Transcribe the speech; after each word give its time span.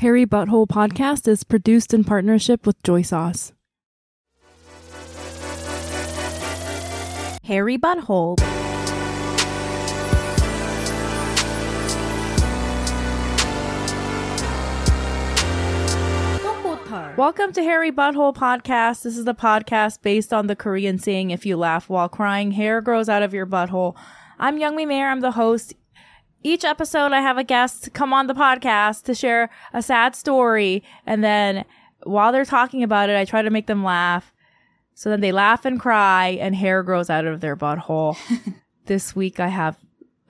Hairy 0.00 0.26
Butthole 0.26 0.66
Podcast 0.66 1.26
is 1.26 1.42
produced 1.42 1.94
in 1.94 2.04
partnership 2.04 2.66
with 2.66 2.82
Joy 2.82 3.00
Sauce. 3.00 3.54
Hairy 7.44 7.78
Butthole. 7.78 8.36
Welcome 17.16 17.54
to 17.54 17.62
Hairy 17.62 17.90
Butthole 17.90 18.34
Podcast. 18.34 19.02
This 19.02 19.16
is 19.16 19.24
the 19.24 19.34
podcast 19.34 20.02
based 20.02 20.30
on 20.30 20.46
the 20.46 20.54
Korean 20.54 20.98
saying, 20.98 21.30
if 21.30 21.46
you 21.46 21.56
laugh 21.56 21.88
while 21.88 22.10
crying, 22.10 22.50
hair 22.50 22.82
grows 22.82 23.08
out 23.08 23.22
of 23.22 23.32
your 23.32 23.46
butthole. 23.46 23.96
I'm 24.38 24.58
Youngmi 24.58 24.86
Mayer. 24.86 25.08
I'm 25.08 25.20
the 25.20 25.30
host. 25.30 25.72
Each 26.46 26.64
episode, 26.64 27.10
I 27.10 27.22
have 27.22 27.38
a 27.38 27.42
guest 27.42 27.92
come 27.92 28.12
on 28.12 28.28
the 28.28 28.32
podcast 28.32 29.02
to 29.06 29.16
share 29.16 29.50
a 29.72 29.82
sad 29.82 30.14
story. 30.14 30.84
And 31.04 31.24
then 31.24 31.64
while 32.04 32.30
they're 32.30 32.44
talking 32.44 32.84
about 32.84 33.10
it, 33.10 33.16
I 33.16 33.24
try 33.24 33.42
to 33.42 33.50
make 33.50 33.66
them 33.66 33.82
laugh. 33.82 34.32
So 34.94 35.10
then 35.10 35.22
they 35.22 35.32
laugh 35.32 35.64
and 35.64 35.80
cry, 35.80 36.38
and 36.40 36.54
hair 36.54 36.84
grows 36.84 37.10
out 37.10 37.24
of 37.24 37.40
their 37.40 37.56
butthole. 37.56 38.16
this 38.86 39.16
week, 39.16 39.40
I 39.40 39.48
have 39.48 39.76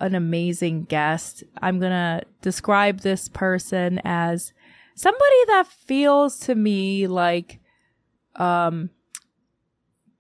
an 0.00 0.14
amazing 0.14 0.84
guest. 0.84 1.44
I'm 1.60 1.78
going 1.80 1.92
to 1.92 2.22
describe 2.40 3.00
this 3.00 3.28
person 3.28 4.00
as 4.02 4.54
somebody 4.94 5.44
that 5.48 5.66
feels 5.66 6.38
to 6.38 6.54
me 6.54 7.06
like 7.06 7.60
um 8.36 8.88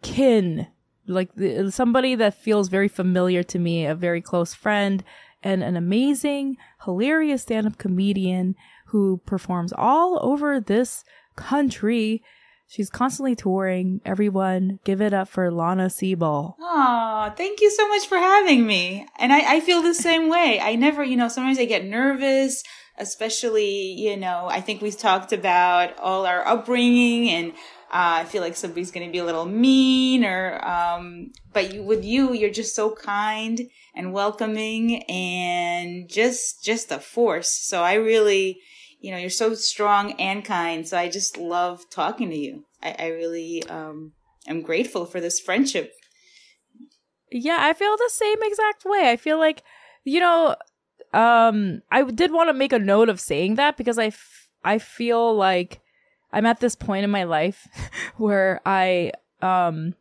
kin 0.02 0.66
like 1.06 1.34
the, 1.36 1.70
somebody 1.70 2.14
that 2.14 2.34
feels 2.34 2.68
very 2.68 2.88
familiar 2.88 3.42
to 3.42 3.58
me 3.58 3.86
a 3.86 3.94
very 3.94 4.20
close 4.20 4.54
friend 4.54 5.02
and 5.46 5.62
an 5.62 5.76
amazing 5.76 6.56
hilarious 6.84 7.42
stand-up 7.42 7.78
comedian 7.78 8.54
who 8.86 9.20
performs 9.26 9.72
all 9.76 10.18
over 10.20 10.60
this 10.60 11.04
country 11.36 12.22
she's 12.66 12.90
constantly 12.90 13.36
touring 13.36 14.00
everyone 14.04 14.80
give 14.84 15.00
it 15.00 15.12
up 15.14 15.28
for 15.28 15.50
lana 15.52 15.88
siebel 15.88 16.56
Oh, 16.60 17.32
thank 17.36 17.60
you 17.60 17.70
so 17.70 17.88
much 17.88 18.06
for 18.06 18.18
having 18.18 18.66
me. 18.66 19.06
And 19.18 19.32
I, 19.32 19.56
I 19.56 19.60
feel 19.60 19.82
the 19.82 19.94
same 20.08 20.28
way. 20.28 20.60
I 20.60 20.76
never, 20.76 21.02
you 21.02 21.16
know, 21.16 21.28
sometimes 21.28 21.58
I 21.58 21.64
get 21.64 21.84
nervous, 21.84 22.62
especially, 22.98 23.92
you 23.92 24.16
know, 24.16 24.46
I 24.48 24.60
think 24.60 24.82
we've 24.82 24.98
talked 24.98 25.32
about 25.32 25.98
all 25.98 26.26
our 26.26 26.46
upbringing 26.46 27.30
and 27.30 27.52
uh, 27.88 28.18
I 28.20 28.24
feel 28.24 28.42
like 28.42 28.56
somebody's 28.56 28.90
going 28.90 29.06
to 29.06 29.12
be 29.12 29.18
a 29.18 29.24
little 29.24 29.46
mean 29.46 30.24
or, 30.24 30.64
um, 30.66 31.30
but 31.52 31.72
you, 31.72 31.82
with 31.84 32.04
you, 32.04 32.32
you're 32.32 32.50
just 32.50 32.74
so 32.74 32.90
kind 32.90 33.60
and 33.94 34.12
welcoming 34.12 35.04
and 35.04 36.08
just, 36.08 36.64
just 36.64 36.90
a 36.90 36.98
force. 36.98 37.48
So 37.48 37.84
I 37.84 37.94
really, 37.94 38.58
you 39.00 39.12
know, 39.12 39.18
you're 39.18 39.30
so 39.30 39.54
strong 39.54 40.12
and 40.14 40.44
kind. 40.44 40.86
So 40.86 40.98
I 40.98 41.08
just 41.08 41.36
love 41.36 41.88
talking 41.88 42.28
to 42.30 42.36
you. 42.36 42.64
I, 42.82 42.96
I 42.98 43.06
really, 43.08 43.62
um, 43.68 44.12
am 44.48 44.62
grateful 44.62 45.06
for 45.06 45.20
this 45.20 45.38
friendship. 45.38 45.92
Yeah, 47.30 47.58
I 47.60 47.72
feel 47.72 47.96
the 47.96 48.10
same 48.12 48.38
exact 48.42 48.84
way. 48.84 49.10
I 49.10 49.16
feel 49.16 49.38
like, 49.38 49.62
you 50.02 50.18
know, 50.18 50.56
um, 51.12 51.82
I 51.92 52.02
did 52.02 52.32
want 52.32 52.48
to 52.48 52.54
make 52.54 52.72
a 52.72 52.80
note 52.80 53.08
of 53.08 53.20
saying 53.20 53.54
that 53.54 53.76
because 53.76 53.96
I, 53.96 54.06
f- 54.06 54.48
I 54.64 54.78
feel 54.78 55.34
like 55.34 55.80
I'm 56.32 56.46
at 56.46 56.60
this 56.60 56.74
point 56.76 57.04
in 57.04 57.10
my 57.10 57.24
life 57.24 57.66
where 58.16 58.60
I, 58.66 59.12
um, 59.42 59.94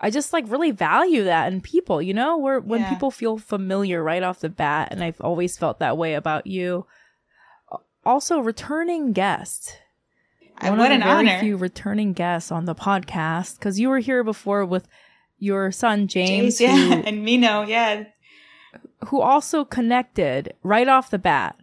I 0.00 0.10
just 0.10 0.32
like 0.32 0.44
really 0.48 0.70
value 0.70 1.24
that 1.24 1.52
in 1.52 1.60
people, 1.60 2.02
you 2.02 2.14
know, 2.14 2.36
where 2.36 2.60
when 2.60 2.80
Yeah. 2.82 2.90
people 2.90 3.10
feel 3.10 3.38
familiar 3.38 4.02
right 4.02 4.22
off 4.22 4.40
the 4.40 4.48
bat, 4.48 4.88
and 4.90 5.02
I've 5.02 5.20
always 5.20 5.56
felt 5.56 5.78
that 5.78 5.96
way 5.96 6.14
about 6.14 6.46
you. 6.46 6.86
Also, 8.04 8.38
returning 8.40 9.12
guest. 9.12 9.78
I- 10.58 10.70
One 10.70 10.78
what 10.78 10.92
an 10.92 11.00
very 11.02 11.28
honor. 11.30 11.40
few 11.40 11.56
returning 11.56 12.12
guests 12.12 12.52
on 12.52 12.64
the 12.66 12.74
podcast 12.74 13.58
because 13.58 13.80
you 13.80 13.88
were 13.88 13.98
here 14.00 14.22
before 14.22 14.64
with 14.64 14.86
your 15.38 15.72
son 15.72 16.06
James, 16.06 16.58
James, 16.58 16.60
yeah, 16.60 16.76
who, 16.96 17.02
and 17.02 17.24
Mino, 17.24 17.62
yeah. 17.62 18.04
who 19.06 19.20
also 19.20 19.64
connected 19.64 20.54
right 20.62 20.86
off 20.88 21.10
the 21.10 21.18
bat. 21.18 21.56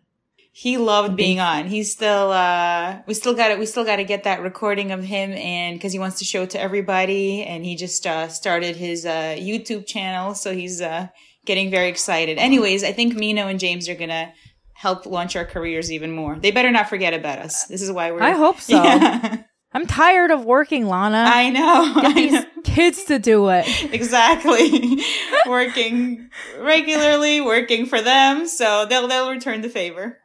He 0.53 0.77
loved 0.77 1.15
being 1.15 1.39
on. 1.39 1.67
He's 1.67 1.91
still, 1.93 2.31
uh, 2.31 2.99
we 3.07 3.13
still 3.13 3.33
got 3.33 3.51
it. 3.51 3.59
We 3.59 3.65
still 3.65 3.85
got 3.85 3.95
to 3.97 4.03
get 4.03 4.25
that 4.25 4.41
recording 4.41 4.91
of 4.91 5.01
him 5.03 5.31
and 5.31 5.79
cause 5.79 5.93
he 5.93 5.99
wants 5.99 6.19
to 6.19 6.25
show 6.25 6.43
it 6.43 6.49
to 6.51 6.61
everybody. 6.61 7.43
And 7.43 7.63
he 7.65 7.75
just, 7.77 8.05
uh, 8.05 8.27
started 8.27 8.75
his, 8.75 9.05
uh, 9.05 9.35
YouTube 9.39 9.87
channel. 9.87 10.35
So 10.35 10.53
he's, 10.53 10.81
uh, 10.81 11.07
getting 11.45 11.71
very 11.71 11.87
excited. 11.87 12.37
Anyways, 12.37 12.83
I 12.83 12.91
think 12.91 13.15
Mino 13.15 13.47
and 13.47 13.59
James 13.59 13.87
are 13.89 13.95
going 13.95 14.09
to 14.09 14.31
help 14.73 15.05
launch 15.05 15.35
our 15.35 15.45
careers 15.45 15.91
even 15.91 16.11
more. 16.11 16.35
They 16.37 16.51
better 16.51 16.71
not 16.71 16.89
forget 16.89 17.13
about 17.13 17.39
us. 17.39 17.65
This 17.65 17.81
is 17.81 17.91
why 17.91 18.11
we're, 18.11 18.21
I 18.21 18.31
hope 18.31 18.59
so. 18.59 18.75
Yeah. 18.83 19.43
I'm 19.73 19.87
tired 19.87 20.31
of 20.31 20.43
working, 20.43 20.85
Lana. 20.85 21.23
I 21.27 21.49
know. 21.49 21.93
Get 22.01 22.05
I 22.05 22.13
these 22.13 22.31
know. 22.33 22.45
kids 22.65 23.05
to 23.05 23.19
do 23.19 23.47
it. 23.51 23.65
exactly 23.93 25.01
working 25.47 26.29
regularly 26.59 27.39
working 27.39 27.85
for 27.85 28.01
them 28.01 28.47
so 28.47 28.85
they'll 28.85 29.07
they'll 29.07 29.29
return 29.31 29.61
the 29.61 29.69
favor 29.69 30.17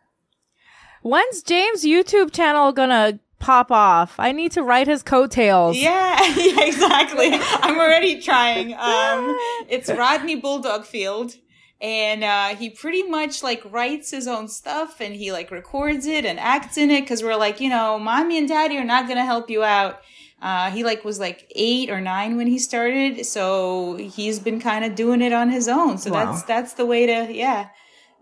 When's 1.06 1.40
James' 1.42 1.84
YouTube 1.84 2.32
channel 2.32 2.72
gonna 2.72 3.20
pop 3.38 3.70
off? 3.70 4.16
I 4.18 4.32
need 4.32 4.50
to 4.52 4.62
write 4.64 4.88
his 4.88 5.04
coattails. 5.04 5.76
yeah 5.76 6.20
yeah 6.36 6.64
exactly 6.64 7.28
i'm 7.62 7.78
already 7.78 8.20
trying 8.20 8.72
um 8.90 9.36
it's 9.68 9.88
rodney 9.90 10.34
bulldog 10.34 10.84
field 10.84 11.34
and 11.80 12.24
uh 12.24 12.56
he 12.56 12.70
pretty 12.70 13.02
much 13.04 13.42
like 13.44 13.62
writes 13.70 14.10
his 14.10 14.26
own 14.26 14.48
stuff 14.48 15.00
and 15.00 15.14
he 15.14 15.30
like 15.30 15.50
records 15.52 16.06
it 16.06 16.24
and 16.24 16.40
acts 16.40 16.76
in 16.76 16.90
it 16.90 17.02
because 17.02 17.22
we're 17.22 17.36
like 17.36 17.60
you 17.60 17.68
know 17.68 17.98
mommy 18.00 18.36
and 18.38 18.48
daddy 18.48 18.76
are 18.76 18.82
not 18.84 19.06
gonna 19.06 19.24
help 19.24 19.48
you 19.48 19.62
out 19.62 20.00
uh, 20.42 20.70
he 20.70 20.82
like 20.82 21.04
was 21.04 21.18
like 21.20 21.50
eight 21.54 21.88
or 21.88 21.98
nine 22.00 22.36
when 22.36 22.46
he 22.46 22.58
started, 22.58 23.24
so 23.24 23.96
he's 23.96 24.38
been 24.38 24.60
kind 24.60 24.84
of 24.84 24.94
doing 24.94 25.22
it 25.22 25.32
on 25.32 25.48
his 25.48 25.66
own. 25.66 25.96
So 25.96 26.10
Wow. 26.12 26.26
that's 26.26 26.42
that's 26.42 26.72
the 26.74 26.84
way 26.84 27.06
to 27.06 27.32
yeah, 27.32 27.68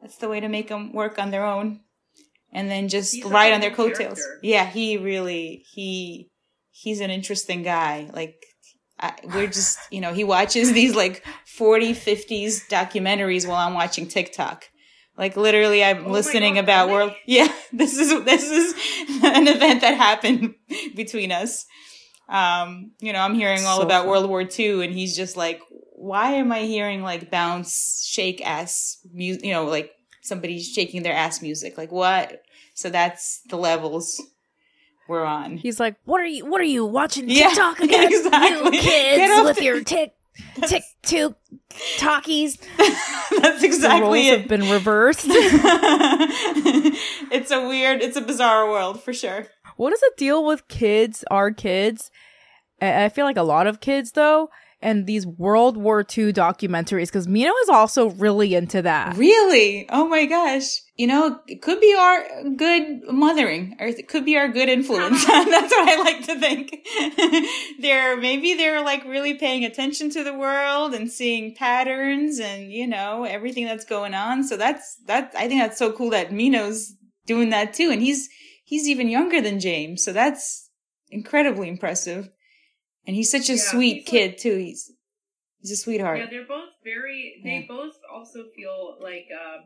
that's 0.00 0.16
the 0.18 0.28
way 0.28 0.38
to 0.38 0.48
make 0.48 0.68
them 0.68 0.92
work 0.92 1.18
on 1.18 1.32
their 1.32 1.44
own, 1.44 1.80
and 2.54 2.70
then 2.70 2.88
just 2.88 3.14
He's 3.14 3.24
ride 3.24 3.52
on 3.52 3.60
their 3.60 3.70
coattails. 3.70 4.18
character. 4.18 4.40
Yeah, 4.42 4.64
he 4.66 4.96
really 4.96 5.64
he 5.72 6.30
he's 6.70 7.00
an 7.00 7.10
interesting 7.10 7.62
guy. 7.62 8.08
Like 8.12 8.36
I, 8.98 9.12
we're 9.34 9.48
just 9.48 9.78
you 9.90 10.00
know 10.00 10.12
he 10.14 10.24
watches 10.24 10.72
these 10.72 10.94
like 10.94 11.24
40 11.46 11.92
50s 11.94 12.68
documentaries 12.68 13.46
while 13.46 13.56
I'm 13.66 13.74
watching 13.74 14.06
TikTok. 14.06 14.64
Like 15.16 15.36
literally, 15.36 15.84
I'm 15.84 16.06
Oh 16.06 16.10
listening 16.10 16.54
God, 16.54 16.64
about 16.64 16.86
really? 16.86 16.98
world. 16.98 17.12
Yeah, 17.26 17.48
this 17.72 17.96
is 17.98 18.24
this 18.24 18.50
is 18.50 18.72
an 19.24 19.46
event 19.48 19.80
that 19.82 19.96
happened 19.96 20.54
between 20.96 21.30
us. 21.32 21.64
Um, 22.28 22.92
you 23.00 23.12
know, 23.12 23.20
I'm 23.20 23.34
hearing 23.34 23.64
all 23.66 23.78
So 23.78 23.82
about 23.84 24.02
fun. 24.02 24.08
World 24.10 24.28
War 24.28 24.42
II, 24.58 24.82
and 24.84 24.92
he's 24.94 25.14
just 25.14 25.36
like, 25.36 25.60
"Why 25.94 26.32
am 26.32 26.50
I 26.52 26.60
hearing 26.62 27.02
like 27.02 27.30
bounce, 27.30 28.04
shake 28.10 28.44
ass 28.44 28.98
music? 29.12 29.44
You 29.44 29.52
know, 29.52 29.66
like 29.66 29.90
somebody 30.22 30.58
shaking 30.60 31.02
their 31.02 31.12
ass 31.14 31.42
music. 31.42 31.76
Like 31.78 31.92
what?" 31.92 32.40
So 32.74 32.90
that's 32.90 33.40
the 33.48 33.56
levels 33.56 34.20
we're 35.08 35.24
on. 35.24 35.56
He's 35.58 35.78
like, 35.80 35.96
"What 36.04 36.20
are 36.20 36.26
you? 36.26 36.44
What 36.46 36.60
are 36.60 36.64
you 36.64 36.84
watching 36.84 37.28
Yeah, 37.28 37.48
TikTok 37.48 37.80
again? 37.86 38.12
exactly. 38.12 38.76
You 38.76 38.82
kids 38.82 39.44
with 39.44 39.56
the- 39.56 39.64
your 39.64 39.82
tick 39.84 40.12
tick 40.66 40.82
two 41.02 41.34
talkies." 41.98 42.56
that's 42.78 43.60
The 43.60 43.66
exactly 43.66 44.00
roles 44.02 44.26
it. 44.26 44.38
have 44.40 44.48
been 44.48 44.68
reversed. 44.70 45.26
it's 47.30 47.50
a 47.50 47.66
weird, 47.68 48.02
it's 48.02 48.16
a 48.16 48.20
bizarre 48.20 48.68
world 48.68 49.02
for 49.02 49.12
sure. 49.12 49.46
what 49.76 49.92
is 49.92 50.00
the 50.00 50.12
deal 50.16 50.44
with 50.44 50.66
kids? 50.68 51.24
Our 51.30 51.50
kids? 51.50 52.10
I 52.80 53.04
I 53.04 53.08
feel 53.08 53.24
like 53.24 53.36
a 53.36 53.42
lot 53.42 53.66
of 53.66 53.80
kids 53.80 54.12
though, 54.12 54.50
and 54.84 55.06
these 55.06 55.26
World 55.26 55.78
War 55.78 56.00
II 56.00 56.32
documentaries 56.34 57.06
because 57.06 57.26
Mino 57.26 57.50
is 57.62 57.70
also 57.70 58.10
really 58.10 58.54
into 58.54 58.82
that. 58.82 59.16
Really? 59.16 59.88
Oh 59.88 60.06
my 60.06 60.26
gosh. 60.26 60.82
You 60.94 61.06
know, 61.06 61.40
it 61.48 61.62
could 61.62 61.80
be 61.80 61.94
our 61.98 62.22
good 62.54 63.00
mothering, 63.08 63.76
or 63.80 63.86
it 63.86 64.06
could 64.08 64.26
be 64.26 64.36
our 64.36 64.46
good 64.46 64.68
influence. 64.68 65.24
That's 65.26 65.72
what 65.72 65.88
I 65.88 66.02
like 66.02 66.26
to 66.26 66.38
think. 66.38 66.86
they're, 67.80 68.18
maybe 68.18 68.54
they're 68.54 68.84
like 68.84 69.04
really 69.06 69.34
paying 69.34 69.64
attention 69.64 70.10
to 70.10 70.22
the 70.22 70.34
world 70.34 70.92
and 70.92 71.10
seeing 71.10 71.54
patterns 71.54 72.38
and, 72.38 72.70
you 72.70 72.86
know, 72.86 73.24
everything 73.24 73.64
that's 73.64 73.86
going 73.86 74.12
on. 74.12 74.44
So 74.44 74.58
that's, 74.58 74.96
that, 75.06 75.32
I 75.34 75.48
think 75.48 75.62
that's 75.62 75.78
so 75.78 75.92
cool 75.92 76.10
that 76.10 76.30
Mino's 76.30 76.94
doing 77.26 77.48
that 77.50 77.72
too. 77.72 77.90
And 77.90 78.02
he's, 78.02 78.28
he's 78.64 78.86
even 78.86 79.08
younger 79.08 79.40
than 79.40 79.60
James. 79.60 80.04
So 80.04 80.12
that's 80.12 80.68
incredibly 81.10 81.70
impressive. 81.70 82.28
And 83.06 83.14
he's 83.14 83.30
such 83.30 83.48
a 83.50 83.54
Yeah, 83.54 83.58
sweet 83.70 83.94
he's 84.00 84.08
kid 84.08 84.38
too. 84.38 84.56
He's, 84.56 84.90
he's 85.60 85.70
a 85.72 85.76
sweetheart. 85.76 86.18
Yeah, 86.18 86.26
they're 86.30 86.46
both 86.46 86.70
very. 86.82 87.40
They 87.44 87.60
Yeah. 87.60 87.66
both 87.68 87.94
also 88.12 88.44
feel 88.56 88.96
like. 89.00 89.26
Um, 89.32 89.64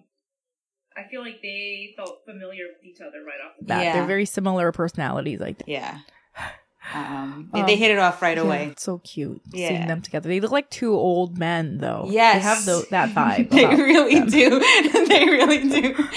I 0.96 1.08
feel 1.08 1.20
like 1.20 1.40
they 1.43 1.94
felt 1.96 2.23
familiar 2.26 2.64
with 2.67 2.85
each 2.85 3.00
other 3.00 3.23
right 3.25 3.38
off 3.44 3.52
the 3.58 3.64
bat. 3.64 3.79
That 3.79 3.85
Yeah. 3.85 3.93
they're 3.93 4.06
very 4.06 4.25
similar 4.25 4.73
personalities. 4.73 5.38
Like 5.38 5.62
yeah. 5.67 5.99
Um, 6.94 7.50
they, 7.52 7.62
they 7.62 7.76
hit 7.76 7.90
it 7.90 7.99
off 7.99 8.23
right 8.23 8.38
Yeah, 8.38 8.44
away. 8.44 8.67
it's 8.73 8.82
so 8.82 8.99
cute 8.99 9.43
Yeah. 9.52 9.69
seeing 9.69 9.87
them 9.87 10.00
together. 10.00 10.29
They 10.29 10.40
look 10.40 10.52
like 10.52 10.70
two 10.70 10.94
old 10.94 11.37
men, 11.38 11.79
though. 11.79 12.06
Yes, 12.11 12.35
they 12.37 12.40
have 12.40 12.64
tho- 12.64 12.82
that 12.90 13.08
vibe. 13.14 13.50
they 13.50 13.67
really 13.67 14.20
them. 14.20 14.29
do. 14.29 14.58
they 15.06 15.25
really 15.26 15.69
do. 15.81 16.08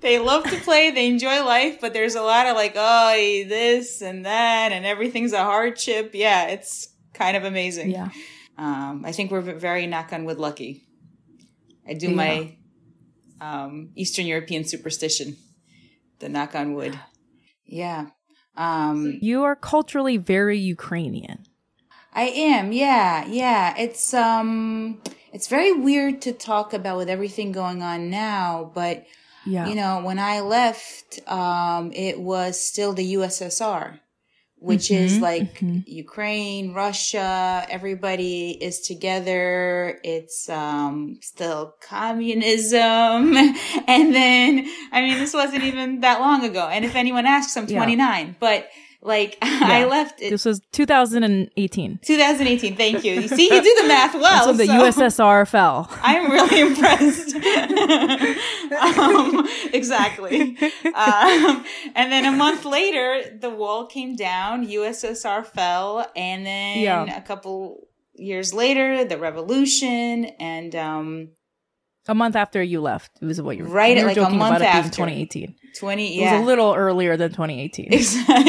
They 0.00 0.18
love 0.18 0.44
to 0.44 0.56
play. 0.60 0.90
They 0.92 1.08
enjoy 1.08 1.44
life, 1.44 1.78
but 1.80 1.92
there's 1.92 2.14
a 2.14 2.22
lot 2.22 2.46
of 2.46 2.54
like, 2.56 2.72
oh, 2.74 3.12
this 3.48 4.00
and 4.00 4.24
that, 4.24 4.72
and 4.72 4.86
everything's 4.86 5.32
a 5.34 5.44
hardship. 5.44 6.12
Yeah, 6.14 6.46
it's 6.46 6.88
kind 7.12 7.36
of 7.36 7.44
amazing. 7.44 7.90
Yeah, 7.90 8.08
Um, 8.56 9.04
I 9.04 9.12
think 9.12 9.30
we're 9.30 9.42
very 9.42 9.86
knock 9.86 10.12
on 10.12 10.24
wood 10.24 10.38
lucky. 10.38 10.84
I 11.86 11.92
do 11.92 12.08
Yeah. 12.08 12.14
my 12.14 12.56
um, 13.42 13.90
Eastern 13.94 14.24
European 14.26 14.64
superstition, 14.64 15.36
the 16.20 16.28
knock 16.30 16.54
on 16.54 16.72
wood. 16.74 16.98
Yeah. 17.66 18.06
Um, 18.56 19.18
you 19.20 19.42
are 19.42 19.56
culturally 19.56 20.16
very 20.16 20.58
Ukrainian. 20.58 21.46
I 22.12 22.24
am, 22.28 22.70
yeah, 22.72 23.26
yeah. 23.26 23.74
It's 23.76 24.14
um 24.14 25.00
it's 25.32 25.48
very 25.48 25.72
weird 25.72 26.22
to 26.22 26.32
talk 26.32 26.72
about 26.72 26.96
with 26.96 27.08
everything 27.10 27.50
going 27.50 27.82
on 27.82 28.10
now, 28.10 28.70
but 28.74 29.06
Yeah, 29.44 29.68
you 29.68 29.74
know, 29.74 30.00
when 30.02 30.18
I 30.18 30.40
left, 30.40 31.20
um 31.28 31.90
it 31.92 32.20
was 32.20 32.60
still 32.60 32.92
the 32.92 33.14
USSR, 33.14 33.98
which 34.56 34.90
is 34.90 35.18
Mhm, 35.18 35.20
like 35.20 35.58
mhm. 35.60 35.82
Ukraine, 35.86 36.72
Russia, 36.72 37.66
everybody 37.68 38.50
is 38.60 38.80
together. 38.80 40.00
It's 40.02 40.48
um 40.48 41.18
still 41.20 41.74
communism. 41.80 43.34
And 43.86 44.14
then 44.14 44.66
I 44.92 45.02
mean 45.02 45.18
this 45.18 45.34
wasn't 45.34 45.64
even 45.64 46.00
that 46.00 46.20
long 46.20 46.44
ago. 46.44 46.68
And 46.70 46.84
if 46.84 46.94
anyone 46.96 47.26
asks, 47.26 47.56
I'm 47.56 47.66
Yeah. 47.68 47.78
29, 47.78 48.36
but 48.40 48.68
like 49.04 49.38
I 49.42 49.84
left 49.84 50.20
it 50.20 50.30
this 50.30 50.44
was 50.44 50.60
2018. 50.72 52.00
2018. 52.02 52.76
Thank 52.76 53.04
you. 53.04 53.12
You 53.20 53.28
see, 53.28 53.44
you 53.44 53.62
do 53.62 53.74
the 53.82 53.86
math 53.88 54.14
well. 54.14 54.46
That's 54.46 54.46
when 54.46 54.56
the 54.56 54.66
so 54.66 55.02
USSR 55.02 55.46
fell. 55.46 55.88
I'm 56.02 56.30
really 56.32 56.60
impressed. 56.60 57.34
um, 58.98 59.46
exactly. 59.72 60.56
Um, 60.94 61.64
and 61.94 62.10
then 62.12 62.24
a 62.24 62.32
month 62.32 62.64
later, 62.64 63.36
the 63.38 63.50
wall 63.50 63.86
came 63.86 64.16
down. 64.16 64.66
USSR 64.66 65.44
fell, 65.46 66.10
and 66.16 66.44
then 66.46 66.78
Yeah. 66.78 67.16
a 67.16 67.22
couple 67.22 67.88
years 68.14 68.54
later, 68.54 69.04
the 69.04 69.18
revolution, 69.18 70.26
and 70.40 70.74
um, 70.74 71.28
A 72.08 72.14
month 72.14 72.36
after 72.36 72.62
you 72.62 72.80
left, 72.80 73.10
it 73.20 73.24
was 73.24 73.40
what 73.42 73.56
you 73.56 73.64
were 73.64 73.70
Right, 73.70 73.96
you 73.96 74.02
were 74.02 74.08
like 74.08 74.16
a 74.16 74.30
month 74.30 74.56
about 74.56 74.62
it 74.62 74.72
being 74.72 74.84
after. 74.84 74.90
2018. 74.96 75.54
20. 75.74 76.16
It 76.18 76.20
Yeah. 76.20 76.32
was 76.38 76.42
a 76.42 76.44
little 76.46 76.74
earlier 76.74 77.16
than 77.16 77.30
2018. 77.30 77.88
Exactly. 77.92 78.24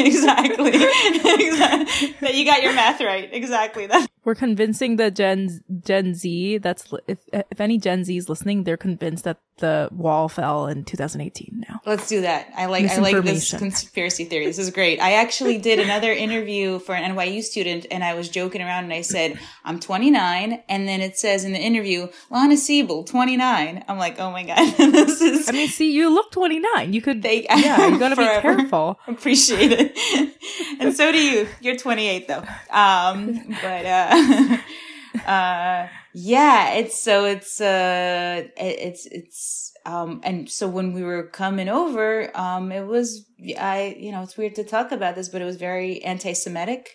exactly. 0.69 1.48
exactly. 1.48 2.16
That 2.22 2.36
you 2.36 2.45
got 2.45 2.63
your 2.63 2.74
math 2.74 3.01
right. 3.01 3.30
Exactly. 3.31 3.88
That. 3.88 4.07
We're 4.25 4.36
convincing 4.36 4.95
the 4.98 5.12
Gen 5.12 5.62
Gen 5.86 6.13
Z. 6.16 6.57
That's 6.57 6.92
if 7.07 7.19
if 7.31 7.62
any 7.62 7.77
Gen 7.77 8.04
Z 8.04 8.16
is 8.18 8.27
listening, 8.27 8.63
they're 8.63 8.75
convinced 8.77 9.24
that 9.24 9.38
the 9.60 9.88
wall 9.94 10.27
fell 10.27 10.68
in 10.68 10.83
2018. 10.83 11.63
Now, 11.69 11.80
Let's 11.86 12.10
do 12.10 12.22
that. 12.22 12.50
I 12.57 12.66
like 12.66 12.89
I 12.92 12.98
like 12.98 13.24
this 13.24 13.54
conspiracy 13.57 14.25
theory. 14.25 14.48
This 14.48 14.60
is 14.60 14.69
great. 14.72 15.00
I 15.00 15.13
actually 15.13 15.60
did 15.60 15.80
another 15.80 16.12
interview 16.12 16.80
for 16.80 16.94
an 16.94 17.16
NYU 17.16 17.42
student 17.42 17.86
and 17.89 18.04
I 18.04 18.16
was 18.16 18.27
joking 18.27 18.62
around 18.62 18.83
and 18.86 18.92
I 18.94 19.00
said, 19.01 19.39
I'm 19.63 19.80
29. 19.80 20.62
And 20.68 20.88
then 20.88 21.00
it 21.00 21.18
says 21.18 21.45
in 21.45 21.54
the 21.54 21.60
interview, 21.60 22.07
Lana 22.30 22.57
Siebel, 22.57 23.06
29. 23.06 23.86
I'm 23.88 23.98
like, 23.98 24.19
oh 24.19 24.31
my 24.31 24.44
God, 24.44 24.57
this 24.77 25.22
is 25.22 25.48
I 25.48 25.54
mean, 25.54 25.69
see, 25.69 25.94
you 25.94 26.13
look 26.13 26.31
29. 26.31 26.92
You 26.92 27.01
could, 27.01 27.22
They- 27.22 27.44
yeah, 27.45 27.88
you 27.88 27.98
gotta 28.06 28.18
be 28.18 28.24
Forever. 28.25 28.42
careful. 28.57 29.00
appreciate 29.07 29.72
it. 29.72 30.36
and 30.81 30.94
so 30.94 31.13
do 31.13 31.18
you. 31.22 31.48
You're 31.62 31.77
28 31.77 32.27
though. 32.27 32.44
Um, 32.72 33.56
but, 33.62 33.86
uh, 33.86 34.15
uh, 35.26 35.88
yeah, 36.14 36.72
it's 36.74 37.00
so 37.00 37.26
it's, 37.26 37.60
uh, 37.62 38.44
it- 38.58 38.80
it's, 38.80 39.06
it's, 39.08 39.74
um, 39.86 40.22
and 40.24 40.50
so 40.50 40.68
when 40.68 40.94
we 40.94 41.04
were 41.04 41.28
coming 41.28 41.70
over, 41.70 42.36
um, 42.36 42.72
it 42.72 42.86
was, 42.86 43.26
I, 43.60 43.96
you 44.00 44.12
know, 44.12 44.22
it's 44.24 44.38
weird 44.38 44.56
to 44.56 44.64
talk 44.64 44.92
about 44.92 45.16
this, 45.16 45.30
but 45.30 45.42
it 45.42 45.46
was 45.46 45.58
very 45.58 46.02
anti-Semitic, 46.04 46.90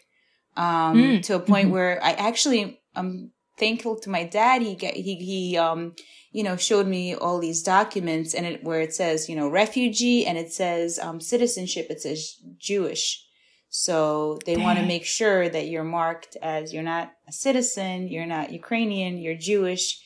um, 0.57 0.97
Mm, 0.97 1.23
to 1.23 1.37
a 1.37 1.41
point 1.41 1.71
where 1.71 2.03
I 2.03 2.13
actually, 2.13 2.81
I'm 2.97 3.31
thankful 3.59 3.97
to 4.01 4.11
my 4.11 4.25
dad. 4.25 4.63
He 4.63 4.75
get, 4.75 4.95
he, 4.95 5.15
he, 5.17 5.57
um, 5.57 5.95
you 6.33 6.43
know, 6.43 6.57
showed 6.57 6.87
me 6.89 7.15
all 7.15 7.39
these 7.39 7.63
documents 7.63 8.35
and 8.35 8.45
it, 8.47 8.65
where 8.65 8.81
it 8.81 8.93
says, 8.95 9.29
you 9.29 9.37
know, 9.37 9.49
refugee 9.49 10.27
and 10.27 10.37
it 10.39 10.53
says, 10.53 10.99
um, 10.99 11.21
citizenship, 11.21 11.87
it 11.91 12.01
says 12.01 12.37
Jewish. 12.59 13.25
So 13.73 14.39
they 14.47 14.57
want 14.57 14.81
to 14.81 14.85
make 14.85 15.05
sure 15.05 15.49
that 15.49 15.69
you're 15.69 15.85
marked 15.85 16.37
as 16.43 16.73
you're 16.75 16.83
not 16.83 17.13
a 17.29 17.33
citizen, 17.33 18.09
you're 18.09 18.27
not 18.27 18.53
Ukrainian, 18.53 19.17
you're 19.17 19.37
Jewish, 19.37 20.01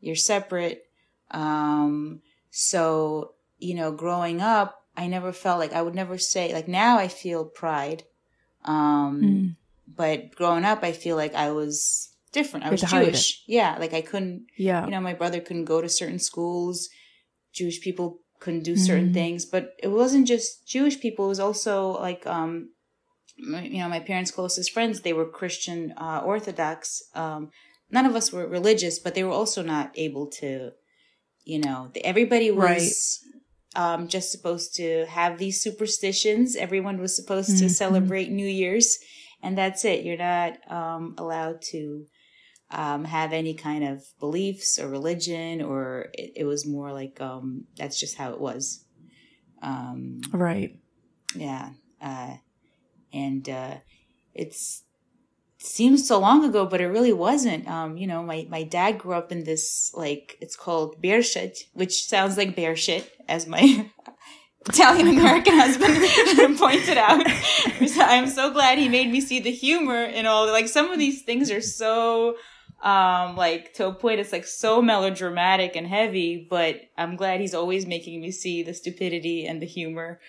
you're 0.00 0.16
separate. 0.16 0.82
Um, 1.30 2.22
so, 2.50 3.34
you 3.58 3.74
know, 3.76 3.92
growing 3.92 4.40
up, 4.40 4.82
I 4.96 5.06
never 5.06 5.32
felt 5.32 5.60
like 5.60 5.72
I 5.72 5.80
would 5.82 5.94
never 5.94 6.18
say, 6.18 6.52
like 6.52 6.66
now 6.68 6.98
I 6.98 7.06
feel 7.08 7.44
pride. 7.44 8.02
Um, 8.64 9.20
Mm. 9.22 9.56
but 9.96 10.34
growing 10.34 10.64
up, 10.64 10.82
I 10.82 10.92
feel 10.92 11.14
like 11.16 11.34
I 11.34 11.52
was 11.52 12.10
different. 12.32 12.66
I 12.66 12.70
was 12.70 12.80
had 12.80 12.90
to 12.90 12.96
hide 12.96 13.04
Jewish. 13.12 13.44
Yeah. 13.46 13.76
Like 13.78 13.94
I 13.94 14.00
couldn't, 14.00 14.46
Yeah. 14.56 14.84
you 14.84 14.90
know, 14.90 15.00
my 15.00 15.14
brother 15.14 15.40
couldn't 15.40 15.66
go 15.66 15.80
to 15.80 15.88
certain 15.88 16.18
schools. 16.18 16.88
Jewish 17.52 17.80
people 17.80 18.18
couldn't 18.40 18.64
do 18.64 18.76
certain 18.76 19.10
Mhm. 19.10 19.14
things, 19.14 19.44
but 19.44 19.74
it 19.80 19.88
wasn't 19.88 20.26
just 20.26 20.66
Jewish 20.66 20.98
people. 21.00 21.26
It 21.26 21.28
was 21.28 21.40
also 21.40 21.92
like, 22.08 22.26
um, 22.26 22.70
my, 23.38 23.62
you 23.62 23.78
know, 23.78 23.88
my 23.88 24.00
parents' 24.00 24.30
closest 24.30 24.72
friends, 24.72 25.00
they 25.00 25.12
were 25.12 25.26
Christian, 25.26 25.92
uh, 25.96 26.22
Orthodox. 26.24 27.02
Um, 27.14 27.50
none 27.90 28.06
of 28.06 28.14
us 28.14 28.32
were 28.32 28.46
religious, 28.46 28.98
but 28.98 29.14
they 29.14 29.24
were 29.24 29.30
also 29.32 29.62
not 29.62 29.90
able 29.96 30.26
to, 30.40 30.72
you 31.44 31.58
know, 31.58 31.90
everybody 32.04 32.50
was, 32.50 33.20
um, 33.76 34.06
just 34.08 34.30
supposed 34.30 34.74
to 34.76 35.04
have 35.06 35.38
these 35.38 35.60
superstitions. 35.60 36.54
Everyone 36.56 36.98
was 37.00 37.16
supposed 37.16 37.58
to 37.58 37.64
Mhm. 37.66 37.70
celebrate 37.70 38.30
New 38.30 38.46
Year's 38.46 38.98
and 39.42 39.58
that's 39.58 39.84
it. 39.84 40.04
You're 40.06 40.16
not, 40.16 40.58
um, 40.70 41.14
allowed 41.18 41.60
to, 41.72 42.06
um, 42.70 43.04
have 43.04 43.32
any 43.32 43.52
kind 43.54 43.84
of 43.84 44.02
beliefs 44.18 44.78
or 44.78 44.88
religion, 44.88 45.60
or 45.60 46.08
it, 46.14 46.32
it 46.36 46.44
was 46.44 46.64
more 46.66 46.92
like 46.92 47.20
um, 47.20 47.66
that's 47.76 48.00
just 48.00 48.16
how 48.16 48.32
it 48.32 48.40
was. 48.40 48.84
Um, 49.62 50.20
Right. 50.32 50.78
yeah, 51.36 51.70
uh, 52.00 52.36
and 53.14 53.48
uh, 53.48 53.76
it's 54.34 54.82
it 55.60 55.66
seems 55.66 56.06
so 56.06 56.18
long 56.18 56.44
ago, 56.44 56.66
but 56.66 56.80
it 56.80 56.88
really 56.88 57.12
wasn't. 57.12 57.66
Um, 57.68 57.96
you 57.96 58.06
know, 58.06 58.22
my 58.22 58.46
my 58.50 58.64
dad 58.64 58.98
grew 58.98 59.14
up 59.14 59.32
in 59.32 59.44
this 59.44 59.92
like 59.94 60.36
it's 60.40 60.56
called 60.56 61.00
bear 61.00 61.22
shit, 61.22 61.58
which 61.72 62.06
sounds 62.06 62.36
like 62.36 62.56
bear 62.56 62.76
shit, 62.76 63.10
as 63.28 63.46
my 63.46 63.90
Italian 64.68 65.08
American 65.08 65.54
husband 65.54 66.58
pointed 66.58 66.98
out. 66.98 67.24
I'm 68.00 68.26
so 68.28 68.50
glad 68.50 68.78
he 68.78 68.88
made 68.88 69.10
me 69.10 69.20
see 69.20 69.40
the 69.40 69.52
humor 69.52 70.02
in 70.02 70.26
all. 70.26 70.46
Like 70.46 70.68
some 70.68 70.90
of 70.90 70.98
these 70.98 71.22
things 71.22 71.50
are 71.50 71.60
so, 71.60 72.36
um, 72.82 73.36
like 73.36 73.74
to 73.74 73.88
a 73.88 73.94
point, 73.94 74.20
it's 74.20 74.32
like 74.32 74.46
so 74.46 74.82
melodramatic 74.82 75.76
and 75.76 75.86
heavy. 75.86 76.46
But 76.48 76.80
I'm 76.96 77.16
glad 77.16 77.40
he's 77.40 77.54
always 77.54 77.86
making 77.86 78.20
me 78.20 78.30
see 78.30 78.62
the 78.62 78.74
stupidity 78.74 79.46
and 79.46 79.60
the 79.62 79.66
humor. 79.66 80.20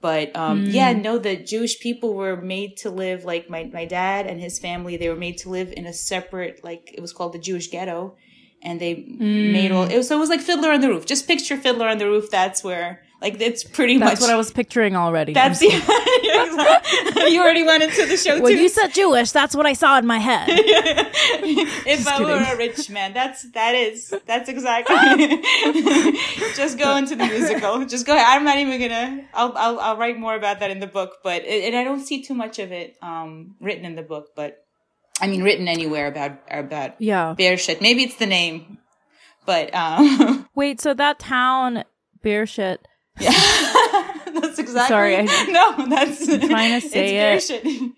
But 0.00 0.34
um, 0.34 0.64
Mm. 0.64 0.72
yeah, 0.72 0.92
no, 0.94 1.18
the 1.18 1.36
Jewish 1.36 1.78
people 1.78 2.14
were 2.14 2.36
made 2.40 2.76
to 2.78 2.90
live 2.90 3.24
like 3.24 3.50
my 3.50 3.64
my 3.64 3.84
dad 3.84 4.26
and 4.26 4.40
his 4.40 4.58
family. 4.58 4.96
They 4.96 5.08
were 5.10 5.16
made 5.26 5.36
to 5.38 5.50
live 5.50 5.72
in 5.76 5.84
a 5.86 5.92
separate, 5.92 6.64
like 6.64 6.90
it 6.94 7.00
was 7.00 7.12
called 7.12 7.32
the 7.34 7.38
Jewish 7.38 7.68
ghetto, 7.70 8.16
and 8.62 8.80
they 8.80 8.94
made 9.18 9.70
all. 9.72 9.84
It 9.84 9.96
was, 9.98 10.08
so 10.08 10.16
it 10.16 10.20
was 10.20 10.30
like 10.30 10.40
Fiddler 10.40 10.70
on 10.70 10.80
the 10.80 10.88
Roof. 10.88 11.04
Just 11.04 11.26
picture 11.26 11.56
Fiddler 11.56 11.88
on 11.88 11.98
the 11.98 12.06
Roof. 12.06 12.30
That's 12.30 12.64
where. 12.64 13.02
Like 13.20 13.38
it's 13.38 13.64
pretty 13.64 13.98
That's 13.98 14.12
much 14.12 14.20
what 14.22 14.30
I 14.30 14.36
was 14.36 14.50
picturing 14.50 14.96
already. 14.96 15.34
that's 15.34 15.58
the 15.58 15.66
you 17.30 17.42
already 17.42 17.62
went 17.64 17.82
into 17.82 18.06
the 18.06 18.16
show 18.16 18.40
when 18.40 18.52
too. 18.52 18.58
you 18.58 18.68
said 18.70 18.88
Jewish, 18.88 19.30
that's 19.30 19.54
what 19.54 19.66
I 19.66 19.74
saw 19.74 19.98
in 19.98 20.06
my 20.06 20.18
head. 20.18 20.48
if 20.48 22.08
I 22.08 22.22
were 22.22 22.32
a 22.32 22.56
rich 22.56 22.88
man, 22.88 23.12
that's 23.12 23.50
that 23.52 23.74
is 23.74 24.14
that's 24.26 24.48
exactly. 24.48 24.96
Just 26.54 26.78
go 26.78 26.96
into 26.96 27.14
the 27.14 27.26
musical. 27.26 27.84
Just 27.84 28.06
go. 28.06 28.14
ahead. 28.14 28.26
I'm 28.26 28.44
not 28.44 28.56
even 28.56 28.80
gonna. 28.80 29.24
I'll 29.34 29.52
I'll, 29.54 29.80
I'll 29.80 29.96
write 29.98 30.18
more 30.18 30.34
about 30.34 30.60
that 30.60 30.70
in 30.70 30.80
the 30.80 30.86
book, 30.86 31.18
but 31.22 31.42
it, 31.44 31.64
and 31.64 31.76
I 31.76 31.84
don't 31.84 32.00
see 32.00 32.22
too 32.22 32.34
much 32.34 32.58
of 32.58 32.72
it 32.72 32.96
um 33.02 33.54
written 33.60 33.84
in 33.84 33.96
the 33.96 34.02
book, 34.02 34.30
but 34.34 34.64
I 35.20 35.26
mean 35.26 35.42
written 35.42 35.68
anywhere 35.68 36.06
about 36.06 36.38
about 36.50 36.94
yeah. 37.00 37.34
bear 37.36 37.58
shit. 37.58 37.82
Maybe 37.82 38.02
it's 38.02 38.16
the 38.16 38.26
name, 38.26 38.78
but 39.44 39.74
um 39.74 40.48
Wait, 40.54 40.80
so 40.80 40.94
that 40.94 41.18
town, 41.18 41.84
bear 42.22 42.46
shit. 42.46 42.86
Yeah, 43.18 43.30
that's 44.40 44.58
exactly. 44.58 44.88
Sorry, 44.94 45.16
I- 45.16 45.46
no, 45.50 45.86
that's 45.88 46.26
trying 46.26 46.80
to 46.80 46.88
say 46.88 47.34
it's 47.34 47.50
it. 47.50 47.62
bear 47.64 47.72
shit. 47.72 47.92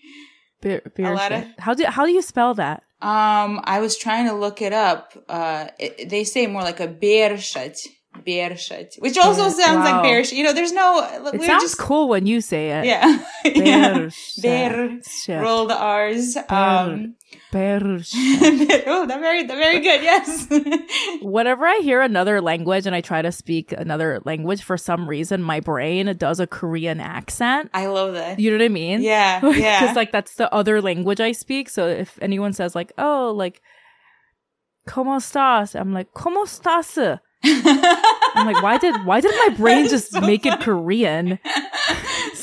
Bear, 0.60 0.82
bear 0.96 1.14
lot 1.14 1.32
shit. 1.32 1.42
of- 1.44 1.48
How 1.58 1.74
do 1.74 1.84
how 1.86 2.06
do 2.06 2.12
you 2.12 2.22
spell 2.22 2.54
that? 2.54 2.82
Um, 3.00 3.60
I 3.64 3.80
was 3.80 3.98
trying 3.98 4.26
to 4.28 4.32
look 4.32 4.62
it 4.62 4.72
up. 4.72 5.12
Uh, 5.28 5.66
it, 5.78 6.08
they 6.08 6.22
say 6.24 6.46
more 6.46 6.62
like 6.62 6.78
a 6.78 6.86
beershut, 6.86 7.76
Beershut, 8.24 8.94
which 9.00 9.18
also 9.18 9.48
sounds 9.48 9.84
Wow. 9.84 10.02
like 10.02 10.04
Beershut. 10.06 10.32
You 10.34 10.44
know, 10.44 10.52
there's 10.52 10.70
no. 10.72 11.00
It 11.32 11.42
sounds 11.42 11.62
just 11.64 11.78
cool 11.78 12.08
when 12.08 12.26
you 12.26 12.40
say 12.40 12.70
it. 12.70 12.84
yeah, 12.84 13.18
yeah. 13.44 13.94
Beershut. 13.98 14.42
Beer. 14.42 15.00
Shut. 15.24 15.42
Roll 15.42 15.66
the 15.66 15.76
R's. 15.76 16.36
Um, 16.48 17.16
Beershut. 17.52 18.84
oh, 18.86 19.06
very, 19.06 19.46
very 19.46 19.80
good. 19.80 20.02
Yes. 20.02 20.48
Whenever 21.22 21.66
I 21.66 21.80
hear 21.82 22.00
another 22.00 22.40
language 22.40 22.86
and 22.86 22.94
I 22.94 23.00
try 23.00 23.22
to 23.22 23.32
speak 23.32 23.72
another 23.72 24.20
language, 24.24 24.62
for 24.62 24.76
some 24.76 25.08
reason, 25.08 25.42
my 25.42 25.60
brain 25.60 26.14
does 26.16 26.40
a 26.40 26.46
Korean 26.46 27.00
accent. 27.00 27.70
I 27.74 27.86
love 27.86 28.14
that. 28.14 28.38
You 28.38 28.50
know 28.50 28.58
what 28.58 28.64
I 28.64 28.68
mean? 28.68 29.02
Yeah, 29.02 29.44
yeah. 29.56 29.80
Because 29.80 29.96
like 29.96 30.12
that's 30.12 30.34
the 30.34 30.52
other 30.52 30.80
language 30.80 31.20
I 31.20 31.32
speak. 31.32 31.68
So 31.68 31.86
if 31.86 32.18
anyone 32.22 32.52
says 32.52 32.74
like, 32.74 32.92
"Oh, 32.98 33.32
like, 33.36 33.60
cómo 34.88 35.16
estás?" 35.18 35.78
I'm 35.78 35.92
like, 35.92 36.12
"Cómo 36.14 36.44
estás?" 36.44 37.20
I'm 37.44 38.46
like, 38.46 38.62
why 38.62 38.78
did 38.78 39.04
why 39.04 39.20
did 39.20 39.34
my 39.48 39.54
brain 39.56 39.88
just 39.88 40.12
make 40.22 40.46
it 40.46 40.60
Korean? 40.60 41.38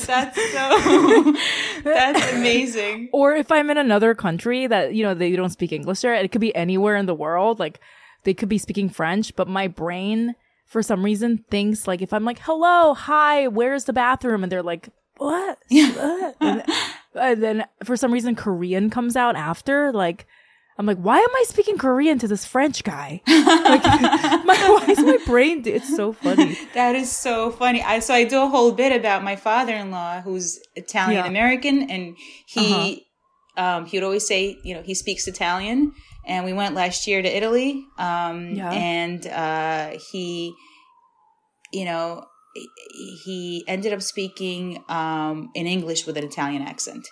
That's 0.06 0.52
so. 0.52 1.34
That's 1.82 2.32
amazing. 2.34 3.08
Or 3.12 3.34
if 3.34 3.50
I'm 3.50 3.70
in 3.70 3.78
another 3.78 4.14
country 4.14 4.66
that 4.66 4.94
you 4.94 5.02
know 5.02 5.14
they 5.14 5.32
don't 5.36 5.50
speak 5.50 5.72
English 5.72 6.00
there, 6.00 6.14
it 6.14 6.32
could 6.32 6.40
be 6.40 6.54
anywhere 6.54 6.96
in 6.96 7.06
the 7.06 7.14
world. 7.14 7.58
Like 7.58 7.80
they 8.24 8.34
could 8.34 8.48
be 8.48 8.58
speaking 8.58 8.88
French, 8.88 9.34
but 9.36 9.48
my 9.48 9.68
brain 9.68 10.34
for 10.66 10.82
some 10.82 11.04
reason 11.04 11.44
thinks 11.50 11.88
like 11.88 12.02
if 12.02 12.12
I'm 12.12 12.24
like, 12.24 12.40
"Hello, 12.40 12.94
hi, 12.94 13.48
where's 13.48 13.84
the 13.84 13.92
bathroom?" 13.92 14.42
and 14.42 14.52
they're 14.52 14.62
like, 14.62 14.88
"What?" 15.16 15.58
What?" 15.70 16.36
and, 16.40 16.64
and 17.14 17.42
then 17.42 17.64
for 17.84 17.96
some 17.96 18.12
reason 18.12 18.36
Korean 18.36 18.90
comes 18.90 19.16
out 19.16 19.36
after. 19.36 19.92
Like 19.92 20.26
I'm 20.80 20.86
like, 20.86 20.96
why 20.96 21.18
am 21.18 21.28
I 21.36 21.44
speaking 21.46 21.76
Korean 21.76 22.18
to 22.20 22.26
this 22.26 22.46
French 22.46 22.84
guy? 22.84 23.20
like, 23.28 23.84
my, 24.46 24.54
why 24.54 24.86
is 24.88 24.98
my 24.98 25.18
brain? 25.26 25.62
It's 25.66 25.94
so 25.94 26.14
funny. 26.14 26.56
That 26.72 26.94
is 26.94 27.12
so 27.14 27.50
funny. 27.50 27.82
I 27.82 27.98
so 27.98 28.14
I 28.14 28.24
do 28.24 28.42
a 28.42 28.48
whole 28.48 28.72
bit 28.72 28.90
about 28.98 29.22
my 29.22 29.36
father-in-law 29.36 30.22
who's 30.22 30.58
Italian 30.76 31.26
American, 31.26 31.90
and 31.90 32.16
he 32.46 33.06
um, 33.58 33.84
he 33.84 33.98
would 33.98 34.04
always 34.04 34.26
say, 34.26 34.56
you 34.64 34.74
know, 34.74 34.80
he 34.80 34.94
speaks 34.94 35.28
Italian. 35.28 35.92
And 36.26 36.46
we 36.46 36.54
went 36.54 36.74
last 36.74 37.06
year 37.06 37.20
to 37.20 37.28
Italy, 37.28 37.84
um, 37.98 38.54
Yeah. 38.54 38.70
and 38.72 39.26
uh, 39.26 39.98
he, 40.10 40.54
you 41.74 41.84
know, 41.84 42.24
he 43.24 43.64
ended 43.68 43.92
up 43.92 44.00
speaking 44.00 44.82
um, 44.88 45.50
in 45.54 45.66
English 45.66 46.06
with 46.06 46.16
an 46.16 46.24
Italian 46.24 46.62
accent. 46.62 47.06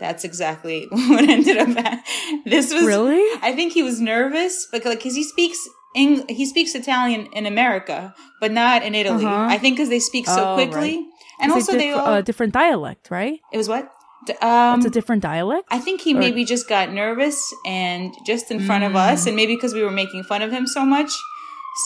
That's 0.00 0.24
exactly 0.24 0.88
what 0.90 1.28
ended 1.28 1.56
up. 1.58 1.68
hap- 1.68 2.04
This 2.44 2.72
was 2.74 2.84
Really? 2.84 3.20
I 3.42 3.52
think 3.54 3.72
he 3.74 3.82
was 3.82 4.00
nervous, 4.00 4.66
but 4.72 4.84
like, 4.84 5.02
cause 5.02 5.14
he 5.14 5.22
speaks 5.22 5.58
Eng- 5.96 6.26
he 6.28 6.46
speaks 6.46 6.74
Italian 6.74 7.26
in 7.32 7.46
America, 7.46 8.14
but 8.40 8.50
not 8.52 8.82
in 8.82 8.94
Italy. 8.94 9.24
Uh-huh. 9.26 9.46
I 9.54 9.58
think 9.58 9.76
because 9.76 9.88
they 9.90 9.98
speak 9.98 10.26
so 10.26 10.52
Oh, 10.52 10.54
quickly, 10.54 11.04
and 11.40 11.50
also 11.52 11.74
a 11.74 11.76
they 11.78 11.90
all. 11.92 12.14
a 12.14 12.22
different 12.22 12.52
dialect, 12.52 13.10
right? 13.10 13.40
it 13.52 13.58
was 13.58 13.68
what? 13.68 13.90
D- 14.26 14.34
Um, 14.40 14.78
It's 14.78 14.86
a 14.86 14.90
different 14.90 15.22
dialect. 15.22 15.66
I 15.70 15.78
think 15.80 16.00
he 16.02 16.14
maybe 16.14 16.44
just 16.44 16.68
got 16.68 16.92
nervous 16.92 17.42
and 17.66 18.14
just 18.24 18.50
in 18.52 18.60
front 18.60 18.84
of 18.84 18.92
Mm. 18.92 19.12
us, 19.12 19.26
and 19.26 19.34
maybe 19.34 19.54
because 19.56 19.74
we 19.74 19.82
were 19.82 19.90
making 20.02 20.22
fun 20.24 20.42
of 20.42 20.52
him 20.52 20.66
so 20.68 20.84
much. 20.84 21.10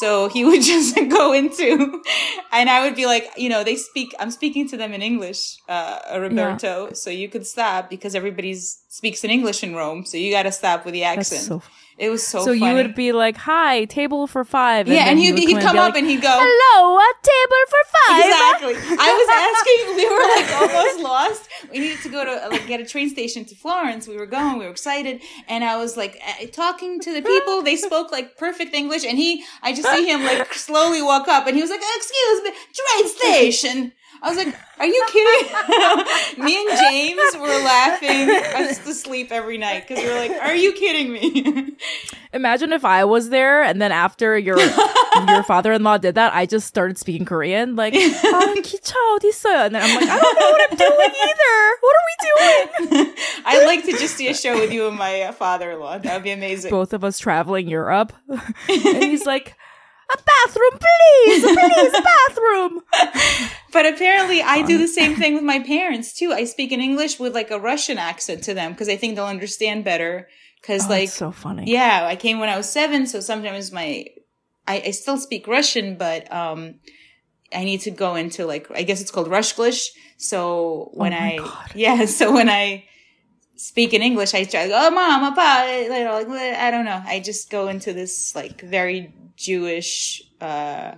So 0.00 0.28
he 0.28 0.44
would 0.48 0.62
just 0.62 0.96
go 1.08 1.32
into, 1.32 2.02
and 2.52 2.70
I 2.70 2.84
would 2.84 2.96
be 2.96 3.06
like, 3.06 3.30
you 3.36 3.48
know, 3.48 3.64
they 3.64 3.76
speak, 3.76 4.14
I'm 4.18 4.30
speaking 4.30 4.68
to 4.68 4.76
them 4.76 4.92
in 4.92 5.02
English, 5.02 5.58
uh, 5.68 6.00
Roberto, 6.18 6.92
so 6.92 7.10
you 7.10 7.28
could 7.28 7.46
stop 7.46 7.90
because 7.90 8.14
everybody's 8.14 8.82
speaks 8.88 9.24
in 9.24 9.30
English 9.30 9.62
in 9.62 9.74
Rome, 9.74 10.04
so 10.04 10.16
you 10.16 10.30
got 10.30 10.44
to 10.44 10.52
stop 10.52 10.84
with 10.84 10.94
the 10.94 11.04
accent. 11.04 11.42
so. 11.42 11.62
It 11.98 12.10
was 12.10 12.26
so 12.26 12.40
So, 12.40 12.46
funny. 12.46 12.58
you 12.66 12.74
would 12.74 12.94
be 12.94 13.12
like, 13.12 13.36
"Hi, 13.36 13.84
table 13.84 14.26
for 14.26 14.44
five. 14.44 14.88
yeah, 14.88 15.06
and 15.08 15.18
then 15.18 15.18
he 15.18 15.32
he'd, 15.32 15.48
he'd 15.48 15.60
come 15.62 15.78
up 15.78 15.94
like, 15.94 15.96
and 16.02 16.06
he'd 16.10 16.20
go, 16.22 16.28
"Hello, 16.32 16.98
a 16.98 17.10
table 17.22 17.62
for 17.72 17.82
five. 17.96 18.24
Exactly. 18.24 18.96
I 18.98 19.10
was 19.20 19.28
asking. 19.48 19.96
We 19.96 20.06
were 20.12 20.26
like 20.36 20.48
almost 20.60 21.00
lost. 21.00 21.48
We 21.72 21.78
needed 21.78 22.00
to 22.02 22.08
go 22.08 22.24
to 22.24 22.30
uh, 22.46 22.48
like 22.50 22.66
get 22.66 22.80
a 22.80 22.84
train 22.86 23.08
station 23.10 23.44
to 23.46 23.54
Florence. 23.54 24.06
We 24.08 24.16
were 24.16 24.26
going. 24.26 24.58
We 24.58 24.64
were 24.64 24.70
excited, 24.70 25.22
and 25.48 25.62
I 25.64 25.76
was 25.76 25.96
like 25.96 26.20
talking 26.52 27.00
to 27.00 27.12
the 27.12 27.22
people. 27.22 27.62
They 27.62 27.76
spoke 27.76 28.10
like 28.12 28.36
perfect 28.36 28.74
English, 28.74 29.04
and 29.04 29.16
he. 29.18 29.44
I 29.62 29.72
just 29.72 29.88
see 29.90 30.06
him 30.06 30.24
like 30.24 30.52
slowly 30.54 31.02
walk 31.02 31.28
up, 31.28 31.46
and 31.46 31.54
he 31.56 31.62
was 31.62 31.70
like, 31.70 31.82
"Excuse 31.96 32.42
me, 32.44 32.50
train 32.80 33.08
station." 33.08 33.92
I 34.23 34.27
was 34.29 34.37
like, 34.37 34.53
"Are 34.79 34.85
you 34.85 35.05
kidding?" 35.07 36.43
me 36.43 36.59
and 36.59 36.77
James 36.77 37.37
were 37.39 37.47
laughing 37.63 38.29
us 38.29 38.77
to 38.79 38.93
sleep 38.93 39.31
every 39.31 39.57
night 39.57 39.87
because 39.87 40.03
we 40.03 40.09
were 40.09 40.15
like, 40.15 40.31
"Are 40.41 40.55
you 40.55 40.73
kidding 40.73 41.13
me?" 41.13 41.77
Imagine 42.33 42.73
if 42.73 42.83
I 42.83 43.05
was 43.05 43.29
there, 43.29 43.63
and 43.63 43.81
then 43.81 43.91
after 43.91 44.37
your 44.37 44.59
your 44.59 45.43
father-in-law 45.43 45.99
did 45.99 46.15
that, 46.15 46.35
I 46.35 46.45
just 46.45 46.67
started 46.67 46.97
speaking 46.97 47.25
Korean, 47.25 47.75
like, 47.77 47.93
"아, 47.93 48.53
기차 48.59 48.93
어디 49.15 49.29
있어요?" 49.29 49.65
And 49.65 49.75
then 49.75 49.83
I'm 49.83 49.95
like, 49.95 50.09
"I 50.09 50.19
don't 50.19 50.39
know 50.39 50.51
what 50.51 50.61
I'm 50.69 50.77
doing 50.77 51.11
either. 51.15 51.55
What 51.79 51.95
are 51.95 52.05
we 52.09 52.15
doing?" 52.27 53.13
I'd 53.45 53.65
like 53.65 53.85
to 53.85 53.93
just 53.93 54.17
see 54.17 54.27
a 54.27 54.33
show 54.33 54.59
with 54.59 54.73
you 54.73 54.87
and 54.87 54.97
my 54.97 55.21
uh, 55.21 55.31
father-in-law. 55.31 55.99
That 55.99 56.13
would 56.13 56.23
be 56.23 56.31
amazing. 56.31 56.71
Both 56.71 56.91
of 56.93 57.03
us 57.05 57.19
traveling 57.19 57.69
Europe, 57.69 58.11
and 58.27 59.03
he's 59.03 59.25
like, 59.25 59.55
"A 60.11 60.17
bathroom, 60.17 60.75
please, 60.77 61.41
please, 61.43 61.93
a 61.95 62.01
bathroom." 62.02 62.02
but 63.84 63.92
apparently, 63.96 64.40
I 64.40 64.62
do 64.62 64.78
the 64.78 64.88
same 64.88 65.14
thing 65.14 65.34
with 65.34 65.42
my 65.42 65.58
parents 65.58 66.14
too. 66.14 66.32
I 66.32 66.44
speak 66.44 66.72
in 66.72 66.80
English 66.80 67.20
with 67.20 67.34
like 67.34 67.50
a 67.50 67.60
Russian 67.60 67.98
accent 67.98 68.42
to 68.44 68.54
them 68.54 68.72
because 68.72 68.88
I 68.88 68.96
think 68.96 69.14
they'll 69.14 69.26
understand 69.26 69.84
better. 69.84 70.26
Because 70.58 70.86
Oh, 70.86 70.88
like, 70.88 71.10
so 71.10 71.30
funny. 71.30 71.70
yeah, 71.70 72.06
I 72.06 72.16
came 72.16 72.38
when 72.38 72.48
I 72.48 72.56
was 72.56 72.66
seven, 72.70 73.06
so 73.06 73.20
sometimes 73.20 73.72
my 73.72 74.06
I, 74.66 74.84
I 74.86 74.90
still 74.92 75.18
speak 75.18 75.46
Russian, 75.46 75.96
but 75.98 76.32
um, 76.32 76.76
I 77.54 77.64
need 77.64 77.82
to 77.82 77.90
go 77.90 78.14
into 78.14 78.46
like 78.46 78.70
I 78.70 78.84
guess 78.84 79.02
it's 79.02 79.10
called 79.10 79.28
Rushglish. 79.28 79.88
So 80.16 80.88
when 80.94 81.12
Oh 81.12 81.16
I 81.18 81.36
God. 81.36 81.72
yeah, 81.74 82.06
so 82.06 82.32
when 82.32 82.48
I 82.48 82.86
speak 83.56 83.92
in 83.92 84.00
English, 84.00 84.32
I 84.32 84.44
try 84.44 84.66
to 84.66 84.72
oh, 84.74 84.90
mom, 84.92 85.34
papa, 85.34 85.88
know, 85.90 86.24
like 86.26 86.54
I 86.56 86.70
don't 86.70 86.86
know. 86.86 87.02
I 87.04 87.20
just 87.20 87.50
go 87.50 87.68
into 87.68 87.92
this 87.92 88.34
like 88.34 88.62
very 88.62 89.12
Jewish 89.36 90.22
uh, 90.40 90.94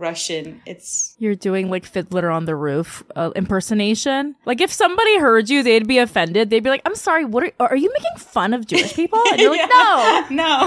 Russian. 0.00 0.62
It's 0.66 1.14
You're 1.18 1.34
doing 1.34 1.70
like 1.70 1.84
Fiddler 1.84 2.30
on 2.30 2.46
the 2.46 2.56
Roof 2.56 3.04
uh, 3.14 3.30
impersonation. 3.36 4.34
Like 4.46 4.60
if 4.60 4.72
somebody 4.72 5.18
heard 5.18 5.48
you, 5.48 5.62
they'd 5.62 5.86
be 5.86 5.98
offended. 5.98 6.50
They'd 6.50 6.64
be 6.64 6.70
like, 6.70 6.82
"I'm 6.84 6.94
sorry, 6.94 7.24
what 7.24 7.44
are, 7.44 7.52
are 7.60 7.76
you 7.76 7.92
making 7.92 8.18
fun 8.18 8.54
of 8.54 8.66
Jewish 8.66 8.94
people?" 8.94 9.22
And 9.30 9.40
you're 9.40 9.50
like, 9.50 9.68
"No." 9.70 10.26
no. 10.30 10.58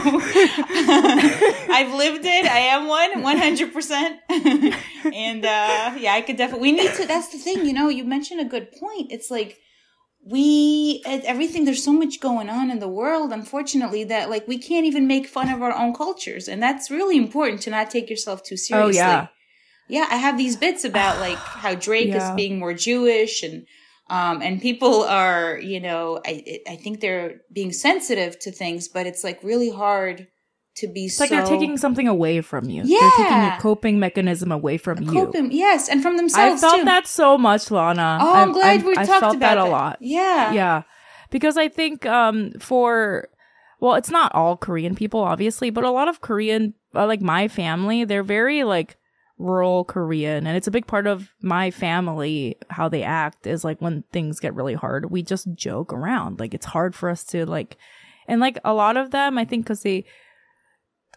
I've 1.74 1.94
lived 1.94 2.26
it. 2.26 2.46
I 2.46 2.60
am 2.60 2.88
one, 2.88 3.24
one 3.24 3.38
hundred 3.38 3.74
percent. 3.74 4.20
And 4.30 5.44
uh, 5.44 5.96
yeah, 5.98 6.14
I 6.14 6.22
could 6.22 6.38
definitely. 6.38 6.72
We 6.72 6.78
need 6.78 6.94
to. 6.94 7.08
That's 7.08 7.30
the 7.30 7.38
thing. 7.40 7.66
You 7.66 7.74
know, 7.74 7.90
you 7.90 8.04
mentioned 8.06 8.40
a 8.40 8.46
good 8.46 8.72
point. 8.72 9.12
It's 9.12 9.32
like 9.32 9.60
we 10.26 11.02
it- 11.06 11.26
everything. 11.26 11.66
There's 11.66 11.84
so 11.84 11.94
much 11.94 12.20
going 12.20 12.50
on 12.50 12.72
in 12.72 12.80
the 12.80 12.88
world. 12.88 13.32
Unfortunately, 13.34 14.04
that 14.06 14.30
like 14.30 14.48
we 14.48 14.58
can't 14.58 14.86
even 14.86 15.08
make 15.08 15.28
fun 15.28 15.50
of 15.50 15.62
our 15.62 15.74
own 15.74 15.94
cultures, 15.94 16.48
and 16.48 16.62
that's 16.62 16.90
really 16.90 17.18
important 17.18 17.62
to 17.64 17.70
not 17.70 17.90
take 17.92 18.10
yourself 18.10 18.44
too 18.44 18.58
seriously. 18.58 19.00
Oh, 19.02 19.06
yeah. 19.06 19.28
Yeah, 19.90 20.08
I 20.10 20.16
have 20.16 20.38
these 20.38 20.56
bits 20.56 20.86
about 20.86 21.20
like 21.20 21.38
how 21.64 21.76
Drake 21.76 22.08
Yeah. 22.10 22.32
is 22.32 22.36
being 22.36 22.60
more 22.60 22.74
Jewish 22.74 23.44
and 23.44 23.66
um 24.10 24.42
and 24.42 24.62
people 24.62 25.04
are, 25.04 25.58
you 25.60 25.80
know, 25.80 26.22
I 26.26 26.60
I 26.68 26.76
think 26.78 27.00
they're 27.00 27.42
being 27.52 27.74
sensitive 27.74 28.40
to 28.40 28.52
things, 28.52 28.88
but 28.88 29.06
it's 29.08 29.24
like 29.24 29.44
really 29.44 29.72
hard 29.72 30.28
to 30.76 30.88
be 30.88 31.06
It's 31.06 31.18
so 31.18 31.24
like 31.24 31.30
they're 31.30 31.46
taking 31.46 31.78
something 31.78 32.08
away 32.08 32.42
from 32.42 32.70
you. 32.70 32.84
They're 32.84 33.10
taking 33.12 33.26
Yeah. 33.26 33.52
your 33.54 33.62
coping 33.62 34.00
mechanism 34.00 34.52
away 34.52 34.78
from 34.78 35.04
you. 35.04 35.12
coping, 35.12 35.52
yes, 35.52 35.88
and 35.90 36.02
from 36.02 36.18
themselves. 36.18 36.64
I 36.64 36.68
felt 36.68 36.80
too. 36.80 36.86
that 36.86 37.08
so 37.08 37.38
much, 37.38 37.70
Lana. 37.70 38.18
Oh, 38.22 38.34
I'm, 38.34 38.52
glad 38.52 38.84
we 38.84 38.94
I 38.94 39.06
talked 39.06 39.20
felt 39.20 39.36
about 39.36 39.56
that 39.56 39.58
a 39.58 39.66
lot. 39.66 39.98
Yeah. 40.02 40.52
Yeah. 40.52 40.82
Because 41.30 41.58
I 41.58 41.68
think 41.68 42.06
um 42.06 42.52
for 42.60 43.30
well, 43.80 43.96
it's 43.96 44.10
not 44.12 44.34
all 44.34 44.56
Korean 44.58 44.96
people 44.96 45.20
obviously, 45.20 45.70
but 45.70 45.84
a 45.84 45.92
lot 45.92 46.08
of 46.08 46.22
Korean 46.22 46.74
uh, 46.96 47.06
like 47.06 47.22
my 47.22 47.48
family, 47.48 48.04
they're 48.04 48.24
very 48.24 48.64
like 48.64 48.98
rural 49.40 49.84
Korean 49.84 50.46
and 50.48 50.56
it's 50.56 50.68
a 50.68 50.72
big 50.72 50.86
part 50.88 51.06
of 51.08 51.30
my 51.42 51.70
family 51.72 52.56
how 52.70 52.88
they 52.88 53.04
act 53.04 53.46
is 53.48 53.64
like 53.64 53.82
when 53.82 54.04
things 54.14 54.40
get 54.40 54.54
really 54.54 54.76
hard, 54.76 55.12
we 55.12 55.22
just 55.24 55.48
joke 55.56 55.92
around. 55.92 56.40
Like 56.40 56.54
it's 56.54 56.66
hard 56.68 56.96
for 56.96 57.10
us 57.10 57.24
to 57.26 57.46
like 57.46 57.78
and 58.28 58.40
like 58.40 58.58
a 58.64 58.74
lot 58.74 58.96
of 58.98 59.12
them 59.12 59.38
I 59.38 59.46
think 59.46 59.66
cuz 59.66 59.82
they 59.82 60.06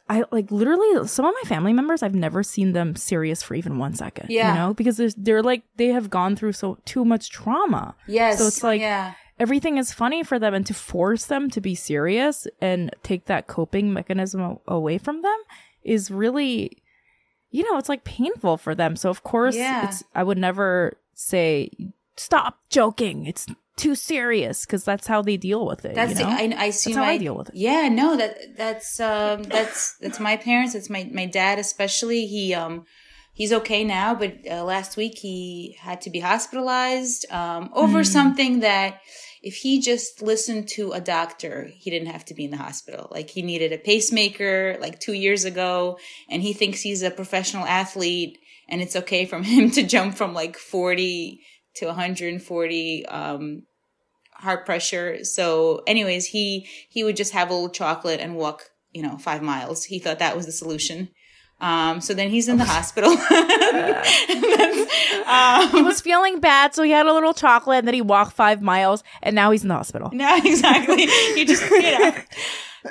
I 0.09 0.25
like 0.31 0.51
literally 0.53 1.07
some 1.09 1.25
of 1.25 1.35
my 1.43 1.49
family 1.49 1.73
members 1.73 2.03
I've 2.03 2.15
never 2.15 2.43
seen 2.43 2.73
them 2.73 2.95
serious 2.97 3.43
for 3.43 3.55
even 3.55 3.79
one 3.79 3.95
second. 3.95 4.31
Yeah. 4.31 4.53
You 4.53 4.59
know, 4.59 4.75
because 4.75 4.99
they're 5.17 5.43
like 5.43 5.63
they 5.77 5.89
have 5.89 6.11
gone 6.11 6.37
through 6.37 6.53
so 6.53 6.79
too 6.85 7.05
much 7.05 7.31
trauma 7.31 7.95
Yes. 8.07 8.39
So 8.39 8.47
it's 8.47 8.63
like- 8.63 8.81
yeah. 8.81 9.15
everything 9.39 9.77
is 9.79 9.93
funny 9.93 10.23
for 10.23 10.39
them 10.39 10.55
and 10.55 10.65
to 10.67 10.75
force 10.75 11.27
them 11.27 11.51
to 11.51 11.61
be 11.61 11.75
serious 11.75 12.47
and 12.61 12.95
take 13.03 13.27
that 13.27 13.47
coping 13.49 13.93
mechanism 13.93 14.59
away 14.69 14.97
from 14.99 15.23
them 15.23 15.37
is 15.83 16.11
really 16.11 16.71
you 17.51 17.63
know 17.71 17.77
it's 17.79 17.89
like 17.89 18.03
painful 18.05 18.57
for 18.57 18.75
them 18.75 18.97
so 18.97 19.11
of 19.11 19.23
course 19.23 19.55
Yeah. 19.57 19.87
it's 19.89 20.03
i 20.15 20.23
would 20.23 20.39
never 20.39 20.97
say 21.15 21.71
stop 22.17 22.59
joking 22.71 23.27
it's 23.27 23.47
too 23.77 23.95
serious 23.95 24.65
because 24.65 24.85
that's 24.85 25.07
how 25.07 25.23
they 25.23 25.37
deal 25.37 25.67
with 25.67 25.85
it. 25.85 25.95
That's 25.95 26.19
you 26.19 26.25
know? 26.25 26.31
I, 26.33 26.55
I 26.57 26.71
see 26.71 26.91
That's 26.91 26.97
how 26.97 27.05
my, 27.05 27.11
I 27.13 27.19
deal 27.19 27.37
with 27.37 27.51
it. 27.51 27.55
Yeah, 27.55 27.89
no, 27.89 28.17
that 28.17 28.57
that's 28.57 28.99
um 29.01 29.43
that's 29.45 29.97
that's 29.99 30.19
my 30.19 30.37
parents. 30.37 30.73
That's 30.75 30.91
my 30.91 31.09
my 31.13 31.27
dad 31.27 31.59
especially. 31.59 32.27
He 32.27 32.55
um 32.55 32.87
he's 33.35 33.53
okay 33.53 33.85
now, 33.85 34.15
but 34.15 34.39
uh, 34.51 34.65
last 34.65 34.97
week 34.97 35.19
he 35.19 35.77
had 35.81 36.01
to 36.03 36.11
be 36.11 36.21
hospitalized 36.21 37.31
um 37.31 37.71
over 37.75 38.01
Mm. 38.01 38.07
something 38.07 38.61
that 38.61 39.01
if 39.43 39.57
he 39.57 39.81
just 39.81 40.23
listened 40.23 40.67
to 40.69 40.93
a 40.93 41.01
doctor, 41.01 41.71
he 41.73 41.91
didn't 41.91 42.09
have 42.09 42.25
to 42.25 42.35
be 42.35 42.45
in 42.47 42.51
the 42.51 42.57
hospital. 42.57 43.09
Like 43.11 43.31
he 43.31 43.43
needed 43.43 43.73
a 43.73 43.79
pacemaker 43.79 44.77
like 44.81 44.99
2 44.99 45.13
years 45.13 45.45
ago 45.45 45.99
and 46.31 46.43
he 46.43 46.53
thinks 46.53 46.81
he's 46.81 47.03
a 47.03 47.11
professional 47.11 47.65
athlete 47.67 48.39
and 48.69 48.81
it's 48.81 48.97
okay 48.97 49.27
from 49.27 49.43
him 49.55 49.71
to 49.73 49.83
jump 49.83 50.17
from 50.17 50.33
like 50.35 50.57
40 50.57 51.41
to 51.77 51.87
140 51.87 53.07
um 53.07 53.63
heart 54.33 54.67
pressure. 54.67 55.25
So, 55.25 55.83
anyways, 55.87 56.27
he 56.27 56.69
he 56.89 57.05
would 57.05 57.17
just 57.17 57.33
have 57.33 57.51
a 57.51 57.55
little 57.55 57.71
chocolate 57.71 58.21
and 58.21 58.37
walk, 58.37 58.71
you 58.93 59.03
know, 59.03 59.17
five 59.19 59.43
miles. 59.43 59.85
He 59.85 59.99
thought 59.99 60.19
that 60.19 60.37
was 60.37 60.47
the 60.47 60.53
solution. 60.53 61.09
Um, 61.59 62.03
so 62.03 62.13
then 62.13 62.29
he's 62.29 62.49
in 62.49 62.59
the 62.59 62.65
hospital. 62.67 63.11
And 63.11 63.19
that's, 64.45 65.73
he 65.73 65.79
um, 65.79 65.85
was 65.85 66.01
feeling 66.01 66.41
bad, 66.41 66.75
so 66.75 66.83
he 66.83 66.91
had 66.91 67.07
a 67.07 67.13
little 67.13 67.35
chocolate, 67.35 67.79
and 67.79 67.89
then 67.89 67.95
he 67.95 68.03
walked 68.03 68.33
five 68.33 68.61
miles, 68.61 69.03
and 69.23 69.35
now 69.35 69.51
he's 69.51 69.63
in 69.63 69.69
the 69.69 69.75
hospital. 69.75 70.11
no, 70.13 70.37
exactly. 70.45 71.07
He 71.07 71.45
just, 71.45 71.69
you 71.71 71.99
know, 71.99 72.15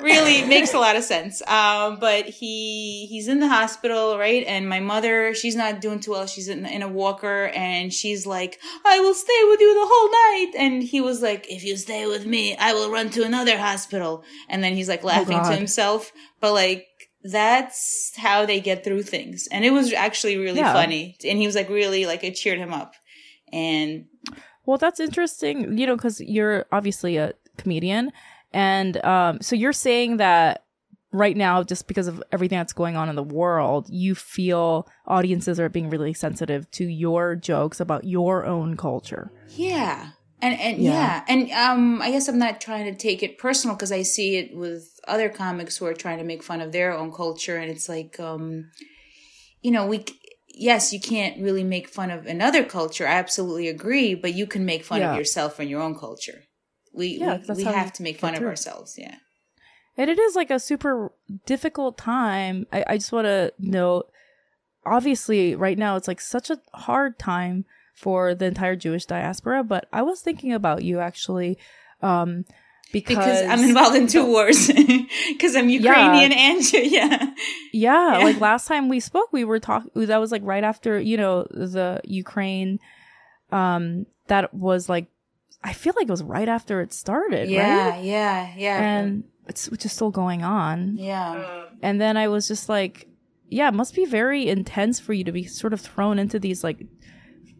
really 0.02 0.44
makes 0.44 0.74
a 0.74 0.78
lot 0.78 0.96
of 0.96 1.04
sense. 1.04 1.42
Um, 1.48 1.98
but 1.98 2.26
he 2.26 3.06
he's 3.06 3.28
in 3.28 3.40
the 3.40 3.48
hospital, 3.48 4.18
right? 4.18 4.44
And 4.46 4.68
my 4.68 4.80
mother, 4.80 5.34
she's 5.34 5.56
not 5.56 5.80
doing 5.80 6.00
too 6.00 6.12
well. 6.12 6.26
She's 6.26 6.48
in, 6.48 6.66
in 6.66 6.82
a 6.82 6.88
walker, 6.88 7.46
and 7.54 7.92
she's 7.92 8.26
like, 8.26 8.58
"I 8.84 9.00
will 9.00 9.14
stay 9.14 9.40
with 9.48 9.60
you 9.60 9.74
the 9.74 9.86
whole 9.88 10.10
night." 10.10 10.52
And 10.58 10.82
he 10.82 11.00
was 11.00 11.22
like, 11.22 11.46
"If 11.50 11.64
you 11.64 11.76
stay 11.76 12.06
with 12.06 12.26
me, 12.26 12.56
I 12.56 12.72
will 12.72 12.90
run 12.90 13.10
to 13.10 13.24
another 13.24 13.58
hospital." 13.58 14.24
And 14.48 14.62
then 14.62 14.74
he's 14.74 14.88
like 14.88 15.04
laughing 15.04 15.42
to 15.44 15.56
himself, 15.56 16.12
but 16.40 16.52
like. 16.52 16.86
That's 17.28 18.12
how 18.16 18.46
they 18.46 18.60
get 18.60 18.84
through 18.84 19.02
things. 19.02 19.48
And 19.50 19.64
it 19.64 19.72
was 19.72 19.92
actually 19.92 20.36
really 20.36 20.60
Yeah. 20.60 20.72
funny. 20.72 21.16
And 21.28 21.40
he 21.40 21.46
was 21.46 21.56
like, 21.56 21.68
really, 21.68 22.06
like, 22.06 22.22
it 22.22 22.36
cheered 22.36 22.58
him 22.60 22.72
up. 22.72 22.94
And 23.52 24.04
Well, 24.64 24.78
that's 24.78 25.00
interesting, 25.00 25.76
you 25.76 25.88
know, 25.88 25.96
because 25.96 26.20
you're 26.20 26.66
obviously 26.70 27.16
a 27.16 27.32
comedian. 27.56 28.12
And 28.52 29.02
um, 29.04 29.40
so 29.40 29.56
you're 29.56 29.72
saying 29.72 30.18
that 30.18 30.64
right 31.12 31.36
now, 31.36 31.62
just 31.62 31.88
because 31.88 32.06
of 32.08 32.22
everything 32.32 32.58
that's 32.58 32.72
going 32.72 32.96
on 32.96 33.08
in 33.08 33.16
the 33.16 33.22
world, 33.22 33.86
you 33.88 34.14
feel 34.14 34.88
audiences 35.06 35.58
are 35.60 35.68
being 35.68 35.90
really 35.90 36.12
sensitive 36.14 36.70
to 36.72 36.84
your 36.86 37.36
jokes 37.36 37.80
about 37.80 38.04
your 38.04 38.44
own 38.46 38.76
culture. 38.76 39.30
Yeah. 39.48 40.10
And 40.42 40.58
and 40.60 40.78
Yeah. 40.78 40.92
yeah. 40.92 41.24
And 41.28 41.50
um 41.52 42.02
I 42.02 42.10
guess 42.10 42.28
I'm 42.28 42.38
not 42.38 42.60
trying 42.60 42.84
to 42.92 42.94
take 42.98 43.22
it 43.22 43.38
personal 43.38 43.74
because 43.76 43.92
I 43.92 44.02
see 44.02 44.36
it 44.36 44.54
with 44.54 44.84
other 45.08 45.28
comics 45.28 45.76
who 45.78 45.86
are 45.86 45.94
trying 45.94 46.18
to 46.18 46.24
make 46.24 46.42
fun 46.42 46.60
of 46.60 46.72
their 46.72 46.92
own 46.92 47.12
culture 47.12 47.56
and 47.56 47.70
it's 47.70 47.88
like 47.88 48.20
um 48.20 48.70
you 49.62 49.70
know, 49.70 49.86
we 49.86 50.04
yes, 50.48 50.92
you 50.92 51.00
can't 51.00 51.40
really 51.42 51.64
make 51.64 51.88
fun 51.88 52.10
of 52.10 52.26
another 52.26 52.64
culture. 52.64 53.06
I 53.06 53.12
absolutely 53.12 53.68
agree, 53.68 54.14
but 54.14 54.34
you 54.34 54.46
can 54.46 54.64
make 54.64 54.84
fun 54.84 55.00
Yeah. 55.00 55.12
of 55.12 55.18
yourself 55.18 55.58
and 55.58 55.68
your 55.70 55.80
own 55.82 55.98
culture. 55.98 56.42
We 56.96 57.18
Yeah, 57.18 57.38
we, 57.48 57.54
we 57.54 57.64
have 57.64 57.92
to 57.94 58.02
make 58.02 58.18
fun 58.18 58.34
of 58.34 58.42
ourselves, 58.42 58.96
yeah. 58.98 59.16
And 59.98 60.10
it 60.10 60.18
is 60.18 60.36
like 60.36 60.50
a 60.50 60.60
super 60.60 61.12
difficult 61.46 61.96
time. 61.96 62.66
I, 62.72 62.84
I 62.86 62.96
just 62.98 63.12
want 63.12 63.26
to 63.26 63.52
note, 63.58 64.10
obviously, 64.84 65.54
right 65.54 65.78
now 65.78 65.96
it's 65.96 66.08
like 66.08 66.20
such 66.20 66.50
a 66.50 66.60
hard 66.74 67.18
time 67.18 67.64
for 67.94 68.34
the 68.34 68.44
entire 68.44 68.76
Jewish 68.76 69.06
diaspora. 69.06 69.64
But 69.64 69.88
I 69.92 70.02
was 70.02 70.20
thinking 70.20 70.52
about 70.52 70.84
you 70.84 71.00
actually, 71.00 71.58
um, 72.02 72.44
because, 72.92 73.16
Because 73.16 73.42
I'm 73.42 73.64
involved 73.68 73.96
in 73.96 74.06
two 74.06 74.24
wars. 74.26 74.70
Because 75.28 75.56
I'm 75.56 75.68
Ukrainian 75.68 76.32
and 76.32 76.72
yeah. 76.72 77.32
Yeah, 77.72 78.18
Yeah. 78.18 78.24
like 78.24 78.40
last 78.40 78.68
time 78.68 78.88
we 78.88 79.00
spoke, 79.00 79.32
we 79.32 79.44
were 79.44 79.58
talking. 79.58 79.90
That 79.94 80.18
was 80.18 80.30
like 80.30 80.42
right 80.44 80.62
after 80.62 81.00
you 81.00 81.16
know 81.16 81.46
the 81.50 82.00
Ukraine. 82.04 82.78
Um, 83.50 84.06
that 84.28 84.52
was 84.54 84.88
like, 84.88 85.06
I 85.70 85.72
feel 85.72 85.92
like 85.96 86.08
it 86.08 86.10
was 86.18 86.22
right 86.22 86.48
after 86.48 86.80
it 86.80 86.92
started, 86.92 87.48
Yeah, 87.50 87.90
right? 87.90 88.04
yeah, 88.04 88.54
yeah. 88.56 88.80
And 88.82 89.24
it's 89.48 89.68
which 89.68 89.84
is 89.84 89.92
still 89.92 90.10
going 90.12 90.42
on. 90.42 90.96
yeah. 90.96 91.32
Um, 91.32 91.78
And 91.82 92.00
then 92.00 92.16
I 92.16 92.28
was 92.28 92.46
just 92.48 92.68
like, 92.68 93.08
yeah, 93.48 93.68
it 93.68 93.74
must 93.74 93.94
be 93.94 94.04
very 94.06 94.48
intense 94.48 94.98
for 95.00 95.12
you 95.12 95.24
to 95.24 95.32
be 95.32 95.44
sort 95.44 95.72
of 95.72 95.80
thrown 95.80 96.18
into 96.18 96.38
these 96.38 96.62
like 96.64 96.78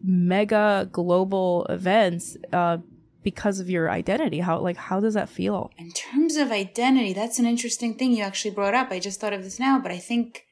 mega 0.03 0.87
global 0.91 1.65
events 1.69 2.37
uh, 2.53 2.77
because 3.23 3.59
of 3.59 3.69
your 3.69 3.89
identity. 3.89 4.39
How 4.39 4.59
like 4.59 4.77
how 4.77 4.99
does 4.99 5.13
that 5.15 5.29
feel? 5.29 5.71
In 5.77 5.91
terms 5.91 6.35
of 6.37 6.51
identity, 6.51 7.13
that's 7.13 7.39
an 7.39 7.45
interesting 7.45 7.95
thing 7.95 8.11
you 8.13 8.23
actually 8.23 8.51
brought 8.55 8.73
up. 8.73 8.91
I 8.91 8.99
just 8.99 9.19
thought 9.19 9.33
of 9.33 9.43
this 9.43 9.59
now, 9.59 9.79
but 9.79 9.91
I 9.91 9.97
think, 9.97 10.43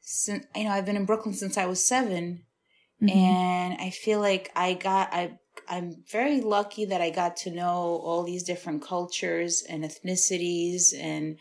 since, 0.00 0.44
you 0.54 0.64
know, 0.64 0.70
I've 0.70 0.86
been 0.86 0.96
in 0.96 1.04
Brooklyn 1.04 1.34
since 1.34 1.56
I 1.58 1.66
was 1.66 1.84
7 1.84 2.42
Mm-hmm. 3.02 3.10
and 3.10 3.78
I 3.78 3.90
feel 3.90 4.20
like 4.20 4.50
I 4.56 4.72
got, 4.72 5.12
I, 5.12 5.38
I'm 5.68 6.04
very 6.10 6.40
lucky 6.40 6.84
that 6.86 7.00
I 7.00 7.10
got 7.10 7.36
to 7.38 7.50
know 7.50 8.00
all 8.04 8.22
these 8.22 8.42
different 8.42 8.82
cultures 8.82 9.62
and 9.68 9.84
ethnicities 9.84 10.94
and 10.98 11.38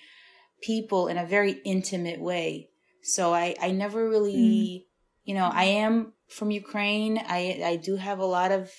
people 0.61 1.07
in 1.07 1.17
a 1.17 1.25
very 1.25 1.53
intimate 1.63 2.19
way. 2.19 2.69
So 3.03 3.33
I, 3.33 3.55
I 3.61 3.71
never 3.71 4.09
really, 4.09 4.87
you 5.23 5.35
know, 5.35 5.49
I 5.51 5.65
am 5.65 6.13
from 6.27 6.49
Ukraine. 6.51 7.19
I, 7.19 7.61
I 7.63 7.75
do 7.75 7.97
have 7.97 8.19
a 8.19 8.25
lot 8.25 8.51
of 8.51 8.71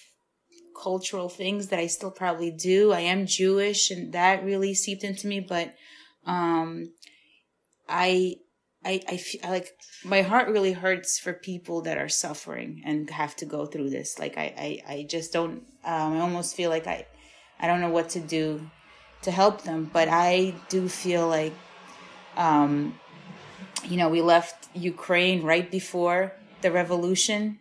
cultural 0.82 1.28
things 1.28 1.68
that 1.68 1.78
I 1.78 1.86
still 1.86 2.10
probably 2.10 2.50
do. 2.50 2.92
I 2.92 3.00
am 3.00 3.26
Jewish 3.26 3.90
and 3.90 4.12
that 4.12 4.44
really 4.44 4.74
seeped 4.74 5.04
into 5.04 5.26
me, 5.26 5.40
but, 5.40 5.74
um, 6.26 6.92
I, 7.88 8.36
I, 8.86 9.00
I 9.08 9.16
feel 9.16 9.40
like 9.50 9.76
my 10.04 10.22
heart 10.22 10.48
really 10.48 10.72
hurts 10.72 11.18
for 11.18 11.32
people 11.32 11.82
that 11.82 11.98
are 11.98 12.08
suffering 12.08 12.82
and 12.84 13.10
have 13.10 13.34
to 13.36 13.44
go 13.44 13.66
through 13.66 13.90
this. 13.90 14.18
Like 14.18 14.38
I, 14.38 14.54
I, 14.86 14.94
I 14.94 15.06
just 15.08 15.32
don't, 15.32 15.64
um, 15.84 16.16
I 16.16 16.20
almost 16.20 16.54
feel 16.54 16.70
like 16.70 16.86
I, 16.86 17.06
I 17.58 17.66
don't 17.66 17.80
know 17.80 17.90
what 17.90 18.08
to 18.10 18.20
do 18.20 18.70
to 19.22 19.30
help 19.32 19.62
them, 19.62 19.90
but 19.92 20.08
I 20.08 20.54
do 20.68 20.88
feel 20.88 21.26
like, 21.26 21.54
um, 22.36 22.98
you 23.84 23.96
know, 23.96 24.08
we 24.08 24.22
left 24.22 24.68
Ukraine 24.74 25.42
right 25.42 25.68
before 25.68 26.32
the 26.60 26.70
revolution. 26.70 27.58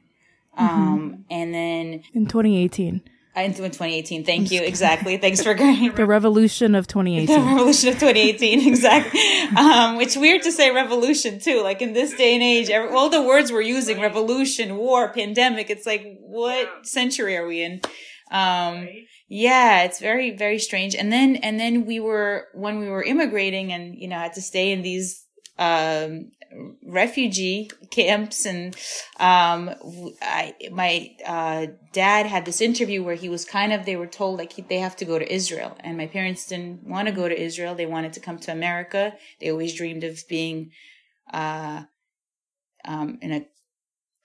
Um, 0.58 1.26
and 1.30 1.54
then 1.54 2.04
In 2.14 2.28
2018, 2.28 3.02
In 3.36 3.52
2018. 3.54 4.24
Thank 4.24 4.50
you. 4.52 4.62
Exactly. 4.62 5.18
Thanks 5.18 5.42
for 5.44 5.54
going. 5.64 5.92
the 5.94 6.06
revolution 6.06 6.74
of 6.76 6.88
2018. 6.88 7.28
The 7.36 7.46
revolution 7.46 7.90
of 7.90 7.96
2018, 7.96 8.68
exactly. 8.68 9.20
Um, 9.58 10.00
it's 10.00 10.16
weird 10.16 10.42
to 10.44 10.52
say 10.52 10.72
revolution 10.72 11.40
too. 11.40 11.62
Like 11.62 11.82
in 11.82 11.94
this 11.94 12.14
day 12.16 12.34
and 12.34 12.42
age, 12.44 12.70
every, 12.70 12.90
all 12.96 13.10
the 13.10 13.22
words 13.22 13.52
we're 13.52 13.62
using, 13.62 14.00
revolution, 14.00 14.78
war, 14.78 15.12
pandemic, 15.12 15.70
it's 15.70 15.86
like, 15.86 16.18
what 16.22 16.64
Yeah. 16.66 16.82
century 16.84 17.36
are 17.38 17.46
we 17.46 17.62
in? 17.62 17.82
Um, 18.32 18.88
yeah, 19.28 19.84
it's 19.84 20.00
very, 20.00 20.32
very 20.36 20.60
strange. 20.60 20.96
And 20.96 21.12
then, 21.12 21.36
and 21.38 21.60
then 21.60 21.86
we 21.86 22.00
were, 22.00 22.48
when 22.54 22.80
we 22.80 22.88
were 22.88 23.04
immigrating 23.04 23.74
and, 23.74 23.96
you 23.96 24.08
know, 24.08 24.18
had 24.18 24.34
to 24.34 24.42
stay 24.42 24.72
in 24.72 24.82
these, 24.82 25.26
um, 25.58 26.32
refugee 26.86 27.70
camps 27.92 28.46
and, 28.46 28.76
um, 29.20 29.72
I, 30.22 30.54
my, 30.72 31.16
uh, 31.26 31.68
dad 31.94 32.26
had 32.26 32.46
this 32.46 32.62
interview 32.62 33.04
where 33.04 33.16
he 33.16 33.30
was 33.30 33.46
kind 33.46 33.74
of, 33.74 33.86
they 33.86 33.96
were 33.96 34.08
told 34.08 34.40
like 34.40 34.54
he, 34.54 34.62
they 34.62 34.80
have 34.80 34.96
to 34.98 35.06
go 35.06 35.20
to 35.20 35.34
Israel 35.34 35.78
and 35.80 35.98
my 35.98 36.08
parents 36.08 36.48
didn't 36.48 36.84
want 36.84 37.08
to 37.08 37.14
go 37.14 37.28
to 37.28 37.42
Israel. 37.42 37.76
They 37.76 37.86
wanted 37.86 38.14
to 38.14 38.20
come 38.20 38.40
to 38.40 38.52
America. 38.52 39.14
They 39.40 39.52
always 39.52 39.76
dreamed 39.76 40.04
of 40.04 40.20
being, 40.28 40.72
uh, 41.34 41.84
um, 42.86 43.18
in 43.22 43.32
a 43.32 43.48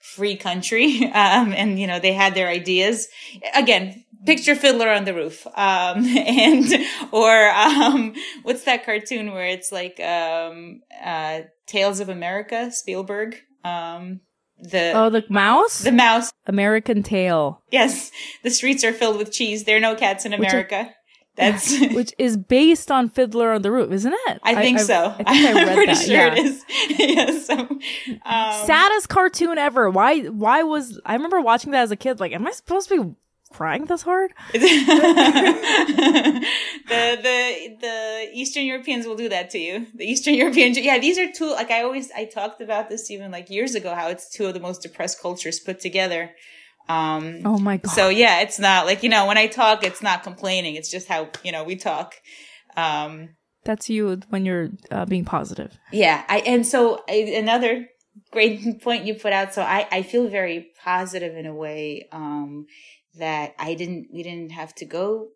free 0.01 0.35
country. 0.35 1.11
Um, 1.21 1.53
and 1.53 1.79
you 1.79 1.87
know, 1.87 1.99
they 1.99 2.13
had 2.13 2.35
their 2.35 2.47
ideas. 2.47 3.07
Again, 3.53 4.03
picture 4.25 4.55
Fiddler 4.55 4.89
on 4.89 5.05
the 5.05 5.13
Roof. 5.13 5.45
Um, 5.47 5.53
and, 6.17 6.65
or, 7.11 7.49
um, 7.49 8.13
what's 8.43 8.63
that 8.63 8.85
cartoon 8.85 9.33
where 9.33 9.45
it's 9.45 9.71
like, 9.71 9.99
um, 9.99 10.81
uh, 11.03 11.41
Tales 11.67 11.99
of 11.99 12.09
America, 12.09 12.71
Spielberg? 12.71 13.37
Um, 13.63 14.21
the, 14.57 14.93
oh, 14.93 15.09
the 15.09 15.23
mouse, 15.29 15.79
the 15.79 15.91
mouse. 15.91 16.31
American 16.45 17.03
Tail 17.03 17.61
Yes. 17.71 18.11
The 18.43 18.51
streets 18.51 18.83
are 18.83 18.93
filled 18.93 19.17
with 19.17 19.31
cheese. 19.31 19.63
There 19.63 19.77
are 19.77 19.81
no 19.81 19.95
cats 19.95 20.25
in 20.25 20.33
America. 20.33 20.93
That's, 21.35 21.79
which 21.93 22.13
is 22.17 22.37
based 22.37 22.91
on 22.91 23.09
Fiddler 23.09 23.53
on 23.53 23.61
the 23.61 23.71
Roof, 23.71 23.91
isn't 23.91 24.13
it? 24.27 24.39
I 24.43 24.55
think 24.55 24.79
I, 24.79 24.83
so. 24.83 25.15
I, 25.19 25.23
think 25.23 25.29
I 25.29 25.35
am 25.35 25.55
read 25.55 25.75
pretty 25.75 25.93
that. 25.93 26.05
sure 26.05 26.13
yeah. 26.13 26.33
it 26.33 26.37
is. 26.39 26.65
yes. 26.99 27.47
So, 27.47 27.53
um, 28.25 28.65
Saddest 28.67 29.09
cartoon 29.09 29.57
ever. 29.57 29.89
Why? 29.89 30.21
Why 30.23 30.63
was 30.63 30.99
I 31.05 31.13
remember 31.13 31.39
watching 31.41 31.71
that 31.71 31.83
as 31.83 31.91
a 31.91 31.95
kid? 31.95 32.19
Like, 32.19 32.33
am 32.33 32.45
I 32.45 32.51
supposed 32.51 32.89
to 32.89 33.03
be 33.03 33.15
crying 33.51 33.85
this 33.85 34.01
hard? 34.01 34.33
the 34.53 34.59
the 36.89 37.77
the 37.79 38.29
Eastern 38.33 38.65
Europeans 38.65 39.05
will 39.05 39.15
do 39.15 39.29
that 39.29 39.49
to 39.51 39.57
you. 39.57 39.87
The 39.95 40.05
Eastern 40.05 40.33
European, 40.33 40.73
yeah, 40.75 40.99
these 40.99 41.17
are 41.17 41.31
two. 41.31 41.49
Like 41.51 41.71
I 41.71 41.83
always, 41.83 42.11
I 42.11 42.25
talked 42.25 42.61
about 42.61 42.89
this 42.89 43.09
even 43.09 43.31
like 43.31 43.49
years 43.49 43.73
ago. 43.73 43.95
How 43.95 44.09
it's 44.09 44.29
two 44.29 44.47
of 44.47 44.53
the 44.53 44.59
most 44.59 44.81
depressed 44.81 45.21
cultures 45.21 45.59
put 45.59 45.79
together. 45.79 46.31
Um, 46.89 47.41
Oh 47.45 47.57
my 47.57 47.77
god. 47.77 47.91
so 47.91 48.09
yeah, 48.09 48.41
it's 48.41 48.59
not 48.59 48.85
like, 48.85 49.03
you 49.03 49.09
know, 49.09 49.25
when 49.27 49.37
I 49.37 49.47
talk, 49.47 49.83
it's 49.83 50.01
not 50.01 50.23
complaining. 50.23 50.75
It's 50.75 50.89
just 50.89 51.07
how, 51.07 51.29
you 51.43 51.51
know, 51.51 51.63
we 51.63 51.75
talk. 51.75 52.15
Um, 52.75 53.35
That's 53.63 53.89
you 53.89 54.19
when 54.29 54.45
you're 54.45 54.69
uh, 54.89 55.05
being 55.05 55.25
positive. 55.25 55.77
yeah. 55.91 56.23
I, 56.27 56.39
and 56.39 56.65
so 56.65 57.03
I, 57.07 57.13
another 57.37 57.87
great 58.31 58.81
point 58.83 59.05
you 59.05 59.15
put 59.15 59.33
out. 59.33 59.53
So 59.53 59.61
I, 59.61 59.87
I 59.91 60.01
feel 60.03 60.27
very 60.27 60.71
positive 60.83 61.35
in 61.37 61.45
a 61.45 61.55
way, 61.55 62.07
um, 62.11 62.65
that 63.17 63.53
I 63.59 63.73
didn't, 63.73 64.07
we 64.13 64.23
didn't 64.23 64.51
have 64.51 64.73
to 64.75 64.85
go 64.85 65.29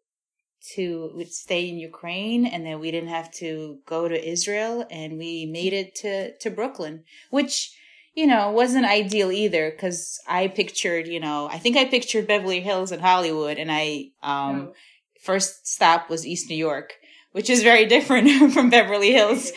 to 0.74 1.12
we'd 1.16 1.32
stay 1.32 1.70
in 1.70 1.78
Ukraine 1.78 2.46
and 2.46 2.66
then 2.66 2.80
we 2.80 2.90
didn't 2.90 3.10
have 3.10 3.32
to 3.34 3.80
go 3.86 4.08
to 4.08 4.30
Israel 4.30 4.86
and 4.90 5.18
we 5.18 5.46
made 5.46 5.74
it 5.74 5.94
to 5.96 6.36
to 6.38 6.50
Brooklyn 6.50 7.04
which 7.30 7.75
you 8.16 8.26
know 8.28 8.50
it 8.50 8.54
wasn't 8.54 8.86
ideal 8.86 9.32
either 9.32 9.72
cuz 9.72 10.20
I 10.28 10.48
pictured 10.48 11.08
you 11.08 11.20
know 11.20 11.48
I 11.52 11.58
think 11.60 11.76
I 11.78 11.86
pictured 11.86 12.28
Beverly 12.28 12.62
Hills 12.62 12.92
and 12.92 13.02
Hollywood 13.02 13.58
and 13.58 13.72
I 13.72 13.86
um 14.24 14.56
Oh. 14.56 14.74
first 15.22 15.68
stop 15.68 16.10
was 16.10 16.26
East 16.26 16.50
New 16.50 16.56
York 16.70 16.94
which 17.32 17.50
is 17.50 17.64
very 17.64 17.86
different 17.96 18.54
from 18.54 18.70
Beverly 18.70 19.12
Hills 19.12 19.52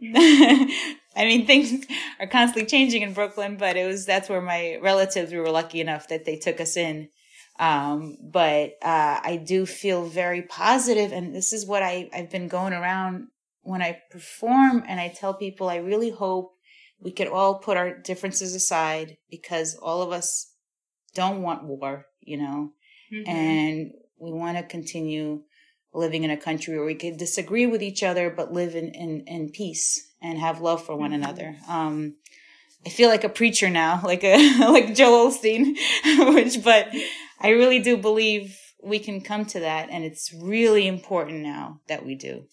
I 1.16 1.24
mean 1.24 1.46
things 1.46 1.86
are 2.20 2.26
constantly 2.26 2.66
changing 2.66 3.02
in 3.02 3.12
Brooklyn 3.14 3.56
but 3.56 3.76
it 3.76 3.86
was 3.86 4.06
that's 4.06 4.28
where 4.28 4.40
my 4.40 4.78
relatives 4.82 5.32
we 5.32 5.38
were 5.38 5.50
lucky 5.50 5.80
enough 5.80 6.08
that 6.08 6.24
they 6.24 6.36
took 6.36 6.60
us 6.60 6.76
in 6.76 7.08
um, 7.58 8.16
but 8.20 8.72
uh, 8.82 9.20
I 9.22 9.40
do 9.46 9.64
feel 9.64 10.06
very 10.06 10.42
positive, 10.42 11.12
and 11.12 11.32
this 11.32 11.52
is 11.52 11.64
what 11.64 11.84
I 11.84 12.10
I've 12.12 12.28
been 12.28 12.48
going 12.48 12.72
around 12.72 13.28
when 13.62 13.80
I 13.80 14.00
perform, 14.10 14.82
and 14.88 14.98
I 14.98 15.08
tell 15.08 15.34
people 15.34 15.68
I 15.68 15.76
really 15.76 16.10
hope 16.10 16.53
we 17.04 17.12
could 17.12 17.28
all 17.28 17.58
put 17.58 17.76
our 17.76 17.96
differences 17.98 18.54
aside 18.54 19.16
because 19.30 19.76
all 19.76 20.02
of 20.02 20.10
us 20.10 20.52
don't 21.14 21.42
want 21.42 21.62
war, 21.64 22.06
you 22.20 22.36
know, 22.38 22.72
Mhm. 23.12 23.28
and 23.28 23.92
we 24.18 24.32
want 24.32 24.56
to 24.56 24.64
continue 24.64 25.42
living 25.92 26.24
in 26.24 26.30
a 26.30 26.36
country 26.36 26.74
where 26.76 26.86
we 26.86 26.94
could 26.96 27.16
disagree 27.18 27.66
with 27.66 27.82
each 27.82 28.02
other 28.02 28.28
but 28.30 28.52
live 28.52 28.74
in 28.74 28.88
in, 28.94 29.22
in 29.26 29.50
peace 29.50 30.12
and 30.20 30.38
have 30.38 30.60
love 30.60 30.84
for 30.84 30.96
one 30.96 31.12
Mhm. 31.12 31.14
another. 31.16 31.56
Um, 31.68 32.16
I 32.86 32.88
feel 32.88 33.08
like 33.08 33.22
a 33.24 33.28
preacher 33.28 33.70
now, 33.70 34.00
like 34.12 34.24
a 34.24 34.36
like 34.76 34.94
Joel 34.94 35.30
Osteen, 35.30 35.76
which 36.34 36.64
but 36.64 36.88
I 37.38 37.50
really 37.50 37.78
do 37.78 37.96
believe 37.96 38.58
we 38.82 38.98
can 38.98 39.20
come 39.20 39.44
to 39.46 39.60
that, 39.60 39.88
and 39.90 40.04
it's 40.04 40.32
really 40.32 40.86
important 40.86 41.40
now 41.42 41.80
that 41.88 42.04
we 42.04 42.14
do. 42.14 42.46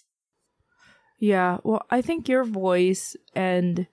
Yeah, 1.19 1.57
well, 1.63 1.85
I 1.89 2.01
think 2.01 2.27
your 2.27 2.43
voice 2.43 3.15
and 3.35 3.87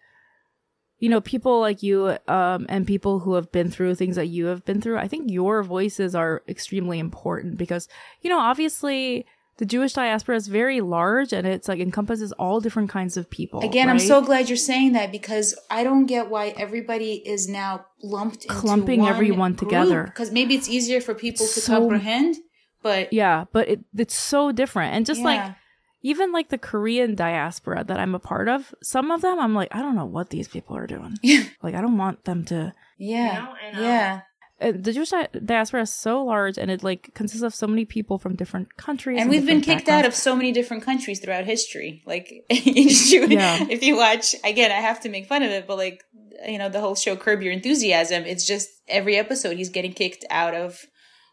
you 1.00 1.08
know, 1.08 1.20
people 1.20 1.60
like 1.60 1.82
you 1.82 2.16
um 2.28 2.66
and 2.68 2.86
people 2.86 3.20
who 3.20 3.34
have 3.34 3.50
been 3.52 3.70
through 3.70 3.94
things 3.94 4.16
that 4.16 4.26
you 4.26 4.46
have 4.46 4.64
been 4.64 4.80
through, 4.80 4.98
I 4.98 5.08
think 5.08 5.30
your 5.30 5.62
voices 5.62 6.14
are 6.14 6.42
extremely 6.48 6.98
important 6.98 7.56
because 7.58 7.88
you 8.22 8.30
know, 8.30 8.38
obviously 8.40 9.24
the 9.58 9.66
Jewish 9.66 9.92
diaspora 9.92 10.36
is 10.36 10.46
very 10.46 10.80
large 10.80 11.32
and 11.32 11.44
it's 11.44 11.66
like 11.66 11.80
encompasses 11.80 12.30
all 12.32 12.60
different 12.60 12.90
kinds 12.90 13.16
of 13.16 13.28
people. 13.28 13.60
Again, 13.60 13.88
I'm 13.88 13.98
so 13.98 14.22
glad 14.22 14.48
you're 14.48 14.56
saying 14.56 14.92
that 14.92 15.10
because 15.10 15.58
I 15.68 15.82
don't 15.82 16.06
get 16.06 16.30
why 16.30 16.54
everybody 16.56 17.14
is 17.14 17.48
now 17.48 17.84
lumped 18.02 18.44
into 18.44 18.54
Clumping 18.54 19.00
one 19.00 19.12
everyone 19.12 19.56
together. 19.56 20.04
Because 20.04 20.30
maybe 20.30 20.54
it's 20.54 20.68
easier 20.68 21.00
for 21.00 21.12
people 21.12 21.44
to 21.46 21.60
So- 21.60 21.72
comprehend, 21.76 22.36
but 22.82 23.12
Yeah, 23.12 23.46
but 23.52 23.68
it 23.68 23.80
it's 23.96 24.14
so 24.16 24.52
different. 24.52 24.94
And 24.94 25.04
just 25.04 25.22
like 25.22 25.38
yeah. 25.40 25.54
Even 26.02 26.32
like 26.32 26.48
the 26.48 26.58
Korean 26.58 27.14
diaspora 27.14 27.84
that 27.84 27.98
I'm 27.98 28.14
a 28.14 28.18
part 28.18 28.48
of, 28.48 28.74
some 28.82 29.10
of 29.10 29.20
them 29.22 29.38
I'm 29.40 29.54
like, 29.54 29.68
I 29.72 29.82
don't 29.82 29.96
know 29.96 30.04
what 30.04 30.30
these 30.30 30.48
people 30.48 30.76
are 30.76 30.86
doing. 30.86 31.18
like 31.62 31.74
I 31.74 31.80
don't 31.80 31.98
want 31.98 32.24
them 32.24 32.44
to 32.46 32.72
yeah, 32.98 33.34
You 33.36 33.42
know, 33.42 33.78
um, 33.78 33.84
yeah. 33.84 34.20
uh, 34.60 34.72
the 34.74 34.92
Jewish 34.92 35.10
diaspora 35.44 35.82
is 35.82 35.92
so 35.92 36.24
large 36.24 36.58
and 36.58 36.70
it 36.70 36.82
like 36.82 37.14
consists 37.14 37.42
of 37.42 37.54
so 37.54 37.66
many 37.66 37.84
people 37.84 38.18
from 38.18 38.34
different 38.34 38.76
countries. 38.76 39.20
and 39.20 39.30
we've 39.30 39.46
been 39.46 39.60
different 39.60 39.80
kicked 39.80 39.88
out 39.88 40.04
of 40.04 40.14
so 40.14 40.34
many 40.34 40.50
different 40.52 40.82
countries 40.82 41.20
throughout 41.20 41.44
history. 41.44 42.02
Like, 42.06 42.32
Yeah. 42.50 43.66
if 43.70 43.82
you 43.82 43.96
watch, 43.96 44.34
again, 44.44 44.70
I 44.72 44.80
have 44.80 45.00
to 45.00 45.08
make 45.08 45.26
fun 45.26 45.42
of 45.42 45.50
it, 45.50 45.66
but 45.66 45.76
like, 45.76 46.02
you 46.46 46.58
know, 46.58 46.68
the 46.68 46.80
whole 46.80 46.94
show 46.94 47.16
Curb 47.16 47.42
Your 47.42 47.52
Enthusiasm, 47.52 48.24
it's 48.24 48.46
just 48.46 48.68
every 48.88 49.16
episode 49.16 49.56
he's 49.56 49.70
getting 49.70 49.92
kicked 49.92 50.24
out 50.30 50.54
of 50.54 50.86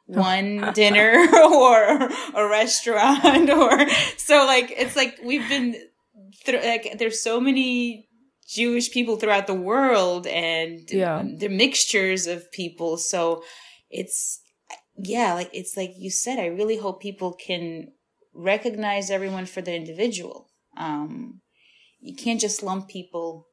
one 0.05 0.71
dinner 0.75 1.25
or 1.33 2.09
a 2.35 2.47
restaurant 2.47 3.49
or 3.49 3.89
so 4.17 4.45
like 4.45 4.71
it's 4.75 4.95
like 4.95 5.19
we've 5.23 5.47
been 5.49 5.75
through 6.45 6.59
like 6.61 6.95
there's 6.99 7.21
so 7.21 7.39
many 7.39 8.07
Jewish 8.47 8.91
people 8.91 9.15
throughout 9.17 9.47
the 9.47 9.55
world 9.55 10.27
and 10.27 10.81
Yeah. 10.91 11.23
the 11.37 11.49
mixtures 11.49 12.27
of 12.27 12.51
people. 12.51 12.97
So 12.97 13.43
it's 13.89 14.41
yeah 14.97 15.33
like 15.33 15.49
it's 15.53 15.75
like 15.75 15.91
you 15.97 16.09
said 16.09 16.39
i 16.39 16.45
really 16.45 16.77
hope 16.77 17.01
people 17.01 17.33
can 17.33 17.91
recognize 18.33 19.09
everyone 19.11 19.45
for 19.45 19.61
the 19.61 19.73
individual. 19.75 20.49
Um 20.77 21.41
you 21.99 22.15
can't 22.15 22.39
just 22.39 22.61
lump 22.63 22.87
people 22.87 23.47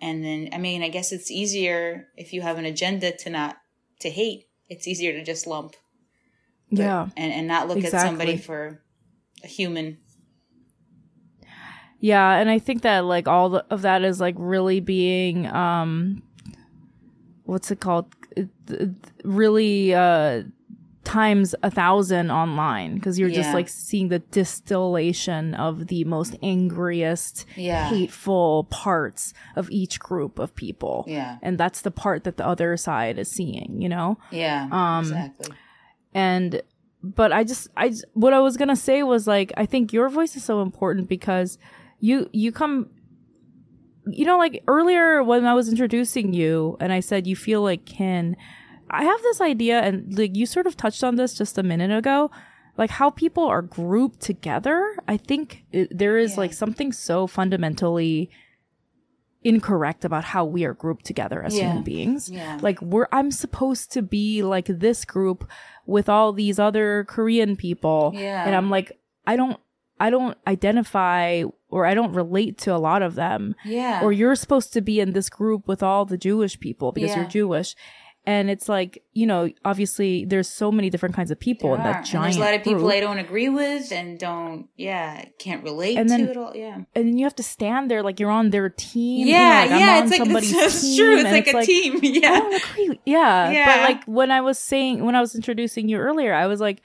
and 0.00 0.22
then 0.24 0.50
i 0.52 0.58
mean 0.58 0.82
i 0.82 0.88
guess 0.88 1.12
it's 1.12 1.30
easier 1.30 2.08
if 2.16 2.32
you 2.32 2.42
have 2.42 2.58
an 2.58 2.64
agenda 2.66 3.10
to 3.16 3.30
not 3.30 3.56
to 4.00 4.10
hate 4.10 4.44
it's 4.68 4.86
easier 4.88 5.12
to 5.12 5.24
just 5.24 5.46
lump 5.46 5.74
but- 6.70 6.78
Yeah. 6.80 7.08
and, 7.16 7.32
and 7.32 7.46
not 7.48 7.68
look 7.68 7.84
at 7.84 7.90
somebody 7.92 8.36
for 8.36 8.80
a 9.42 9.46
human 9.46 9.98
Yeah, 12.00 12.32
and 12.36 12.50
I 12.50 12.58
think 12.58 12.82
that 12.82 13.04
like 13.04 13.28
all 13.28 13.56
of 13.70 13.82
that 13.82 14.02
is 14.04 14.20
like 14.20 14.34
really 14.38 14.80
being 14.80 15.46
um 15.46 16.22
what's 17.44 17.70
it 17.70 17.80
called? 17.80 18.06
Really 19.24 19.94
uh 19.94 20.42
times 21.04 21.54
a 21.62 21.70
thousand 21.70 22.30
online 22.30 22.94
because 22.94 23.18
you're 23.18 23.30
just 23.30 23.52
like 23.54 23.68
seeing 23.68 24.08
the 24.08 24.18
distillation 24.18 25.54
of 25.54 25.86
the 25.88 26.04
most 26.04 26.36
angriest, 26.42 27.44
Yeah. 27.56 27.88
hateful 27.88 28.64
parts 28.70 29.34
of 29.56 29.70
each 29.70 30.00
group 30.00 30.38
of 30.38 30.54
people. 30.54 31.04
Yeah. 31.06 31.38
And 31.42 31.58
that's 31.58 31.82
the 31.82 31.90
part 31.90 32.24
that 32.24 32.36
the 32.36 32.46
other 32.46 32.76
side 32.76 33.18
is 33.18 33.30
seeing, 33.30 33.80
you 33.80 33.88
know? 33.88 34.18
yeah 34.30 34.68
Um, 34.72 35.04
exactly 35.04 35.54
and 36.16 36.62
but 37.02 37.32
i 37.32 37.42
just 37.44 37.66
i 37.76 37.88
just- 37.88 38.04
what 38.14 38.32
i 38.32 38.38
was 38.38 38.56
gonna 38.56 38.76
say 38.76 39.02
was 39.02 39.26
like 39.26 39.52
i 39.56 39.66
think 39.66 39.92
your 39.92 40.08
voice 40.08 40.36
is 40.36 40.44
so 40.44 40.62
important 40.62 41.08
because 41.08 41.58
you 42.00 42.30
you 42.32 42.52
come 42.52 42.88
you 44.06 44.24
know 44.24 44.38
like 44.38 44.62
earlier 44.68 45.22
when 45.24 45.44
i 45.44 45.52
was 45.54 45.68
introducing 45.68 46.32
you 46.32 46.76
and 46.80 46.92
i 46.92 47.00
said 47.00 47.26
you 47.26 47.34
feel 47.34 47.62
like 47.62 47.84
kin 47.84 48.36
i 48.90 49.04
have 49.04 49.20
this 49.22 49.40
idea 49.40 49.80
and 49.80 50.16
like 50.18 50.34
you 50.36 50.46
sort 50.46 50.66
of 50.66 50.76
touched 50.76 51.02
on 51.04 51.16
this 51.16 51.34
just 51.34 51.58
a 51.58 51.62
minute 51.62 51.90
ago 51.90 52.30
like 52.76 52.90
how 52.90 53.10
people 53.10 53.44
are 53.44 53.62
grouped 53.62 54.20
together 54.20 54.96
i 55.08 55.16
think 55.16 55.64
it, 55.72 55.96
there 55.96 56.16
is 56.18 56.32
Yeah. 56.32 56.40
like 56.40 56.52
something 56.52 56.92
so 56.92 57.26
fundamentally 57.26 58.30
incorrect 59.42 60.06
about 60.06 60.24
how 60.24 60.44
we 60.44 60.64
are 60.64 60.72
grouped 60.72 61.04
together 61.04 61.42
as 61.42 61.54
Yeah. 61.56 61.64
human 61.68 61.82
beings 61.82 62.30
yeah 62.30 62.58
like 62.62 62.80
we're 62.80 63.08
i'm 63.12 63.30
supposed 63.30 63.92
to 63.92 64.00
be 64.00 64.42
like 64.42 64.66
this 64.66 65.04
group 65.04 65.48
with 65.84 66.08
all 66.08 66.32
these 66.32 66.58
other 66.58 67.04
korean 67.04 67.54
people 67.54 68.12
Yeah. 68.14 68.46
and 68.46 68.54
i'm 68.54 68.70
like 68.70 68.98
i 69.26 69.36
don't 69.36 69.60
i 70.00 70.08
don't 70.08 70.38
identify 70.46 71.42
or 71.68 71.84
i 71.84 71.92
don't 71.92 72.14
relate 72.14 72.56
to 72.58 72.74
a 72.74 72.78
lot 72.78 73.02
of 73.02 73.16
them 73.16 73.54
yeah 73.66 74.00
or 74.02 74.12
you're 74.12 74.34
supposed 74.34 74.72
to 74.72 74.80
be 74.80 74.98
in 74.98 75.12
this 75.12 75.28
group 75.28 75.68
with 75.68 75.82
all 75.82 76.06
the 76.06 76.16
jewish 76.16 76.58
people 76.58 76.90
because 76.92 77.10
Yeah. 77.10 77.20
you're 77.20 77.28
jewish 77.28 77.76
and 78.26 78.48
it's 78.50 78.68
like 78.68 79.02
you 79.12 79.26
know 79.26 79.50
obviously 79.64 80.24
there's 80.24 80.48
so 80.48 80.72
many 80.72 80.88
different 80.90 81.14
kinds 81.14 81.30
of 81.30 81.38
people 81.38 81.70
There 81.70 81.80
in 81.80 81.86
are. 81.86 81.92
that 81.92 81.96
And 81.98 82.06
giant 82.06 82.24
there's 82.24 82.36
a 82.36 82.40
lot 82.40 82.54
of 82.54 82.62
people 82.64 82.80
group. 82.80 82.92
I 82.92 83.00
don't 83.00 83.18
agree 83.18 83.48
with 83.48 83.92
and 83.92 84.18
don't, 84.18 84.68
yeah, 84.76 85.24
can't 85.38 85.62
relate 85.62 85.98
And 85.98 86.08
to 86.08 86.16
then- 86.16 86.28
at 86.28 86.36
all. 86.36 86.52
Yeah. 86.56 86.74
and 86.94 87.06
then 87.08 87.18
you 87.18 87.24
have 87.24 87.34
to 87.36 87.42
stand 87.42 87.90
there 87.90 88.02
like 88.02 88.18
you're 88.20 88.30
on 88.30 88.50
their 88.50 88.68
team 88.70 89.26
Yeah, 89.26 89.36
like, 89.62 89.70
I'm 89.72 89.80
yeah. 89.80 89.96
on 89.96 90.02
It's 90.04 90.10
like, 90.12 90.18
somebody's 90.24 90.52
it's, 90.52 90.82
it's 90.84 90.96
true. 90.96 91.14
It's 91.16 91.24
and 91.24 91.32
like 91.32 91.48
a 91.48 91.66
team. 91.66 91.96
I 92.02 92.06
Yeah. 92.06 92.38
don't 92.40 92.54
agree. 92.64 93.00
Yeah. 93.04 93.50
Yeah. 93.50 93.66
But 93.76 93.88
like 93.90 94.04
when 94.06 94.30
I 94.30 94.40
was 94.40 94.58
saying, 94.58 95.04
when 95.04 95.14
I 95.14 95.20
was 95.20 95.34
introducing 95.34 95.88
you 95.88 95.98
earlier, 95.98 96.32
I 96.34 96.46
was 96.46 96.60
like, 96.60 96.80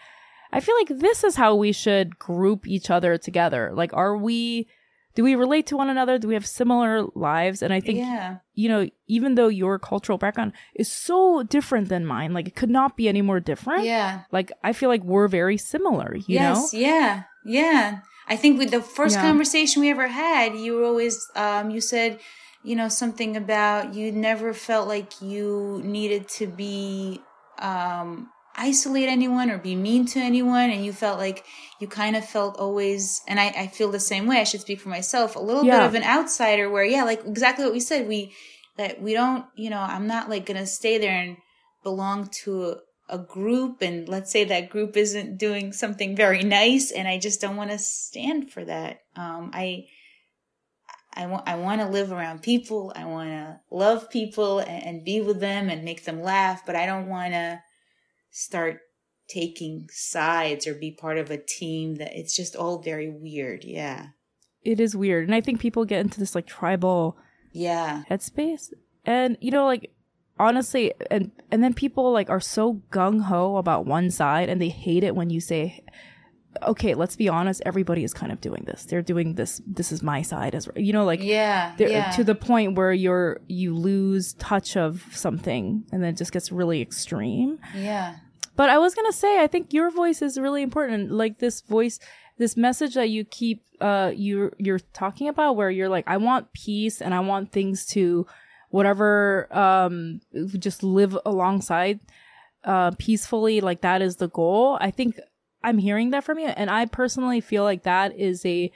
I 0.51 0.59
feel 0.61 0.75
like 0.75 0.89
this 0.99 1.23
is 1.23 1.35
how 1.35 1.55
we 1.55 1.71
should 1.71 2.17
group 2.19 2.67
each 2.67 2.89
other 2.89 3.17
together. 3.19 3.71
Like, 3.73 3.93
are 3.93 4.17
we, 4.17 4.67
do 5.15 5.23
we 5.23 5.35
relate 5.35 5.65
to 5.67 5.77
one 5.77 5.89
another? 5.89 6.17
Do 6.17 6.27
we 6.27 6.33
have 6.35 6.45
similar 6.45 7.03
lives? 7.15 7.61
And 7.61 7.73
I 7.73 7.79
think, 7.79 7.99
yeah. 7.99 8.37
you 8.53 8.69
know, 8.69 8.87
even 9.07 9.35
though 9.35 9.47
your 9.47 9.79
cultural 9.79 10.17
background 10.17 10.53
is 10.75 10.91
so 10.91 11.43
different 11.43 11.89
than 11.89 12.05
mine, 12.05 12.33
like 12.33 12.47
it 12.47 12.55
could 12.55 12.69
not 12.69 12.95
be 12.95 13.09
any 13.09 13.21
more 13.21 13.39
different. 13.39 13.83
Yeah. 13.83 14.21
Like, 14.31 14.51
I 14.63 14.73
feel 14.73 14.89
like 14.89 15.03
we're 15.03 15.27
very 15.27 15.57
similar, 15.57 16.15
you 16.15 16.35
yes. 16.35 16.73
know? 16.73 16.79
Yeah. 16.79 17.23
Yeah. 17.45 17.99
I 18.27 18.35
think 18.35 18.59
with 18.59 18.71
the 18.71 18.81
first 18.81 19.15
Yeah. 19.15 19.23
conversation 19.23 19.81
we 19.81 19.89
ever 19.89 20.07
had, 20.07 20.55
you 20.55 20.75
were 20.75 20.85
always, 20.85 21.27
um, 21.35 21.71
you 21.71 21.81
said, 21.81 22.19
you 22.63 22.75
know, 22.75 22.89
something 22.89 23.35
about 23.35 23.93
you 23.95 24.11
never 24.11 24.53
felt 24.53 24.87
like 24.87 25.21
you 25.21 25.81
needed 25.83 26.27
to 26.27 26.45
be, 26.45 27.21
um, 27.57 28.29
isolate 28.59 29.07
anyone 29.07 29.49
or 29.49 29.57
be 29.57 29.75
mean 29.75 30.05
to 30.05 30.19
anyone 30.19 30.69
and 30.69 30.85
you 30.85 30.93
felt 30.93 31.17
like 31.17 31.45
you 31.79 31.87
kind 31.87 32.15
of 32.15 32.25
felt 32.25 32.57
always 32.57 33.21
and 33.27 33.39
I, 33.39 33.47
I 33.47 33.67
feel 33.67 33.89
the 33.89 33.99
same 33.99 34.27
way 34.27 34.39
i 34.39 34.43
should 34.43 34.61
speak 34.61 34.81
for 34.81 34.89
myself 34.89 35.35
a 35.35 35.39
little 35.39 35.63
bit 35.63 35.81
of 35.81 35.95
an 35.95 36.03
outsider 36.03 36.69
where 36.69 36.83
yeah 36.83 37.03
like 37.03 37.23
exactly 37.25 37.63
what 37.63 37.73
we 37.73 37.79
said 37.79 38.07
we 38.07 38.33
that 38.77 39.01
we 39.01 39.13
don't 39.13 39.45
you 39.55 39.69
know 39.69 39.79
i'm 39.79 40.07
not 40.07 40.29
like 40.29 40.45
gonna 40.45 40.65
stay 40.67 40.97
there 40.97 41.13
and 41.15 41.37
belong 41.83 42.29
to 42.43 42.75
a 43.09 43.17
group 43.17 43.81
and 43.81 44.07
let's 44.07 44.31
say 44.31 44.43
that 44.43 44.69
group 44.69 44.95
isn't 44.95 45.37
doing 45.37 45.73
something 45.73 46.15
very 46.15 46.43
nice 46.43 46.91
and 46.91 47.07
I 47.07 47.17
just 47.17 47.41
don't 47.41 47.55
want 47.55 47.71
to 47.71 47.79
stand 47.79 48.51
for 48.51 48.63
that. 48.63 48.99
Um, 49.15 49.51
I, 49.53 49.87
I 51.13 51.25
want, 51.25 51.49
I 51.49 51.55
want 51.55 51.81
to 51.81 51.87
live 51.87 52.11
around 52.11 52.43
people. 52.43 52.93
I 52.95 53.05
want 53.05 53.29
to 53.29 53.59
love 53.71 54.09
people 54.09 54.59
and, 54.59 54.83
and 54.83 55.03
be 55.03 55.21
with 55.21 55.39
them 55.39 55.69
and 55.69 55.83
make 55.83 56.05
them 56.05 56.21
laugh, 56.21 56.65
but 56.65 56.75
I 56.75 56.85
don't 56.85 57.07
want 57.07 57.33
to 57.33 57.61
start 58.29 58.79
taking 59.29 59.87
sides 59.91 60.65
or 60.65 60.73
be 60.73 60.91
part 60.91 61.17
of 61.17 61.29
a 61.29 61.37
team 61.37 61.95
that 61.95 62.17
it's 62.17 62.35
just 62.35 62.55
all 62.55 62.79
very 62.81 63.09
weird. 63.09 63.63
Yeah. 63.63 64.07
It 64.63 64.79
is 64.79 64.95
weird. 64.95 65.25
And 65.25 65.35
I 65.35 65.41
think 65.41 65.59
people 65.59 65.85
get 65.85 66.01
into 66.01 66.19
this 66.19 66.35
like 66.35 66.47
tribal 66.47 67.17
Yeah. 67.51 68.03
headspace. 68.09 68.73
And 69.05 69.37
you 69.39 69.51
know, 69.51 69.65
like 69.65 69.91
honestly, 70.39 70.93
and 71.11 71.31
and 71.51 71.63
then 71.63 71.73
people 71.73 72.11
like 72.11 72.29
are 72.29 72.39
so 72.39 72.81
gung 72.91 73.21
ho 73.23 73.57
about 73.57 73.85
one 73.85 74.09
side 74.09 74.49
and 74.49 74.61
they 74.61 74.69
hate 74.69 75.03
it 75.03 75.15
when 75.15 75.29
you 75.29 75.39
say 75.39 75.83
Okay, 76.63 76.93
let's 76.95 77.15
be 77.15 77.29
honest. 77.29 77.61
Everybody 77.65 78.03
is 78.03 78.13
kind 78.13 78.31
of 78.31 78.41
doing 78.41 78.63
this. 78.65 78.83
They're 78.85 79.01
doing 79.03 79.35
this. 79.35 79.61
This 79.67 79.91
is 79.91 80.01
my 80.01 80.21
side, 80.23 80.55
as 80.55 80.67
you 80.75 80.93
know, 80.93 81.05
like 81.05 81.21
Yeah. 81.21 81.73
yeah. 81.77 82.11
to 82.11 82.23
the 82.23 82.35
point 82.35 82.75
where 82.75 82.91
you're 82.91 83.39
you 83.47 83.75
lose 83.75 84.33
touch 84.33 84.75
of 84.75 85.05
something, 85.11 85.83
and 85.91 86.03
then 86.03 86.09
it 86.13 86.17
just 86.17 86.31
gets 86.31 86.51
really 86.51 86.81
extreme. 86.81 87.59
yeah. 87.75 88.15
But 88.55 88.69
I 88.69 88.77
was 88.77 88.93
gonna 88.93 89.13
say, 89.13 89.41
I 89.41 89.47
think 89.47 89.73
your 89.73 89.89
voice 89.89 90.21
is 90.21 90.37
really 90.37 90.61
important. 90.63 91.11
Like 91.11 91.39
this 91.39 91.61
voice, 91.61 91.97
this 92.37 92.57
message 92.57 92.95
that 92.95 93.09
you 93.09 93.23
keep, 93.23 93.63
uh, 93.79 94.11
you 94.13 94.51
you're 94.57 94.79
talking 94.91 95.29
about, 95.29 95.55
where 95.55 95.69
you're 95.69 95.87
like, 95.87 96.05
I 96.07 96.17
want 96.17 96.51
peace 96.51 97.01
and 97.01 97.13
I 97.13 97.21
want 97.21 97.51
things 97.53 97.85
to, 97.93 98.25
whatever, 98.69 99.47
um, 99.55 100.19
just 100.57 100.83
live 100.83 101.17
alongside, 101.25 101.99
uh, 102.65 102.91
peacefully. 102.97 103.61
Like 103.61 103.81
that 103.81 104.01
is 104.01 104.17
the 104.17 104.27
goal. 104.29 104.77
I 104.81 104.91
think 104.91 105.19
I'm 105.63 105.77
hearing 105.77 106.11
that 106.11 106.23
from 106.23 106.39
you, 106.39 106.47
and 106.47 106.69
I 106.69 106.85
personally 106.85 107.41
feel 107.41 107.63
like 107.63 107.83
that 107.83 108.17
is 108.17 108.45
a 108.45 108.71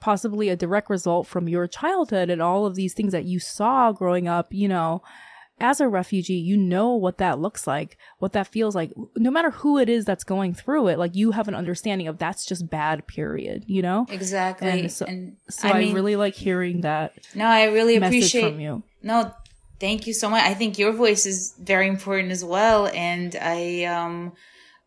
possibly 0.00 0.48
a 0.48 0.56
direct 0.56 0.90
result 0.90 1.26
from 1.26 1.48
your 1.48 1.66
childhood 1.66 2.28
and 2.30 2.42
all 2.42 2.66
of 2.66 2.74
these 2.74 2.92
things 2.94 3.12
that 3.12 3.24
you 3.24 3.38
saw 3.40 3.92
growing 3.92 4.28
up. 4.28 4.48
You 4.52 4.68
know 4.68 5.02
as 5.58 5.80
a 5.80 5.88
refugee, 5.88 6.34
you 6.34 6.56
know 6.56 6.94
what 6.94 7.18
that 7.18 7.38
looks 7.38 7.66
like, 7.66 7.96
what 8.18 8.32
that 8.34 8.46
feels 8.46 8.74
like. 8.74 8.92
No 9.16 9.30
matter 9.30 9.50
who 9.50 9.78
it 9.78 9.88
is 9.88 10.04
that's 10.04 10.24
going 10.24 10.52
through 10.52 10.88
it, 10.88 10.98
like 10.98 11.14
you 11.14 11.30
have 11.30 11.48
an 11.48 11.54
understanding 11.54 12.08
of 12.08 12.18
that's 12.18 12.44
just 12.44 12.68
bad, 12.68 13.06
period, 13.06 13.64
you 13.66 13.80
know? 13.80 14.06
Exactly. 14.10 14.68
And 14.68 14.80
And 14.80 14.92
so- 14.92 15.06
so, 15.06 15.32
So 15.48 15.68
I, 15.68 15.92
really 15.92 16.16
like 16.16 16.34
hearing 16.34 16.82
that 16.82 17.14
no, 17.34 17.46
I 17.46 17.64
really 17.64 17.96
appreciate 17.96 18.42
from 18.50 18.60
you. 18.60 18.82
No, 19.02 19.32
thank 19.80 20.06
you 20.06 20.12
so 20.12 20.28
much. 20.28 20.42
I 20.42 20.52
think 20.52 20.78
your 20.78 20.92
voice 20.92 21.24
is 21.24 21.54
very 21.58 21.88
important 21.88 22.32
as 22.32 22.44
well, 22.44 22.88
and 22.88 23.34
I, 23.40 23.84
um, 23.84 24.32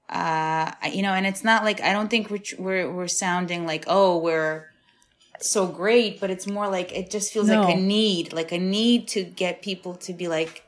uh, 0.09 0.71
you 0.91 1.01
know, 1.01 1.13
and 1.13 1.25
it's 1.27 1.43
not 1.43 1.63
like 1.63 1.81
I 1.81 1.93
don't 1.93 2.09
think 2.09 2.29
we're 2.29 2.41
we're 2.57 2.91
we're 2.91 3.07
sounding 3.07 3.65
like 3.65 3.85
oh 3.87 4.17
we're 4.17 4.71
so 5.39 5.67
great, 5.67 6.19
but 6.19 6.29
it's 6.29 6.47
more 6.47 6.67
like 6.67 6.91
it 6.91 7.09
just 7.09 7.31
feels 7.31 7.49
like 7.49 7.75
a 7.75 7.79
need, 7.79 8.33
like 8.33 8.51
a 8.51 8.57
need 8.57 9.07
to 9.09 9.23
get 9.23 9.61
people 9.61 9.95
to 9.95 10.13
be 10.13 10.27
like 10.27 10.63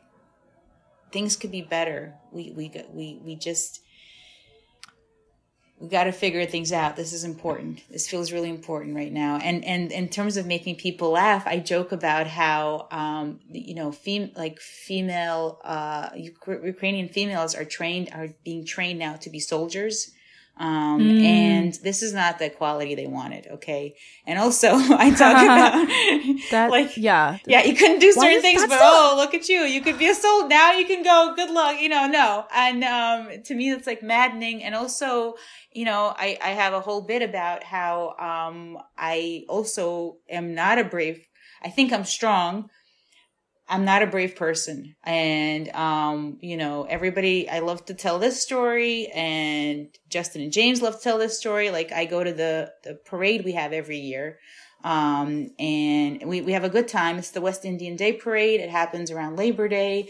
things 1.11 1.35
could 1.35 1.51
be 1.51 1.61
better. 1.61 2.13
We 2.31 2.51
we 2.51 2.71
we 2.93 3.19
we 3.23 3.35
just 3.35 3.80
we 5.81 5.87
got 5.89 6.03
to 6.05 6.11
figure 6.11 6.45
things 6.45 6.71
out. 6.71 6.95
This 6.95 7.11
is 7.11 7.23
important. 7.23 7.81
This 7.89 8.07
feels 8.07 8.31
really 8.31 8.49
important 8.49 8.95
right 8.95 9.11
now. 9.11 9.37
And 9.37 9.65
and 9.65 9.91
in 9.91 10.07
terms 10.09 10.37
of 10.37 10.45
making 10.45 10.75
people 10.75 11.09
laugh, 11.11 11.43
I 11.47 11.57
joke 11.73 11.91
about 11.91 12.27
how 12.27 12.87
um, 12.91 13.39
you 13.51 13.73
know, 13.79 13.91
fem- 13.91 14.31
like 14.35 14.59
female 14.59 15.59
uh, 15.63 16.09
Ukrainian 16.15 17.09
females 17.09 17.55
are 17.55 17.65
trained 17.65 18.09
are 18.13 18.29
being 18.45 18.63
trained 18.65 18.99
now 18.99 19.13
to 19.23 19.29
be 19.35 19.39
soldiers. 19.39 20.11
Um, 20.57 20.99
Mm. 20.99 21.23
and 21.23 21.73
this 21.87 22.03
is 22.03 22.13
not 22.13 22.37
the 22.37 22.49
quality 22.49 22.93
they 22.93 23.07
wanted. 23.07 23.47
Okay. 23.57 23.95
And 24.27 24.37
also 24.37 24.67
I 25.05 25.09
talk 25.23 25.37
about 25.45 25.87
That, 26.51 26.67
like, 26.69 26.97
yeah. 26.97 27.37
yeah, 27.47 27.63
you 27.63 27.73
couldn't 27.73 27.99
do 27.99 28.11
certain 28.11 28.41
things, 28.41 28.61
but 28.67 28.77
so- 28.77 28.77
oh, 28.81 29.13
look 29.21 29.33
at 29.33 29.49
you. 29.49 29.61
You 29.61 29.81
could 29.81 29.97
be 29.97 30.07
a 30.07 30.13
soul. 30.13 30.47
Now 30.47 30.73
you 30.73 30.85
can 30.85 31.01
go. 31.03 31.33
Good 31.35 31.49
luck. 31.59 31.79
You 31.83 31.89
know, 31.89 32.05
no. 32.05 32.45
And, 32.53 32.83
um, 32.83 33.41
to 33.47 33.55
me, 33.55 33.71
it's 33.71 33.87
like 33.87 34.03
maddening. 34.03 34.61
And 34.65 34.75
also, 34.75 35.35
you 35.73 35.85
know, 35.85 36.13
I, 36.17 36.37
I 36.41 36.49
have 36.49 36.73
a 36.73 36.81
whole 36.81 37.01
bit 37.01 37.21
about 37.21 37.63
how, 37.63 38.15
um, 38.19 38.77
I 38.97 39.45
also 39.47 40.17
am 40.29 40.53
not 40.53 40.77
a 40.77 40.83
brave, 40.83 41.25
I 41.63 41.69
think 41.69 41.93
I'm 41.93 42.05
strong. 42.05 42.69
I'm 43.69 43.85
not 43.85 44.03
a 44.03 44.07
brave 44.07 44.35
person. 44.35 44.95
And, 45.05 45.69
um, 45.69 46.37
you 46.41 46.57
know, 46.57 46.83
everybody, 46.83 47.49
I 47.49 47.59
love 47.59 47.85
to 47.85 47.93
tell 47.93 48.19
this 48.19 48.41
story 48.41 49.07
and 49.07 49.87
Justin 50.09 50.41
and 50.41 50.51
James 50.51 50.81
love 50.81 50.97
to 50.97 51.01
tell 51.01 51.17
this 51.17 51.39
story. 51.39 51.71
Like 51.71 51.93
I 51.93 52.03
go 52.03 52.21
to 52.21 52.33
the, 52.33 52.73
the 52.83 52.95
parade 53.05 53.45
we 53.45 53.53
have 53.53 53.71
every 53.71 53.99
year. 53.99 54.39
Um, 54.83 55.51
and 55.57 56.23
we, 56.25 56.41
we 56.41 56.51
have 56.51 56.65
a 56.65 56.69
good 56.69 56.89
time. 56.89 57.17
It's 57.17 57.31
the 57.31 57.39
West 57.39 57.63
Indian 57.63 57.95
Day 57.95 58.11
Parade. 58.11 58.59
It 58.59 58.69
happens 58.69 59.09
around 59.09 59.37
Labor 59.37 59.69
Day. 59.69 60.09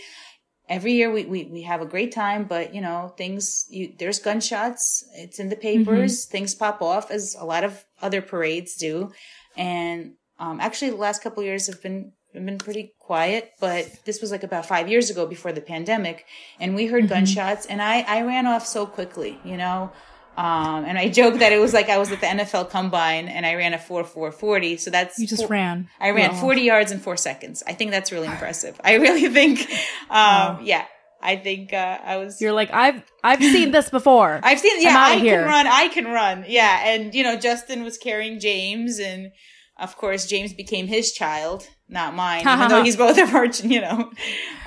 Every 0.72 0.94
year 0.94 1.12
we, 1.12 1.26
we, 1.26 1.40
we 1.56 1.62
have 1.64 1.82
a 1.82 1.86
great 1.86 2.12
time, 2.14 2.46
but 2.46 2.74
you 2.74 2.80
know, 2.80 3.14
things, 3.18 3.66
you, 3.70 3.94
there's 4.00 4.20
gunshots. 4.20 5.04
It's 5.24 5.38
in 5.38 5.50
the 5.50 5.58
papers. 5.58 6.26
Things 6.26 6.56
pop 6.56 6.82
off 6.82 7.12
as 7.12 7.36
a 7.38 7.46
lot 7.46 7.64
of 7.66 7.84
other 8.02 8.22
parades 8.22 8.78
do. 8.78 9.12
And, 9.58 10.14
um, 10.40 10.62
actually 10.62 10.92
the 10.92 11.04
last 11.08 11.22
couple 11.22 11.42
of 11.42 11.48
years 11.48 11.68
have 11.68 11.82
been, 11.84 12.14
have 12.34 12.46
been 12.46 12.58
pretty 12.58 12.94
quiet, 13.00 13.52
but 13.60 13.84
this 14.06 14.22
was 14.22 14.32
like 14.32 14.44
about 14.44 14.66
five 14.66 14.88
years 14.88 15.10
ago 15.10 15.28
before 15.28 15.52
the 15.52 15.60
pandemic. 15.74 16.26
And 16.62 16.74
we 16.74 16.88
heard 16.88 17.10
gunshots 17.10 17.66
and 17.66 17.82
I, 17.82 18.02
I 18.08 18.22
ran 18.22 18.48
off 18.48 18.66
so 18.66 18.86
quickly, 18.86 19.40
you 19.44 19.58
know, 19.58 19.92
um, 20.38 20.86
and 20.86 20.98
I 20.98 21.10
joked 21.10 21.40
that 21.40 21.52
it 21.52 21.60
was 21.60 21.74
like 21.74 21.90
I 21.90 21.98
was 21.98 22.12
at 22.12 22.22
the 22.22 22.28
NFL 22.28 22.70
combine 22.70 23.28
and 23.28 23.46
I 23.46 23.56
ran 23.56 23.74
a 23.74 23.80
4 23.80 24.04
4 24.04 24.32
40. 24.32 24.78
So 24.78 24.90
that's, 24.92 25.20
You 25.20 25.28
just 25.28 25.44
four- 25.44 25.50
ran. 25.50 25.90
I 26.00 26.12
ran 26.12 26.32
Wow. 26.32 26.42
40 26.42 26.62
yards 26.62 26.92
in 26.92 27.00
four 27.00 27.18
seconds. 27.18 27.64
I 27.68 27.74
think 27.74 27.92
that's 27.92 28.12
really 28.12 28.28
impressive. 28.28 28.80
I 28.84 28.96
really 28.96 29.28
think, 29.30 29.60
um, 30.10 30.60
yeah, 30.64 30.86
I 31.22 31.36
think, 31.36 31.74
uh, 31.74 31.98
I 32.04 32.18
was, 32.18 32.42
You're 32.42 32.54
like, 32.54 32.72
I've, 32.74 33.04
I've 33.24 33.42
seen 33.44 33.72
this 33.72 33.90
before. 33.90 34.40
I've 34.44 34.60
seen, 34.60 34.82
yeah, 34.82 34.96
I 34.98 35.18
here. 35.18 35.42
can 35.42 35.48
run, 35.48 35.68
I 35.68 35.88
can 35.90 36.06
run. 36.06 36.46
Yeah. 36.48 36.82
And, 36.88 37.14
you 37.14 37.24
know, 37.24 37.36
Justin 37.38 37.84
was 37.84 37.98
carrying 37.98 38.40
James 38.40 39.00
and, 39.00 39.32
of 39.78 39.98
course, 39.98 40.26
James 40.28 40.54
became 40.54 40.88
his 40.88 41.12
child, 41.12 41.68
not 41.92 42.16
mine, 42.16 42.48
even 42.48 42.70
though 42.70 42.84
he's 42.84 42.96
both 42.96 43.18
of 43.18 43.36
our, 43.36 43.46
you 43.64 43.82
know. 43.82 44.12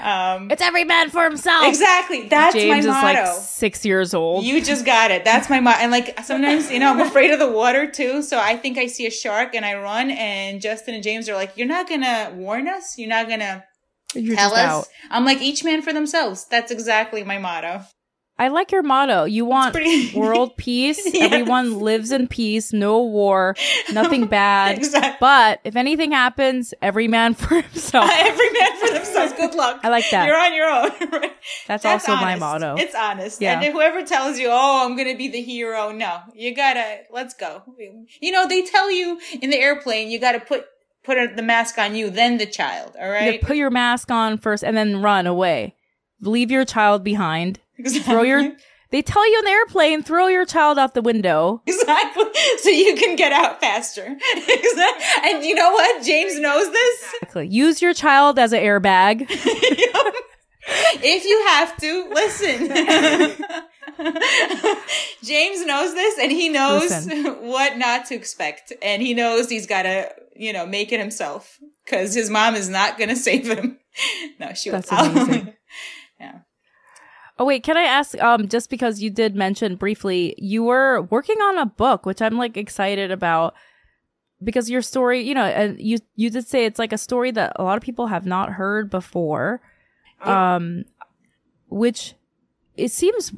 Um, 0.01 0.51
it's 0.51 0.61
every 0.63 0.85
man 0.85 1.09
for 1.09 1.25
himself. 1.25 1.67
exactly. 1.67 2.29
That's 2.29 2.55
James 2.55 2.71
my 2.71 2.79
is 2.79 2.87
motto. 2.87 3.21
like 3.23 3.41
six 3.41 3.85
years 3.85 4.13
old. 4.13 4.45
You 4.45 4.63
just 4.63 4.85
got 4.85 5.11
it. 5.11 5.25
That's 5.25 5.49
my 5.49 5.59
motto. 5.61 5.81
And 5.81 5.91
like 5.91 6.21
sometimes, 6.23 6.71
you 6.71 6.79
know, 6.79 6.91
I'm 6.91 7.01
afraid 7.01 7.31
of 7.31 7.39
the 7.39 7.51
water 7.51 7.91
too. 7.91 8.21
So 8.23 8.39
I 8.39 8.57
think 8.57 8.77
I 8.77 8.87
see 8.87 9.07
a 9.07 9.11
shark 9.11 9.55
and 9.55 9.65
I 9.65 9.75
run 9.75 10.11
and 10.11 10.61
Justin 10.61 10.95
and 10.95 11.03
James 11.03 11.29
are 11.29 11.35
like, 11.35 11.57
you're 11.57 11.67
not 11.67 11.89
going 11.89 12.03
to 12.03 12.33
warn 12.37 12.69
us. 12.69 12.99
You're 12.99 13.09
not 13.09 13.27
going 13.27 13.41
to 13.41 13.65
You're 14.15 14.37
tell 14.37 14.53
us. 14.55 14.59
out. 14.59 14.87
I'm 15.11 15.25
like, 15.25 15.41
each 15.41 15.65
man 15.65 15.81
for 15.81 15.93
themselves. 15.95 16.47
That's 16.51 16.71
exactly 16.71 17.25
my 17.25 17.39
motto. 17.39 17.81
I 18.37 18.49
like 18.49 18.73
your 18.73 18.83
motto. 18.83 19.25
You 19.25 19.45
want 19.45 19.75
pretty- 19.75 20.13
world 20.19 20.57
peace. 20.57 21.01
Yes. 21.15 21.33
Everyone 21.33 21.79
lives 21.79 22.11
in 22.11 22.27
peace. 22.27 22.73
No 22.73 23.01
war. 23.03 23.55
Nothing 23.93 24.27
bad. 24.29 24.77
Exactly. 24.79 25.17
But 25.21 25.61
if 25.63 25.77
anything 25.77 26.11
happens, 26.11 26.75
every 26.83 27.07
man 27.07 27.35
for 27.35 27.61
himself. 27.63 28.11
Every 28.13 28.51
man 28.51 28.77
for 28.81 28.93
themselves. 28.93 29.33
Good 29.35 29.55
luck. 29.55 29.81
I 29.85 29.89
like 29.89 30.11
that. 30.11 30.27
You're 30.27 30.37
on 30.37 30.53
your 30.55 30.69
own. 30.69 31.11
right? 31.13 31.33
That's, 31.69 31.85
That's 31.85 32.09
also 32.09 32.21
my 32.21 32.35
motto. 32.35 32.75
It's 32.77 32.95
honest. 32.95 33.41
Yeah. 33.41 33.61
And 33.61 33.73
whoever 33.73 34.03
tells 34.05 34.39
you, 34.41 34.49
oh, 34.51 34.85
I'm 34.85 34.97
going 34.97 35.09
to 35.13 35.17
be 35.17 35.29
the 35.29 35.41
hero, 35.41 35.93
no, 35.93 36.19
you 36.35 36.55
gotta, 36.57 37.01
let's 37.13 37.35
go. 37.35 37.63
You 38.21 38.33
know, 38.33 38.49
they 38.49 38.63
tell 38.63 38.91
you 38.91 39.21
in 39.41 39.51
the 39.51 39.59
airplane, 39.59 40.11
you 40.11 40.19
gotta 40.19 40.41
put, 40.41 40.65
put 41.05 41.37
the 41.37 41.43
mask 41.43 41.79
on 41.79 41.95
you, 41.95 42.11
then 42.11 42.39
the 42.39 42.47
child, 42.47 42.97
All 43.01 43.09
right. 43.09 43.35
You 43.35 43.39
put 43.47 43.57
your 43.57 43.71
mask 43.71 44.11
on 44.11 44.39
first 44.39 44.65
and 44.65 44.77
then 44.77 45.03
run 45.03 45.27
away. 45.29 45.77
Leave 46.21 46.51
your 46.51 46.65
child 46.65 47.05
behind. 47.05 47.61
Throw 48.03 48.23
your. 48.23 48.53
They 48.91 49.03
tell 49.03 49.29
you 49.29 49.39
in 49.41 49.45
the 49.45 49.51
airplane, 49.51 50.03
throw 50.05 50.29
your 50.29 50.45
child 50.47 50.79
out 50.79 50.95
the 50.95 51.03
window. 51.03 51.63
Exactly. 51.67 52.25
So 52.59 52.71
you 52.71 52.95
can 52.95 53.17
get 53.17 53.33
out 53.33 53.61
faster. 53.61 54.05
Exactly. 54.37 55.05
And 55.25 55.45
you 55.45 55.55
know 55.55 55.73
what? 55.73 56.05
James 56.05 56.39
knows 56.39 56.71
this. 56.71 57.03
Exactly. 57.15 57.49
Use 57.49 57.83
your 57.83 57.93
child 57.93 58.39
as 58.39 58.53
an 58.53 58.61
airbag. 58.61 59.27
if 59.29 61.25
you 61.25 61.45
have 61.49 61.77
to, 61.79 62.09
listen. 62.15 62.69
James 65.25 65.67
knows 65.67 65.95
this 65.95 66.19
and 66.19 66.31
he 66.31 66.49
knows 66.49 66.91
Listen. 66.91 67.25
what 67.47 67.79
not 67.79 68.07
to 68.07 68.15
expect. 68.15 68.73
And 68.83 69.03
he 69.03 69.15
knows 69.15 69.49
he's 69.49 69.67
got 69.67 69.83
to, 69.83 70.11
you 70.37 70.53
know, 70.53 70.67
make 70.67 70.93
it 70.93 71.01
himself 71.01 71.59
because 71.85 72.15
his 72.15 72.31
mom 72.31 72.55
is 72.55 72.69
not 72.69 72.97
going 72.99 73.11
to 73.11 73.17
save 73.17 73.49
him. 73.49 73.79
No, 74.39 74.53
she 74.55 74.71
That's 74.71 74.91
amazing. 74.91 75.55
yeah. 76.21 76.39
Oh 77.39 77.45
wait, 77.45 77.63
can 77.65 77.77
I 77.77 77.83
ask? 77.83 78.21
Um, 78.23 78.49
just 78.49 78.71
because 78.71 79.03
you 79.03 79.11
did 79.11 79.35
mention 79.35 79.77
briefly, 79.77 80.35
you 80.39 80.63
were 80.63 81.03
working 81.03 81.39
on 81.39 81.59
a 81.59 81.67
book, 81.67 82.07
which 82.07 82.23
I'm 82.23 82.39
like 82.39 82.57
excited 82.57 83.11
about 83.11 83.55
because 84.43 84.71
your 84.71 84.83
story, 84.83 85.23
you 85.23 85.35
know, 85.35 85.45
and 85.45 85.81
you 85.81 85.99
you 86.15 86.31
did 86.31 86.47
say 86.47 86.65
it's 86.65 86.79
like 86.79 86.93
a 86.93 86.99
story 86.99 87.33
that 87.33 87.53
a 87.57 87.65
lot 87.65 87.77
of 87.77 87.83
people 87.83 88.07
have 88.07 88.25
not 88.25 88.51
heard 88.51 88.91
before. 88.91 89.61
Um, 90.23 90.85
which 91.69 92.15
it 92.77 92.91
seems 92.91 93.33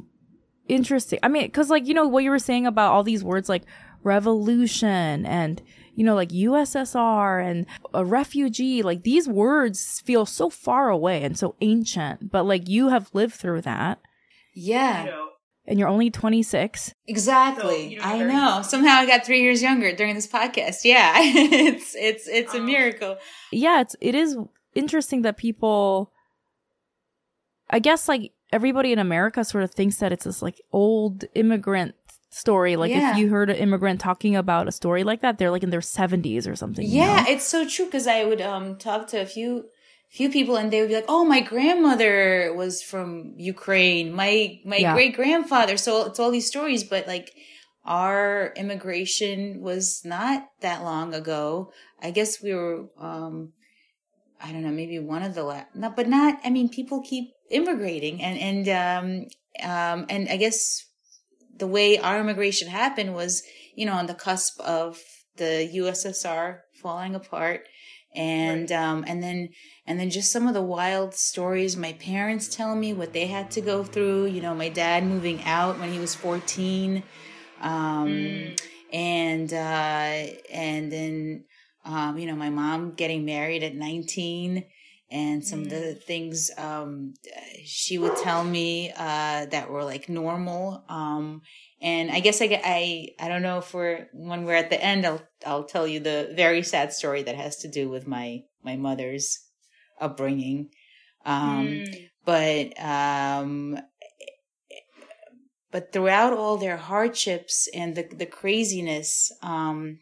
interesting. 0.67 1.19
I 1.23 1.27
mean, 1.27 1.45
because 1.45 1.69
like 1.69 1.87
you 1.87 1.93
know 1.93 2.07
what 2.07 2.23
you 2.23 2.29
were 2.29 2.39
saying 2.39 2.67
about 2.67 2.91
all 2.91 3.03
these 3.03 3.23
words 3.23 3.49
like 3.49 3.63
revolution 4.03 5.25
and 5.25 5.61
you 5.97 6.03
know 6.05 6.15
like 6.15 6.29
USSR 6.29 7.43
and 7.45 7.65
a 7.93 8.05
refugee, 8.05 8.81
like 8.83 9.03
these 9.03 9.27
words 9.27 9.99
feel 10.05 10.25
so 10.25 10.49
far 10.49 10.89
away 10.89 11.23
and 11.23 11.37
so 11.37 11.55
ancient. 11.59 12.31
But 12.31 12.43
like 12.43 12.69
you 12.69 12.87
have 12.89 13.09
lived 13.13 13.33
through 13.33 13.61
that, 13.63 13.99
Yeah. 14.53 15.03
You 15.03 15.09
know, 15.11 15.29
and 15.69 15.77
you're 15.77 15.89
only 15.89 16.09
26. 16.09 16.93
Exactly. 17.07 17.65
So, 17.65 17.89
you 17.89 17.97
know, 17.97 18.03
I 18.05 18.17
know. 18.23 18.61
Somehow 18.61 18.99
I 18.99 19.05
got 19.05 19.25
three 19.25 19.41
years 19.41 19.61
younger 19.61 19.93
during 19.93 20.15
this 20.15 20.27
podcast. 20.27 20.85
Yeah. 20.85 21.13
it's 21.17 21.93
it's 21.95 22.25
it's 22.29 22.53
a 22.53 22.59
Oh. 22.59 22.63
miracle. 22.63 23.17
yeah, 23.51 23.81
it's 23.81 23.95
it 23.99 24.15
is 24.15 24.37
interesting 24.75 25.23
that 25.23 25.35
people 25.35 26.13
I 27.69 27.79
guess 27.79 28.07
like 28.07 28.31
everybody 28.53 28.93
in 28.93 28.99
America 28.99 29.43
sort 29.43 29.63
of 29.65 29.71
thinks 29.71 29.97
that 29.97 30.13
it's 30.13 30.23
this 30.23 30.41
like 30.41 30.61
old 30.71 31.25
immigrant 31.35 31.95
story. 32.29 32.75
Like 32.75 32.91
Yeah. 32.91 33.13
if 33.13 33.17
you 33.19 33.29
heard 33.29 33.49
an 33.49 33.55
immigrant 33.57 33.99
talking 33.99 34.35
about 34.35 34.67
a 34.67 34.71
story 34.71 35.03
like 35.03 35.21
that, 35.21 35.37
they're 35.37 35.51
like 35.51 35.63
in 35.63 35.69
their 35.69 35.81
seventies 35.81 36.47
or 36.47 36.55
something. 36.55 36.85
you 36.85 37.01
Yeah, 37.01 37.25
know? 37.25 37.31
it's 37.31 37.45
so 37.47 37.67
true 37.67 37.85
because 37.85 38.07
I 38.07 38.23
would 38.23 38.41
um 38.41 38.77
talk 38.77 39.07
to 39.07 39.21
a 39.21 39.25
few 39.25 39.65
few 40.09 40.29
people 40.29 40.55
and 40.55 40.71
they 40.71 40.79
would 40.81 40.87
be 40.89 40.95
like, 40.95 41.05
"Oh, 41.09 41.25
my 41.25 41.41
grandmother 41.41 42.53
was 42.55 42.81
from 42.81 43.33
Ukraine. 43.37 44.13
My 44.13 44.59
my 44.65 44.79
Yeah. 44.79 44.93
great 44.93 45.15
grandfather." 45.15 45.77
So 45.77 46.05
it's 46.07 46.19
all 46.19 46.31
these 46.31 46.47
stories, 46.47 46.83
but 46.83 47.07
like 47.07 47.31
our 47.85 48.53
immigration 48.55 49.61
was 49.61 50.01
not 50.03 50.47
that 50.61 50.83
long 50.83 51.13
ago. 51.13 51.71
I 52.01 52.11
guess 52.11 52.41
we 52.41 52.53
were 52.53 52.87
um 52.99 53.53
I 54.39 54.51
don't 54.51 54.61
know, 54.61 54.69
maybe 54.71 54.99
one 54.99 55.23
of 55.23 55.33
the 55.33 55.43
last, 55.43 55.75
no, 55.75 55.89
but 55.89 56.07
not. 56.07 56.39
I 56.43 56.51
mean, 56.51 56.69
people 56.69 57.01
keep 57.01 57.31
immigrating, 57.49 58.21
and 58.21 58.37
and 58.39 58.65
um 58.69 59.07
um 59.71 60.05
and 60.09 60.29
I 60.29 60.37
guess 60.37 60.85
the 61.57 61.67
way 61.67 61.97
our 61.97 62.19
immigration 62.19 62.67
happened 62.67 63.13
was, 63.15 63.43
you 63.75 63.85
know, 63.85 63.93
on 63.93 64.05
the 64.07 64.13
cusp 64.13 64.59
of 64.61 65.01
the 65.37 65.69
USSR 65.75 66.59
falling 66.81 67.15
apart, 67.15 67.67
and 68.15 68.71
um 68.71 69.03
and 69.07 69.21
then 69.21 69.49
and 69.85 69.99
then 69.99 70.09
just 70.09 70.31
some 70.31 70.47
of 70.47 70.53
the 70.53 70.61
wild 70.61 71.13
stories 71.13 71.77
my 71.77 71.93
parents 71.93 72.47
tell 72.47 72.75
me 72.75 72.93
what 72.93 73.13
they 73.13 73.27
had 73.27 73.51
to 73.51 73.61
go 73.61 73.83
through. 73.83 74.25
You 74.27 74.41
know, 74.41 74.55
my 74.55 74.69
dad 74.69 75.03
moving 75.03 75.43
out 75.43 75.79
when 75.79 75.91
he 75.91 75.99
was 75.99 76.15
fourteen, 76.15 77.03
um, 77.61 78.07
Mm. 78.07 78.61
and 78.93 79.53
uh 79.53 80.37
and 80.51 80.91
then 80.91 81.45
um, 81.85 82.17
you 82.17 82.25
know, 82.27 82.35
my 82.35 82.49
mom 82.49 82.91
getting 82.95 83.23
married 83.25 83.63
at 83.63 83.73
19 83.73 84.65
and 85.09 85.45
some 85.45 85.61
of 85.61 85.69
the 85.69 85.93
things 85.95 86.51
um, 86.57 87.13
she 87.63 87.97
would 87.97 88.15
tell 88.17 88.43
me 88.43 88.91
uh, 88.91 89.45
that 89.45 89.69
were 89.69 89.83
like 89.83 90.09
normal. 90.09 90.83
Um, 90.89 91.41
and 91.81 92.11
I 92.11 92.19
guess 92.19 92.41
I, 92.41 92.59
I, 92.63 93.09
I 93.19 93.27
don't 93.27 93.41
know 93.41 93.59
if 93.59 93.73
we're, 93.73 94.07
when 94.13 94.43
we're 94.45 94.55
at 94.55 94.69
the 94.69 94.83
end, 94.83 95.05
I'll, 95.05 95.21
I'll 95.45 95.63
tell 95.63 95.87
you 95.87 95.99
the 95.99 96.31
very 96.35 96.63
sad 96.63 96.91
story 96.93 97.23
that 97.23 97.35
has 97.35 97.57
to 97.57 97.67
do 97.67 97.89
with 97.89 98.07
my, 98.07 98.43
my 98.63 98.75
mother's 98.75 99.39
upbringing. 99.99 100.69
Um, 101.25 101.83
Mm. 101.85 102.09
but 102.25 102.79
um 102.83 103.79
but 105.71 105.91
throughout 105.91 106.33
all 106.33 106.57
their 106.57 106.77
hardships 106.77 107.67
and 107.73 107.95
the 107.95 108.03
the 108.03 108.25
craziness 108.25 109.31
um 109.41 109.99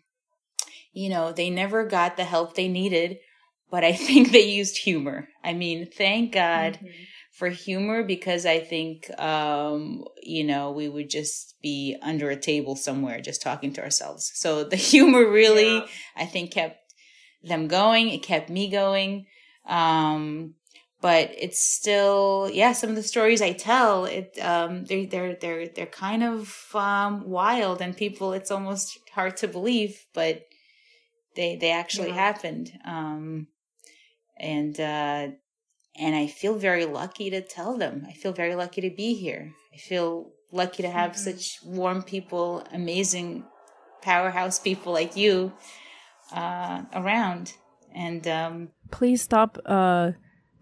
you 0.94 1.10
know 1.10 1.32
they 1.32 1.50
never 1.50 1.86
got 1.86 2.18
the 2.18 2.24
help 2.24 2.56
they 2.56 2.68
needed 2.68 3.18
but 3.75 3.83
i 3.91 3.93
think 4.07 4.23
they 4.31 4.47
used 4.59 4.77
humor 4.88 5.19
i 5.49 5.51
mean 5.61 5.79
thank 6.01 6.23
god 6.43 6.73
Mhm. 6.81 6.91
for 7.39 7.49
humor 7.65 7.99
because 8.13 8.43
i 8.55 8.59
think 8.71 8.97
um 9.33 9.77
you 10.35 10.43
know 10.51 10.63
we 10.79 10.88
would 10.95 11.09
just 11.19 11.39
be 11.69 11.79
under 12.11 12.27
a 12.31 12.43
table 12.51 12.75
somewhere 12.88 13.19
just 13.29 13.41
talking 13.49 13.71
to 13.73 13.83
ourselves 13.88 14.23
so 14.43 14.49
the 14.73 14.81
humor 14.91 15.23
really 15.41 15.73
Yeah. 15.75 15.88
I 16.23 16.25
think 16.33 16.45
kept 16.59 16.79
them 17.51 17.67
going. 17.67 18.05
It 18.09 18.23
kept 18.23 18.49
me 18.49 18.63
going. 18.81 19.13
Um, 19.79 20.55
but 21.01 21.25
it's 21.45 21.61
still, 21.79 22.49
yeah, 22.51 22.73
some 22.73 22.89
of 22.89 22.95
the 22.95 23.03
stories 23.13 23.41
I 23.41 23.53
tell, 23.53 24.05
it, 24.05 24.29
um, 24.51 24.85
they're, 24.85 25.05
they're, 25.05 25.35
they're, 25.43 25.67
they're 25.75 25.85
kind 26.05 26.23
of, 26.23 26.39
um, 26.73 27.13
wild 27.39 27.81
and 27.81 27.95
people, 27.95 28.33
it's 28.33 28.49
almost 28.49 28.88
hard 29.13 29.38
to 29.38 29.47
believe, 29.47 29.93
but 30.13 30.35
they, 31.35 31.57
they 31.61 31.71
actually 31.71 32.09
Yeah. 32.09 32.25
happened. 32.27 32.67
Um, 32.85 33.47
and, 34.38 34.80
uh, 34.80 35.28
and 35.98 36.15
I 36.15 36.28
feel 36.28 36.56
very 36.56 36.86
lucky 36.86 37.30
to 37.30 37.41
tell 37.41 37.78
them. 37.78 38.06
I 38.08 38.13
feel 38.13 38.34
very 38.34 38.56
lucky 38.56 38.82
to 38.82 38.89
be 38.89 39.13
here. 39.13 39.54
I 39.74 39.78
feel 39.78 40.32
lucky 40.52 40.84
to 40.84 40.89
have 40.89 41.12
Mhm. 41.12 41.15
such 41.17 41.60
warm 41.63 42.04
people, 42.04 42.63
amazing 42.74 43.43
powerhouse 44.02 44.60
people 44.60 44.91
like 44.93 45.15
you 45.15 45.54
uh, 46.34 46.82
around. 46.93 47.54
And 47.93 48.28
um, 48.28 48.69
Please 48.91 49.21
stop. 49.21 49.58
Uh, 49.65 50.12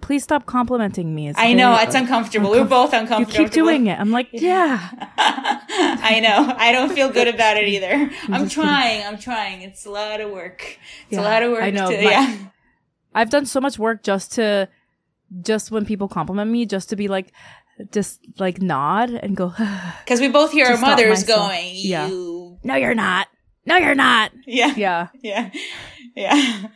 please 0.02 0.22
stop 0.24 0.46
complimenting 0.46 1.16
me. 1.16 1.30
It's 1.30 1.40
I 1.40 1.54
know 1.54 1.72
very- 1.74 1.86
it's 1.88 1.96
uncomfortable. 1.96 2.52
We're 2.52 2.66
both 2.66 2.94
uncomfortable. 2.94 3.42
You 3.42 3.48
keep 3.50 3.54
doing 3.54 3.88
it. 3.88 3.98
I'm 4.00 4.12
like, 4.12 4.28
yeah. 4.34 4.90
I 5.18 6.20
know. 6.22 6.54
I 6.58 6.72
don't 6.72 6.92
feel 6.94 7.10
good 7.10 7.28
about 7.28 7.58
it 7.58 7.68
either. 7.76 7.94
I'm 7.94 8.10
kidding. 8.44 8.50
trying. 8.50 9.04
I'm 9.06 9.18
trying. 9.18 9.62
It's 9.62 9.86
a 9.86 9.90
lot 9.90 10.22
of 10.22 10.32
work. 10.32 10.62
It's 11.10 11.18
Yeah, 11.18 11.22
a 11.22 11.24
lot 11.24 11.44
of 11.44 11.52
work. 11.52 11.64
I 11.64 11.70
know. 11.72 11.90
To, 11.90 11.96
My- 12.04 12.12
yeah. 12.12 12.38
I've 13.16 13.30
done 13.30 13.46
so 13.46 13.60
much 13.62 13.78
work 13.80 14.04
just 14.04 14.34
to, 14.34 14.68
just 15.42 15.72
when 15.72 15.86
people 15.86 16.08
compliment 16.08 16.50
me, 16.52 16.66
just 16.66 16.90
to 16.90 16.96
be 16.96 17.08
like, 17.08 17.32
just 17.92 18.20
like 18.40 18.62
nod 18.62 19.10
and 19.12 19.36
go, 19.36 19.54
Because 20.04 20.20
we 20.20 20.28
both 20.30 20.52
hear 20.52 20.68
our 20.68 20.78
mothers 20.78 21.24
going, 21.24 21.72
Yeah. 21.74 22.08
"You." 22.08 22.58
no, 22.64 22.76
you're 22.76 22.96
not. 22.96 23.28
No, 23.66 23.78
you're 23.78 23.96
not. 23.96 24.32
Yeah. 24.46 24.74
Yeah. 24.76 25.08
Yeah. 25.24 25.50
Yeah. 26.16 26.68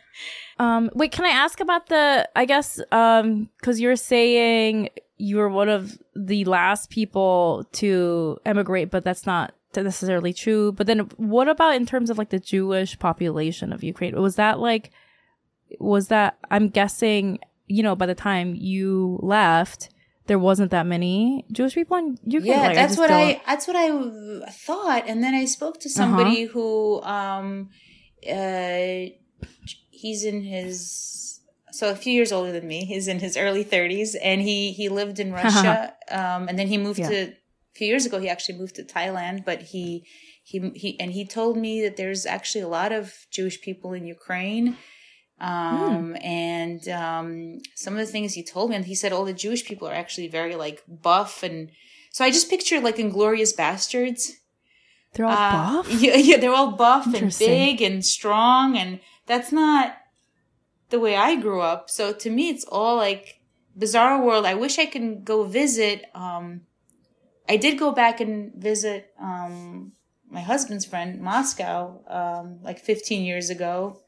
Um, 0.58 0.90
wait, 0.94 1.12
can 1.12 1.24
I 1.24 1.28
ask 1.28 1.60
about 1.60 1.86
the, 1.86 2.28
I 2.34 2.44
guess, 2.44 2.80
um, 2.90 3.48
cause 3.62 3.78
you're 3.78 3.94
saying 3.94 4.88
you 5.16 5.36
were 5.36 5.48
one 5.48 5.68
of 5.68 5.96
the 6.16 6.44
last 6.46 6.90
people 6.90 7.68
to 7.74 8.38
emigrate, 8.44 8.90
but 8.90 9.04
that's 9.04 9.26
not 9.26 9.54
necessarily 9.76 10.32
true. 10.32 10.72
But 10.72 10.88
then 10.88 11.00
what 11.16 11.46
about 11.46 11.76
in 11.76 11.86
terms 11.86 12.10
of 12.10 12.18
like 12.18 12.30
the 12.30 12.40
Jewish 12.40 12.98
population 12.98 13.72
of 13.72 13.84
Ukraine? 13.84 14.20
Was 14.20 14.34
that 14.36 14.58
like, 14.58 14.90
was 15.78 16.08
that, 16.08 16.38
I'm 16.50 16.68
guessing, 16.68 17.38
you 17.66 17.82
know, 17.82 17.94
by 17.96 18.06
the 18.06 18.14
time 18.14 18.54
you 18.54 19.18
left, 19.22 19.90
there 20.26 20.38
wasn't 20.38 20.70
that 20.72 20.86
many 20.86 21.44
Jewish 21.52 21.74
people 21.74 21.96
in 21.96 22.18
Ukraine. 22.24 22.52
Yeah, 22.52 22.66
Like, 22.66 22.74
that's 22.74 22.92
just 22.96 22.98
what 23.00 23.08
don't- 23.08 23.20
I 23.20 23.42
that's 23.46 23.66
what 23.66 23.76
I 23.76 23.88
thought, 24.50 25.04
and 25.08 25.22
then 25.24 25.34
I 25.34 25.44
spoke 25.46 25.80
to 25.80 25.88
somebody 25.88 26.44
who 26.44 27.00
um 27.02 27.70
uh 28.28 29.06
he's 29.90 30.24
in 30.24 30.42
his 30.42 31.40
so 31.70 31.90
a 31.90 31.96
few 31.96 32.12
years 32.12 32.32
older 32.32 32.52
than 32.52 32.66
me. 32.66 32.84
He's 32.84 33.08
in 33.08 33.20
his 33.20 33.36
early 33.36 33.62
thirties, 33.62 34.14
and 34.16 34.42
he 34.42 34.72
he 34.72 34.88
lived 34.88 35.18
in 35.20 35.32
Russia, 35.42 35.94
um, 36.10 36.48
and 36.48 36.58
then 36.58 36.68
he 36.68 36.78
moved 36.78 36.98
Yeah. 37.00 37.08
to 37.10 37.16
a 37.28 37.34
few 37.74 37.86
years 37.86 38.04
ago. 38.06 38.18
He 38.18 38.28
actually 38.28 38.58
moved 38.58 38.74
to 38.76 38.82
Thailand, 38.84 39.44
but 39.44 39.62
he 39.72 40.04
he 40.44 40.56
he 40.82 40.98
and 41.00 41.12
he 41.12 41.24
told 41.24 41.56
me 41.56 41.80
that 41.82 41.96
there's 41.96 42.26
actually 42.26 42.62
a 42.62 42.68
lot 42.68 42.90
of 42.92 43.14
Jewish 43.30 43.60
people 43.60 43.92
in 43.92 44.04
Ukraine. 44.06 44.76
Um, 45.40 46.16
and, 46.20 46.88
um, 46.88 47.58
some 47.76 47.94
of 47.94 48.00
the 48.00 48.10
things 48.10 48.34
he 48.34 48.42
told 48.42 48.70
me, 48.70 48.76
and 48.76 48.84
he 48.86 48.94
said 48.94 49.12
all 49.12 49.24
the 49.24 49.32
Jewish 49.32 49.64
people 49.64 49.86
are 49.88 49.94
actually 49.94 50.28
very 50.28 50.56
like 50.56 50.82
buff. 50.88 51.42
And 51.42 51.70
so 52.10 52.24
I 52.24 52.30
just 52.30 52.50
pictured 52.50 52.82
like 52.82 52.96
Inglourious 52.96 53.54
Basterds. 53.56 54.32
They're 55.14 55.26
all 55.26 55.32
Uh, 55.32 55.82
buff? 55.82 55.90
Yeah, 56.02 56.16
yeah, 56.16 56.36
they're 56.38 56.52
all 56.52 56.72
buff 56.72 57.06
and 57.14 57.36
big 57.38 57.80
and 57.80 58.04
strong. 58.04 58.76
And 58.76 59.00
that's 59.26 59.52
not 59.52 59.96
the 60.90 60.98
way 61.00 61.14
I 61.16 61.36
grew 61.36 61.60
up. 61.60 61.88
So 61.88 62.12
to 62.12 62.30
me, 62.30 62.48
it's 62.50 62.64
all 62.64 62.96
like 62.96 63.40
bizarre 63.76 64.20
world. 64.20 64.44
I 64.44 64.54
wish 64.54 64.78
I 64.78 64.86
could 64.86 65.24
go 65.24 65.44
visit. 65.44 66.04
Um, 66.14 66.62
I 67.48 67.56
did 67.56 67.78
go 67.78 67.92
back 67.92 68.20
and 68.20 68.52
visit, 68.54 69.12
um, 69.20 69.92
my 70.30 70.40
husband's 70.40 70.84
friend, 70.84 71.20
Moscow, 71.20 72.00
um, 72.08 72.58
like 72.62 72.78
15 72.80 73.22
years 73.24 73.48
ago. 73.50 74.00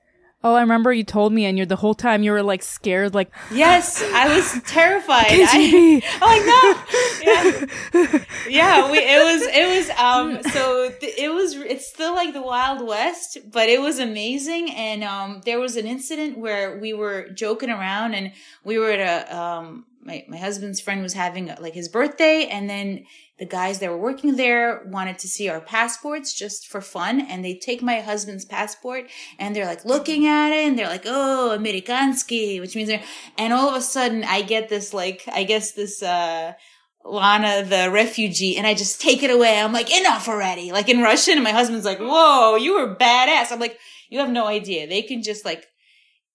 Oh, 0.43 0.55
I 0.55 0.63
remember 0.63 0.91
you 0.91 1.05
told 1.05 1.35
me, 1.35 1.45
and 1.45 1.59
you're 1.59 1.67
the 1.67 1.77
whole 1.77 1.95
time 1.95 2.23
you 2.23 2.33
were 2.33 2.43
like 2.43 2.63
scared, 2.63 3.15
like 3.15 3.31
Yes, 3.53 4.03
I 4.03 4.35
was 4.35 4.61
terrified. 4.67 5.27
I, 5.29 6.01
I'm 6.21 6.31
like, 6.31 6.47
no. 6.47 8.11
Yeah. 8.13 8.25
Yeah, 8.49 8.91
we, 8.91 8.99
it 8.99 9.23
was, 9.23 9.43
it 9.43 9.77
was, 9.77 9.91
um, 9.99 10.43
so 10.51 10.91
th- 10.99 11.15
it 11.19 11.33
was, 11.33 11.55
it's 11.55 11.87
still 11.87 12.15
like 12.15 12.33
the 12.33 12.43
Wild 12.43 12.85
West, 12.85 13.39
but 13.53 13.69
it 13.69 13.81
was 13.81 13.99
amazing. 13.99 14.71
And, 14.73 15.05
um, 15.05 15.43
there 15.45 15.61
was 15.61 15.77
an 15.77 15.87
incident 15.87 16.39
where 16.39 16.79
we 16.79 16.93
were 16.95 17.29
joking 17.31 17.71
around 17.71 18.15
and 18.15 18.33
we 18.65 18.79
were 18.79 18.91
at 18.91 19.29
a, 19.29 19.37
um, 19.37 19.85
my, 20.03 20.25
my 20.29 20.39
husband's 20.39 20.81
friend 20.81 21.03
was 21.03 21.13
having 21.13 21.53
like 21.61 21.75
his 21.75 21.89
birthday 21.89 22.47
and 22.47 22.69
then 22.71 23.05
the 23.39 23.45
guys 23.47 23.79
that 23.79 23.91
were 23.91 23.99
working 23.99 24.37
there 24.37 24.85
wanted 24.87 25.19
to 25.19 25.29
see 25.29 25.49
our 25.49 25.61
passports 25.61 26.35
just 26.35 26.67
for 26.67 26.81
fun 26.81 27.21
and 27.21 27.45
they 27.45 27.55
take 27.55 27.83
my 27.83 28.01
husband's 28.01 28.45
passport 28.45 29.05
and 29.39 29.55
they're 29.55 29.67
like 29.67 29.85
looking 29.85 30.27
at 30.27 30.53
it 30.53 30.67
and 30.67 30.79
they're 30.79 30.89
like 30.89 31.05
oh 31.07 31.57
amerikansky 31.59 32.61
which 32.61 32.75
means 32.75 32.89
they're 32.89 33.03
and 33.39 33.53
all 33.53 33.69
of 33.69 33.75
a 33.75 33.81
sudden 33.81 34.25
i 34.25 34.43
get 34.43 34.69
this 34.69 34.95
like 34.95 35.23
i 35.33 35.45
guess 35.45 35.73
this 35.73 36.03
uh 36.03 36.53
Lana 37.03 37.65
the 37.65 37.91
refugee 37.91 38.59
and 38.59 38.67
I 38.67 38.75
just 38.75 39.01
take 39.01 39.23
it 39.23 39.31
away. 39.31 39.59
I'm 39.59 39.73
like, 39.73 39.91
enough 39.91 40.29
already. 40.29 40.71
Like 40.71 40.91
in 40.91 41.01
Russian. 41.01 41.35
And 41.35 41.45
my 41.45 41.51
husband's 41.51 41.87
like, 41.87 41.99
whoa, 41.99 42.57
you 42.57 42.75
were 42.75 42.95
badass. 42.95 43.51
I'm 43.51 43.59
like, 43.59 43.79
you 44.11 44.19
have 44.19 44.31
no 44.31 44.47
idea. 44.47 44.87
They 44.87 45.01
can 45.01 45.23
just 45.23 45.45
like, 45.45 45.67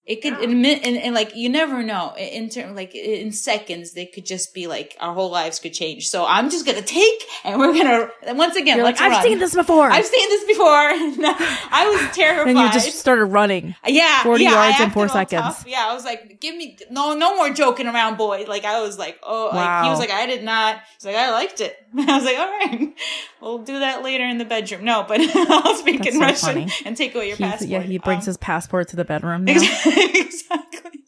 it 0.06 0.22
could, 0.22 0.40
in, 0.40 0.52
a 0.52 0.56
min- 0.56 0.82
in, 0.84 0.96
in 0.98 1.14
like, 1.16 1.36
you 1.36 1.50
never 1.50 1.82
know. 1.82 2.14
In, 2.16 2.50
term, 2.50 2.76
like, 2.76 2.94
in 2.94 3.32
seconds, 3.32 3.94
they 3.94 4.06
could 4.06 4.24
just 4.26 4.54
be 4.54 4.68
like, 4.68 4.96
our 5.00 5.14
whole 5.16 5.32
lives 5.32 5.60
could 5.60 5.74
change. 5.74 6.08
So 6.10 6.26
I'm 6.28 6.52
just 6.52 6.64
gonna 6.66 6.84
take 6.84 7.24
and 7.44 7.60
we're 7.60 7.74
gonna, 7.74 8.10
and 8.24 8.38
once 8.38 8.56
again, 8.56 8.78
You're 8.78 8.86
like, 8.86 9.02
I've 9.02 9.12
run. 9.14 9.24
seen 9.24 9.40
this 9.40 9.56
before. 9.56 9.90
I've 9.90 10.06
seen 10.06 10.30
this 10.30 10.44
before. 10.46 10.66
I 10.70 11.88
was 12.08 12.16
terrified. 12.16 12.50
and 12.56 12.60
you 12.60 12.72
just 12.72 13.00
started 13.00 13.26
running. 13.26 13.76
Yeah, 13.88 14.22
40 14.24 14.44
yeah, 14.44 14.52
yards 14.52 14.80
in 14.80 14.92
four 14.92 15.08
seconds. 15.08 15.42
tough. 15.42 15.66
Yeah, 15.68 15.88
I 15.90 15.94
was 15.94 16.06
like, 16.06 16.40
"Give 16.40 16.56
me 16.56 16.78
no, 16.92 17.16
no 17.16 17.36
more 17.36 17.50
joking 17.52 17.88
around, 17.88 18.18
boy." 18.18 18.46
Like 18.48 18.64
I 18.66 18.82
was 18.82 18.98
like, 19.00 19.20
"Oh," 19.24 19.50
like 19.54 19.84
he 19.86 19.90
was 19.90 20.00
like, 20.00 20.12
"I 20.12 20.26
did 20.28 20.44
not." 20.44 20.82
He's 20.98 21.06
like, 21.06 21.16
"I 21.16 21.32
liked 21.32 21.62
it." 21.62 21.76
I 21.98 22.16
was 22.18 22.26
like, 22.26 22.38
"All 22.38 22.46
right, 22.48 22.94
we'll 23.42 23.58
do 23.60 23.80
that 23.80 24.04
later 24.04 24.24
in 24.26 24.38
the 24.38 24.46
bedroom." 24.46 24.84
No, 24.86 25.04
but 25.08 25.20
I'll 25.36 25.76
speak 25.76 26.00
That's 26.04 26.16
in 26.16 26.22
so 26.22 26.26
Russian 26.28 26.48
funny. 26.70 26.72
and 26.86 26.96
take 26.96 27.16
away 27.16 27.28
your 27.30 27.38
He's- 27.38 27.50
passport. 27.52 27.70
yeah, 27.72 27.82
he 27.82 27.98
brings 27.98 28.24
Um, 28.24 28.28
his 28.28 28.38
passport 28.38 28.88
to 28.90 28.96
the 28.96 29.06
bedroom. 29.06 29.46
now. 29.46 29.54
exactly. 30.16 31.02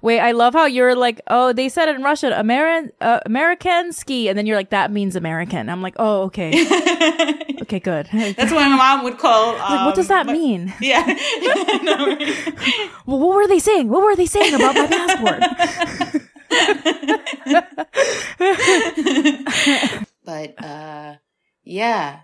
Wait, 0.00 0.20
I 0.20 0.32
love 0.32 0.54
how 0.54 0.64
you're 0.64 0.94
like, 0.94 1.20
oh, 1.26 1.52
they 1.52 1.68
said 1.68 1.90
it 1.90 1.94
in 1.96 2.02
Russian, 2.02 2.32
American, 2.32 2.92
uh, 3.02 3.20
American 3.26 3.92
ski, 3.92 4.28
and 4.28 4.38
then 4.38 4.46
you're 4.46 4.56
like, 4.56 4.70
that 4.70 4.90
means 4.90 5.16
American. 5.16 5.68
I'm 5.68 5.82
like, 5.82 5.94
oh, 5.98 6.22
okay, 6.22 6.48
okay, 7.62 7.78
good. 7.78 8.08
That's 8.10 8.50
what 8.52 8.60
my 8.70 8.74
mom 8.74 9.04
would 9.04 9.18
call. 9.18 9.50
Um, 9.56 9.58
like, 9.60 9.86
what 9.86 9.94
does 9.94 10.08
that 10.08 10.24
my- 10.24 10.32
mean? 10.32 10.72
Yeah. 10.80 11.04
No, 11.82 12.16
Well, 13.04 13.18
what 13.18 13.36
were 13.36 13.46
they 13.46 13.58
saying? 13.58 13.88
What 13.90 14.02
were 14.02 14.16
they 14.16 14.24
saying 14.24 14.54
about 14.54 14.74
my 14.74 14.86
passport? 14.86 15.42
but 20.24 20.64
uh 20.64 21.14
yeah 21.64 22.20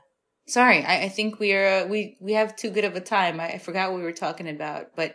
sorry 0.47 0.85
i, 0.85 1.03
I 1.05 1.09
think 1.09 1.39
we're 1.39 1.85
uh, 1.85 1.87
we 1.87 2.17
we 2.21 2.33
have 2.33 2.57
too 2.57 2.71
good 2.71 2.85
of 2.85 2.97
a 2.97 3.01
time 3.01 3.41
I, 3.41 3.53
I 3.53 3.59
forgot 3.59 3.91
what 3.91 3.99
we 3.99 4.05
were 4.05 4.13
talking 4.13 4.49
about 4.49 4.97
but 4.97 5.15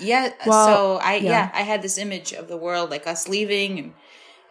yeah 0.00 0.32
Well, 0.46 0.66
so 0.66 0.96
i 1.02 1.16
yeah. 1.16 1.30
yeah. 1.30 1.50
i 1.54 1.62
had 1.62 1.82
this 1.82 1.98
image 1.98 2.32
of 2.32 2.48
the 2.48 2.56
world 2.56 2.90
like 2.90 3.06
us 3.06 3.28
leaving 3.28 3.78
and 3.78 3.92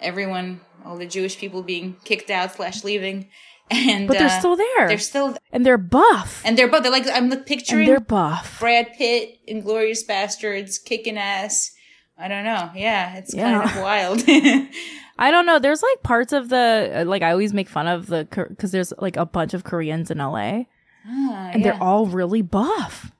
everyone 0.02 0.62
all 0.86 0.98
the 0.98 1.06
jewish 1.06 1.38
people 1.38 1.64
being 1.64 1.96
kicked 2.04 2.30
out 2.30 2.54
slash 2.54 2.84
leaving 2.84 3.30
and 3.72 4.08
but 4.08 4.18
they're 4.18 4.28
uh, 4.28 4.40
still 4.40 4.56
there, 4.58 4.88
they're 4.88 4.98
still 5.00 5.38
and 5.52 5.66
they're 5.66 5.78
buff, 5.78 6.42
and 6.46 6.58
they're 6.58 6.68
both 6.68 6.84
they're 6.84 6.92
like 6.92 7.08
i'm 7.14 7.32
and 7.32 7.46
picturing 7.46 7.88
they're 7.88 8.00
buff. 8.00 8.58
brad 8.60 8.92
pitt 8.98 9.40
inglourious 9.50 10.06
basterds 10.08 10.84
kicking 10.84 11.18
ass 11.18 11.72
i 12.18 12.28
don't 12.28 12.44
know 12.44 12.70
yeah 12.76 13.16
it's 13.16 13.34
Yeah. 13.34 13.62
kind 13.62 13.70
of 13.78 13.82
wild 13.82 14.24
I 15.16 15.30
don't 15.30 15.46
know. 15.46 15.60
There's 15.60 15.84
like 15.84 16.02
parts 16.02 16.34
of 16.34 16.50
the 16.50 16.92
uh, 17.02 17.06
like 17.06 17.22
I 17.22 17.30
always 17.32 17.54
make 17.54 17.70
fun 17.70 17.86
of 17.88 18.08
the 18.08 18.28
because 18.50 18.72
there's 18.72 18.92
like 18.98 19.16
a 19.16 19.28
bunch 19.28 19.54
of 19.54 19.64
Koreans 19.64 20.10
in 20.10 20.18
LA, 20.18 20.64
Ah, 21.08 21.52
and 21.54 21.62
yeah. 21.64 21.72
they're 21.74 21.84
all 21.84 22.08
really 22.08 22.42
buff. 22.42 23.12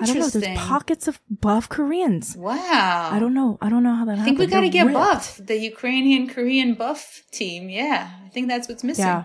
I 0.00 0.06
don't 0.06 0.18
know. 0.18 0.28
There's 0.28 0.58
pockets 0.58 1.08
of 1.08 1.20
buff 1.30 1.68
Koreans. 1.68 2.36
wow 2.36 3.10
I 3.12 3.18
don't 3.18 3.34
know. 3.34 3.58
I 3.60 3.68
don't 3.68 3.82
know 3.82 3.94
how 3.94 4.04
that 4.04 4.18
happens. 4.18 4.22
I 4.22 4.24
think 4.24 4.38
we 4.38 4.46
got 4.46 4.60
to 4.60 4.68
get 4.68 4.86
ripped. 4.86 4.94
buff. 4.94 5.40
The 5.42 5.58
Ukrainian 5.58 6.28
Korean 6.28 6.74
buff 6.74 7.22
team. 7.32 7.68
Yeah, 7.68 8.10
I 8.24 8.28
think 8.28 8.48
that's 8.48 8.68
what's 8.68 8.84
missing. 8.84 9.04
Yeah. 9.04 9.24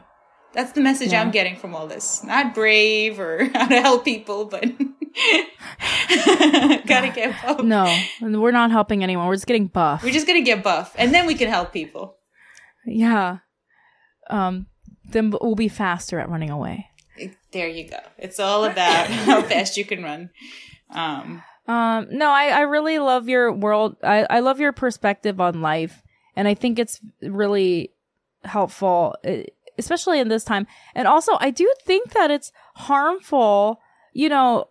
That's 0.53 0.72
the 0.74 0.82
message 0.82 1.11
Yeah. 1.11 1.22
I'm 1.22 1.32
getting 1.32 1.55
from 1.55 1.76
all 1.76 1.88
this. 1.88 2.24
Not 2.24 2.53
brave 2.53 3.20
or 3.20 3.45
how 3.53 3.68
to 3.68 3.82
help 3.82 4.05
people, 4.05 4.45
but 4.45 4.64
gotta 6.86 7.09
get 7.14 7.36
buff. 7.41 7.64
No, 7.64 7.93
we're 8.22 8.51
not 8.51 8.72
helping 8.72 9.03
anyone. 9.03 9.28
We're 9.28 9.36
just 9.36 9.47
getting 9.47 9.68
buff. 9.68 10.03
We're 10.03 10.11
just 10.14 10.28
gonna 10.28 10.41
get 10.41 10.64
buff, 10.64 10.93
and 10.97 11.14
then 11.14 11.26
we 11.26 11.36
can 11.36 11.49
help 11.49 11.74
people. 11.74 12.18
yeah. 12.86 13.39
Um. 14.30 14.68
Then 15.09 15.32
we'll 15.32 15.55
be 15.55 15.68
faster 15.68 16.20
at 16.20 16.30
running 16.30 16.49
away. 16.49 16.88
There 17.54 17.68
you 17.68 17.88
go. 17.88 17.99
It's 18.18 18.39
all 18.39 18.66
about 18.66 19.08
how 19.08 19.41
fast 19.41 19.78
you 19.78 19.86
can 19.86 20.04
run. 20.04 20.32
Um, 20.89 21.43
Um. 21.68 22.08
No, 22.12 22.30
I 22.30 22.47
I 22.47 22.62
really 22.62 22.99
love 22.99 23.30
your 23.30 23.54
world. 23.54 23.95
I 24.04 24.26
I 24.30 24.39
love 24.41 24.60
your 24.60 24.74
perspective 24.74 25.39
on 25.39 25.62
life, 25.62 26.01
and 26.36 26.47
I 26.47 26.56
think 26.56 26.80
it's 26.80 26.99
really 27.22 27.91
helpful, 28.43 29.16
especially 29.78 30.20
in 30.20 30.28
this 30.28 30.43
time. 30.43 30.68
And 30.93 31.08
also, 31.08 31.38
I 31.39 31.51
do 31.51 31.72
think 31.86 32.12
that 32.12 32.32
it's 32.32 32.51
harmful. 32.76 33.80
You 34.12 34.30
know, 34.30 34.68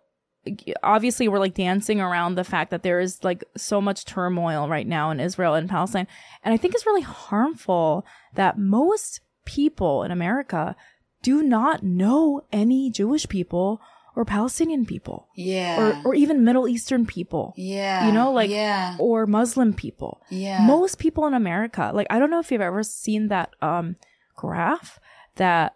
obviously 0.81 1.27
we're 1.27 1.39
like 1.39 1.53
dancing 1.53 2.01
around 2.01 2.35
the 2.35 2.43
fact 2.43 2.71
that 2.71 2.83
there 2.83 2.99
is 2.99 3.23
like 3.23 3.43
so 3.55 3.79
much 3.79 4.05
turmoil 4.05 4.67
right 4.67 4.87
now 4.87 5.09
in 5.11 5.19
Israel 5.19 5.53
and 5.53 5.69
Palestine. 5.69 6.07
And 6.43 6.53
I 6.53 6.57
think 6.57 6.73
it's 6.73 6.85
really 6.85 7.01
harmful 7.01 8.05
that 8.35 8.57
most 8.57 9.21
people 9.45 10.03
in 10.03 10.11
America 10.11 10.75
do 11.23 11.41
not 11.41 11.81
know 11.81 12.41
any 12.51 12.91
Jewish 12.91 13.27
people 13.27 13.81
or 14.15 14.25
Palestinian 14.25 14.85
people 14.85 15.27
yeah. 15.35 15.79
or, 15.79 16.01
or 16.05 16.15
even 16.15 16.43
Middle 16.43 16.67
Eastern 16.67 17.05
people 17.05 17.53
yeah. 17.57 18.05
you 18.05 18.11
know, 18.11 18.31
like- 18.31 18.51
yeah. 18.51 18.95
or 18.99 19.25
Muslim 19.25 19.73
people. 19.73 20.21
Yeah. 20.29 20.67
Most 20.67 20.99
people 20.99 21.25
in 21.25 21.33
America, 21.33 21.89
like 21.93 22.07
I 22.11 22.19
don't 22.19 22.29
know 22.29 22.39
if 22.39 22.51
you've 22.51 22.61
ever 22.61 22.83
seen 22.83 23.29
that 23.29 23.55
um 23.61 23.95
graph 24.35 24.99
that 25.35 25.75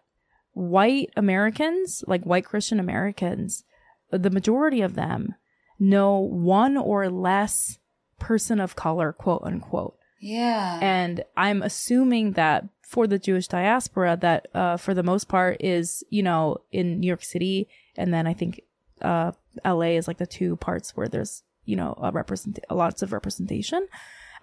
white 0.54 1.10
Americans, 1.16 2.04
like 2.08 2.24
white 2.24 2.46
Christian 2.46 2.80
Americans, 2.80 3.64
the 4.12 4.30
majority 4.30 4.82
of 4.82 4.96
them 4.96 5.36
know 5.80 6.18
one 6.20 6.78
or 6.78 7.10
less 7.10 7.80
person 8.20 8.60
of 8.60 8.76
color, 8.76 9.14
quote 9.14 9.42
unquote. 9.44 9.97
Yeah. 10.20 10.80
And 10.82 11.24
I'm 11.36 11.62
assuming 11.62 12.34
that 12.34 12.66
for 12.82 13.06
the 13.08 13.20
Jewish 13.20 13.48
diaspora, 13.48 14.18
that 14.22 14.48
uh, 14.54 14.78
for 14.78 14.94
the 14.94 15.04
most 15.04 15.28
part 15.28 15.58
is, 15.60 16.04
you 16.10 16.24
know, 16.24 16.58
in 16.72 17.00
New 17.00 17.08
York 17.08 17.24
City. 17.24 17.68
And 17.98 18.14
then 18.14 18.26
I 18.28 18.34
think 18.34 18.62
uh, 19.02 19.32
LA 19.66 19.98
is 19.98 20.08
like 20.08 20.18
the 20.18 20.26
two 20.28 20.56
parts 20.58 20.96
where 20.96 21.08
there's, 21.08 21.44
you 21.66 21.76
know, 21.76 21.96
a 22.02 22.12
represent- 22.12 22.60
lots 22.72 23.02
of 23.02 23.12
representation. 23.12 23.88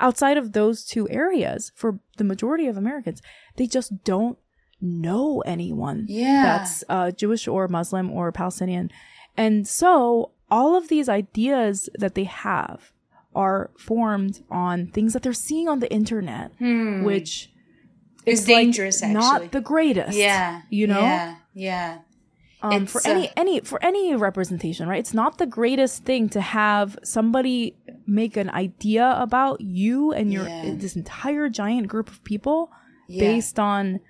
Outside 0.00 0.36
of 0.36 0.52
those 0.52 0.84
two 0.84 1.08
areas, 1.08 1.72
for 1.74 1.98
the 2.18 2.24
majority 2.24 2.66
of 2.66 2.76
Americans, 2.76 3.22
they 3.56 3.66
just 3.66 4.04
don't 4.04 4.38
know 4.80 5.40
anyone 5.46 6.04
Yeah. 6.08 6.42
that's 6.58 6.84
uh, 6.88 7.10
Jewish 7.12 7.48
or 7.48 7.68
Muslim 7.68 8.10
or 8.10 8.30
Palestinian. 8.32 8.90
And 9.36 9.66
so 9.66 10.32
all 10.50 10.76
of 10.76 10.88
these 10.88 11.08
ideas 11.08 11.88
that 11.98 12.14
they 12.14 12.24
have 12.24 12.92
are 13.34 13.70
formed 13.78 14.42
on 14.50 14.86
things 14.88 15.12
that 15.12 15.22
they're 15.22 15.32
seeing 15.32 15.68
on 15.68 15.80
the 15.80 15.90
internet, 15.92 16.52
which 16.60 17.50
It's 18.26 18.42
is, 18.42 18.48
like, 18.48 18.56
dangerous, 18.56 19.02
actually. 19.02 19.14
not 19.14 19.52
the 19.52 19.60
greatest. 19.60 20.16
yeah. 20.16 20.62
you 20.70 20.86
know, 20.86 21.00
Yeah. 21.00 21.34
Yeah. 21.54 21.98
um, 22.62 22.86
for 22.86 22.98
It's, 22.98 23.06
uh, 23.06 23.10
any 23.10 23.30
any 23.36 23.60
for 23.60 23.78
any 23.84 24.14
representation, 24.16 24.88
right? 24.88 24.98
It's 24.98 25.12
not 25.14 25.38
the 25.38 25.46
greatest 25.46 26.04
thing 26.04 26.28
to 26.30 26.40
have 26.40 26.98
somebody 27.02 27.76
make 28.06 28.36
an 28.36 28.50
idea 28.50 29.14
about 29.18 29.60
you 29.60 30.12
and 30.12 30.32
your 30.32 30.46
Yeah. 30.48 30.74
this 30.76 30.96
entire 30.96 31.48
giant 31.50 31.88
group 31.88 32.08
of 32.08 32.24
people 32.24 32.70
Yeah. 33.08 33.20
based 33.20 33.58
on 33.58 34.00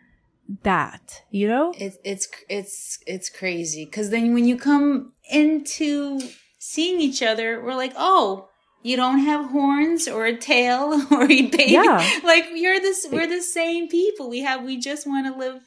that. 0.62 1.22
You 1.31 1.49
know, 1.49 1.72
it's 1.79 1.97
it's 2.05 2.29
it's 2.49 2.99
it's 3.07 3.29
crazy 3.31 3.85
because 3.87 4.11
then 4.11 4.35
when 4.35 4.45
you 4.47 4.57
come 4.57 5.12
into 5.31 6.20
seeing 6.59 7.01
each 7.01 7.22
other 7.22 7.62
we're 7.62 7.75
like 7.75 7.93
oh 7.97 8.49
you 8.85 8.97
don't 8.97 9.20
have 9.20 9.51
horns 9.51 10.07
or 10.07 10.26
a 10.26 10.37
tail 10.37 10.85
or 11.11 11.24
a 11.24 11.43
baby 11.57 11.72
Yeah. 11.72 12.07
like 12.22 12.45
you're 12.55 12.78
this 12.80 13.07
we're 13.11 13.26
the 13.26 13.43
same 13.43 13.89
people 13.89 14.28
we 14.28 14.41
have 14.41 14.62
we 14.62 14.76
just 14.78 15.07
want 15.07 15.26
to 15.26 15.37
live 15.45 15.61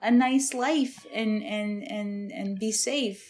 a 0.00 0.10
nice 0.10 0.54
life 0.54 1.04
and 1.12 1.42
and 1.42 1.82
and 1.96 2.32
and 2.32 2.58
be 2.58 2.72
safe 2.72 3.22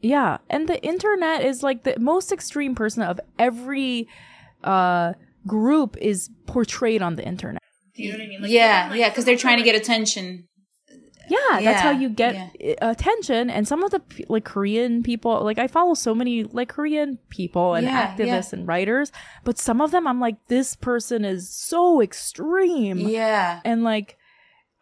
Yeah, 0.00 0.38
and 0.50 0.68
the 0.68 0.80
internet 0.82 1.38
is 1.50 1.62
like 1.62 1.84
the 1.84 1.94
most 1.98 2.32
extreme 2.32 2.74
person 2.74 3.02
of 3.02 3.20
every 3.38 4.08
uh 4.64 5.12
group 5.46 5.96
is 6.00 6.30
portrayed 6.46 7.02
on 7.02 7.16
the 7.16 7.24
internet. 7.32 7.62
Do 7.94 8.02
you 8.02 8.10
know 8.12 8.18
what 8.18 8.24
I 8.24 8.28
mean? 8.28 8.42
Like, 8.42 8.50
yeah 8.50 8.88
like, 8.90 8.98
yeah 9.00 9.08
because 9.10 9.24
they're 9.26 9.42
trying 9.46 9.58
to 9.58 9.66
get 9.70 9.76
attention 9.82 10.48
Yeah, 11.28 11.60
that's 11.60 11.80
how 11.82 11.90
you 11.90 12.08
get 12.08 12.34
i- 12.36 12.50
eh, 12.60 12.74
attention. 12.82 13.50
And 13.50 13.66
some 13.66 13.82
of 13.82 13.90
the 13.90 14.02
like 14.28 14.44
Korean 14.44 15.02
people, 15.02 15.42
like 15.42 15.58
I 15.58 15.66
follow 15.68 15.94
so 15.94 16.14
many 16.14 16.44
like 16.44 16.68
Korean 16.68 17.18
people 17.30 17.74
and 17.74 17.86
Yeah, 17.86 18.06
activists 18.14 18.52
and 18.52 18.66
writers, 18.66 19.12
but 19.44 19.58
some 19.58 19.80
of 19.80 19.90
them 19.90 20.06
I'm 20.06 20.20
like, 20.20 20.36
this 20.48 20.74
person 20.76 21.24
is 21.24 21.48
so 21.48 22.00
extreme, 22.02 22.98
yeah 23.08 23.60
and 23.64 23.84
like 23.84 24.16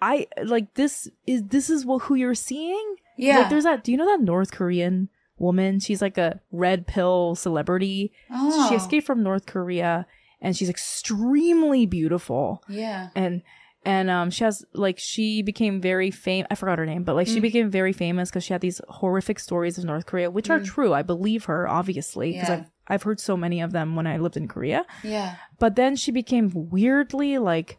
I 0.00 0.26
like 0.42 0.74
this 0.74 1.08
is 1.26 1.42
this 1.44 1.70
is 1.70 1.86
what 1.86 2.02
who 2.02 2.14
you're 2.16 2.34
seeing. 2.34 2.96
yeah 3.16 3.38
Like 3.40 3.48
there's 3.50 3.64
that. 3.64 3.84
Do 3.84 3.92
you 3.92 3.98
know 3.98 4.06
that 4.06 4.24
North 4.24 4.50
Korean 4.50 5.08
woman? 5.38 5.78
She's 5.80 6.02
like 6.02 6.18
a 6.18 6.40
red 6.50 6.86
pill 6.86 7.34
celebrity. 7.36 8.12
oh 8.30 8.68
She 8.68 8.74
escaped 8.74 9.06
from 9.06 9.22
North 9.22 9.46
Korea 9.46 10.06
and 10.40 10.56
she's 10.56 10.68
extremely 10.68 11.86
beautiful. 11.86 12.62
yeah 12.68 13.10
And 13.14 13.42
and 13.84 14.08
um 14.10 14.30
she 14.30 14.44
has 14.44 14.64
like 14.72 14.98
she 14.98 15.42
became 15.42 15.80
very 15.80 16.10
famous. 16.10 16.46
I 16.50 16.54
forgot 16.54 16.78
her 16.78 16.86
name, 16.86 17.04
but 17.04 17.14
like 17.16 17.26
Mm. 17.28 17.34
she 17.34 17.40
became 17.40 17.70
very 17.70 17.92
famous 17.92 18.30
because 18.30 18.44
she 18.44 18.52
had 18.52 18.60
these 18.60 18.80
horrific 18.88 19.38
stories 19.38 19.78
of 19.78 19.84
North 19.84 20.06
Korea, 20.06 20.30
which 20.30 20.50
are 20.50 20.60
true. 20.60 20.92
I 20.94 21.02
believe 21.02 21.44
her 21.46 21.66
obviously 21.68 22.32
because 22.32 22.48
Mm. 22.48 22.52
Yeah. 22.52 22.60
I've 22.60 22.70
I've 22.88 23.02
heard 23.04 23.20
so 23.20 23.36
many 23.36 23.60
of 23.60 23.72
them 23.72 23.94
when 23.96 24.06
I 24.06 24.18
lived 24.18 24.36
in 24.36 24.48
Korea. 24.48 24.84
yeah 25.02 25.36
But 25.58 25.76
then 25.76 25.96
she 25.96 26.10
became 26.12 26.50
weirdly 26.70 27.38
like 27.38 27.78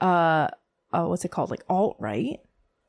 uh 0.00 0.48
uh, 0.92 1.06
what's 1.06 1.24
it 1.24 1.30
called? 1.30 1.50
Like 1.50 1.64
alt 1.68 1.96
right. 1.98 2.38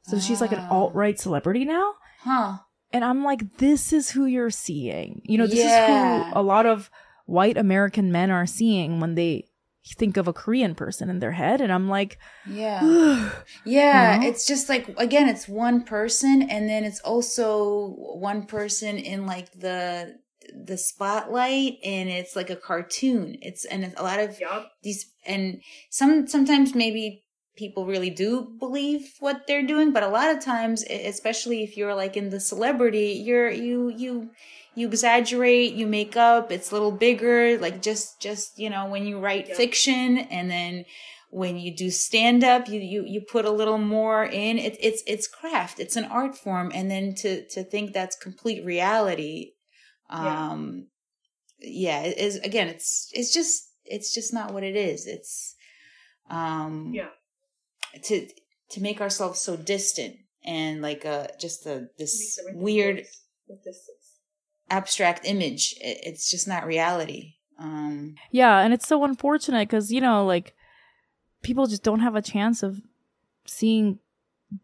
So 0.04 0.20
she's 0.20 0.40
like 0.42 0.52
an 0.52 0.60
Ah. 0.62 0.70
alt 0.70 0.94
right 0.94 1.20
celebrity 1.20 1.66
now. 1.66 1.94
Huh. 2.20 2.58
And 2.94 3.04
I'm 3.04 3.24
like, 3.24 3.58
this 3.58 3.92
is 3.92 4.12
who 4.12 4.26
you're 4.26 4.52
seeing. 4.52 5.22
You 5.26 5.38
know, 5.40 5.48
this 5.48 5.60
Yeah. 5.60 5.82
is 5.82 5.88
who 5.88 6.40
a 6.40 6.44
lot 6.44 6.66
of 6.68 6.90
white 7.26 7.58
American 7.58 8.12
men 8.12 8.30
are 8.30 8.46
seeing 8.46 9.00
when 9.00 9.16
they 9.16 9.46
think 9.94 10.18
of 10.18 10.28
a 10.28 10.34
Korean 10.34 10.74
person 10.76 11.10
in 11.10 11.20
their 11.20 11.34
head. 11.34 11.62
And 11.62 11.72
I'm 11.72 11.88
like, 11.90 12.18
Yeah. 12.50 13.32
Yeah, 13.66 14.18
know? 14.18 14.28
it's 14.28 14.46
just 14.48 14.70
like 14.70 14.90
again, 14.98 15.30
it's 15.30 15.48
one 15.48 15.84
person, 15.84 16.44
and 16.44 16.68
then 16.68 16.84
it's 16.84 17.00
also 17.02 17.96
one 17.98 18.46
person 18.46 18.98
in 18.98 19.26
like 19.26 19.52
the 19.52 20.18
the 20.54 20.78
spotlight, 20.78 21.78
and 21.84 22.10
it's 22.10 22.36
like 22.36 22.50
a 22.50 22.56
cartoon. 22.56 23.38
It's 23.42 23.66
and 23.66 23.84
it's 23.84 24.00
a 24.00 24.04
lot 24.04 24.20
of 24.20 24.40
Yup. 24.40 24.72
these, 24.84 25.12
and 25.26 25.62
some 25.90 26.28
sometimes 26.28 26.76
maybe 26.76 27.24
people 27.56 27.86
really 27.86 28.10
do 28.10 28.56
believe 28.60 29.14
what 29.20 29.48
they're 29.48 29.66
doing, 29.66 29.94
but 29.94 30.04
a 30.04 30.10
lot 30.10 30.36
of 30.36 30.44
times, 30.44 30.84
especially 30.84 31.64
if 31.64 31.78
you're 31.78 31.96
like 31.96 32.18
in 32.18 32.30
the 32.30 32.40
celebrity, 32.40 33.22
you're 33.26 33.50
you 33.50 33.90
you 33.90 34.32
you 34.76 34.88
exaggerate, 34.88 35.74
you 35.74 35.88
make 35.88 36.16
up, 36.18 36.52
it's 36.52 36.72
a 36.72 36.74
little 36.74 36.92
bigger, 36.92 37.58
like 37.58 37.82
just 37.82 38.22
just 38.22 38.60
you 38.60 38.70
know 38.70 38.86
when 38.86 39.06
you 39.06 39.20
write 39.20 39.48
Yep. 39.48 39.58
fiction, 39.58 40.18
and 40.18 40.50
then 40.52 40.86
when 41.32 41.58
you 41.58 41.76
do 41.76 41.90
stand 41.92 42.44
up 42.44 42.70
you, 42.70 42.80
you 42.80 43.04
you 43.06 43.20
put 43.20 43.44
a 43.46 43.52
little 43.52 43.78
more 43.78 44.24
in 44.24 44.58
it, 44.58 44.78
it's 44.80 45.04
it's 45.06 45.28
craft 45.28 45.80
it's 45.82 45.98
an 45.98 46.06
art 46.06 46.38
form 46.38 46.72
and 46.74 46.90
then 46.90 47.14
to 47.14 47.46
to 47.50 47.62
think 47.64 47.92
that's 47.92 48.16
complete 48.16 48.64
reality 48.64 49.52
um 50.10 50.88
yeah, 51.60 52.04
it 52.04 52.18
is 52.18 52.38
again 52.38 52.68
it's 52.70 53.10
it's 53.14 53.34
just 53.34 53.64
it's 53.84 54.14
just 54.14 54.34
not 54.34 54.54
what 54.54 54.64
it 54.64 54.76
is 54.76 55.08
it's 55.08 55.56
um 56.30 56.92
Yeah. 56.94 57.10
to 58.04 58.28
to 58.70 58.82
make 58.82 59.02
ourselves 59.02 59.42
so 59.42 59.58
distant 59.58 60.16
and 60.46 60.82
like 60.82 61.06
uh 61.06 61.28
just 61.40 61.66
a 61.66 61.88
this 61.98 62.40
weird. 62.54 63.04
Abstract 64.70 65.26
image 65.26 65.76
it, 65.80 66.00
it's 66.04 66.30
just 66.30 66.48
not 66.48 66.66
reality 66.66 67.36
um 67.60 68.16
yeah. 68.32 68.60
And 68.60 68.74
it's 68.74 68.88
so 68.88 69.04
unfortunate 69.04 69.70
because, 69.70 69.92
you 69.92 70.02
know, 70.02 70.26
like 70.26 70.56
people 71.42 71.68
just 71.68 71.84
don't 71.84 72.00
have 72.02 72.16
a 72.16 72.22
chance 72.22 72.64
of 72.64 72.82
seeing 73.46 74.00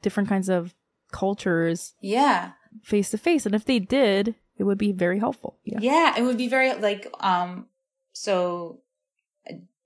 different 0.02 0.30
kinds 0.30 0.50
of 0.50 0.74
cultures 1.12 1.94
yeah 2.02 2.52
face 2.84 3.12
to 3.12 3.18
face. 3.18 3.46
And 3.46 3.54
if 3.54 3.66
they 3.66 3.80
did, 3.80 4.36
it 4.58 4.64
would 4.64 4.78
be 4.78 4.92
very 4.92 5.20
helpful. 5.20 5.58
Yeah. 5.66 5.80
Yeah, 5.82 6.18
it 6.18 6.24
would 6.24 6.38
be 6.38 6.48
very 6.48 6.74
like 6.74 7.08
um 7.20 7.68
so 8.14 8.80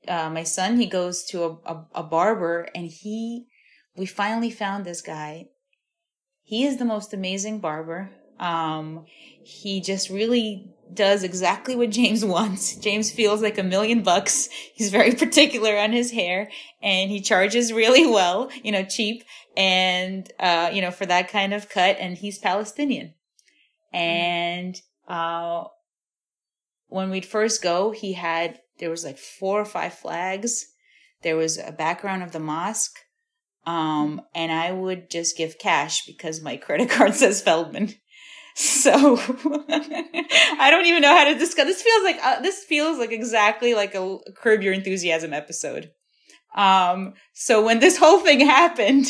uh 0.07 0.29
my 0.29 0.43
son 0.43 0.79
he 0.79 0.85
goes 0.87 1.25
to 1.25 1.43
a, 1.43 1.49
a, 1.65 1.85
a 1.95 2.03
barber 2.03 2.69
and 2.75 2.87
he 2.87 3.47
we 3.95 4.05
finally 4.05 4.51
found 4.51 4.85
this 4.85 5.01
guy. 5.01 5.49
He 6.43 6.63
is 6.65 6.77
the 6.77 6.85
most 6.85 7.13
amazing 7.13 7.59
barber. 7.59 8.11
Um 8.39 9.05
he 9.43 9.79
just 9.79 10.09
really 10.09 10.67
does 10.93 11.23
exactly 11.23 11.75
what 11.75 11.89
James 11.89 12.23
wants. 12.35 12.75
James 12.75 13.11
feels 13.11 13.41
like 13.41 13.57
a 13.57 13.63
million 13.63 14.01
bucks. 14.03 14.49
He's 14.73 14.89
very 14.89 15.13
particular 15.15 15.77
on 15.77 15.91
his 15.91 16.11
hair 16.11 16.49
and 16.81 17.09
he 17.09 17.21
charges 17.21 17.73
really 17.73 18.05
well, 18.05 18.49
you 18.63 18.71
know, 18.71 18.83
cheap 18.83 19.23
and 19.57 20.29
uh 20.39 20.69
you 20.73 20.81
know 20.81 20.91
for 20.91 21.05
that 21.05 21.29
kind 21.29 21.53
of 21.53 21.69
cut 21.69 21.97
and 21.99 22.17
he's 22.17 22.37
Palestinian. 22.39 23.13
And 23.93 24.79
uh 25.07 25.65
when 26.87 27.09
we'd 27.09 27.25
first 27.25 27.61
go, 27.61 27.91
he 27.91 28.13
had 28.13 28.59
there 28.79 28.89
was 28.89 29.05
like 29.05 29.17
four 29.17 29.59
or 29.59 29.65
five 29.65 29.93
flags. 29.93 30.65
There 31.21 31.35
was 31.35 31.57
a 31.57 31.71
background 31.71 32.23
of 32.23 32.31
the 32.31 32.39
mosque. 32.39 32.99
Um, 33.65 34.21
and 34.35 34.51
I 34.51 34.71
would 34.71 35.09
just 35.09 35.37
give 35.37 35.57
cash 35.57 36.05
because 36.05 36.41
my 36.41 36.57
credit 36.65 36.89
card 36.89 37.15
says 37.15 37.41
Feldman. 37.41 37.95
So 38.57 39.17
I 39.69 40.69
don't 40.71 40.85
even 40.85 41.01
know 41.01 41.15
how 41.15 41.25
to 41.25 41.37
discuss. 41.37 41.65
This 41.65 41.81
feels 41.81 42.03
like 42.03 42.17
uh, 42.23 42.39
this 42.39 42.63
feels 42.63 42.97
like 42.97 43.11
exactly 43.11 43.73
like 43.73 43.93
a 43.95 44.17
Curb 44.33 44.61
Your 44.61 44.73
Enthusiasm 44.73 45.33
episode. 45.33 45.91
Um, 46.55 47.15
so 47.33 47.65
when 47.65 47.79
this 47.79 47.97
whole 47.97 48.21
thing 48.21 48.39
happened, 48.39 49.07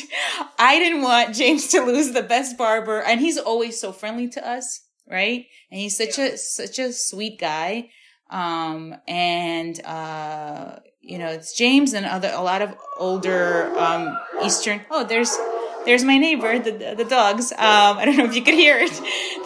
I 0.57 0.79
didn't 0.79 1.03
want 1.03 1.35
James 1.35 1.67
to 1.69 1.81
lose 1.81 2.11
the 2.11 2.23
best 2.23 2.57
barber, 2.57 3.01
and 3.03 3.21
he's 3.21 3.37
always 3.37 3.79
so 3.79 3.91
friendly 3.91 4.27
to 4.29 4.47
us, 4.47 4.81
right? 5.07 5.45
And 5.69 5.79
he's 5.79 5.95
such 5.95 6.17
a 6.17 6.37
such 6.39 6.79
a 6.79 6.91
sweet 6.91 7.39
guy. 7.39 7.91
Um, 8.31 8.95
and 9.07 9.79
uh, 9.85 10.79
you 11.01 11.19
know, 11.19 11.27
it's 11.27 11.55
James 11.55 11.93
and 11.93 12.07
other 12.07 12.31
a 12.33 12.41
lot 12.41 12.63
of 12.63 12.75
older 12.97 13.71
um 13.77 14.17
Eastern. 14.43 14.81
Oh, 14.89 15.03
there's 15.03 15.37
there's 15.85 16.03
my 16.03 16.17
neighbor, 16.17 16.59
the 16.59 16.95
the 16.97 17.05
dogs. 17.05 17.51
Um, 17.51 17.97
I 17.97 18.05
don't 18.05 18.17
know 18.17 18.25
if 18.25 18.35
you 18.35 18.41
could 18.41 18.53
hear 18.53 18.77
it. 18.79 18.91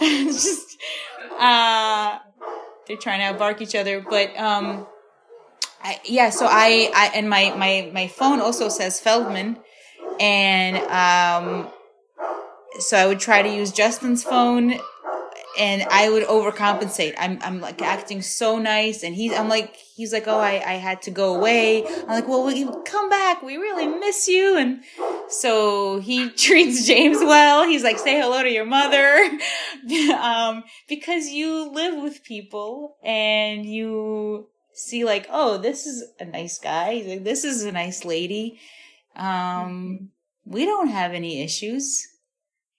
just 0.32 0.78
uh, 1.38 2.18
they're 2.86 2.96
trying 2.96 3.32
to 3.32 3.38
bark 3.38 3.60
each 3.60 3.74
other, 3.74 4.00
but 4.00 4.36
um. 4.38 4.86
I, 5.82 5.98
yeah, 6.04 6.28
so 6.28 6.46
I, 6.46 6.90
I 6.94 7.10
and 7.14 7.30
my 7.30 7.54
my 7.56 7.90
my 7.94 8.06
phone 8.06 8.40
also 8.42 8.68
says 8.68 9.00
Feldman, 9.00 9.56
and 10.20 10.76
um, 10.76 11.70
so 12.80 12.98
I 12.98 13.06
would 13.06 13.18
try 13.18 13.40
to 13.40 13.48
use 13.48 13.72
Justin's 13.72 14.22
phone, 14.22 14.78
and 15.60 15.82
I 15.90 16.08
would 16.08 16.26
overcompensate. 16.26 17.14
I'm 17.18 17.38
I'm 17.42 17.60
like 17.60 17.80
acting 17.82 18.22
so 18.22 18.58
nice, 18.58 19.02
and 19.04 19.14
he's 19.14 19.32
I'm 19.38 19.48
like 19.48 19.76
he's 19.96 20.12
like 20.12 20.26
oh 20.26 20.38
I 20.38 20.54
I 20.74 20.74
had 20.88 21.02
to 21.02 21.10
go 21.10 21.34
away. 21.36 21.84
I'm 21.86 22.06
like 22.08 22.26
well 22.28 22.44
we 22.46 22.66
come 22.84 23.08
back. 23.10 23.42
We 23.42 23.56
really 23.56 23.86
miss 23.86 24.26
you, 24.26 24.56
and 24.56 24.82
so 25.28 26.00
he 26.00 26.30
treats 26.46 26.86
James 26.86 27.18
well. 27.18 27.64
He's 27.66 27.84
like 27.84 27.98
say 27.98 28.18
hello 28.20 28.42
to 28.42 28.50
your 28.50 28.64
mother, 28.66 29.06
um, 30.18 30.64
because 30.88 31.28
you 31.28 31.70
live 31.72 32.02
with 32.02 32.24
people 32.24 32.96
and 33.02 33.66
you 33.66 34.48
see 34.72 35.04
like 35.04 35.26
oh 35.30 35.58
this 35.58 35.86
is 35.86 36.04
a 36.20 36.24
nice 36.24 36.58
guy 36.58 36.94
He's 36.94 37.06
like, 37.06 37.24
this 37.24 37.44
is 37.44 37.64
a 37.64 37.72
nice 37.72 38.04
lady 38.04 38.58
um 39.16 40.08
we 40.46 40.64
don't 40.64 40.88
have 40.88 41.12
any 41.12 41.42
issues 41.42 42.06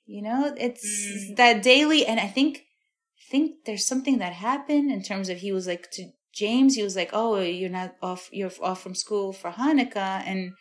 you 0.07 0.21
know 0.21 0.53
it's 0.57 0.85
Mm. 0.85 1.35
that 1.35 1.61
daily 1.63 2.05
and 2.05 2.19
i 2.19 2.27
think 2.27 2.63
think 3.31 3.45
there's 3.65 3.85
something 3.91 4.17
that 4.19 4.33
happened 4.33 4.91
in 4.91 5.01
terms 5.01 5.27
of 5.29 5.37
he 5.37 5.51
was 5.57 5.65
like 5.67 5.89
to 5.91 6.03
james 6.33 6.75
he 6.75 6.83
was 6.83 6.95
like 6.95 7.09
oh 7.13 7.39
you're 7.39 7.77
not 7.81 7.91
off 8.01 8.29
you're 8.31 8.51
off 8.61 8.81
from 8.83 8.95
school 8.95 9.33
for 9.33 9.51
hanukkah 9.51 10.21
and 10.29 10.51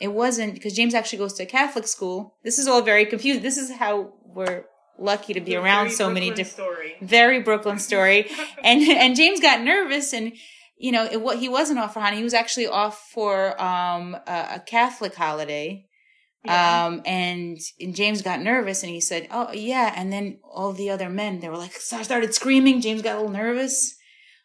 it 0.00 0.12
wasn't 0.22 0.54
because 0.54 0.74
james 0.74 0.94
actually 0.94 1.18
goes 1.18 1.34
to 1.34 1.42
a 1.42 1.46
catholic 1.58 1.86
school 1.86 2.18
this 2.44 2.58
is 2.58 2.66
all 2.66 2.82
very 2.82 3.04
confused 3.04 3.42
this 3.42 3.58
is 3.58 3.68
how 3.82 3.94
we're 4.24 4.64
lucky 4.98 5.32
to 5.34 5.40
be 5.40 5.54
It's 5.54 5.64
around 5.64 5.90
so 5.90 6.10
many 6.10 6.30
different 6.30 6.68
story. 6.68 6.94
very 7.02 7.40
Brooklyn 7.40 7.78
story. 7.90 8.30
and 8.64 8.82
and 8.82 9.16
James 9.16 9.40
got 9.40 9.62
nervous, 9.62 10.12
and 10.12 10.32
you 10.76 10.92
know, 10.92 11.04
it, 11.04 11.20
what 11.20 11.38
he 11.38 11.48
wasn't 11.48 11.78
off 11.78 11.94
for 11.94 12.00
Hanukkah. 12.00 12.16
He 12.16 12.22
was 12.24 12.34
actually 12.34 12.66
off 12.66 12.96
for 13.12 13.60
um 13.60 14.14
a, 14.26 14.38
a 14.56 14.62
Catholic 14.66 15.14
holiday. 15.14 15.86
Yeah. 16.44 16.86
Um 16.86 17.02
and, 17.06 17.58
and 17.80 17.94
James 17.94 18.22
got 18.22 18.40
nervous, 18.40 18.82
and 18.82 18.90
he 18.90 19.00
said, 19.00 19.28
"Oh 19.30 19.52
yeah." 19.52 19.92
And 19.96 20.12
then 20.12 20.38
all 20.42 20.72
the 20.72 20.90
other 20.90 21.08
men, 21.08 21.40
they 21.40 21.48
were 21.48 21.56
like, 21.56 21.72
so 21.74 22.02
started 22.02 22.34
screaming. 22.34 22.80
James 22.80 23.02
got 23.02 23.16
a 23.16 23.20
little 23.20 23.32
nervous. 23.32 23.96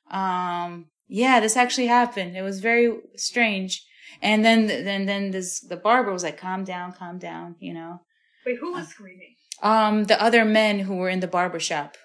Um, 0.10 0.88
yeah, 1.08 1.40
this 1.40 1.58
actually 1.58 1.88
happened. 1.88 2.36
It 2.36 2.42
was 2.42 2.60
very 2.60 2.94
strange. 3.16 3.84
And 4.22 4.44
then 4.44 4.68
then 4.68 5.06
then 5.06 5.32
this 5.32 5.60
the 5.60 5.78
barber 5.78 6.12
was 6.12 6.24
like, 6.24 6.38
"Calm 6.38 6.64
down, 6.64 6.94
calm 6.94 7.18
down," 7.20 7.56
you 7.60 7.74
know. 7.74 8.02
Wait, 8.46 8.58
who 8.60 8.72
was 8.74 8.88
screaming? 8.88 9.36
Um, 9.62 10.06
the 10.06 10.22
other 10.22 10.46
men 10.46 10.80
who 10.80 10.96
were 10.96 11.10
in 11.10 11.20
the 11.20 11.28
barber 11.28 11.60
shop. 11.60 11.98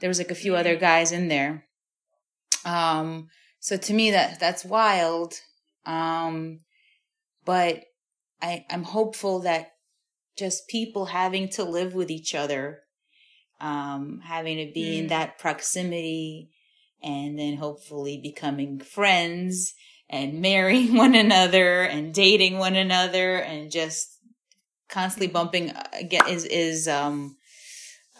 There 0.00 0.08
was 0.08 0.18
like 0.18 0.30
a 0.30 0.36
few 0.36 0.56
other 0.56 0.76
guys 0.76 1.12
in 1.12 1.28
there. 1.28 1.64
Um, 2.64 3.28
so 3.60 3.76
to 3.76 3.92
me 3.92 4.10
that 4.10 4.40
that's 4.40 4.64
wild. 4.64 5.34
Um, 5.84 6.60
but 7.44 7.84
I 8.42 8.64
I'm 8.68 8.82
hopeful 8.82 9.40
that 9.40 9.68
just 10.36 10.68
people 10.68 11.06
having 11.06 11.48
to 11.50 11.64
live 11.64 11.94
with 11.94 12.10
each 12.10 12.34
other, 12.34 12.80
um, 13.60 14.20
having 14.24 14.56
to 14.58 14.72
be 14.72 14.98
in 14.98 15.06
Mm. 15.06 15.08
that 15.10 15.38
proximity 15.38 16.50
and 17.02 17.38
then 17.38 17.56
hopefully 17.56 18.18
becoming 18.22 18.80
friends 18.80 19.74
and 20.08 20.40
marrying 20.48 20.96
one 20.96 21.14
another 21.14 21.82
and 21.82 22.12
dating 22.14 22.58
one 22.58 22.76
another 22.76 23.36
and 23.36 23.70
just 23.70 24.18
constantly 24.88 25.26
bumping 25.28 25.70
uh, 25.70 25.88
again 25.92 26.28
is 26.28 26.44
is 26.44 26.86
um 26.86 27.36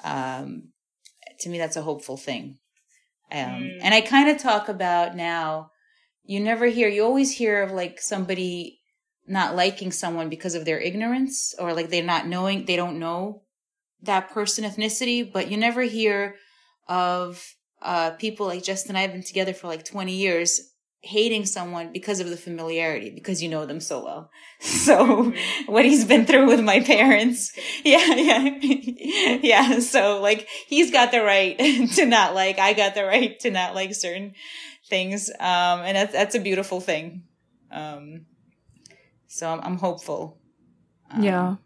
um 0.04 0.68
to 1.40 1.48
me 1.50 1.58
that's 1.58 1.76
a 1.76 1.82
hopeful 1.82 2.16
thing 2.16 2.58
um 3.30 3.38
Mm. 3.38 3.78
and 3.82 3.94
i 3.94 4.00
kind 4.00 4.30
of 4.30 4.38
talk 4.38 4.68
about 4.68 5.14
now 5.14 5.70
you 6.24 6.40
never 6.40 6.66
hear 6.66 6.88
you 6.88 7.04
always 7.04 7.30
hear 7.32 7.62
of 7.62 7.72
like 7.72 8.00
somebody 8.00 8.80
not 9.32 9.56
liking 9.56 9.90
someone 9.90 10.28
because 10.28 10.54
of 10.54 10.64
their 10.64 10.78
ignorance 10.78 11.54
or 11.58 11.72
like 11.72 11.88
they're 11.88 12.02
not 12.02 12.26
knowing 12.26 12.64
they 12.64 12.76
don't 12.76 12.98
know 12.98 13.42
that 14.02 14.30
person 14.30 14.64
ethnicity 14.64 15.30
but 15.32 15.50
you 15.50 15.56
never 15.56 15.82
hear 15.82 16.36
of 16.88 17.54
uh 17.80 18.10
people 18.12 18.46
like 18.46 18.62
justin 18.62 18.90
and 18.90 18.98
i 18.98 19.02
have 19.02 19.12
been 19.12 19.22
together 19.22 19.54
for 19.54 19.68
like 19.68 19.84
20 19.84 20.12
years 20.12 20.72
hating 21.04 21.44
someone 21.44 21.92
because 21.92 22.20
of 22.20 22.30
the 22.30 22.36
familiarity 22.36 23.10
because 23.10 23.42
you 23.42 23.48
know 23.48 23.66
them 23.66 23.80
so 23.80 24.04
well. 24.04 24.30
So 24.60 25.32
what 25.66 25.84
he's 25.84 26.04
been 26.04 26.26
through 26.26 26.46
with 26.46 26.60
my 26.60 26.78
parents. 26.78 27.52
yeah 27.84 28.14
yeah. 28.14 28.58
Yeah 29.42 29.80
so 29.80 30.20
like 30.20 30.46
he's 30.68 30.92
got 30.92 31.10
the 31.10 31.22
right 31.22 31.58
to 31.94 32.06
not 32.06 32.34
like 32.34 32.60
i 32.60 32.72
got 32.72 32.94
the 32.94 33.04
right 33.04 33.38
to 33.40 33.50
not 33.50 33.74
like 33.74 33.94
certain 33.94 34.34
things 34.88 35.28
um 35.40 35.80
and 35.80 35.96
that's 35.96 36.12
that's 36.12 36.34
a 36.36 36.40
beautiful 36.40 36.80
thing. 36.80 37.24
Um 37.72 38.26
so 39.32 39.50
i'm, 39.50 39.60
I'm 39.62 39.78
hopeful. 39.78 40.38
Um, 41.10 41.22
yeah. 41.22 41.56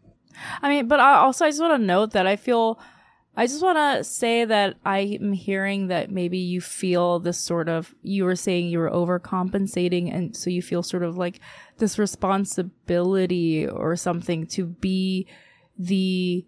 I 0.63 0.69
mean, 0.69 0.89
but 0.89 1.01
I 1.01 1.15
also 1.15 1.45
I 1.45 1.51
just 1.51 1.61
want 1.61 1.81
to 1.81 1.87
note 1.87 2.13
that 2.13 2.27
I 2.27 2.37
feel 2.37 2.79
I 3.37 3.47
just 3.47 3.63
want 3.63 3.77
to 3.77 4.05
say 4.05 4.45
that 4.45 4.77
I 4.85 5.19
am 5.21 5.33
hearing 5.33 5.89
that 5.89 6.11
maybe 6.11 6.39
you 6.39 6.61
feel 6.61 7.19
this 7.19 7.39
sort 7.39 7.69
of 7.69 7.95
you 8.03 8.25
were 8.25 8.37
saying 8.37 8.69
you 8.69 8.79
were 8.79 8.91
overcompensating 8.91 10.15
and 10.15 10.37
so 10.37 10.51
you 10.51 10.63
feel 10.63 10.83
sort 10.83 11.03
of 11.03 11.17
like 11.17 11.41
this 11.79 11.99
responsibility 11.99 13.69
or 13.69 13.97
something 13.97 14.47
to 14.49 14.67
be 14.67 15.27
the 15.79 16.47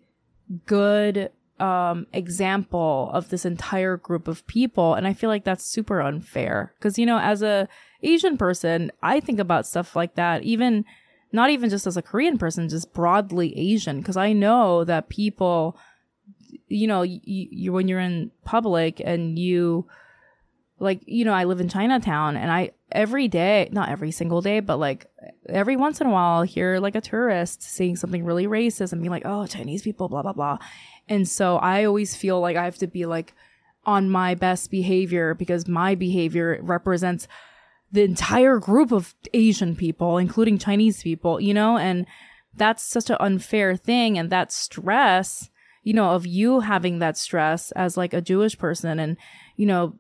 good 0.65 1.31
um 1.61 2.07
example 2.13 3.11
of 3.13 3.29
this 3.29 3.45
entire 3.45 3.97
group 3.97 4.29
of 4.29 4.47
people. 4.47 4.95
And 4.95 5.07
I 5.07 5.13
feel 5.13 5.29
like 5.29 5.45
that's 5.45 5.65
super 5.65 6.01
unfair. 6.01 6.75
Cuz 6.81 6.99
you 6.99 7.07
know 7.07 7.19
as 7.19 7.43
a 7.43 7.69
Asian 8.03 8.39
person 8.39 8.91
I 9.03 9.21
think 9.21 9.39
about 9.39 9.67
stuff 9.67 9.95
like 9.97 10.15
that. 10.15 10.43
Even 10.43 10.85
not 11.33 11.51
even 11.51 11.71
just 11.71 11.87
as 11.87 11.97
a 11.97 12.03
Korean 12.03 12.39
person, 12.39 12.69
just 12.69 12.93
broadly 12.93 13.57
Asian. 13.59 14.03
Cause 14.03 14.17
I 14.17 14.33
know 14.33 14.85
that 14.85 15.09
people, 15.09 15.77
you 16.69 16.87
know, 16.87 17.03
you, 17.03 17.21
you, 17.25 17.73
when 17.73 17.89
you're 17.89 18.01
in 18.01 18.31
public 18.45 19.01
and 19.05 19.39
you, 19.39 19.87
like, 20.81 21.01
you 21.07 21.25
know, 21.25 21.33
I 21.33 21.45
live 21.45 21.61
in 21.61 21.69
Chinatown 21.69 22.37
and 22.37 22.51
I, 22.51 22.71
every 22.93 23.29
day, 23.29 23.69
not 23.73 23.89
every 23.89 24.11
single 24.11 24.41
day, 24.41 24.61
but 24.61 24.79
like 24.79 25.07
every 25.49 25.77
once 25.77 26.01
in 26.01 26.07
a 26.07 26.11
while, 26.11 26.39
I'll 26.39 26.43
hear 26.43 26.79
like 26.79 26.95
a 26.95 27.01
tourist 27.01 27.63
saying 27.63 27.97
something 27.97 28.25
really 28.25 28.47
racist 28.47 28.93
and 28.93 29.03
be 29.03 29.09
like, 29.09 29.25
oh, 29.25 29.47
Chinese 29.47 29.83
people, 29.83 30.09
blah, 30.09 30.23
blah, 30.23 30.33
blah. 30.33 30.59
And 31.09 31.27
so 31.29 31.57
I 31.57 31.85
always 31.85 32.15
feel 32.15 32.41
like 32.41 32.57
I 32.57 32.65
have 32.65 32.79
to 32.79 32.87
be 32.87 33.07
like 33.07 33.35
on 33.85 34.11
my 34.11 34.35
best 34.35 34.71
behavior 34.71 35.35
because 35.35 35.67
my 35.67 35.95
behavior 35.95 36.59
represents 36.63 37.27
the 37.91 38.03
entire 38.03 38.59
group 38.59 38.93
of 38.93 39.15
Asian 39.33 39.75
people, 39.75 40.19
including 40.19 40.59
Chinese 40.59 41.03
people, 41.03 41.41
you 41.41 41.55
know, 41.55 41.79
and 41.79 42.07
that's 42.55 42.83
such 42.83 43.09
an 43.11 43.17
unfair 43.21 43.77
thing. 43.77 44.19
And 44.19 44.31
that 44.31 44.53
stress, 44.53 45.51
you 45.85 45.95
know, 45.95 46.11
of 46.11 46.27
you 46.27 46.61
having 46.61 46.99
that 46.99 47.17
stress 47.17 47.71
as 47.73 47.97
like 47.97 48.13
a 48.13 48.21
Jewish 48.21 48.59
person 48.59 48.99
and, 48.99 49.17
you 49.57 49.67
know, 49.67 49.95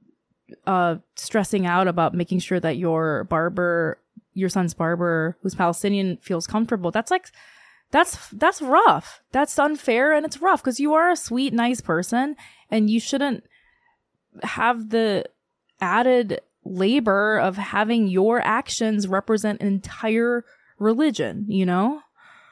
uh, 0.66 0.96
stressing 1.16 1.66
out 1.66 1.88
about 1.88 2.14
making 2.14 2.40
sure 2.40 2.60
that 2.60 2.76
your 2.76 3.24
barber, 3.24 3.98
your 4.34 4.48
son's 4.48 4.74
barber, 4.74 5.36
who's 5.42 5.54
Palestinian, 5.54 6.18
feels 6.18 6.46
comfortable. 6.46 6.90
That's 6.90 7.10
like, 7.10 7.28
that's, 7.90 8.28
that's 8.30 8.60
rough. 8.60 9.22
That's 9.32 9.58
unfair 9.58 10.12
and 10.12 10.26
it's 10.26 10.42
rough 10.42 10.62
because 10.62 10.80
you 10.80 10.94
are 10.94 11.10
a 11.10 11.16
sweet, 11.16 11.54
nice 11.54 11.80
person 11.80 12.36
and 12.70 12.90
you 12.90 13.00
shouldn't 13.00 13.44
have 14.42 14.90
the 14.90 15.24
added 15.80 16.40
labor 16.68 17.38
of 17.38 17.56
having 17.56 18.08
your 18.08 18.40
actions 18.40 19.08
represent 19.08 19.60
an 19.60 19.68
entire 19.68 20.44
religion, 20.78 21.46
you 21.48 21.66
know? 21.66 22.00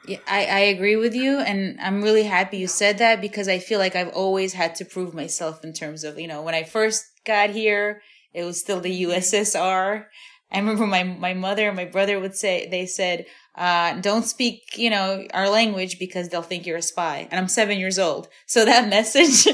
Yeah, 0.07 0.19
I, 0.27 0.45
I 0.45 0.59
agree 0.59 0.95
with 0.95 1.13
you. 1.13 1.39
And 1.39 1.79
I'm 1.81 2.01
really 2.01 2.23
happy 2.23 2.57
you 2.57 2.67
said 2.67 2.97
that 2.99 3.19
because 3.19 3.47
I 3.47 3.59
feel 3.59 3.79
like 3.79 3.95
I've 3.95 4.09
always 4.09 4.53
had 4.53 4.75
to 4.75 4.85
prove 4.85 5.13
myself 5.13 5.63
in 5.63 5.73
terms 5.73 6.03
of, 6.03 6.17
you 6.17 6.27
know, 6.27 6.41
when 6.41 6.55
I 6.55 6.63
first 6.63 7.05
got 7.25 7.49
here, 7.49 8.01
it 8.33 8.43
was 8.43 8.59
still 8.59 8.79
the 8.79 9.03
USSR. 9.03 10.05
I 10.51 10.59
remember 10.59 10.87
my, 10.87 11.03
my 11.03 11.33
mother 11.33 11.67
and 11.67 11.75
my 11.75 11.85
brother 11.85 12.19
would 12.19 12.35
say, 12.35 12.67
they 12.69 12.85
said, 12.85 13.25
uh, 13.55 13.99
don't 13.99 14.23
speak, 14.23 14.77
you 14.77 14.89
know, 14.89 15.25
our 15.33 15.49
language 15.49 15.99
because 15.99 16.29
they'll 16.29 16.43
think 16.43 16.65
you're 16.65 16.77
a 16.77 16.81
spy. 16.81 17.27
And 17.29 17.39
I'm 17.39 17.47
seven 17.47 17.79
years 17.79 17.99
old. 17.99 18.29
So 18.45 18.63
that 18.63 18.87
message 18.89 19.45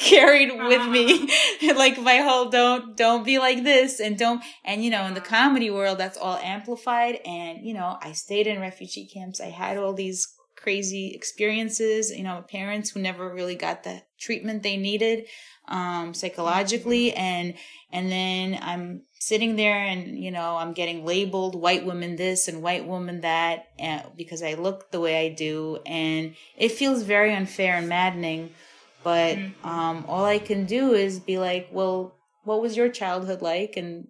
carried 0.00 0.50
with 0.56 0.88
me, 0.88 1.28
like 1.76 2.00
my 2.00 2.16
whole 2.16 2.48
don't, 2.48 2.96
don't 2.96 3.24
be 3.24 3.38
like 3.38 3.62
this 3.62 4.00
and 4.00 4.18
don't, 4.18 4.42
and 4.64 4.82
you 4.82 4.90
know, 4.90 5.04
in 5.04 5.14
the 5.14 5.20
comedy 5.20 5.70
world, 5.70 5.98
that's 5.98 6.18
all 6.18 6.38
amplified. 6.38 7.20
And, 7.24 7.64
you 7.64 7.74
know, 7.74 7.98
I 8.00 8.12
stayed 8.12 8.46
in 8.46 8.60
refugee 8.60 9.06
camps. 9.06 9.40
I 9.40 9.50
had 9.50 9.76
all 9.76 9.92
these 9.92 10.34
crazy 10.56 11.12
experiences, 11.14 12.10
you 12.10 12.22
know, 12.22 12.44
parents 12.48 12.90
who 12.90 13.00
never 13.00 13.32
really 13.32 13.56
got 13.56 13.82
the 13.82 14.02
treatment 14.18 14.62
they 14.62 14.76
needed, 14.76 15.26
um, 15.68 16.14
psychologically. 16.14 17.12
And, 17.12 17.54
and 17.92 18.10
then 18.10 18.58
I'm 18.62 19.02
sitting 19.24 19.54
there 19.54 19.78
and 19.78 20.18
you 20.18 20.32
know 20.32 20.56
i'm 20.56 20.72
getting 20.72 21.04
labeled 21.04 21.54
white 21.54 21.84
woman 21.84 22.16
this 22.16 22.48
and 22.48 22.60
white 22.60 22.86
woman 22.86 23.20
that 23.20 23.68
and, 23.78 24.04
because 24.16 24.42
i 24.42 24.54
look 24.54 24.90
the 24.90 24.98
way 24.98 25.24
i 25.24 25.28
do 25.28 25.78
and 25.86 26.34
it 26.56 26.72
feels 26.72 27.02
very 27.02 27.32
unfair 27.32 27.74
and 27.76 27.88
maddening. 27.88 28.50
But 29.04 29.36
mm-hmm. 29.36 29.68
um, 29.68 30.04
all 30.08 30.24
i 30.24 30.38
can 30.38 30.64
do 30.64 30.92
is 30.92 31.20
be 31.20 31.38
like 31.38 31.68
well 31.72 32.16
what 32.44 32.60
was 32.60 32.76
your 32.76 32.88
childhood 32.88 33.40
like? 33.40 33.76
And 33.76 34.08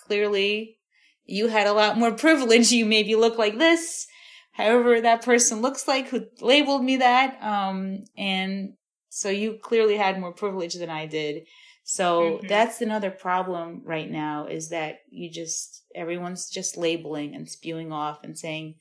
clearly 0.00 0.78
you 1.24 1.46
had 1.48 1.66
a 1.66 1.72
lot 1.72 1.98
more 1.98 2.12
privilege. 2.26 2.72
You 2.72 2.84
maybe 2.84 3.14
look 3.14 3.38
like 3.38 3.58
this. 3.58 4.06
However 4.52 5.00
that 5.00 5.22
person 5.22 5.62
looks 5.62 5.86
like 5.86 6.08
who 6.08 6.26
labeled 6.40 6.82
me 6.82 6.96
that. 6.96 7.40
Um, 7.42 8.04
and 8.16 8.74
so 9.08 9.28
you 9.28 9.58
clearly 9.62 9.96
had 9.96 10.20
more 10.20 10.32
privilege 10.32 10.74
than 10.74 10.90
i 10.90 11.06
did 11.06 11.44
so 11.90 12.20
mm-hmm. 12.20 12.46
that's 12.48 12.82
another 12.82 13.10
problem 13.10 13.80
right 13.82 14.10
now 14.10 14.46
is 14.46 14.68
that 14.68 14.98
you 15.08 15.30
just 15.30 15.84
everyone's 15.94 16.50
just 16.50 16.76
labeling 16.76 17.34
and 17.34 17.48
spewing 17.48 17.92
off 17.92 18.22
and 18.22 18.38
saying 18.38 18.74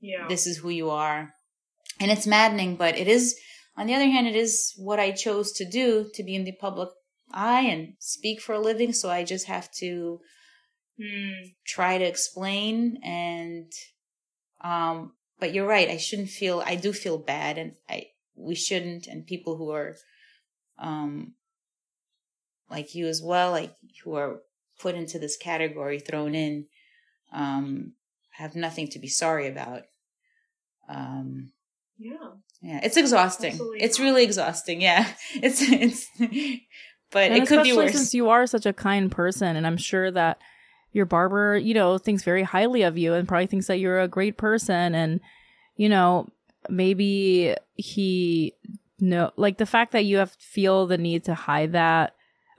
yeah. 0.00 0.26
this 0.30 0.46
is 0.46 0.56
who 0.56 0.70
you 0.70 0.88
are. 0.88 1.34
And 2.00 2.10
it's 2.10 2.26
maddening, 2.26 2.76
but 2.76 2.96
it 2.96 3.06
is 3.06 3.38
on 3.76 3.86
the 3.86 3.92
other 3.92 4.06
hand 4.06 4.26
it 4.26 4.34
is 4.34 4.72
what 4.78 4.98
I 4.98 5.10
chose 5.10 5.52
to 5.52 5.68
do 5.68 6.08
to 6.14 6.22
be 6.22 6.34
in 6.34 6.44
the 6.44 6.52
public 6.52 6.88
eye 7.30 7.64
and 7.64 7.96
speak 7.98 8.40
for 8.40 8.54
a 8.54 8.58
living, 8.58 8.94
so 8.94 9.10
I 9.10 9.24
just 9.24 9.44
have 9.44 9.70
to 9.80 10.20
mm. 10.98 11.54
try 11.66 11.98
to 11.98 12.04
explain 12.04 12.98
and 13.04 13.70
um 14.62 15.12
but 15.38 15.52
you're 15.52 15.68
right, 15.68 15.90
I 15.90 15.98
shouldn't 15.98 16.30
feel 16.30 16.62
I 16.64 16.76
do 16.76 16.94
feel 16.94 17.18
bad 17.18 17.58
and 17.58 17.72
I 17.90 18.06
we 18.34 18.54
shouldn't 18.54 19.06
and 19.06 19.26
people 19.26 19.58
who 19.58 19.70
are 19.70 19.96
um 20.78 21.34
like 22.70 22.94
you 22.94 23.06
as 23.06 23.22
well, 23.22 23.50
like 23.50 23.74
who 24.02 24.14
are 24.14 24.40
put 24.78 24.94
into 24.94 25.18
this 25.18 25.36
category, 25.36 25.98
thrown 25.98 26.34
in, 26.34 26.66
um, 27.32 27.92
have 28.30 28.54
nothing 28.56 28.88
to 28.88 28.98
be 28.98 29.08
sorry 29.08 29.48
about. 29.48 29.82
Um, 30.88 31.52
yeah. 31.98 32.16
Yeah, 32.64 32.80
it's 32.82 32.96
exhausting. 32.96 33.52
Absolutely 33.52 33.82
it's 33.82 34.00
really 34.00 34.24
exhausting. 34.24 34.80
Yeah, 34.80 35.06
it's 35.34 35.60
it's, 35.60 36.08
but 37.10 37.30
and 37.30 37.42
it 37.42 37.46
could 37.46 37.62
be 37.62 37.76
worse. 37.76 37.92
Since 37.92 38.14
you 38.14 38.30
are 38.30 38.46
such 38.46 38.64
a 38.64 38.72
kind 38.72 39.12
person, 39.12 39.54
and 39.56 39.66
I'm 39.66 39.76
sure 39.76 40.10
that 40.10 40.38
your 40.92 41.04
barber, 41.04 41.58
you 41.58 41.74
know, 41.74 41.98
thinks 41.98 42.22
very 42.22 42.42
highly 42.42 42.82
of 42.82 42.96
you, 42.96 43.12
and 43.12 43.28
probably 43.28 43.48
thinks 43.48 43.66
that 43.66 43.80
you're 43.80 44.00
a 44.00 44.08
great 44.08 44.38
person, 44.38 44.94
and 44.94 45.20
you 45.76 45.90
know, 45.90 46.30
maybe 46.70 47.54
he 47.74 48.54
no 48.98 49.30
like 49.36 49.58
the 49.58 49.66
fact 49.66 49.92
that 49.92 50.06
you 50.06 50.16
have 50.16 50.32
feel 50.32 50.86
the 50.86 50.96
need 50.96 51.24
to 51.24 51.34
hide 51.34 51.72
that 51.72 52.14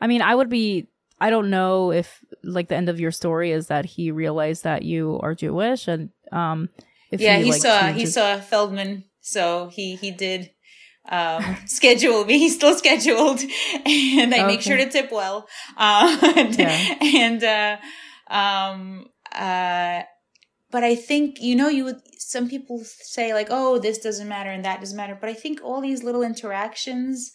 I 0.06 0.08
mean, 0.08 0.22
I 0.22 0.36
would 0.36 0.50
be. 0.50 0.88
I 1.20 1.32
don't 1.32 1.50
know 1.50 1.92
if 1.92 2.24
like 2.44 2.68
the 2.68 2.76
end 2.76 2.90
of 2.90 3.00
your 3.00 3.10
story 3.10 3.52
is 3.52 3.68
that 3.68 3.86
he 3.86 4.12
realized 4.12 4.64
that 4.66 4.84
you 4.84 5.20
are 5.24 5.34
Jewish, 5.34 5.88
and 5.88 6.12
um, 6.32 6.70
if 7.10 7.20
yeah, 7.20 7.38
he, 7.38 7.46
he 7.46 7.52
like, 7.54 7.62
saw 7.62 7.80
changes- 7.80 8.02
he 8.02 8.06
saw 8.06 8.40
Feldman, 8.40 9.06
so 9.20 9.72
he 9.74 9.96
he 9.96 10.12
did 10.12 10.52
um, 11.10 11.58
schedule 11.66 12.24
me. 12.24 12.38
He's 12.44 12.54
still 12.54 12.76
scheduled, 12.78 13.40
and 13.86 14.36
I 14.36 14.40
okay. 14.40 14.46
make 14.46 14.62
sure 14.62 14.78
to 14.78 14.88
tip 14.88 15.12
well. 15.12 15.48
Uh, 15.76 16.34
and, 16.36 16.56
yeah. 16.56 16.96
and 17.02 17.44
uh, 17.44 17.78
um, 18.32 19.08
uh, 19.32 20.04
but 20.70 20.84
I 20.84 20.94
think 20.96 21.42
you 21.42 21.56
know 21.56 21.70
you 21.70 21.86
would. 21.86 22.02
Some 22.20 22.48
people 22.48 22.84
say 22.84 23.34
like, 23.34 23.48
"Oh, 23.50 23.80
this 23.80 23.98
doesn't 23.98 24.28
matter 24.28 24.52
and 24.52 24.64
that 24.66 24.82
doesn't 24.82 24.98
matter," 24.98 25.18
but 25.20 25.30
I 25.30 25.34
think 25.34 25.62
all 25.64 25.82
these 25.82 26.04
little 26.04 26.22
interactions 26.22 27.32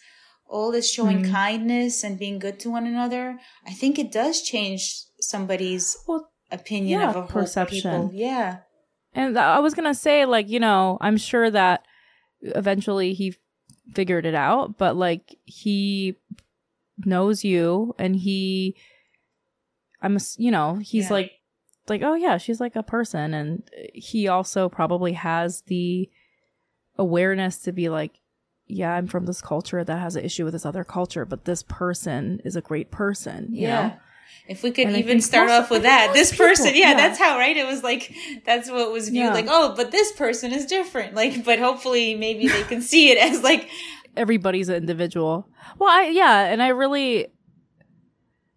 all 0.51 0.73
this 0.73 0.93
showing 0.93 1.23
mm. 1.23 1.31
kindness 1.31 2.03
and 2.03 2.19
being 2.19 2.39
good 2.39 2.59
to 2.61 2.71
one 2.71 2.87
another, 2.87 3.39
I 3.65 3.71
think 3.71 3.99
it 3.99 4.11
does 4.11 4.43
change 4.43 5.05
somebody's 5.21 5.97
well, 6.07 6.31
opinion 6.51 7.01
yeah, 7.01 7.11
of 7.11 7.17
a 7.17 7.23
perception. 7.27 8.09
People. 8.09 8.11
Yeah. 8.13 8.59
And 9.15 9.39
I 9.39 9.61
was 9.61 9.75
gonna 9.75 9.95
say, 9.95 10.27
like, 10.27 10.49
you 10.49 10.61
know, 10.61 10.99
I'm 11.01 11.17
sure 11.17 11.51
that 11.51 11.87
eventually 12.43 13.15
he 13.15 13.37
figured 13.95 14.27
it 14.27 14.35
out, 14.35 14.77
but 14.77 14.97
like 14.97 15.37
he 15.45 16.17
knows 17.05 17.45
you 17.45 17.95
and 17.99 18.17
he, 18.17 18.77
I'm, 20.03 20.19
you 20.37 20.51
know, 20.51 20.77
he's 20.77 21.05
yeah. 21.05 21.13
like, 21.13 21.33
like, 21.89 22.03
oh 22.03 22.15
yeah, 22.15 22.39
she's 22.39 22.61
like 22.61 22.77
a 22.77 22.83
person, 22.83 23.35
and 23.35 23.69
he 23.95 24.29
also 24.29 24.69
probably 24.69 25.13
has 25.15 25.63
the 25.67 26.09
awareness 26.97 27.59
to 27.59 27.73
be 27.73 27.89
like, 27.89 28.20
yeah, 28.71 28.93
I'm 28.95 29.07
from 29.07 29.27
this 29.27 29.41
culture 29.43 29.83
that 29.85 29.99
has 29.99 30.17
an 30.17 30.25
issue 30.25 30.45
with 30.45 30.53
this 30.53 30.65
other 30.67 30.85
culture, 30.85 31.25
but 31.25 31.45
this 31.45 31.63
person 31.63 32.41
is 32.45 32.57
a 32.57 32.61
great 32.61 32.91
person. 32.91 33.49
yeah. 33.53 33.89
Know? 33.89 33.95
If 34.49 34.63
we 34.65 34.71
could 34.73 34.87
And 34.89 34.97
even 34.97 35.21
start 35.21 35.49
most- 35.49 35.65
off 35.65 35.71
with 35.71 35.83
that, 35.83 36.13
this 36.13 36.31
people- 36.33 36.47
person, 36.47 36.67
yeah, 36.75 36.91
yeah. 36.91 36.95
that's 36.97 37.19
how, 37.19 37.37
right? 37.39 37.57
It 37.57 37.67
was 37.67 37.83
like, 37.85 38.13
that's 38.45 38.69
what 38.71 38.91
was 38.93 39.09
viewed 39.09 39.25
Yeah. 39.27 39.33
like, 39.33 39.47
oh, 39.49 39.75
but 39.77 39.91
this 39.93 40.11
person 40.13 40.53
is 40.53 40.67
different. 40.67 41.15
Like, 41.15 41.45
but 41.45 41.59
hopefully 41.61 42.15
maybe 42.17 42.49
they 42.49 42.63
can 42.65 42.81
see 42.83 43.11
it 43.11 43.19
as 43.19 43.43
like, 43.43 43.69
everybody's 44.17 44.69
an 44.69 44.75
individual. 44.77 45.49
Well, 45.79 45.89
I 45.91 46.09
yeah, 46.09 46.47
and 46.47 46.61
I 46.63 46.69
really 46.69 47.29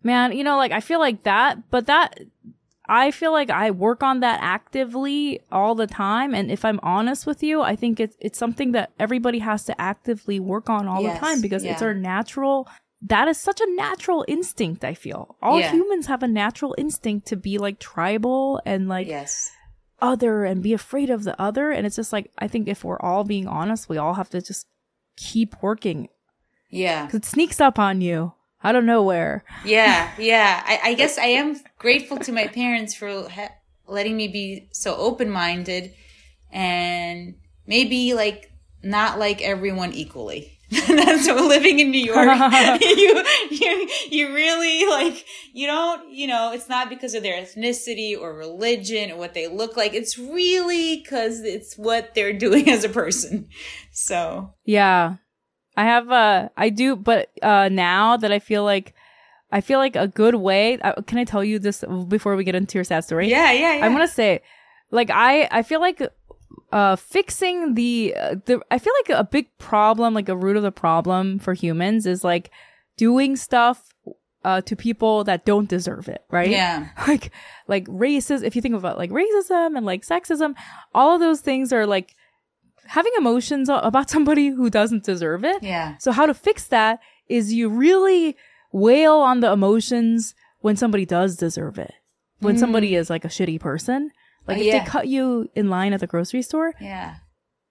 man, 0.03 0.31
you 0.35 0.43
know, 0.43 0.57
like 0.57 0.71
I 0.71 0.79
feel 0.79 0.99
like 0.99 1.23
that, 1.23 1.69
but 1.69 1.85
that 1.87 2.19
I 2.87 3.11
feel 3.11 3.31
like 3.31 3.49
I 3.49 3.71
work 3.71 4.03
on 4.03 4.19
that 4.19 4.39
actively 4.41 5.39
all 5.51 5.73
the 5.75 5.87
time 5.87 6.33
and 6.35 6.51
if 6.51 6.65
I'm 6.65 6.79
honest 6.83 7.25
with 7.25 7.41
you, 7.41 7.61
I 7.61 7.75
think 7.75 7.99
it's 7.99 8.17
it's 8.19 8.37
something 8.37 8.73
that 8.73 8.91
everybody 8.99 9.39
has 9.39 9.63
to 9.65 9.79
actively 9.81 10.39
work 10.39 10.69
on 10.69 10.87
all 10.87 11.01
Yes, 11.01 11.19
the 11.19 11.25
time 11.25 11.41
because 11.41 11.63
it's 11.63 11.81
our 11.81 11.93
natural 11.93 12.67
that 13.05 13.27
is 13.27 13.37
such 13.37 13.59
a 13.59 13.75
natural 13.75 14.23
instinct, 14.29 14.83
I 14.85 14.93
feel. 14.93 15.35
All 15.41 15.59
Yeah. 15.59 15.71
humans 15.71 16.07
have 16.07 16.23
a 16.23 16.27
natural 16.27 16.73
instinct 16.77 17.27
to 17.27 17.35
be 17.35 17.57
like 17.57 17.77
tribal 17.79 18.61
and 18.65 18.87
like 18.87 19.07
yes. 19.07 19.51
other 20.01 20.45
and 20.45 20.63
be 20.63 20.71
afraid 20.73 21.09
of 21.09 21.23
the 21.25 21.39
other. 21.41 21.69
And 21.71 21.85
it's 21.85 21.97
just 21.97 22.13
like, 22.13 22.31
I 22.39 22.47
think 22.47 22.67
if 22.69 22.83
we're 22.85 22.99
all 23.01 23.23
being 23.25 23.45
honest, 23.47 23.89
we 23.89 23.97
all 23.97 24.13
have 24.13 24.29
to 24.29 24.41
just 24.41 24.67
keep 25.17 25.55
working 25.61 26.07
Yeah. 26.69 27.05
because 27.05 27.19
it 27.19 27.25
sneaks 27.25 27.59
up 27.59 27.77
on 27.77 27.99
you 28.01 28.33
out 28.63 28.75
of 28.75 28.83
nowhere. 28.83 29.43
Yeah, 29.65 30.11
yeah. 30.17 30.63
I, 30.65 30.79
I 30.89 30.93
guess 30.93 31.17
I 31.17 31.25
am 31.25 31.59
grateful 31.77 32.17
to 32.19 32.31
my 32.31 32.47
parents 32.47 32.93
for 32.93 33.29
ha- 33.29 33.55
letting 33.87 34.15
me 34.15 34.27
be 34.27 34.67
so 34.71 34.95
open 34.95 35.29
minded 35.29 35.93
and 36.51 37.35
maybe 37.67 38.13
like 38.13 38.51
not 38.81 39.19
like 39.19 39.41
everyone 39.41 39.93
equally. 39.93 40.49
That's 40.87 41.27
living 41.27 41.79
in 41.79 41.91
New 41.91 42.03
York. 42.03 42.17
you, 42.81 43.23
you, 43.51 43.89
you 44.09 44.33
really 44.33 44.87
like, 44.87 45.23
you 45.53 45.67
don't, 45.67 46.09
you 46.11 46.25
know, 46.25 46.51
it's 46.51 46.67
not 46.67 46.89
because 46.89 47.13
of 47.13 47.21
their 47.21 47.39
ethnicity 47.39 48.19
or 48.19 48.33
religion 48.33 49.11
or 49.11 49.17
what 49.17 49.35
they 49.35 49.47
look 49.47 49.77
like. 49.77 49.93
It's 49.93 50.17
really 50.17 50.97
because 50.97 51.41
it's 51.41 51.77
what 51.77 52.15
they're 52.15 52.33
doing 52.33 52.69
as 52.69 52.83
a 52.83 52.89
person. 52.89 53.49
So, 53.91 54.55
Yeah. 54.65 55.17
I 55.75 55.83
have 55.83 56.11
uh 56.11 56.49
I 56.57 56.69
do 56.69 56.95
but 56.95 57.29
uh 57.41 57.69
now 57.69 58.17
that 58.17 58.31
I 58.31 58.39
feel 58.39 58.63
like 58.63 58.93
I 59.51 59.61
feel 59.61 59.79
like 59.79 59.95
a 59.95 60.07
good 60.07 60.35
way 60.35 60.79
uh, 60.79 61.01
can 61.03 61.17
I 61.17 61.23
tell 61.23 61.43
you 61.43 61.59
this 61.59 61.83
before 62.07 62.35
we 62.35 62.43
get 62.43 62.55
into 62.55 62.77
your 62.77 62.83
sad 62.83 63.03
story? 63.03 63.29
yeah, 63.29 63.51
yeah, 63.51 63.75
yeah. 63.75 63.85
I 63.85 63.89
want 63.89 64.01
to 64.01 64.07
say 64.07 64.41
like 64.91 65.09
I 65.09 65.47
I 65.51 65.63
feel 65.63 65.79
like 65.79 66.01
uh 66.71 66.95
fixing 66.95 67.73
the 67.75 68.15
uh, 68.19 68.35
the 68.45 68.61
I 68.71 68.79
feel 68.79 68.93
like 69.05 69.17
a 69.17 69.23
big 69.23 69.55
problem 69.57 70.13
like 70.13 70.29
a 70.29 70.35
root 70.35 70.57
of 70.57 70.63
the 70.63 70.71
problem 70.71 71.39
for 71.39 71.53
humans 71.53 72.05
is 72.05 72.23
like 72.23 72.51
doing 72.97 73.35
stuff 73.35 73.89
uh 74.43 74.61
to 74.61 74.75
people 74.75 75.23
that 75.23 75.45
don't 75.45 75.69
deserve 75.69 76.07
it, 76.07 76.23
right? 76.29 76.49
yeah. 76.49 76.89
like 77.07 77.31
like 77.67 77.85
racism 77.87 78.43
if 78.43 78.55
you 78.55 78.61
think 78.61 78.75
about 78.75 78.97
like 78.97 79.09
racism 79.09 79.77
and 79.77 79.85
like 79.85 80.05
sexism 80.05 80.53
all 80.93 81.13
of 81.13 81.19
those 81.19 81.41
things 81.41 81.73
are 81.73 81.85
like 81.87 82.15
having 82.87 83.11
emotions 83.17 83.69
about 83.69 84.09
somebody 84.15 84.49
who 84.49 84.69
doesn't 84.69 85.03
deserve 85.03 85.43
it 85.43 85.61
Yeah. 85.63 85.97
so 85.97 86.11
how 86.11 86.25
to 86.25 86.33
fix 86.33 86.65
that 86.67 86.99
is 87.27 87.53
you 87.53 87.69
really 87.69 88.35
wail 88.71 89.15
on 89.15 89.39
the 89.39 89.51
emotions 89.51 90.33
when 90.59 90.75
somebody 90.75 91.05
does 91.05 91.35
deserve 91.37 91.77
it 91.79 91.93
when 92.39 92.57
somebody 92.57 92.95
is 92.95 93.09
like 93.09 93.23
a 93.23 93.29
shitty 93.29 93.59
person 93.59 94.11
like 94.47 94.57
Oh, 94.57 94.61
if 94.61 94.67
yeah. 94.67 94.79
they 94.83 94.85
cut 94.89 95.07
you 95.07 95.49
in 95.55 95.69
line 95.69 95.93
at 95.93 95.99
the 96.01 96.07
grocery 96.07 96.41
store 96.41 96.73
Yeah. 96.81 97.15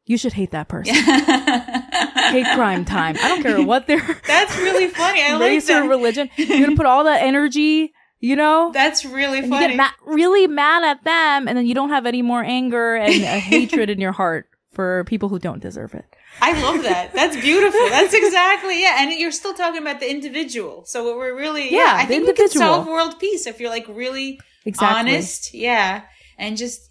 you 0.07 0.17
should 0.17 0.33
hate 0.35 0.51
that 0.53 0.69
person 0.75 0.95
hate 0.95 2.47
crime 2.55 2.85
time 2.85 3.17
i 3.23 3.29
don't 3.29 3.43
care 3.43 3.63
what 3.63 3.87
their 3.87 4.01
That's 4.27 4.57
really 4.57 4.89
funny. 4.89 5.23
I 5.23 5.33
like 5.35 5.41
race 5.41 5.71
or 5.71 5.83
religion 5.89 6.31
you're 6.37 6.61
gonna 6.67 6.77
put 6.77 6.87
all 6.87 7.05
that 7.05 7.23
energy 7.23 7.93
you 8.21 8.37
know 8.37 8.71
That's 8.73 9.05
really 9.05 9.39
and 9.39 9.47
you 9.49 9.53
funny. 9.53 9.69
get 9.69 9.77
ma- 9.77 9.91
really 10.07 10.47
mad 10.47 10.85
at 10.85 11.05
them 11.05 11.49
and 11.49 11.59
then 11.59 11.67
you 11.67 11.75
don't 11.75 11.91
have 11.91 12.07
any 12.07 12.23
more 12.23 12.43
anger 12.43 12.95
and 12.95 13.23
uh, 13.25 13.27
hatred 13.41 13.91
in 13.91 14.01
your 14.01 14.13
heart 14.13 14.47
for 14.73 15.05
people 15.05 15.29
who 15.29 15.39
don't 15.39 15.61
deserve 15.61 15.95
it 15.95 16.05
I 16.41 16.53
love 16.63 16.83
that. 16.85 17.13
That's 17.13 17.37
beautiful. 17.37 17.79
That's 17.91 18.15
exactly 18.15 18.81
yeah. 18.81 18.97
And 19.01 19.13
you're 19.13 19.31
still 19.33 19.53
talking 19.53 19.83
about 19.83 20.01
the 20.01 20.11
individual. 20.11 20.85
So 20.87 21.05
what 21.05 21.17
we're 21.17 21.37
really 21.37 21.71
yeah. 21.71 21.79
Yeah, 21.85 21.95
I 21.97 22.07
think 22.07 22.27
we 22.27 22.33
can 22.33 22.45
individual. 22.47 22.75
solve 22.75 22.87
world 22.87 23.19
peace 23.21 23.47
if 23.47 23.61
you're 23.61 23.69
like 23.71 23.87
really 23.87 24.41
Exactly. 24.65 25.13
honest. 25.13 25.53
Yeah, 25.53 26.03
and 26.39 26.57
just 26.57 26.91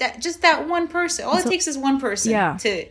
that 0.00 0.20
just 0.20 0.42
that 0.42 0.68
one 0.68 0.88
person. 0.88 1.24
All 1.24 1.36
it 1.38 1.44
takes 1.46 1.68
is 1.68 1.78
one 1.78 2.00
person. 2.00 2.32
Yeah. 2.32 2.56
To 2.58 2.84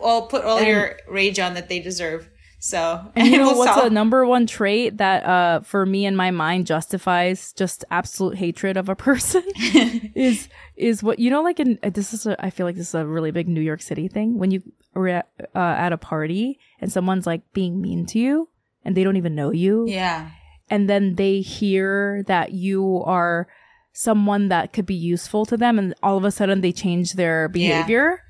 all 0.00 0.26
put 0.26 0.44
all 0.44 0.58
And- 0.58 0.66
your 0.66 0.96
rage 1.08 1.38
on 1.38 1.54
that 1.54 1.68
they 1.68 1.78
deserve. 1.78 2.28
So 2.60 3.00
and 3.14 3.28
you 3.28 3.38
know 3.42 3.52
what's 3.52 3.72
solve- 3.74 3.84
the 3.84 3.90
number 3.90 4.26
one 4.26 4.46
trait 4.46 4.98
that 4.98 5.24
uh 5.24 5.60
for 5.60 5.86
me 5.86 6.06
in 6.06 6.16
my 6.16 6.30
mind 6.30 6.66
justifies 6.66 7.52
just 7.52 7.84
absolute 7.90 8.36
hatred 8.36 8.76
of 8.76 8.88
a 8.88 8.96
person? 8.96 9.42
Is 10.14 10.48
is 10.76 11.02
what 11.02 11.18
you 11.18 11.30
know 11.30 11.42
like 11.42 11.60
in 11.60 11.78
uh, 11.82 11.90
this 11.90 12.12
is 12.12 12.26
a, 12.26 12.36
I 12.44 12.50
feel 12.50 12.66
like 12.66 12.76
this 12.76 12.88
is 12.88 12.94
a 12.94 13.06
really 13.06 13.30
big 13.30 13.48
New 13.48 13.60
York 13.60 13.82
City 13.82 14.08
thing. 14.08 14.38
When 14.38 14.50
you 14.50 14.62
are 14.94 15.08
at, 15.08 15.28
uh, 15.54 15.58
at 15.58 15.92
a 15.92 15.98
party 15.98 16.58
and 16.80 16.90
someone's 16.90 17.26
like 17.26 17.42
being 17.52 17.80
mean 17.80 18.06
to 18.06 18.18
you 18.18 18.48
and 18.84 18.96
they 18.96 19.04
don't 19.04 19.16
even 19.16 19.34
know 19.34 19.52
you. 19.52 19.86
Yeah. 19.88 20.30
and 20.70 20.88
then 20.88 21.14
they 21.14 21.40
hear 21.40 22.22
that 22.26 22.52
you 22.52 23.02
are 23.04 23.46
someone 23.92 24.48
that 24.48 24.72
could 24.72 24.86
be 24.86 24.94
useful 24.94 25.44
to 25.46 25.56
them 25.56 25.78
and 25.78 25.94
all 26.02 26.16
of 26.16 26.24
a 26.24 26.30
sudden 26.30 26.60
they 26.60 26.72
change 26.72 27.14
their 27.14 27.48
behavior 27.48 28.22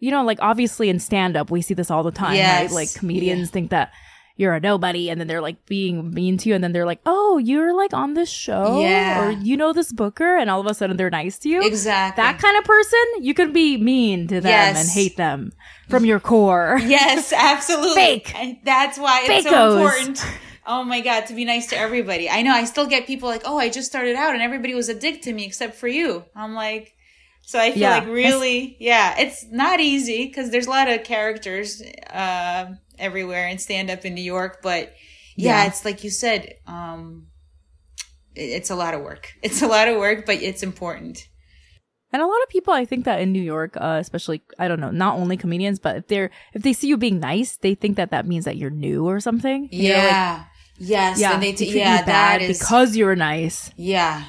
you 0.00 0.10
know 0.10 0.22
like 0.24 0.38
obviously 0.40 0.88
in 0.88 0.98
stand 0.98 1.36
up 1.36 1.50
we 1.50 1.62
see 1.62 1.74
this 1.74 1.90
all 1.90 2.02
the 2.02 2.10
time 2.10 2.34
Yes. 2.34 2.70
right 2.70 2.74
like 2.74 2.94
comedians 2.94 3.50
think 3.50 3.70
that 3.70 3.92
you're 4.36 4.52
a 4.54 4.58
nobody 4.60 5.10
and 5.10 5.20
then 5.20 5.28
they're 5.28 5.40
like 5.40 5.64
being 5.66 6.10
mean 6.10 6.36
to 6.38 6.48
you 6.48 6.54
and 6.56 6.64
then 6.64 6.72
they're 6.72 6.84
like 6.86 7.00
oh 7.06 7.38
you're 7.38 7.72
like 7.76 7.94
on 7.94 8.14
this 8.14 8.28
show 8.28 8.80
Yeah. 8.80 9.28
or 9.28 9.30
you 9.30 9.56
know 9.56 9.72
this 9.72 9.92
booker 9.92 10.36
and 10.36 10.50
all 10.50 10.60
of 10.60 10.66
a 10.66 10.74
sudden 10.74 10.96
they're 10.96 11.08
nice 11.10 11.38
to 11.40 11.48
you 11.48 11.62
Exactly. 11.64 12.20
that 12.22 12.38
kind 12.40 12.56
of 12.58 12.64
person 12.64 12.98
you 13.20 13.32
can 13.32 13.52
be 13.52 13.76
mean 13.76 14.26
to 14.28 14.40
them 14.40 14.50
Yes. 14.50 14.80
and 14.80 14.90
hate 14.90 15.16
them 15.16 15.52
from 15.88 16.04
your 16.04 16.18
core 16.18 16.78
Yes, 16.84 17.32
absolutely. 17.32 17.94
Fake. 17.94 18.34
And 18.34 18.56
that's 18.64 18.98
why 18.98 19.24
it's 19.28 19.48
so 19.48 19.76
important. 19.78 20.26
Oh 20.66 20.82
my 20.82 21.00
God, 21.02 21.26
to 21.26 21.34
be 21.34 21.44
nice 21.44 21.66
to 21.68 21.76
everybody. 21.78 22.28
I 22.30 22.40
know 22.40 22.52
I 22.54 22.64
still 22.64 22.86
get 22.86 23.06
people 23.06 23.28
like, 23.28 23.42
oh, 23.44 23.58
I 23.58 23.68
just 23.68 23.86
started 23.86 24.16
out 24.16 24.32
and 24.32 24.40
everybody 24.42 24.74
was 24.74 24.88
a 24.88 24.94
dick 24.94 25.20
to 25.22 25.32
me 25.34 25.44
except 25.44 25.74
for 25.76 25.86
you. 25.88 26.24
I'm 26.34 26.54
like, 26.54 26.93
so 27.46 27.58
I 27.58 27.70
feel 27.72 27.80
Yeah. 27.82 27.98
like 27.98 28.08
really, 28.08 28.76
yeah, 28.80 29.18
it's 29.18 29.44
not 29.50 29.80
easy 29.80 30.26
because 30.26 30.50
there's 30.50 30.66
a 30.66 30.70
lot 30.70 30.88
of 30.88 31.04
characters 31.04 31.82
uh, 32.12 32.66
everywhere 32.98 33.46
and 33.46 33.60
stand 33.60 33.90
up 33.90 34.04
in 34.04 34.14
New 34.14 34.22
York. 34.22 34.60
But 34.62 34.92
yeah, 35.36 35.62
Yeah. 35.62 35.66
it's 35.66 35.84
like 35.84 36.04
you 36.04 36.10
said, 36.10 36.54
um, 36.66 37.26
it- 38.34 38.50
it's 38.58 38.70
a 38.70 38.74
lot 38.76 38.94
of 38.94 39.02
work. 39.02 39.32
It's 39.42 39.62
a 39.62 39.66
lot 39.68 39.88
of 39.88 39.96
work, 39.98 40.26
but 40.26 40.42
it's 40.42 40.62
important. 40.62 41.28
And 42.12 42.22
a 42.22 42.26
lot 42.26 42.42
of 42.44 42.48
people, 42.48 42.72
I 42.72 42.84
think 42.84 43.04
that 43.06 43.20
in 43.20 43.32
New 43.32 43.42
York, 43.42 43.76
uh, 43.76 43.98
especially, 44.00 44.42
I 44.56 44.68
don't 44.68 44.78
know, 44.78 44.92
not 44.92 45.16
only 45.18 45.36
comedians, 45.36 45.80
but 45.80 45.96
if 45.96 46.06
they're 46.06 46.30
if 46.54 46.62
they 46.62 46.72
see 46.72 46.86
you 46.86 46.96
being 46.96 47.18
nice, 47.18 47.56
they 47.56 47.74
think 47.74 47.96
that 47.96 48.10
that 48.12 48.24
means 48.26 48.44
that 48.44 48.56
you're 48.56 48.70
new 48.70 49.04
or 49.08 49.18
something. 49.18 49.62
Know, 49.62 49.78
like, 49.78 49.88
Yeah. 49.88 50.44
yes. 50.78 51.18
yeah, 51.18 51.34
and 51.34 51.42
they 51.42 51.52
t- 51.52 51.76
yeah, 51.76 52.02
that 52.02 52.40
is. 52.42 52.60
because 52.60 52.96
you're 52.96 53.16
nice. 53.16 53.72
Yeah. 53.76 54.22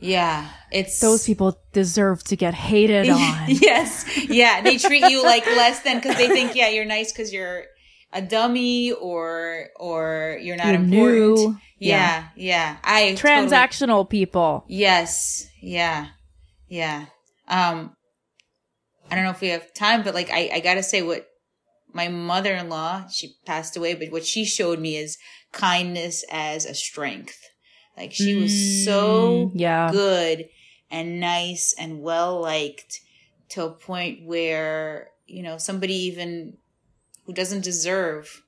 Yeah. 0.00 0.48
It's 0.72 0.98
Those 1.00 1.24
people 1.26 1.58
deserve 1.72 2.24
to 2.24 2.36
get 2.36 2.54
hated 2.54 3.08
on. 3.10 3.44
yes. 3.48 4.06
Yeah. 4.28 4.62
They 4.62 4.78
treat 4.78 5.04
you 5.10 5.22
like 5.22 5.44
less 5.46 5.80
than 5.80 5.96
because 5.98 6.16
they 6.16 6.28
think, 6.28 6.54
yeah, 6.54 6.68
you're 6.68 6.84
nice 6.86 7.12
because 7.12 7.32
you're 7.32 7.64
a 8.12 8.22
dummy 8.22 8.92
or 8.92 9.66
or 9.78 10.38
you're 10.42 10.56
not 10.56 10.66
You're 10.68 10.74
important. 10.76 11.36
new. 11.38 11.56
Yeah. 11.78 12.28
Yeah. 12.36 12.76
I 12.82 13.14
totally- 13.14 13.46
Transactional 13.48 14.08
people. 14.08 14.64
yes. 14.68 15.46
Yeah. 15.62 16.08
Yeah. 16.68 17.06
Um 17.48 17.92
I 19.10 19.16
don't 19.16 19.24
know 19.24 19.30
if 19.30 19.40
we 19.40 19.48
have 19.48 19.72
time, 19.74 20.02
but 20.02 20.14
like 20.14 20.30
I, 20.30 20.50
I 20.54 20.60
gotta 20.60 20.82
say 20.82 21.02
what 21.02 21.26
my 21.92 22.06
mother 22.08 22.54
in 22.54 22.68
law, 22.68 23.06
she 23.08 23.34
passed 23.44 23.76
away, 23.76 23.94
but 23.94 24.12
what 24.12 24.24
she 24.24 24.44
showed 24.44 24.78
me 24.78 24.96
is 24.96 25.18
kindness 25.52 26.24
as 26.30 26.64
a 26.64 26.74
strength. 26.74 27.36
Like 28.00 28.12
she 28.14 28.34
was 28.34 28.50
so 28.86 29.50
Mm, 29.54 29.60
yeah. 29.60 29.90
good 29.92 30.48
and 30.90 31.20
nice 31.20 31.74
and 31.78 32.00
well 32.00 32.40
liked 32.40 33.00
to 33.50 33.64
a 33.64 33.70
point 33.70 34.24
where, 34.24 35.08
you 35.26 35.42
know, 35.42 35.58
somebody 35.58 35.92
even 35.94 36.56
who 37.26 37.34
doesn't 37.34 37.62
deserve 37.62 38.42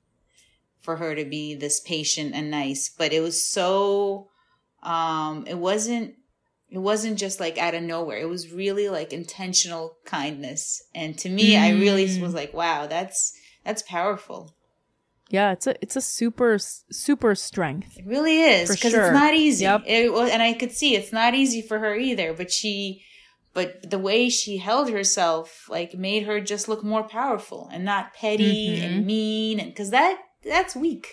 for 0.81 0.95
her 0.95 1.13
to 1.13 1.23
be 1.23 1.53
this 1.53 1.79
patient 1.79 2.33
and 2.33 2.49
nice, 2.49 2.89
but 2.97 3.13
it 3.13 3.21
was 3.21 3.47
so 3.47 4.29
um 4.81 5.45
it 5.45 5.57
wasn't 5.57 6.15
it 6.71 6.79
wasn't 6.79 7.19
just 7.19 7.39
like 7.39 7.59
out 7.59 7.75
of 7.75 7.83
nowhere. 7.83 8.17
It 8.17 8.27
was 8.29 8.51
really 8.51 8.89
like 8.89 9.13
intentional 9.13 9.97
kindness. 10.05 10.81
And 10.95 11.15
to 11.19 11.29
me, 11.29 11.55
I 11.55 11.69
really 11.69 12.07
Mm. 12.07 12.21
was 12.21 12.33
like, 12.33 12.55
wow, 12.55 12.87
that's 12.87 13.31
that's 13.63 13.83
powerful. 13.83 14.55
Yeah, 15.33 15.51
it's 15.51 15.65
a 15.65 15.73
it's 15.81 15.95
a 15.95 16.01
super 16.01 16.59
super 16.59 17.33
strength. 17.33 17.97
It 17.97 18.05
really 18.05 18.39
is 18.41 18.69
For 18.69 18.75
because 18.75 18.91
sure. 18.91 19.05
it's 19.05 19.13
not 19.13 19.33
easy. 19.33 19.63
Yep. 19.63 19.83
It 19.87 20.11
and 20.33 20.41
I 20.43 20.53
could 20.53 20.71
see 20.71 20.95
it's 20.95 21.11
not 21.11 21.33
easy 21.33 21.61
for 21.63 21.79
her 21.79 21.95
either. 21.95 22.33
But 22.33 22.51
she, 22.51 23.01
but 23.55 23.89
the 23.89 23.97
way 23.97 24.29
she 24.29 24.57
held 24.57 24.91
herself, 24.91 25.65
like, 25.69 25.95
made 25.95 26.23
her 26.27 26.39
just 26.39 26.67
look 26.69 26.83
more 26.83 27.01
powerful 27.03 27.67
and 27.73 27.83
not 27.83 28.13
petty 28.13 28.77
Mhm. 28.77 28.83
and 28.83 29.05
mean, 29.07 29.59
and 29.59 29.69
because 29.71 29.89
that 29.89 30.19
that's 30.43 30.75
weak. 30.75 31.07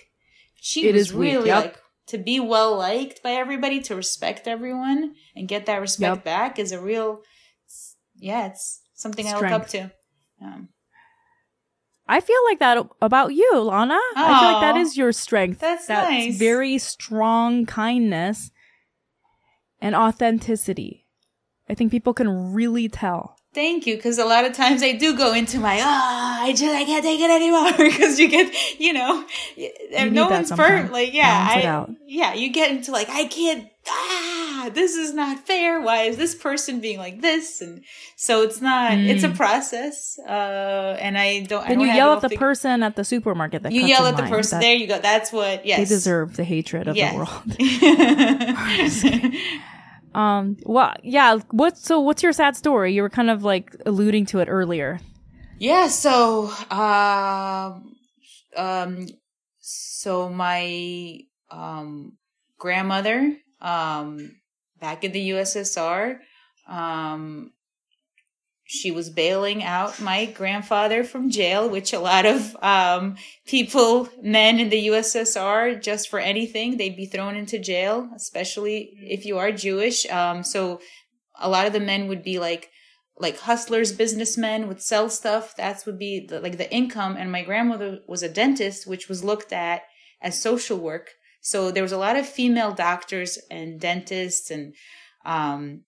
She 0.60 0.86
It 0.86 0.92
was 0.92 1.06
is 1.08 1.14
weak, 1.14 1.32
really 1.32 1.46
yep. 1.48 1.64
like 1.64 1.76
to 2.08 2.18
be 2.18 2.38
well 2.40 2.76
liked 2.76 3.22
by 3.22 3.30
everybody, 3.30 3.80
to 3.80 3.94
respect 3.96 4.46
everyone 4.46 5.14
and 5.34 5.48
get 5.48 5.64
that 5.64 5.80
respect 5.80 6.16
Yep. 6.16 6.24
back 6.24 6.58
is 6.58 6.72
a 6.72 6.80
real, 6.80 7.22
yeah, 8.16 8.48
it's 8.48 8.82
something 8.92 9.26
I 9.26 9.34
look 9.34 9.44
up 9.44 9.66
to. 9.68 9.92
Um, 10.42 10.68
I 12.10 12.20
feel 12.20 12.44
like 12.46 12.58
that 12.58 12.86
about 13.00 13.34
you, 13.34 13.60
Lana. 13.60 13.98
I 14.16 14.40
feel 14.40 14.52
like 14.52 14.60
that 14.62 14.76
is 14.76 14.96
your 14.96 15.12
strength. 15.12 15.60
That's 15.60 15.88
nice. 15.88 16.36
very 16.36 16.76
strong 16.78 17.66
kindness 17.66 18.50
and 19.80 19.94
authenticity. 19.94 21.06
I 21.68 21.74
think 21.74 21.92
people 21.92 22.12
can 22.12 22.52
really 22.52 22.88
tell. 22.88 23.36
Thank 23.54 23.86
you, 23.86 23.94
because 23.94 24.18
a 24.18 24.24
lot 24.24 24.44
of 24.44 24.54
times 24.54 24.82
I 24.82 24.92
do 24.92 25.16
go 25.16 25.32
into 25.34 25.58
my 25.60 25.78
ah, 25.80 26.42
I 26.42 26.50
just 26.52 26.74
I 26.74 26.84
can't 26.84 27.04
take 27.04 27.20
it 27.20 27.30
anymore 27.30 27.72
because 27.78 28.18
you 28.18 28.28
get 28.28 28.52
you 28.80 28.92
know, 28.92 29.24
y- 29.56 29.72
need 29.92 30.12
no 30.12 30.28
one's 30.28 30.50
perfect. 30.50 30.92
Like 30.92 31.14
yeah, 31.14 31.48
I 31.48 31.94
yeah, 32.06 32.34
you 32.34 32.50
get 32.50 32.72
into 32.72 32.90
like 32.90 33.08
I 33.08 33.26
can't 33.26 33.68
this 34.74 34.96
is 34.96 35.12
not 35.14 35.38
fair. 35.46 35.80
Why 35.80 36.02
is 36.02 36.16
this 36.16 36.34
person 36.34 36.80
being 36.80 36.98
like 36.98 37.20
this? 37.20 37.60
And 37.60 37.84
so 38.16 38.42
it's 38.42 38.60
not. 38.60 38.92
It's 38.98 39.24
a 39.24 39.28
process, 39.30 40.18
uh, 40.26 40.96
and 41.00 41.16
I 41.18 41.40
don't. 41.40 41.64
and 41.66 41.76
Mm. 41.76 41.78
Don't 41.80 41.88
you 41.88 41.94
yell 41.94 42.12
at 42.14 42.22
the 42.22 42.30
person 42.36 42.82
at 42.82 42.96
the 42.96 43.04
supermarket 43.04 43.62
that 43.64 43.72
You 43.72 43.82
yell 43.82 44.06
at 44.06 44.16
the 44.16 44.22
line. 44.22 44.30
person. 44.30 44.58
That- 44.58 44.62
there 44.66 44.74
you 44.76 44.86
go. 44.86 44.98
That's 44.98 45.32
what. 45.32 45.64
Yes, 45.66 45.78
They 45.78 45.84
deserve 45.94 46.36
the 46.36 46.44
hatred 46.44 46.88
of 46.88 46.96
Yes. 46.96 47.12
the 47.12 47.18
world. 47.18 47.30
Um. 50.12 50.56
Well, 50.64 50.94
yeah. 51.04 51.38
What? 51.52 51.78
So, 51.78 52.00
what's 52.00 52.20
your 52.22 52.32
sad 52.32 52.56
story? 52.56 52.92
You 52.92 53.02
were 53.02 53.08
kind 53.10 53.30
of 53.30 53.44
like 53.44 53.76
alluding 53.86 54.26
to 54.26 54.40
it 54.40 54.48
earlier. 54.48 54.98
Yeah, 55.60 55.86
so 55.86 56.50
um 56.70 57.94
um 58.56 59.06
so 59.60 60.28
my 60.28 61.18
um 61.52 62.14
grandmother 62.58 63.36
um 63.60 64.32
back 64.80 65.04
in 65.04 65.12
the 65.12 65.30
USSR 65.30 66.18
um 66.68 67.52
she 68.72 68.92
was 68.92 69.10
bailing 69.10 69.64
out 69.64 70.00
my 70.00 70.26
grandfather 70.26 71.02
from 71.02 71.28
jail, 71.28 71.68
which 71.68 71.92
a 71.92 71.98
lot 71.98 72.24
of 72.24 72.56
um, 72.62 73.16
people, 73.44 74.08
men 74.22 74.60
in 74.60 74.70
the 74.70 74.86
USSR, 74.86 75.82
just 75.82 76.08
for 76.08 76.20
anything, 76.20 76.76
they'd 76.76 76.96
be 76.96 77.06
thrown 77.06 77.34
into 77.34 77.58
jail, 77.58 78.08
especially 78.14 78.92
if 79.02 79.26
you 79.26 79.38
are 79.38 79.50
Jewish. 79.50 80.08
Um, 80.08 80.44
so 80.44 80.80
a 81.34 81.50
lot 81.50 81.66
of 81.66 81.72
the 81.72 81.80
men 81.80 82.06
would 82.06 82.22
be 82.22 82.38
like, 82.38 82.70
like 83.18 83.40
hustlers, 83.40 83.90
businessmen 83.90 84.68
would 84.68 84.80
sell 84.80 85.10
stuff. 85.10 85.56
That's 85.56 85.84
would 85.84 85.98
be 85.98 86.24
the, 86.28 86.38
like 86.38 86.56
the 86.56 86.72
income. 86.72 87.16
And 87.16 87.32
my 87.32 87.42
grandmother 87.42 87.98
was 88.06 88.22
a 88.22 88.28
dentist, 88.28 88.86
which 88.86 89.08
was 89.08 89.24
looked 89.24 89.52
at 89.52 89.82
as 90.22 90.40
social 90.40 90.78
work. 90.78 91.10
So 91.40 91.70
there 91.70 91.82
was 91.82 91.92
a 91.92 91.98
lot 91.98 92.16
of 92.16 92.26
female 92.26 92.72
doctors 92.72 93.38
and 93.50 93.80
dentists 93.80 94.50
and, 94.50 94.74
um, 95.24 95.84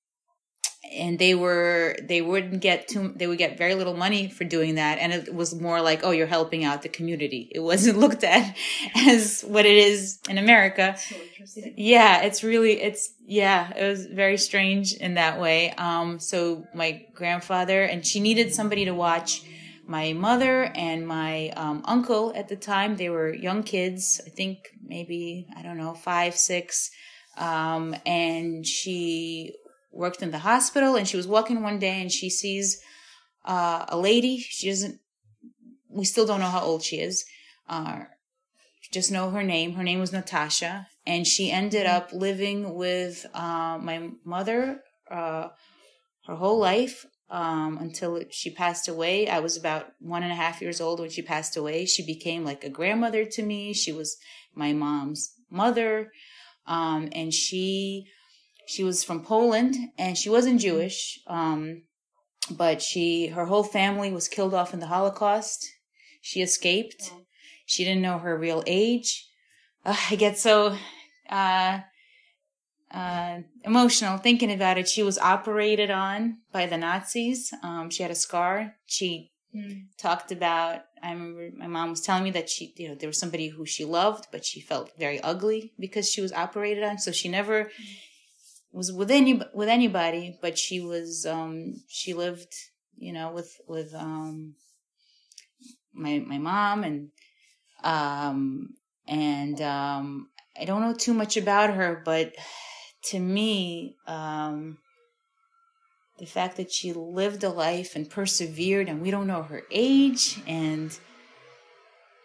and 0.91 1.19
they 1.19 1.35
were 1.35 1.97
they 2.03 2.21
wouldn't 2.21 2.61
get 2.61 2.89
too 2.89 3.13
they 3.17 3.27
would 3.27 3.39
get 3.39 3.57
very 3.57 3.75
little 3.75 3.97
money 3.97 4.29
for 4.29 4.45
doing 4.45 4.75
that. 4.75 4.99
And 4.99 5.13
it 5.13 5.33
was 5.33 5.55
more 5.55 5.81
like 5.81 6.01
oh 6.03 6.11
you're 6.11 6.27
helping 6.27 6.65
out 6.65 6.83
the 6.83 6.89
community. 6.89 7.51
It 7.55 7.61
wasn't 7.73 7.99
looked 7.99 8.25
at 8.25 8.57
as 8.97 9.43
what 9.43 9.65
it 9.65 9.77
is 9.77 10.19
in 10.29 10.39
america. 10.39 10.97
So 10.99 11.17
yeah 11.77 12.23
it's 12.23 12.43
really 12.43 12.81
it's 12.81 13.15
yeah 13.25 13.73
it 13.77 13.89
was 13.89 14.07
very 14.07 14.37
strange 14.39 14.93
in 14.95 15.15
that 15.15 15.41
way. 15.41 15.71
Um 15.73 16.19
so 16.19 16.65
my 16.75 17.07
grandfather 17.15 17.83
and 17.85 18.05
she 18.05 18.21
needed 18.21 18.53
somebody 18.53 18.85
to 18.87 18.93
watch 18.93 19.43
my 19.87 20.13
mother 20.13 20.65
and 20.75 21.07
my 21.07 21.51
um, 21.51 21.83
uncle 21.85 22.33
at 22.35 22.49
the 22.49 22.57
time. 22.57 22.97
They 22.97 23.09
were 23.09 23.35
young 23.35 23.63
kids 23.63 24.21
i 24.27 24.31
think 24.31 24.59
maybe 24.83 25.47
i 25.57 25.63
don't 25.63 25.79
know 25.79 25.95
five 25.95 26.37
six. 26.37 26.91
Um, 27.37 27.97
and 28.05 28.67
she 28.67 29.55
worked 29.91 30.23
in 30.23 30.31
the 30.31 30.39
hospital 30.39 30.97
and 30.97 31.09
she 31.09 31.17
was 31.17 31.27
walking 31.27 31.63
one 31.63 31.79
day 31.79 32.01
and 32.01 32.13
she 32.13 32.29
sees 32.29 32.81
uh, 33.45 33.87
a 33.89 33.99
lady. 33.99 34.39
She 34.39 34.69
doesn't 34.69 35.01
we 35.89 36.05
still 36.05 36.27
don't 36.27 36.41
know 36.41 36.47
how 36.47 36.63
old 36.63 36.83
she 36.83 37.01
is. 37.01 37.25
Uh, 37.69 38.01
just 38.91 39.11
know 39.11 39.31
her 39.31 39.43
name. 39.43 39.75
Her 39.75 39.83
name 39.83 40.01
was 40.01 40.13
natasha. 40.13 40.89
And 41.07 41.27
she 41.27 41.51
ended 41.51 41.87
up 41.87 42.13
living 42.13 42.75
with 42.75 43.27
uh, 43.35 43.79
my 43.81 44.11
mother 44.25 44.83
uh, 45.11 45.49
her 46.27 46.37
whole 46.37 46.59
life 46.59 47.07
um, 47.33 47.79
until 47.79 48.23
she 48.31 48.51
passed 48.51 48.87
away. 48.89 49.27
I 49.27 49.41
was 49.41 49.57
about 49.57 49.87
one 49.99 50.23
and 50.23 50.31
a 50.31 50.37
half 50.37 50.61
years 50.61 50.83
old 50.83 51.01
when 51.01 51.09
she 51.09 51.23
passed 51.23 51.57
away. 51.57 51.87
She 51.87 52.05
became 52.05 52.45
like 52.45 52.63
a 52.63 52.69
grandmother 52.69 53.25
to 53.25 53.43
me. 53.43 53.73
She 53.73 53.91
was 53.91 54.19
my 54.55 54.75
mom's 54.75 55.35
mother, 55.51 56.13
um, 56.67 57.09
and 57.13 57.33
she 57.33 58.07
she 58.67 58.85
was 58.85 59.03
from 59.03 59.25
Poland 59.25 59.77
and 59.99 60.17
she 60.17 60.29
wasn't 60.29 60.61
Jewish, 60.61 61.19
um, 61.27 61.83
but 62.51 62.83
she 62.83 63.29
her 63.29 63.47
whole 63.47 63.65
family 63.65 64.13
was 64.13 64.29
killed 64.29 64.53
off 64.53 64.75
in 64.75 64.81
the 64.81 64.87
Holocaust. 64.87 65.67
She 66.21 66.43
escaped. 66.43 67.11
She 67.65 67.83
didn't 67.83 68.03
know 68.03 68.19
her 68.19 68.39
real 68.39 68.63
age. 68.67 69.27
Ugh, 69.87 69.99
I 70.11 70.17
get 70.17 70.39
so 70.39 70.77
uh, 71.31 71.81
uh, 72.93 73.39
emotional 73.65 74.19
thinking 74.19 74.53
about 74.53 74.79
it. 74.79 74.89
She 74.89 75.03
was 75.03 75.19
operated 75.19 75.91
on 75.91 76.39
by 76.53 76.67
the 76.67 76.77
Nazis. 76.77 77.53
Um, 77.63 77.91
she 77.91 78.03
had 78.03 78.13
a 78.13 78.17
scar. 78.17 78.75
She 78.87 79.33
talked 79.99 80.33
about. 80.33 80.83
I 81.03 81.13
remember 81.13 81.51
my 81.57 81.67
mom 81.67 81.91
was 81.91 82.01
telling 82.01 82.25
me 82.25 82.31
that 82.33 82.49
she, 82.49 82.73
you 82.77 82.89
know, 82.89 82.95
there 82.95 83.09
was 83.09 83.19
somebody 83.19 83.49
who 83.49 83.67
she 83.67 83.85
loved, 83.85 84.29
but 84.31 84.45
she 84.45 84.61
felt 84.61 84.93
very 84.99 85.21
ugly 85.21 85.73
because 85.79 86.11
she 86.11 86.21
was 86.21 86.33
operated 86.33 86.85
on. 86.85 86.99
So 86.99 87.13
she 87.13 87.29
never 87.29 87.71
was 88.73 88.93
with 88.93 89.11
any 89.11 89.41
with 89.53 89.69
anybody, 89.69 90.39
but 90.41 90.59
she 90.59 90.81
was. 90.81 91.27
Um, 91.27 91.83
she 91.89 92.15
lived, 92.15 92.55
you 92.97 93.13
know, 93.13 93.33
with 93.33 93.61
with 93.67 93.95
um, 93.95 94.55
my 95.93 96.19
my 96.19 96.39
mom 96.39 96.85
and 96.85 97.11
um, 97.83 98.75
and 99.07 99.61
um, 99.61 100.29
I 100.59 100.65
don't 100.65 100.83
know 100.83 100.95
too 100.95 101.15
much 101.15 101.37
about 101.37 101.71
her, 101.75 102.01
but 102.05 102.33
to 103.05 103.19
me, 103.19 103.97
um, 104.07 104.79
the 106.19 106.27
fact 106.27 106.57
that 106.57 106.71
she 106.71 106.93
lived 106.93 107.43
a 107.43 107.49
life 107.49 107.97
and 107.97 108.09
persevered, 108.09 108.89
and 108.89 109.03
we 109.03 109.11
don't 109.11 109.27
know 109.27 109.43
her 109.43 109.63
age 109.71 110.41
and 110.47 110.97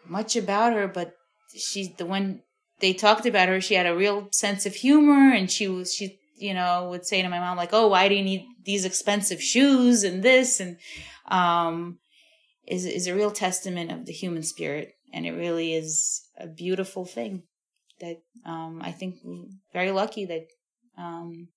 much 0.07 0.35
about 0.35 0.73
her, 0.73 0.87
but 0.87 1.15
she's 1.55 1.93
the 1.95 2.05
one 2.05 2.41
they 2.79 2.93
talked 2.93 3.25
about 3.25 3.49
her. 3.49 3.59
She 3.59 3.73
had 3.73 3.87
a 3.87 3.95
real 3.95 4.27
sense 4.31 4.65
of 4.65 4.75
humor, 4.75 5.33
and 5.33 5.49
she 5.49 5.67
was 5.67 5.93
she 5.93 6.19
you 6.35 6.53
know 6.53 6.89
would 6.91 7.05
say 7.05 7.21
to 7.21 7.29
my 7.29 7.39
mom 7.39 7.57
like, 7.57 7.73
"Oh, 7.73 7.87
why 7.87 8.07
do 8.07 8.15
you 8.15 8.23
need 8.23 8.45
these 8.63 8.85
expensive 8.85 9.41
shoes 9.41 10.03
and 10.03 10.21
this?" 10.21 10.59
and 10.59 10.77
um, 11.27 11.99
is 12.67 12.85
is 12.85 13.07
a 13.07 13.15
real 13.15 13.31
testament 13.31 13.91
of 13.91 14.05
the 14.05 14.13
human 14.13 14.43
spirit, 14.43 14.93
and 15.13 15.25
it 15.25 15.31
really 15.31 15.73
is 15.73 16.21
a 16.37 16.47
beautiful 16.47 17.05
thing 17.05 17.43
that 17.99 18.17
um, 18.45 18.79
I 18.83 18.91
think 18.91 19.15
very 19.73 19.91
lucky 19.91 20.25
that 20.25 20.45
um, 20.97 21.49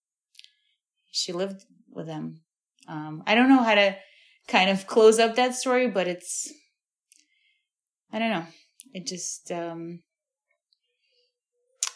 she 1.10 1.32
lived 1.32 1.64
with 1.90 2.06
them. 2.06 2.40
Um, 2.88 3.22
I 3.26 3.34
don't 3.34 3.48
know 3.48 3.62
how 3.62 3.74
to 3.74 3.96
kind 4.48 4.70
of 4.70 4.86
close 4.86 5.18
up 5.18 5.36
that 5.36 5.54
story, 5.54 5.88
but 5.88 6.06
it's 6.06 6.52
I 8.12 8.18
don't 8.18 8.30
know. 8.30 8.46
It 8.92 9.06
just 9.06 9.50
um, 9.52 10.00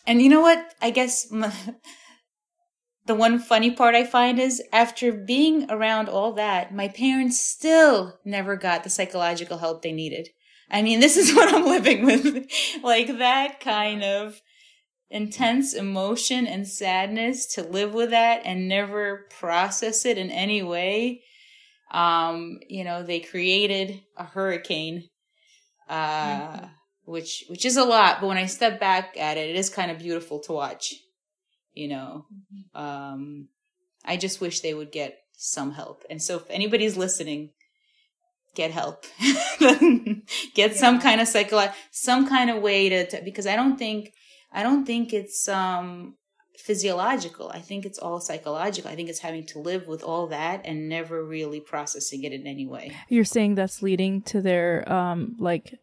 and 0.07 0.23
you 0.23 0.29
know 0.29 0.41
what? 0.41 0.75
I 0.81 0.91
guess 0.91 1.33
m 1.33 1.47
the 3.07 3.15
one 3.15 3.39
funny 3.39 3.71
part 3.71 3.95
I 3.95 4.05
find 4.05 4.39
is 4.39 4.63
after 4.73 5.13
being 5.13 5.71
around 5.71 6.09
all 6.09 6.33
that, 6.33 6.75
my 6.75 6.89
parents 6.89 7.41
still 7.41 8.19
never 8.25 8.57
got 8.57 8.83
the 8.85 8.91
psychological 8.91 9.59
help 9.59 9.83
they 9.83 9.93
needed. 9.93 10.29
I 10.71 10.83
mean, 10.83 11.01
this 11.01 11.17
is 11.17 11.35
what 11.35 11.53
I'm 11.53 11.67
living 11.67 12.05
with. 12.05 12.47
like 12.83 13.19
that 13.19 13.61
kind 13.61 14.03
of 14.03 14.41
intense 15.11 15.75
emotion 15.75 16.47
and 16.47 16.67
sadness 16.67 17.47
to 17.55 17.63
live 17.63 17.95
with 17.95 18.11
that 18.11 18.43
and 18.45 18.69
never 18.69 19.27
process 19.39 20.05
it 20.05 20.19
in 20.19 20.31
any 20.31 20.63
way. 20.63 21.23
Um, 21.91 22.59
you 22.69 22.85
know, 22.85 23.03
they 23.03 23.21
created 23.21 24.03
a 24.17 24.25
hurricane, 24.25 25.09
uh, 25.89 26.67
which, 27.05 27.45
which 27.49 27.65
is 27.65 27.77
a 27.77 27.85
lot, 27.85 28.21
but 28.21 28.27
when 28.27 28.39
I 28.39 28.47
step 28.47 28.81
back 28.81 29.17
at 29.17 29.37
it, 29.37 29.51
it 29.51 29.57
is 29.57 29.71
kind 29.71 29.91
of 29.91 29.99
beautiful 29.99 30.41
to 30.41 30.53
watch, 30.53 30.95
you 31.73 31.89
know. 31.89 32.27
Um, 32.75 33.49
I 34.05 34.17
just 34.17 34.41
wish 34.41 34.61
they 34.61 34.75
would 34.75 34.91
get 34.91 35.19
some 35.37 35.73
help. 35.73 36.05
And 36.11 36.21
so 36.21 36.37
if 36.37 36.45
anybody's 36.51 36.97
listening, 36.97 37.51
get 38.55 38.71
help. 38.71 39.05
get 40.55 40.77
some 40.77 41.01
kind 41.01 41.21
of 41.21 41.29
psycholo- 41.29 41.75
some 41.91 42.29
kind 42.29 42.51
of 42.51 42.63
way 42.63 42.89
to, 42.89 43.07
to 43.07 43.23
because 43.25 43.47
I 43.47 43.57
don't 43.57 43.79
think 43.79 44.13
I 44.55 44.63
don't 44.63 44.85
think 44.87 45.13
it's 45.13 45.49
um 45.49 46.15
physiological. 46.57 47.51
I 47.51 47.61
think 47.61 47.85
it's 47.85 47.99
all 47.99 48.21
psychological. 48.21 48.91
I 48.91 48.95
think 48.95 49.09
it's 49.09 49.19
having 49.19 49.45
to 49.47 49.59
live 49.59 49.87
with 49.87 50.03
all 50.03 50.29
that 50.29 50.63
and 50.65 50.89
never 50.89 51.25
really 51.25 51.61
processing 51.61 52.25
it 52.25 52.33
in 52.33 52.47
any 52.47 52.67
way. 52.67 52.93
You're 53.09 53.25
saying 53.25 53.57
that's 53.57 53.83
leading 53.83 54.23
to 54.23 54.41
their 54.41 54.91
um 54.91 55.37
like 55.39 55.79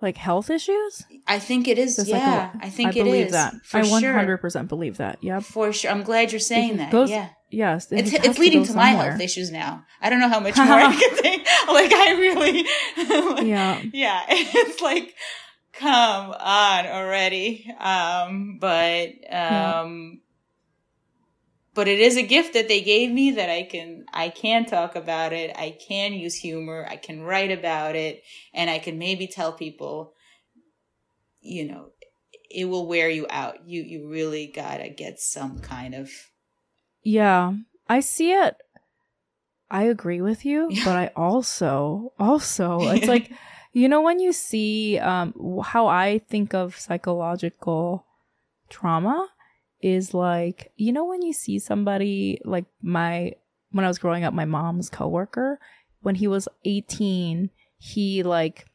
like 0.00 0.16
health 0.16 0.50
issues. 0.50 1.04
I 1.28 1.38
think 1.38 1.68
it 1.68 1.78
is. 1.78 1.96
The 1.96 2.04
yeah, 2.06 2.52
psycho- 2.52 2.58
I 2.66 2.70
think 2.70 2.96
I 2.96 3.00
it 3.00 3.04
believe 3.04 3.26
is. 3.26 3.32
that. 3.32 3.54
For 3.64 3.78
I 3.78 3.86
one 3.86 4.02
sure. 4.02 4.12
hundred 4.14 4.38
percent 4.38 4.68
believe 4.68 4.96
that. 4.96 5.18
Yep. 5.22 5.42
For 5.44 5.72
sure. 5.72 5.90
I'm 5.90 6.02
glad 6.02 6.32
you're 6.32 6.40
saying 6.40 6.78
that. 6.78 6.90
goes- 6.90 7.10
yeah. 7.10 7.28
Yes. 7.50 7.92
it 7.92 7.98
It's, 8.00 8.12
it's 8.26 8.38
leading 8.38 8.64
to 8.64 8.72
my 8.74 8.86
health 8.90 9.20
issues 9.20 9.50
now. 9.52 9.84
I 10.00 10.08
don't 10.08 10.20
know 10.20 10.28
how 10.30 10.40
much 10.40 10.56
more 10.58 10.66
I 10.66 10.94
can 10.94 11.16
take. 11.22 11.46
Like 11.68 11.92
I 11.92 12.12
really, 12.18 12.64
Yeah. 13.48 13.80
yeah. 13.92 14.22
It's 14.28 14.80
like, 14.80 15.14
come 15.82 16.30
on 16.30 16.86
already. 16.86 17.68
Um, 17.78 18.58
but 18.60 19.10
um, 19.32 20.20
but 21.74 21.88
it 21.88 22.00
is 22.00 22.16
a 22.16 22.22
gift 22.22 22.54
that 22.54 22.68
they 22.68 22.82
gave 22.82 23.10
me 23.10 23.32
that 23.32 23.50
I 23.50 23.64
can 23.64 24.04
I 24.12 24.28
can 24.28 24.64
talk 24.64 24.94
about 24.94 25.32
it. 25.32 25.54
I 25.56 25.76
can 25.86 26.12
use 26.12 26.36
humor. 26.36 26.86
I 26.88 26.96
can 26.96 27.22
write 27.22 27.50
about 27.50 27.96
it, 27.96 28.22
and 28.54 28.70
I 28.70 28.78
can 28.78 28.98
maybe 28.98 29.26
tell 29.26 29.52
people, 29.52 30.14
you 31.40 31.66
know, 31.66 31.90
it 32.50 32.66
will 32.66 32.86
wear 32.86 33.08
you 33.08 33.26
out. 33.28 33.66
You 33.66 33.82
you 33.82 34.08
really 34.08 34.46
gotta 34.46 34.88
get 34.88 35.18
some 35.18 35.60
kind 35.60 35.94
of 35.94 36.10
Yeah, 37.02 37.54
I 37.88 38.00
see 38.00 38.32
it. 38.32 38.56
I 39.70 39.84
agree 39.84 40.20
with 40.20 40.44
you, 40.44 40.70
but 40.84 40.94
I 40.96 41.10
also 41.16 42.12
also 42.18 42.88
it's 42.90 43.08
like 43.08 43.32
you 43.72 43.88
know 43.88 44.00
when 44.00 44.18
you 44.20 44.32
see 44.32 44.98
um 44.98 45.34
how 45.64 45.86
I 45.86 46.20
think 46.28 46.54
of 46.54 46.78
psychological 46.78 48.04
trauma 48.68 49.28
is 49.80 50.14
like 50.14 50.72
you 50.76 50.92
know 50.92 51.04
when 51.04 51.22
you 51.22 51.32
see 51.32 51.58
somebody 51.58 52.40
like 52.44 52.66
my 52.82 53.32
when 53.70 53.84
I 53.84 53.88
was 53.88 53.98
growing 53.98 54.24
up 54.24 54.34
my 54.34 54.44
mom's 54.44 54.88
coworker 54.88 55.58
when 56.00 56.16
he 56.16 56.26
was 56.26 56.48
18 56.64 57.50
he 57.78 58.22
like 58.22 58.66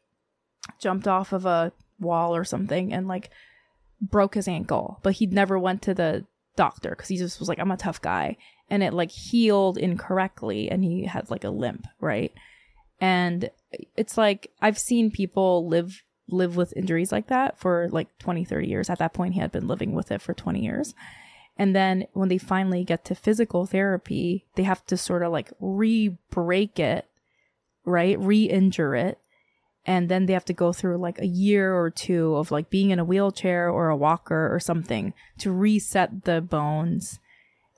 jumped 0.80 1.08
off 1.08 1.32
of 1.32 1.46
a 1.46 1.72
wall 2.00 2.36
or 2.36 2.44
something 2.44 2.94
and 2.94 3.08
like 3.08 3.30
broke 4.02 4.36
his 4.36 4.48
ankle 4.48 5.00
but 5.04 5.14
he 5.14 5.26
never 5.26 5.58
went 5.58 5.82
to 5.82 5.94
the 5.94 6.26
doctor 6.56 6.90
because 6.90 7.08
he 7.08 7.18
just 7.18 7.40
was 7.40 7.48
like 7.48 7.60
i'm 7.60 7.72
a 7.72 7.78
tough 7.78 8.02
guy. 8.02 8.36
And 8.70 8.84
it 8.84 8.94
like 8.94 9.12
healed 9.12 9.78
incorrectly 9.78 10.70
and 10.70 10.84
he 10.84 11.06
had 11.06 11.32
like 11.32 11.46
a 11.46 11.50
limp 11.50 11.88
right 12.02 12.34
and 13.00 13.50
it's 13.96 14.18
like 14.18 14.52
i've 14.62 14.78
seen 14.78 15.12
people 15.12 15.68
live 15.68 16.04
live 16.30 16.56
with 16.58 16.76
injuries 16.76 17.12
like 17.12 17.28
that 17.28 17.58
for 17.58 17.88
like 17.92 18.18
20 18.20 18.44
30 18.44 18.68
years. 18.68 18.90
At 18.90 19.00
that 19.00 19.14
point 19.14 19.34
he 19.34 19.40
had 19.40 19.52
been 19.52 19.68
living 19.68 19.94
with 19.94 20.12
it 20.12 20.22
for 20.22 20.34
20 20.34 20.62
years. 20.62 20.94
And 21.56 21.76
then 21.76 22.06
when 22.14 22.30
they 22.30 22.38
finally 22.38 22.84
get 22.84 23.06
to 23.06 23.16
physical 23.16 23.66
therapy 23.66 24.46
they 24.56 24.64
have 24.64 24.86
to 24.88 24.98
sort 24.98 25.24
of 25.24 25.32
like 25.32 25.52
re-break 25.60 26.80
it 26.80 27.08
right? 27.88 28.20
Re-injure 28.20 28.96
it. 28.96 29.18
And 29.86 30.10
then 30.10 30.26
they 30.26 30.34
have 30.34 30.46
to 30.46 30.54
go 30.54 30.74
through 30.74 30.98
like 30.98 31.18
a 31.20 31.26
year 31.26 31.74
or 31.74 31.90
two 31.90 32.36
of 32.36 32.52
like 32.52 32.70
being 32.70 32.90
in 32.90 33.00
a 33.00 33.06
wheelchair 33.06 33.70
or 33.70 33.88
a 33.88 33.96
walker 33.96 34.54
or 34.54 34.60
something 34.60 35.14
to 35.38 35.52
reset 35.54 36.26
the 36.26 36.42
bones 36.42 37.20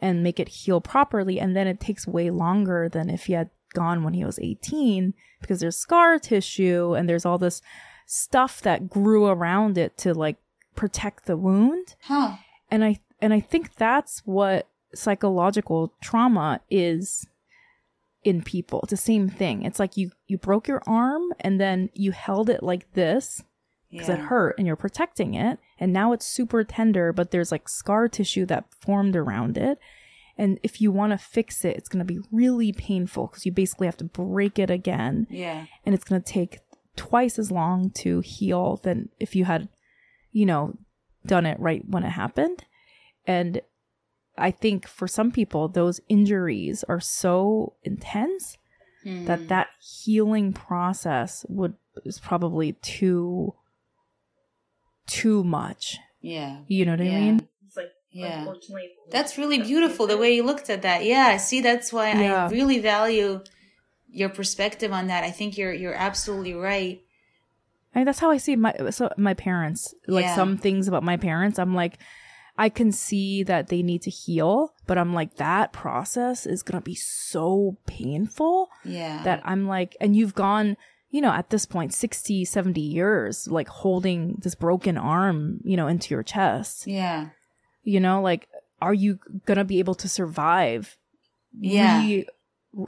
and 0.02 0.24
make 0.24 0.40
it 0.40 0.50
heal 0.50 0.82
properly. 0.82 1.40
And 1.40 1.56
then 1.56 1.68
it 1.68 1.80
takes 1.80 2.08
way 2.08 2.32
longer 2.32 2.90
than 2.90 3.12
if 3.12 3.26
he 3.26 3.34
had 3.34 3.52
gone 3.74 4.04
when 4.04 4.14
he 4.14 4.26
was 4.26 4.40
18 4.40 5.14
because 5.42 5.60
there's 5.60 5.78
scar 5.78 6.20
tissue 6.20 6.94
and 6.94 7.08
there's 7.08 7.26
all 7.26 7.38
this 7.38 7.62
stuff 8.06 8.62
that 8.62 8.90
grew 8.90 9.28
around 9.28 9.78
it 9.78 9.98
to 9.98 10.14
like 10.14 10.38
protect 10.76 11.26
the 11.26 11.38
wound. 11.38 11.96
Huh. 12.04 12.38
and 12.72 12.84
i 12.84 13.00
and 13.22 13.34
i 13.34 13.40
think 13.40 13.76
that's 13.76 14.22
what 14.26 14.68
psychological 14.94 15.94
trauma 16.02 16.62
is 16.70 17.28
in 18.24 18.42
people. 18.42 18.82
It's 18.82 18.92
the 18.92 18.98
same 18.98 19.30
thing. 19.30 19.64
It's 19.64 19.80
like 19.80 19.98
you 19.98 20.12
you 20.28 20.38
broke 20.38 20.68
your 20.68 20.82
arm 20.86 21.34
and 21.40 21.60
then 21.60 21.90
you 21.94 22.12
held 22.12 22.50
it 22.50 22.64
like 22.64 22.92
this 22.94 23.44
because 23.92 24.10
it 24.10 24.20
hurt 24.20 24.56
and 24.58 24.68
you're 24.68 24.76
protecting 24.76 25.34
it. 25.34 25.58
And 25.80 25.94
now 25.94 26.12
it's 26.12 26.26
super 26.26 26.64
tender 26.64 27.14
but 27.14 27.32
there's 27.32 27.52
like 27.52 27.70
scar 27.70 28.08
tissue 28.08 28.46
that 28.48 28.66
formed 28.82 29.16
around 29.16 29.58
it 29.58 29.80
and 30.40 30.58
if 30.64 30.80
you 30.82 30.90
want 30.92 31.12
to 31.12 31.18
fix 31.18 31.64
it 31.66 31.76
it's 31.76 31.90
going 31.90 32.00
to 32.06 32.14
be 32.14 32.20
really 32.32 32.72
painful 32.72 33.28
because 33.28 33.46
you 33.46 33.52
basically 33.52 33.86
have 33.88 33.98
to 33.98 34.06
break 34.06 34.58
it 34.58 34.70
again 34.72 35.28
Yeah. 35.30 35.66
and 35.86 35.94
it's 35.94 36.04
going 36.06 36.22
to 36.22 36.34
take 36.34 36.60
twice 36.96 37.38
as 37.38 37.52
long 37.52 37.90
to 38.04 38.22
heal 38.22 38.78
than 38.84 39.10
if 39.20 39.36
you 39.36 39.46
had 39.46 39.70
you 40.32 40.46
know 40.46 40.78
done 41.26 41.46
it 41.46 41.60
right 41.60 41.84
when 41.88 42.04
it 42.04 42.10
happened 42.24 42.64
and 43.28 43.62
i 44.38 44.50
think 44.52 44.88
for 44.88 45.08
some 45.08 45.32
people 45.32 45.68
those 45.68 46.00
injuries 46.10 46.84
are 46.88 47.00
so 47.02 47.74
intense 47.84 48.58
Hmm. 49.04 49.24
that 49.26 49.48
that 49.48 49.68
healing 50.04 50.52
process 50.52 51.46
would 51.48 51.76
is 52.04 52.20
probably 52.20 52.74
too 52.82 53.54
too 55.08 55.44
much 55.44 55.98
Yeah. 56.22 56.60
you 56.68 56.86
know 56.86 56.92
what 56.94 57.06
Yeah. 57.06 57.12
i 57.18 57.22
mean 57.22 57.48
Yeah. 58.12 58.40
unfortunately. 58.40 58.90
That's 59.12 59.38
really 59.38 59.60
beautiful 59.62 60.08
the 60.08 60.18
way 60.18 60.34
you 60.36 60.44
looked 60.44 60.70
at 60.70 60.82
that. 60.82 61.06
Yeah. 61.06 61.38
See, 61.38 61.62
that's 61.62 61.94
why 61.94 62.12
Yeah. 62.14 62.48
I 62.48 62.50
really 62.50 62.80
value 62.80 63.42
your 64.12 64.30
perspective 64.30 64.92
on 64.92 65.08
that. 65.08 65.24
I 65.24 65.32
think 65.32 65.58
you're 65.58 65.74
you're 65.74 65.94
absolutely 65.94 66.54
right. 66.56 67.02
I 67.94 68.00
mean, 68.00 68.06
that's 68.06 68.20
how 68.20 68.32
I 68.32 68.38
see 68.38 68.56
my 68.56 68.74
so 68.92 69.10
my 69.18 69.34
parents. 69.34 69.94
Like 70.08 70.26
Yeah. 70.26 70.36
some 70.36 70.58
things 70.58 70.88
about 70.88 71.04
my 71.04 71.18
parents, 71.18 71.60
I'm 71.60 71.74
like, 71.76 72.00
I 72.58 72.70
can 72.70 72.92
see 72.92 73.44
that 73.44 73.68
they 73.68 73.82
need 73.84 74.02
to 74.04 74.10
heal, 74.10 74.74
but 74.88 74.98
I'm 74.98 75.14
like 75.14 75.36
that 75.36 75.72
process 75.72 76.46
is 76.46 76.62
gonna 76.64 76.82
be 76.82 76.96
so 76.96 77.78
painful 77.88 78.70
Yeah. 78.84 79.24
that 79.24 79.42
I'm 79.46 79.68
like, 79.68 79.96
and 80.02 80.16
you've 80.16 80.36
gone, 80.36 80.76
you 81.10 81.22
know, 81.22 81.32
at 81.32 81.52
this 81.52 81.66
point, 81.66 81.94
60, 81.94 82.44
70 82.46 82.82
years, 82.82 83.48
like 83.48 83.68
holding 83.70 84.40
this 84.44 84.56
broken 84.56 84.98
arm, 84.98 85.60
you 85.64 85.78
know, 85.78 85.88
into 85.88 86.14
your 86.14 86.24
chest. 86.24 86.86
yeah. 86.88 87.30
You 87.84 88.00
know, 88.00 88.22
like, 88.22 88.48
are 88.82 88.94
you 88.94 89.20
gonna 89.46 89.66
be 89.66 89.80
able 89.80 89.96
to 89.96 90.08
survive? 90.10 90.98
Yeah. 91.60 92.00
re- 92.02 92.28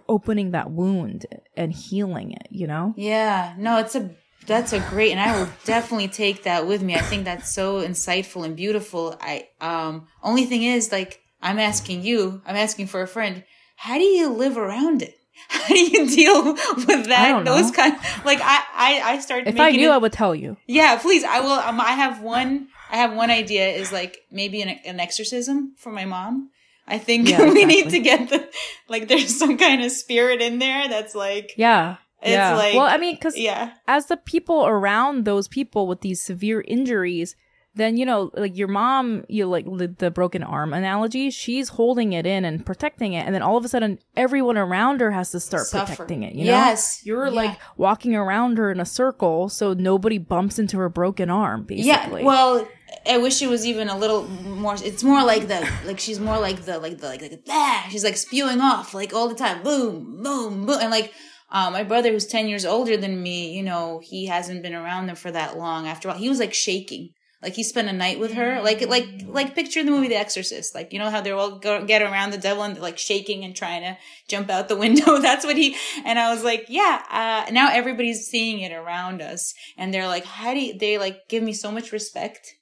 opening 0.08 0.52
that 0.52 0.70
wound 0.70 1.26
and 1.58 1.74
healing 1.74 2.32
it. 2.34 2.48
You 2.52 2.68
know. 2.68 2.94
Yeah. 2.98 3.56
No, 3.58 3.78
it's 3.80 3.96
a 3.96 4.12
that's 4.48 4.74
a 4.74 4.80
great 4.90 5.12
and 5.12 5.20
I 5.20 5.38
will 5.40 5.50
definitely 5.66 6.08
take 6.08 6.44
that 6.44 6.68
with 6.68 6.82
me. 6.82 6.96
I 6.96 7.02
think 7.02 7.26
that's 7.26 7.52
so 7.54 7.82
insightful 7.82 8.46
and 8.46 8.56
beautiful. 8.56 9.16
I 9.22 9.48
um 9.60 10.08
only 10.24 10.46
thing 10.46 10.64
is 10.64 10.92
like 10.92 11.22
I'm 11.42 11.58
asking 11.60 12.04
you, 12.04 12.42
I'm 12.46 12.56
asking 12.56 12.88
for 12.88 13.02
a 13.02 13.08
friend, 13.08 13.44
how 13.76 13.98
do 13.98 14.04
you 14.04 14.30
live 14.30 14.58
around 14.58 15.02
it? 15.02 15.16
How 15.50 15.68
do 15.70 15.80
you 15.80 16.08
deal 16.08 16.54
with 16.54 17.08
that? 17.08 17.44
Those 17.46 17.72
kind 17.72 17.96
like 18.26 18.40
I 18.44 18.64
I 18.76 19.02
I 19.14 19.20
started 19.20 19.48
If 19.48 19.60
I 19.60 19.72
knew, 19.72 19.90
it- 19.90 19.94
I 19.94 19.98
would 19.98 20.14
tell 20.14 20.36
you. 20.36 20.58
Yeah, 20.68 21.00
please. 21.02 21.24
I 21.24 21.40
will. 21.40 21.54
Um, 21.54 21.80
I 21.82 21.94
have 21.94 22.22
one. 22.22 22.68
I 22.92 22.98
have 22.98 23.14
one 23.16 23.30
idea. 23.32 23.70
Is 23.70 23.92
like 23.92 24.20
maybe 24.32 24.62
an, 24.62 24.70
an 24.86 25.00
exorcism 25.00 25.74
for 25.78 25.92
my 25.92 26.06
mom. 26.06 26.50
I 26.88 26.98
think 26.98 27.30
Yeah, 27.30 27.44
we 27.54 27.66
need 27.66 27.90
to 27.92 28.00
get 28.00 28.30
the 28.30 28.48
like. 28.90 29.08
There's 29.08 29.38
some 29.38 29.58
kind 29.58 29.84
of 29.84 29.92
spirit 29.92 30.42
in 30.42 30.60
there 30.60 30.88
that's 30.88 31.16
like. 31.16 31.54
Yeah. 31.58 31.98
It's 32.22 32.30
yeah. 32.32 32.56
like- 32.56 32.76
well, 32.76 32.86
I 32.86 32.98
mean, 32.98 33.16
because 33.16 33.36
Yeah. 33.38 33.72
as 33.88 34.06
the 34.06 34.18
people 34.18 34.68
around 34.68 35.26
those 35.26 35.48
people 35.48 35.88
with 35.88 36.02
these 36.02 36.22
severe 36.22 36.62
injuries, 36.68 37.36
then 37.74 37.98
you 37.98 38.06
know, 38.06 38.30
like 38.36 38.56
your 38.56 38.68
mom, 38.68 39.24
you 39.28 39.48
like 39.48 39.66
the, 39.66 39.88
the 39.88 40.12
broken 40.12 40.44
arm 40.44 40.72
analogy. 40.74 41.32
She's 41.32 41.70
holding 41.70 42.14
it 42.14 42.28
in 42.28 42.46
and 42.46 42.64
protecting 42.64 43.14
it, 43.14 43.26
and 43.26 43.34
then 43.34 43.42
all 43.42 43.58
of 43.58 43.66
a 43.66 43.70
sudden, 43.70 43.98
everyone 44.16 44.56
around 44.58 45.02
her 45.02 45.10
has 45.10 45.32
to 45.32 45.40
start 45.40 45.66
Suffer. 45.66 45.88
protecting 45.96 46.22
it. 46.22 46.34
You 46.36 46.46
know, 46.46 46.52
Yes. 46.52 47.02
you're 47.06 47.26
Yeah. 47.28 47.32
like 47.32 47.58
walking 47.76 48.14
around 48.16 48.58
her 48.60 48.70
in 48.72 48.80
a 48.80 48.86
circle, 48.86 49.50
so 49.50 49.74
nobody 49.74 50.20
bumps 50.20 50.60
into 50.60 50.78
her 50.78 50.90
broken 50.90 51.30
arm. 51.32 51.64
Basically, 51.64 51.88
Yeah. 52.22 52.26
Well, 52.28 52.68
I 53.06 53.18
wish 53.18 53.42
it 53.42 53.50
was 53.50 53.66
even 53.66 53.90
a 53.90 53.98
little 53.98 54.28
more. 54.28 54.76
It's 54.76 55.04
more 55.04 55.24
like 55.24 55.48
the 55.48 55.68
like 55.86 56.00
she's 56.00 56.20
more 56.20 56.40
like 56.40 56.62
the 56.64 56.80
like 56.80 57.00
the 57.00 57.08
like, 57.08 57.22
like 57.22 57.44
ah, 57.50 57.88
she's 57.90 58.04
like 58.04 58.18
spewing 58.18 58.62
off 58.62 58.94
like 58.94 59.14
all 59.14 59.28
the 59.28 59.36
time, 59.36 59.64
boom, 59.64 60.22
boom, 60.24 60.66
boom, 60.66 60.80
and 60.82 60.92
like. 60.92 61.14
Uh, 61.54 61.70
my 61.70 61.84
brother, 61.84 62.14
who's 62.14 62.28
ten 62.28 62.48
years 62.48 62.64
older 62.64 62.96
than 62.96 63.22
me, 63.22 63.52
you 63.52 63.62
know, 63.62 64.00
he 64.02 64.28
hasn't 64.28 64.64
been 64.64 64.74
around 64.74 65.08
them 65.08 65.18
for 65.18 65.30
that 65.32 65.58
long. 65.58 65.86
After 65.86 66.08
all, 66.08 66.16
he 66.16 66.30
was 66.30 66.40
like 66.40 66.54
shaking, 66.54 67.10
like 67.42 67.56
he 67.56 67.64
spent 67.64 67.90
a 67.90 67.94
night 67.94 68.20
with 68.20 68.34
her, 68.34 68.62
like 68.62 68.82
it 68.82 68.90
like 68.90 69.06
like 69.26 69.56
picture 69.56 69.84
the 69.84 69.92
movie 69.92 70.08
The 70.08 70.16
Exorcist, 70.16 70.76
like 70.76 70.94
you 70.94 71.00
know 71.00 71.10
how 71.10 71.22
they're 71.22 71.36
all 71.36 71.60
go, 71.60 71.84
get 71.84 72.02
around 72.02 72.32
the 72.32 72.38
devil 72.38 72.64
and 72.64 72.78
like 72.80 72.98
shaking 73.00 73.44
and 73.44 73.56
trying 73.56 73.82
to 73.82 73.98
jump 74.30 74.50
out 74.50 74.70
the 74.70 74.76
window. 74.86 75.20
That's 75.20 75.44
what 75.44 75.58
he. 75.58 75.76
And 76.06 76.20
I 76.20 76.34
was 76.34 76.44
like, 76.44 76.68
yeah. 76.70 77.04
Uh, 77.10 77.52
now 77.52 77.70
everybody's 77.70 78.28
seeing 78.28 78.62
it 78.62 78.72
around 78.72 79.22
us, 79.22 79.54
and 79.78 79.94
they're 79.94 80.08
like, 80.08 80.24
how 80.24 80.54
do 80.54 80.60
you, 80.60 80.78
they 80.78 80.98
like 80.98 81.28
give 81.30 81.42
me 81.42 81.54
so 81.54 81.72
much 81.72 81.92
respect 81.92 82.54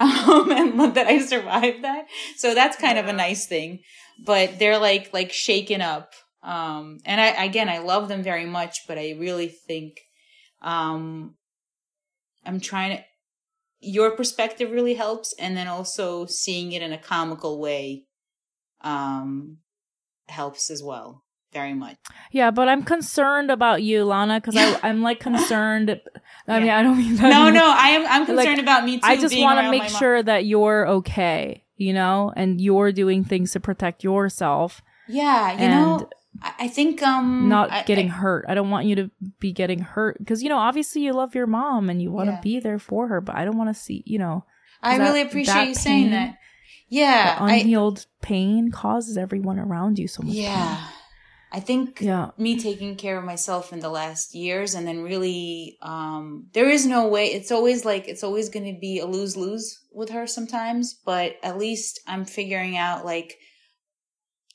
um, 0.00 0.50
and 0.50 0.76
love 0.76 0.94
that 0.94 1.06
I 1.06 1.18
survived 1.20 1.84
that. 1.84 2.06
So 2.36 2.54
that's 2.54 2.76
kind 2.76 2.98
of 2.98 3.06
a 3.06 3.12
nice 3.12 3.46
thing. 3.46 3.80
But 4.24 4.58
they're 4.58 4.78
like 4.78 5.12
like 5.12 5.32
shaken 5.32 5.80
up. 5.80 6.12
Um, 6.42 6.98
and 7.04 7.20
I 7.20 7.44
again 7.44 7.68
I 7.68 7.78
love 7.78 8.08
them 8.08 8.22
very 8.22 8.46
much, 8.46 8.86
but 8.86 8.98
I 8.98 9.16
really 9.18 9.48
think 9.48 10.00
um, 10.62 11.34
I'm 12.44 12.60
trying 12.60 12.98
to. 12.98 13.04
Your 13.86 14.12
perspective 14.12 14.70
really 14.70 14.94
helps, 14.94 15.34
and 15.38 15.54
then 15.54 15.68
also 15.68 16.24
seeing 16.24 16.72
it 16.72 16.80
in 16.80 16.92
a 16.92 16.98
comical 16.98 17.60
way 17.60 18.06
um, 18.80 19.58
helps 20.28 20.70
as 20.70 20.82
well. 20.82 21.23
Very 21.54 21.72
much. 21.72 21.96
Yeah, 22.30 22.50
but 22.50 22.68
I'm 22.68 22.82
concerned 22.82 23.50
about 23.50 23.82
you, 23.82 24.04
Lana, 24.04 24.40
because 24.40 24.56
I'm 24.82 25.00
like 25.02 25.20
concerned. 25.20 25.98
I 26.46 26.60
mean, 26.60 26.68
I 26.68 26.82
don't 26.82 26.98
mean 26.98 27.16
that. 27.16 27.30
No, 27.30 27.48
no, 27.50 27.64
I 27.74 27.88
am. 27.90 28.04
I'm 28.06 28.26
concerned 28.26 28.48
Like, 28.58 28.58
about 28.58 28.84
me 28.84 28.96
too. 28.96 29.02
I 29.04 29.16
just 29.16 29.38
want 29.38 29.60
to 29.60 29.70
make 29.70 29.82
mom. 29.90 29.98
sure 30.00 30.22
that 30.22 30.44
you're 30.44 30.86
okay, 30.88 31.64
you 31.76 31.92
know, 31.94 32.32
and 32.36 32.60
you're 32.60 32.92
doing 32.92 33.24
things 33.24 33.52
to 33.52 33.60
protect 33.60 34.04
yourself, 34.04 34.82
Yeah, 35.08 35.52
you 35.62 35.68
know, 35.68 36.10
I, 36.42 36.52
I 36.60 36.68
think 36.68 37.02
um, 37.02 37.48
not 37.48 37.70
I- 37.70 37.82
getting 37.84 38.10
I- 38.10 38.14
hurt. 38.14 38.44
I 38.48 38.54
don't 38.54 38.70
want 38.70 38.86
you 38.86 38.96
to 38.96 39.10
be 39.38 39.52
getting 39.52 39.78
hurt 39.78 40.18
because 40.18 40.42
you 40.42 40.48
know, 40.48 40.58
obviously, 40.58 41.02
you 41.02 41.12
love 41.12 41.34
your 41.34 41.46
mom 41.46 41.88
and 41.88 42.02
you 42.02 42.10
want 42.10 42.28
to 42.28 42.32
Yeah. 42.34 42.40
be 42.42 42.60
there 42.60 42.78
for 42.78 43.06
her, 43.08 43.20
but 43.20 43.36
I 43.36 43.44
don't 43.44 43.56
want 43.56 43.70
to 43.74 43.80
see, 43.80 44.02
you 44.04 44.18
know, 44.18 44.44
I 44.82 44.98
that- 44.98 45.04
really 45.04 45.22
appreciate 45.22 45.68
you 45.68 45.74
saying 45.74 46.10
that. 46.10 46.38
Yeah, 46.88 47.38
that 47.38 47.40
I, 47.40 47.54
unhealed 47.56 48.06
pain 48.20 48.70
causes 48.70 49.16
everyone 49.16 49.58
around 49.58 49.98
you 49.98 50.06
so 50.06 50.22
much. 50.22 50.34
yeah. 50.34 50.84
I 51.54 51.60
think 51.60 52.00
yeah, 52.00 52.32
me 52.36 52.58
taking 52.58 52.96
care 52.96 53.16
of 53.16 53.24
myself 53.24 53.72
in 53.72 53.78
the 53.78 53.88
last 53.88 54.34
years 54.34 54.74
and 54.74 54.84
then 54.88 55.04
really 55.04 55.78
um 55.82 56.48
there 56.52 56.68
is 56.68 56.84
no 56.84 57.06
way 57.06 57.26
it's 57.26 57.52
always 57.52 57.84
like 57.84 58.08
it's 58.08 58.24
always 58.24 58.48
going 58.48 58.74
to 58.74 58.80
be 58.80 58.98
a 58.98 59.06
lose 59.06 59.36
lose 59.36 59.78
with 59.92 60.10
her 60.10 60.26
sometimes 60.26 60.94
but 60.94 61.36
at 61.44 61.56
least 61.56 62.00
i'm 62.08 62.24
figuring 62.24 62.76
out 62.76 63.04
like 63.04 63.38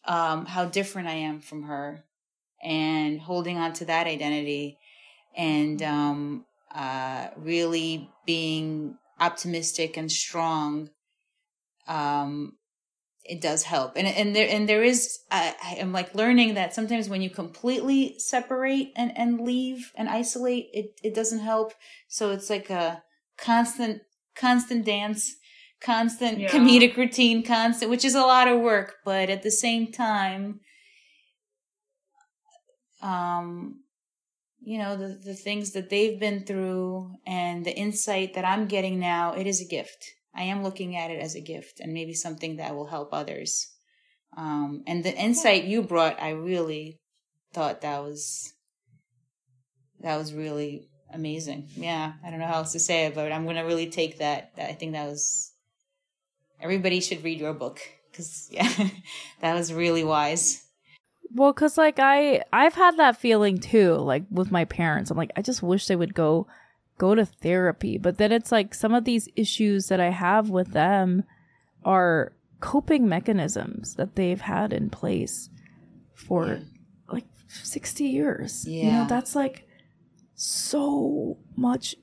um 0.03 0.45
how 0.45 0.65
different 0.65 1.07
i 1.07 1.13
am 1.13 1.39
from 1.39 1.63
her 1.63 2.03
and 2.61 3.21
holding 3.21 3.57
on 3.57 3.71
to 3.71 3.85
that 3.85 4.05
identity 4.05 4.77
and 5.37 5.81
um 5.81 6.45
uh 6.75 7.29
really 7.37 8.11
being 8.25 8.97
optimistic 9.21 9.95
and 9.95 10.11
strong 10.11 10.89
um 11.87 12.57
it 13.23 13.41
does 13.41 13.63
help. 13.63 13.93
And 13.95 14.07
and 14.07 14.35
there 14.35 14.47
and 14.49 14.67
there 14.67 14.83
is 14.83 15.19
I, 15.31 15.55
I 15.63 15.73
am 15.75 15.91
like 15.91 16.15
learning 16.15 16.55
that 16.55 16.73
sometimes 16.73 17.09
when 17.09 17.21
you 17.21 17.29
completely 17.29 18.15
separate 18.17 18.91
and 18.95 19.15
and 19.17 19.41
leave 19.41 19.91
and 19.95 20.09
isolate 20.09 20.69
it 20.73 20.99
it 21.03 21.13
doesn't 21.13 21.39
help. 21.39 21.73
So 22.07 22.31
it's 22.31 22.49
like 22.49 22.69
a 22.69 23.03
constant 23.37 24.01
constant 24.35 24.85
dance 24.85 25.35
constant 25.81 26.39
Yeah. 26.39 26.49
comedic 26.49 26.97
routine 26.97 27.43
constant 27.43 27.89
which 27.89 28.03
is 28.03 28.13
a 28.15 28.21
lot 28.21 28.47
of 28.49 28.59
work 28.59 28.97
but 29.05 29.29
at 29.29 29.43
the 29.43 29.51
same 29.51 29.91
time 29.93 30.59
um 33.01 33.79
you 34.59 34.77
know 34.77 34.97
the 34.97 35.19
the 35.23 35.33
things 35.33 35.71
that 35.71 35.89
they've 35.89 36.19
been 36.19 36.43
through 36.45 37.15
and 37.25 37.65
the 37.65 37.75
insight 37.75 38.33
that 38.33 38.43
I'm 38.43 38.67
getting 38.67 38.99
now 38.99 39.33
it 39.33 39.47
is 39.47 39.61
a 39.61 39.65
gift 39.65 40.05
I 40.39 40.43
am 40.43 40.63
looking 40.63 40.95
at 40.95 41.11
it 41.11 41.19
as 41.19 41.35
a 41.35 41.41
gift 41.41 41.81
and 41.81 41.91
maybe 41.91 42.13
something 42.13 42.55
that 42.55 42.73
will 42.73 42.87
help 42.87 43.09
others. 43.11 43.67
Um, 44.37 44.83
and 44.87 45.03
the 45.03 45.13
insight 45.13 45.65
you 45.65 45.81
brought, 45.81 46.21
I 46.21 46.29
really 46.29 46.97
thought 47.53 47.81
that 47.81 48.01
was 48.01 48.53
that 49.99 50.15
was 50.15 50.33
really 50.33 50.87
amazing. 51.13 51.67
Yeah, 51.75 52.13
I 52.25 52.29
don't 52.29 52.39
know 52.39 52.47
how 52.47 52.59
else 52.59 52.71
to 52.71 52.79
say 52.79 53.07
it, 53.07 53.15
but 53.15 53.33
I'm 53.33 53.45
gonna 53.45 53.65
really 53.65 53.89
take 53.89 54.19
that. 54.19 54.53
I 54.57 54.71
think 54.71 54.93
that 54.93 55.09
was 55.09 55.51
everybody 56.61 57.01
should 57.01 57.21
read 57.21 57.41
your 57.41 57.53
book 57.53 57.81
because 58.09 58.47
yeah, 58.51 58.71
that 59.41 59.55
was 59.55 59.73
really 59.73 60.05
wise. 60.05 60.63
Well, 61.33 61.51
cause 61.51 61.77
like 61.77 61.99
I 61.99 62.43
I've 62.53 62.75
had 62.75 62.95
that 62.95 63.17
feeling 63.17 63.57
too, 63.57 63.95
like 63.95 64.23
with 64.31 64.51
my 64.51 64.63
parents. 64.63 65.11
I'm 65.11 65.17
like, 65.17 65.31
I 65.35 65.41
just 65.41 65.61
wish 65.61 65.87
they 65.87 65.97
would 65.97 66.13
go 66.13 66.47
go 66.99 67.15
to 67.15 67.25
therapy. 67.25 67.97
But 67.97 68.19
then 68.19 68.31
it's 68.31 68.51
like 68.51 68.75
some 68.75 68.93
of 68.93 69.05
these 69.05 69.27
issues 69.35 69.87
that 69.87 69.99
I 69.99 70.09
have 70.11 70.49
with 70.51 70.71
them 70.73 71.23
are 71.83 72.33
coping 72.59 73.07
mechanisms 73.09 73.95
that 73.95 74.15
they've 74.15 74.41
had 74.41 74.71
in 74.73 74.89
place 74.91 75.49
for 76.13 76.47
Yeah. 76.47 76.59
like 77.11 77.25
60 77.47 78.03
years. 78.03 78.65
You 78.67 78.89
Yeah. 78.89 78.91
know, 79.01 79.07
that's 79.07 79.35
like 79.35 79.65
so 80.35 81.37
much 81.55 81.95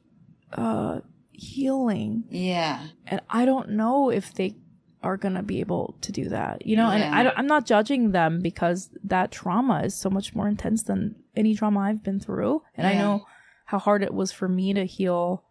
uh 0.53 1.01
healing 1.33 2.25
Yeah, 2.31 2.87
and 3.07 3.21
I 3.29 3.45
don't 3.45 3.71
know 3.71 4.11
if 4.11 4.33
they 4.33 4.55
are 5.03 5.17
gonna 5.19 5.43
be 5.43 5.61
able 5.61 5.97
to 6.01 6.11
do 6.13 6.29
that, 6.31 6.65
you 6.67 6.77
know. 6.77 6.89
And 6.91 7.01
Yeah. 7.03 7.11
I 7.19 7.23
don't, 7.23 7.39
I'm 7.39 7.47
not 7.47 7.67
judging 7.67 8.13
them 8.13 8.41
because 8.41 8.91
that 9.05 9.31
trauma 9.31 9.83
is 9.85 9.95
so 9.95 10.09
much 10.09 10.35
more 10.35 10.49
intense 10.49 10.83
than 10.85 11.15
any 11.35 11.55
trauma 11.55 11.81
I've 11.81 12.03
been 12.03 12.21
through, 12.21 12.63
and 12.77 12.87
I 12.87 12.95
know 12.95 13.27
how 13.67 13.79
hard 13.79 14.03
it 14.03 14.15
was 14.15 14.33
for 14.33 14.49
me 14.49 14.73
to 14.75 14.85
heal 14.85 15.45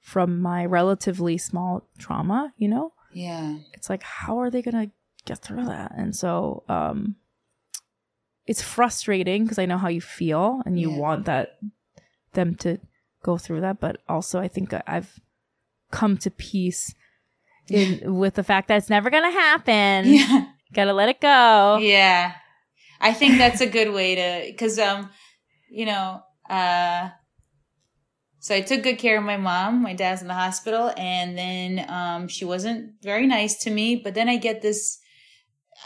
from 0.00 0.40
my 0.40 0.64
relatively 0.64 1.38
small 1.38 1.88
trauma. 1.98 2.52
You 2.56 2.68
know, 2.68 2.92
yeah, 3.12 3.56
it's 3.72 3.88
like 3.88 4.02
how 4.02 4.40
are 4.40 4.50
they 4.50 4.60
gonna 4.62 4.90
get 5.24 5.38
through 5.38 5.64
that? 5.66 5.92
And 5.96 6.14
so, 6.16 6.64
um, 6.68 7.16
it's 8.46 8.60
frustrating 8.62 9.44
because 9.44 9.58
I 9.58 9.66
know 9.66 9.78
how 9.78 9.88
you 9.88 10.00
feel 10.00 10.62
and 10.66 10.78
you 10.78 10.90
Yeah. 10.90 10.96
want 10.98 11.26
that 11.26 11.58
them 12.32 12.54
to 12.56 12.78
go 13.22 13.38
through 13.38 13.60
that, 13.60 13.78
but 13.78 13.98
also 14.08 14.40
I 14.40 14.48
think 14.48 14.74
I've 14.86 15.20
come 15.92 16.16
to 16.18 16.30
peace 16.30 16.94
in 17.70 18.16
with 18.16 18.34
the 18.34 18.42
fact 18.42 18.66
that 18.68 18.78
it's 18.78 18.90
never 18.90 19.10
gonna 19.10 19.30
happen. 19.30 20.06
yeah. 20.06 20.46
Gotta 20.72 20.92
let 20.94 21.08
it 21.10 21.20
go. 21.20 21.78
Yeah. 21.82 22.32
I 23.00 23.12
think 23.12 23.36
that's 23.38 23.60
a 23.60 23.66
good 23.66 23.92
way 23.92 24.14
to 24.16 24.52
cuz 24.54 24.78
um 24.78 25.10
you 25.70 25.86
know, 25.86 26.22
uh 26.52 27.10
so 28.38 28.56
I 28.56 28.60
took 28.60 28.82
good 28.82 28.98
care 28.98 29.18
of 29.18 29.24
my 29.24 29.36
mom. 29.36 29.82
My 29.82 29.94
dad's 29.94 30.20
in 30.20 30.26
the 30.26 30.34
hospital 30.34 30.92
and 30.96 31.38
then 31.38 31.86
um 31.88 32.28
she 32.28 32.44
wasn't 32.44 32.94
very 33.02 33.26
nice 33.26 33.56
to 33.64 33.70
me, 33.70 33.96
but 33.96 34.14
then 34.14 34.28
I 34.28 34.36
get 34.36 34.62
this 34.62 34.98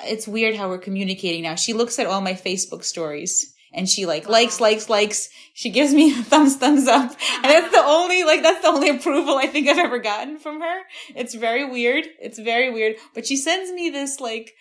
it's 0.04 0.28
weird 0.28 0.56
how 0.56 0.68
we're 0.68 0.78
communicating 0.78 1.42
now. 1.42 1.54
She 1.54 1.72
looks 1.72 1.98
at 1.98 2.06
all 2.06 2.20
my 2.20 2.34
Facebook 2.34 2.84
stories 2.84 3.54
and 3.72 3.88
she 3.88 4.06
like 4.06 4.28
likes, 4.28 4.60
likes, 4.60 4.88
likes. 4.88 5.28
She 5.54 5.70
gives 5.70 5.92
me 5.92 6.12
a 6.18 6.22
thumbs, 6.22 6.56
thumbs 6.56 6.88
up. 6.88 7.10
And 7.10 7.44
that's 7.44 7.72
the 7.72 7.84
only, 7.84 8.24
like, 8.24 8.42
that's 8.42 8.62
the 8.62 8.68
only 8.68 8.88
approval 8.88 9.36
I 9.36 9.46
think 9.46 9.68
I've 9.68 9.78
ever 9.78 9.98
gotten 9.98 10.38
from 10.38 10.60
her. 10.60 10.80
It's 11.14 11.34
very 11.34 11.68
weird. 11.70 12.06
It's 12.20 12.38
very 12.38 12.72
weird. 12.72 12.96
But 13.14 13.26
she 13.26 13.36
sends 13.36 13.70
me 13.70 13.90
this, 13.90 14.18
like, 14.18 14.54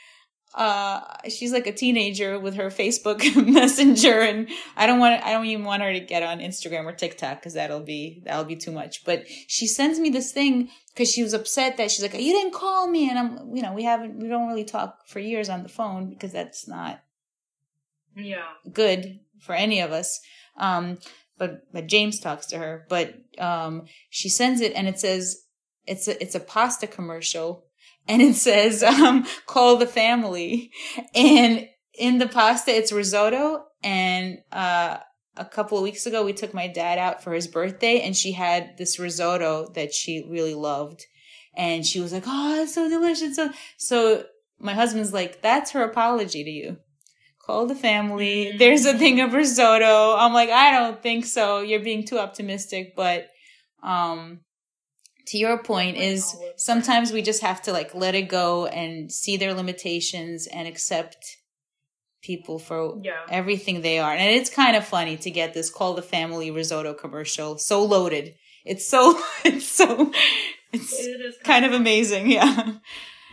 uh, 0.56 1.02
she's 1.28 1.52
like 1.52 1.68
a 1.68 1.74
teenager 1.74 2.40
with 2.40 2.56
her 2.56 2.70
Facebook 2.70 3.22
messenger 3.54 4.22
and 4.22 4.48
I 4.78 4.88
don't 4.88 5.00
want 5.00 5.22
I 5.24 5.34
don't 5.34 5.46
even 5.48 5.66
want 5.66 5.84
her 5.84 5.92
to 5.92 6.00
get 6.00 6.24
on 6.24 6.40
Instagram 6.40 6.86
or 6.86 6.94
TikTok 6.94 7.40
because 7.42 7.54
that'll 7.56 7.82
be, 7.82 8.22
that'll 8.26 8.46
be 8.46 8.56
too 8.56 8.72
much. 8.72 9.04
But 9.04 9.26
she 9.28 9.68
sends 9.68 10.00
me 10.00 10.10
this 10.10 10.32
thing 10.32 10.70
because 10.94 11.12
she 11.12 11.24
was 11.24 11.34
upset 11.34 11.76
that 11.76 11.92
she's 11.92 12.02
like, 12.02 12.14
you 12.14 12.32
didn't 12.32 12.54
call 12.54 12.88
me. 12.88 13.10
And 13.10 13.20
I'm, 13.20 13.54
you 13.54 13.62
know, 13.62 13.74
we 13.74 13.84
haven't, 13.84 14.18
we 14.18 14.30
don't 14.30 14.48
really 14.48 14.64
talk 14.64 15.06
for 15.06 15.20
years 15.20 15.50
on 15.50 15.62
the 15.62 15.70
phone 15.70 16.10
because 16.10 16.32
that's 16.32 16.70
not 16.70 17.04
Yeah. 18.16 18.46
good 18.72 19.20
for 19.42 19.54
any 19.54 19.82
of 19.82 19.92
us. 19.92 20.22
Um, 20.58 21.00
but, 21.38 21.70
but 21.74 21.88
James 21.88 22.22
talks 22.22 22.46
to 22.48 22.58
her, 22.58 22.86
but, 22.88 23.14
um, 23.40 23.88
she 24.10 24.30
sends 24.30 24.62
it 24.62 24.72
and 24.74 24.88
it 24.88 25.00
says, 25.02 25.44
it's 25.86 26.08
a, 26.08 26.20
it's 26.22 26.34
a 26.34 26.40
pasta 26.40 26.88
commercial 26.88 27.65
and 28.08 28.22
it 28.22 28.36
says, 28.36 28.84
um, 28.84 29.26
call 29.46 29.78
the 29.78 29.88
family. 29.88 30.72
And 31.14 31.68
in 31.98 32.18
the 32.18 32.28
pasta, 32.28 32.72
it's 32.72 32.92
risotto. 32.92 33.64
And, 33.84 34.40
uh, 34.52 34.98
a 35.38 35.46
couple 35.46 35.78
of 35.78 35.84
weeks 35.84 36.06
ago, 36.06 36.24
we 36.24 36.32
took 36.32 36.54
my 36.54 36.68
dad 36.68 36.98
out 36.98 37.22
for 37.22 37.34
his 37.34 37.48
birthday 37.48 38.00
and 38.02 38.16
she 38.16 38.32
had 38.32 38.78
this 38.78 39.00
risotto 39.00 39.70
that 39.76 39.94
she 39.94 40.26
really 40.30 40.54
loved. 40.54 41.06
And 41.58 41.86
she 41.86 42.00
was 42.00 42.14
like, 42.14 42.24
Oh, 42.26 42.64
it's 42.64 42.74
so 42.74 42.88
delicious. 42.88 43.36
So, 43.36 43.50
so 43.78 44.24
my 44.60 44.74
husband's 44.74 45.12
like, 45.12 45.42
that's 45.42 45.72
her 45.72 45.84
apology 45.84 46.44
to 46.44 46.50
you 46.50 46.78
call 47.46 47.68
the 47.68 47.76
family. 47.76 48.54
There's 48.58 48.86
a 48.86 48.98
thing 48.98 49.22
of 49.22 49.34
risotto. 49.34 50.16
I'm 50.16 50.34
like, 50.34 50.50
I 50.50 50.72
don't 50.72 51.02
think 51.02 51.26
so. 51.26 51.62
You're 51.62 51.80
being 51.82 52.06
too 52.06 52.18
optimistic. 52.18 52.96
But 52.96 53.28
um 53.84 54.40
to 55.28 55.38
your 55.38 55.58
point 55.58 55.98
is 55.98 56.36
sometimes 56.58 57.12
we 57.12 57.22
just 57.22 57.42
have 57.42 57.62
to 57.64 57.72
like 57.72 57.96
let 57.96 58.16
it 58.16 58.24
go 58.30 58.66
and 58.68 59.12
see 59.12 59.38
their 59.38 59.54
limitations 59.54 60.48
and 60.48 60.68
accept 60.68 61.38
people 62.24 62.58
for 62.60 63.00
Yeah. 63.04 63.22
everything 63.30 63.82
they 63.82 64.00
are. 64.00 64.12
And 64.14 64.36
it's 64.36 64.50
kind 64.50 64.76
of 64.76 64.86
funny 64.86 65.18
to 65.18 65.32
get 65.32 65.54
this 65.54 65.70
call 65.70 65.94
the 65.94 66.02
family 66.02 66.50
risotto 66.52 66.94
commercial 66.94 67.58
so 67.58 67.84
loaded. 67.84 68.36
It's 68.66 68.88
so 68.88 69.20
it's 69.46 69.68
so 69.68 70.12
it's 70.74 70.94
It 71.00 71.22
is 71.22 71.36
kind 71.44 71.66
of 71.66 71.74
amazing. 71.74 72.30
Yeah. 72.32 72.74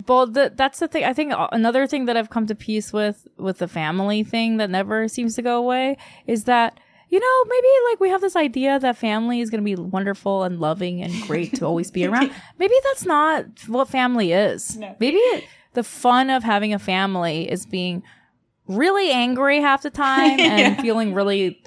Well, 0.09 0.27
th- 0.33 0.53
that's 0.57 0.81
the 0.81 0.89
thing. 0.89 1.05
I 1.05 1.13
think 1.13 1.33
another 1.53 1.87
thing 1.87 2.07
that 2.07 2.17
I've 2.17 2.29
come 2.31 2.47
to 2.49 2.55
peace 2.55 2.93
with 2.93 3.27
with 3.39 3.59
the 3.59 3.69
family 3.69 4.25
thing 4.25 4.57
that 4.59 4.69
never 4.69 5.09
seems 5.09 5.37
to 5.37 5.43
go 5.43 5.57
away 5.59 5.97
is 6.27 6.45
that 6.45 6.79
you 7.13 7.21
know 7.21 7.37
maybe 7.47 7.69
like 7.91 8.01
we 8.01 8.09
have 8.09 8.23
this 8.23 8.37
idea 8.37 8.79
that 8.79 8.97
family 8.97 9.41
is 9.41 9.51
going 9.51 9.63
to 9.63 9.65
be 9.65 9.77
wonderful 9.81 10.43
and 10.45 10.59
loving 10.59 11.03
and 11.03 11.13
great 11.29 11.55
to 11.57 11.67
always 11.67 11.91
be 11.91 12.07
around. 12.07 12.33
Maybe 12.59 12.75
that's 12.85 13.05
not 13.05 13.45
what 13.69 13.89
family 13.89 14.33
is. 14.33 14.77
No. 14.79 14.97
Maybe 14.99 15.19
it, 15.19 15.45
the 15.75 15.85
fun 15.85 16.31
of 16.31 16.43
having 16.43 16.73
a 16.73 16.79
family 16.79 17.51
is 17.51 17.67
being 17.67 18.03
really 18.67 19.11
angry 19.11 19.61
half 19.61 19.83
the 19.83 19.91
time 19.91 20.41
and 20.41 20.59
Yeah. 20.59 20.81
feeling 20.81 21.13
really 21.13 21.63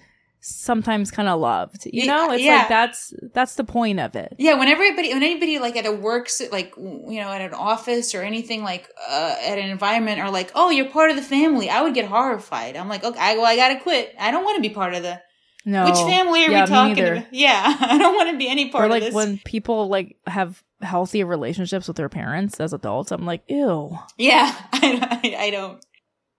sometimes 0.47 1.09
kind 1.11 1.27
of 1.27 1.39
loved. 1.39 1.87
You 1.91 2.05
know, 2.07 2.31
it's 2.31 2.43
yeah. 2.43 2.57
like 2.59 2.69
that's 2.69 3.13
that's 3.33 3.55
the 3.55 3.63
point 3.63 3.99
of 3.99 4.15
it. 4.15 4.35
Yeah, 4.37 4.55
when 4.59 4.67
everybody, 4.67 5.13
when 5.13 5.23
anybody 5.23 5.59
like 5.59 5.75
at 5.75 5.85
a 5.85 5.91
works, 5.91 6.41
like 6.51 6.73
you 6.77 7.19
know, 7.21 7.29
at 7.31 7.41
an 7.41 7.53
office 7.53 8.13
or 8.15 8.21
anything 8.21 8.63
like 8.63 8.89
uh, 9.09 9.35
at 9.43 9.57
an 9.57 9.69
environment, 9.69 10.19
are 10.19 10.31
like, 10.31 10.51
"Oh, 10.55 10.69
you're 10.69 10.89
part 10.89 11.09
of 11.09 11.15
the 11.17 11.23
family," 11.23 11.69
I 11.69 11.81
would 11.81 11.93
get 11.93 12.05
horrified. 12.05 12.75
I'm 12.77 12.89
like, 12.89 13.03
"Okay, 13.03 13.19
I, 13.19 13.35
well, 13.35 13.45
I 13.45 13.55
gotta 13.55 13.79
quit. 13.79 14.13
I 14.19 14.31
don't 14.31 14.43
want 14.43 14.55
to 14.57 14.61
be 14.61 14.73
part 14.73 14.93
of 14.93 15.01
the 15.03 15.19
No, 15.65 15.85
which 15.85 15.95
family 15.95 16.45
are 16.45 16.51
yeah, 16.51 16.63
we 16.63 16.67
talking 16.67 17.03
about? 17.03 17.33
Yeah, 17.33 17.63
I 17.79 17.97
don't 17.97 18.15
want 18.15 18.29
to 18.31 18.37
be 18.37 18.47
any 18.47 18.69
part 18.69 18.85
Or 18.85 18.89
like 18.89 19.01
of 19.01 19.07
this. 19.07 19.15
when 19.15 19.39
people 19.39 19.87
like 19.87 20.15
have 20.27 20.63
healthy 20.81 21.23
relationships 21.23 21.87
with 21.87 21.97
their 21.97 22.09
parents 22.09 22.59
as 22.59 22.71
adults, 22.71 23.11
I'm 23.11 23.25
like, 23.25 23.43
ew. 23.47 23.97
yeah, 24.17 24.55
I, 24.73 25.21
I, 25.23 25.35
I 25.45 25.49
don't. 25.49 25.83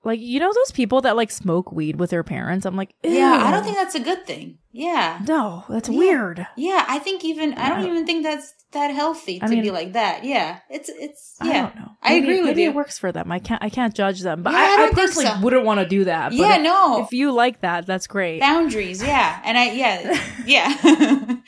Like 0.07 0.21
you 0.21 0.39
know 0.41 0.53
those 0.55 0.71
people 0.73 1.01
that 1.03 1.17
like 1.17 1.31
smoke 1.33 1.73
weed 1.73 1.97
with 1.99 2.11
their 2.11 2.23
parents. 2.23 2.65
I'm 2.65 2.77
like, 2.77 2.95
ew. 3.03 3.11
Yeah, 3.11 3.41
I 3.45 3.51
don't 3.51 3.65
think 3.65 3.77
that's 3.77 3.95
a 3.97 4.01
good 4.01 4.25
thing. 4.25 4.59
Yeah, 4.73 5.21
No, 5.27 5.65
that's 5.71 5.89
Yeah. 5.89 5.99
weird. 5.99 6.47
yeah, 6.57 6.85
I 6.87 6.99
think 6.99 7.25
even 7.25 7.55
I 7.55 7.71
don't 7.71 7.87
even 7.87 8.05
think 8.05 8.23
that's 8.25 8.53
that 8.73 8.91
healthy 8.95 9.39
to 9.39 9.47
I 9.47 9.49
mean- 9.49 9.63
be 9.63 9.71
like 9.71 9.95
that. 9.95 10.23
Yeah, 10.25 10.59
it's 10.69 10.91
it's 10.91 11.37
yeah. 11.43 11.49
I 11.51 11.55
yeah. 11.55 11.63
don't 11.63 11.77
know. 11.77 11.91
I 12.03 12.13
agree 12.15 12.37
with 12.41 12.51
maybe 12.51 12.63
you. 12.63 12.69
it 12.71 12.75
works 12.75 12.99
for 12.99 13.11
them. 13.11 13.33
I 13.33 13.39
can't. 13.39 13.63
I 13.65 13.71
can't 13.71 13.95
judge 13.95 14.21
them. 14.21 14.43
But 14.43 14.53
Yeah, 14.53 14.59
I 14.59 14.83
I, 14.85 14.89
I, 14.89 14.95
personally 14.95 15.27
so. 15.27 15.41
wouldn't 15.41 15.65
want 15.65 15.81
to 15.81 15.87
do 15.89 16.05
that. 16.05 16.29
But 16.31 16.37
Yeah, 16.37 16.57
if, 16.57 16.63
no. 16.63 17.03
If 17.05 17.13
you 17.13 17.33
like 17.33 17.63
that, 17.63 17.87
that's 17.87 18.07
great. 18.07 18.39
boundaries 18.41 19.03
yeah 19.03 19.41
and 19.45 19.57
i 19.59 19.71
yeah 19.73 19.99
yeah 20.47 21.37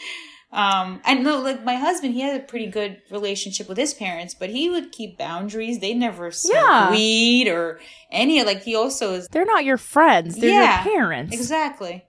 um 0.58 1.00
and 1.04 1.22
no 1.22 1.38
like 1.40 1.64
my 1.64 1.74
husband 1.76 2.14
he 2.14 2.20
had 2.20 2.38
a 2.40 2.44
pretty 2.44 2.66
good 2.66 3.00
relationship 3.10 3.68
with 3.68 3.78
his 3.78 3.94
parents 3.94 4.34
but 4.34 4.50
he 4.50 4.68
would 4.68 4.90
keep 4.92 5.16
boundaries 5.16 5.78
they 5.78 5.94
never 5.94 6.30
smoke 6.30 6.54
Yeah. 6.54 6.90
weed 6.90 7.48
or 7.48 7.78
any 8.10 8.42
like 8.42 8.62
he 8.62 8.74
also 8.74 9.14
is 9.14 9.28
They're 9.30 9.44
not 9.44 9.64
your 9.64 9.76
friends. 9.78 10.36
They're 10.36 10.50
Yeah, 10.50 10.84
your 10.84 10.92
parents. 10.94 11.34
exactly 11.34 12.04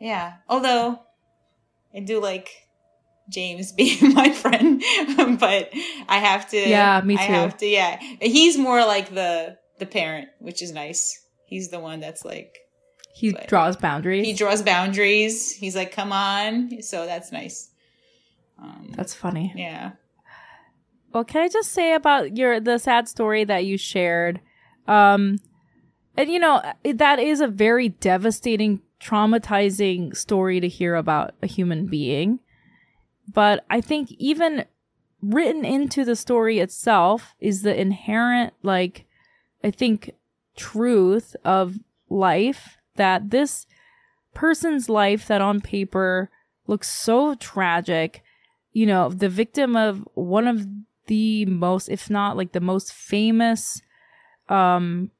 yeah 0.00 0.34
although 0.48 1.00
i 1.94 2.00
do 2.00 2.20
like 2.20 2.48
james 3.28 3.72
being 3.80 4.14
my 4.14 4.30
friend 4.30 4.82
but 5.40 5.70
i 6.08 6.18
have 6.18 6.48
to 6.50 6.56
Yeah, 6.56 7.00
me 7.04 7.16
too. 7.16 7.22
i 7.22 7.26
have 7.26 7.56
to 7.58 7.66
yeah 7.66 8.00
he's 8.20 8.56
more 8.56 8.80
like 8.86 9.12
the 9.12 9.58
the 9.78 9.86
parent 9.86 10.28
which 10.40 10.62
is 10.62 10.72
nice 10.72 11.20
he's 11.46 11.68
the 11.70 11.80
one 11.80 12.00
that's 12.00 12.24
like 12.24 12.56
He 13.18 13.32
But- 13.32 13.48
draws 13.48 13.76
boundaries. 13.76 14.24
he 14.26 14.32
draws 14.32 14.62
boundaries. 14.62 15.50
He's 15.52 15.74
like, 15.74 15.90
"Come 15.90 16.12
on," 16.12 16.82
so 16.82 17.04
that's 17.04 17.32
nice. 17.32 17.70
Um, 18.62 18.92
that's 18.96 19.12
funny. 19.14 19.52
yeah, 19.56 19.92
Well, 21.12 21.24
can 21.24 21.42
I 21.42 21.48
just 21.48 21.72
say 21.72 21.94
about 21.94 22.36
your 22.36 22.60
the 22.60 22.78
sad 22.78 23.08
story 23.08 23.42
that 23.44 23.64
you 23.64 23.76
shared? 23.76 24.40
Um, 24.86 25.38
and 26.16 26.30
you 26.30 26.38
know 26.38 26.62
that 26.84 27.18
is 27.18 27.40
a 27.40 27.48
very 27.48 27.88
devastating, 27.88 28.82
traumatizing 29.00 30.16
story 30.16 30.60
to 30.60 30.68
hear 30.68 30.94
about 30.94 31.34
a 31.42 31.46
human 31.46 31.86
being. 31.86 32.38
But 33.32 33.64
I 33.70 33.80
think 33.80 34.10
even 34.12 34.64
written 35.22 35.64
into 35.64 36.04
the 36.04 36.16
story 36.16 36.58
itself 36.60 37.34
is 37.40 37.62
the 37.62 37.78
inherent, 37.78 38.54
like, 38.62 39.04
I 39.64 39.70
think, 39.70 40.12
truth 40.56 41.34
of 41.44 41.78
life 42.08 42.77
that 42.98 43.30
this 43.30 43.66
person's 44.34 44.88
life 44.88 45.26
that 45.26 45.40
on 45.40 45.60
paper 45.60 46.30
looks 46.66 46.88
so 46.90 47.34
tragic 47.34 48.22
you 48.78 48.86
know, 48.86 49.08
the 49.08 49.28
victim 49.28 49.74
of 49.74 50.06
one 50.14 50.46
of 50.46 50.64
the 51.06 51.44
most, 51.46 51.88
if 51.88 52.08
not 52.08 52.36
like 52.36 52.52
the 52.52 52.60
most 52.60 52.92
famous, 52.92 53.82
um, 54.48 55.10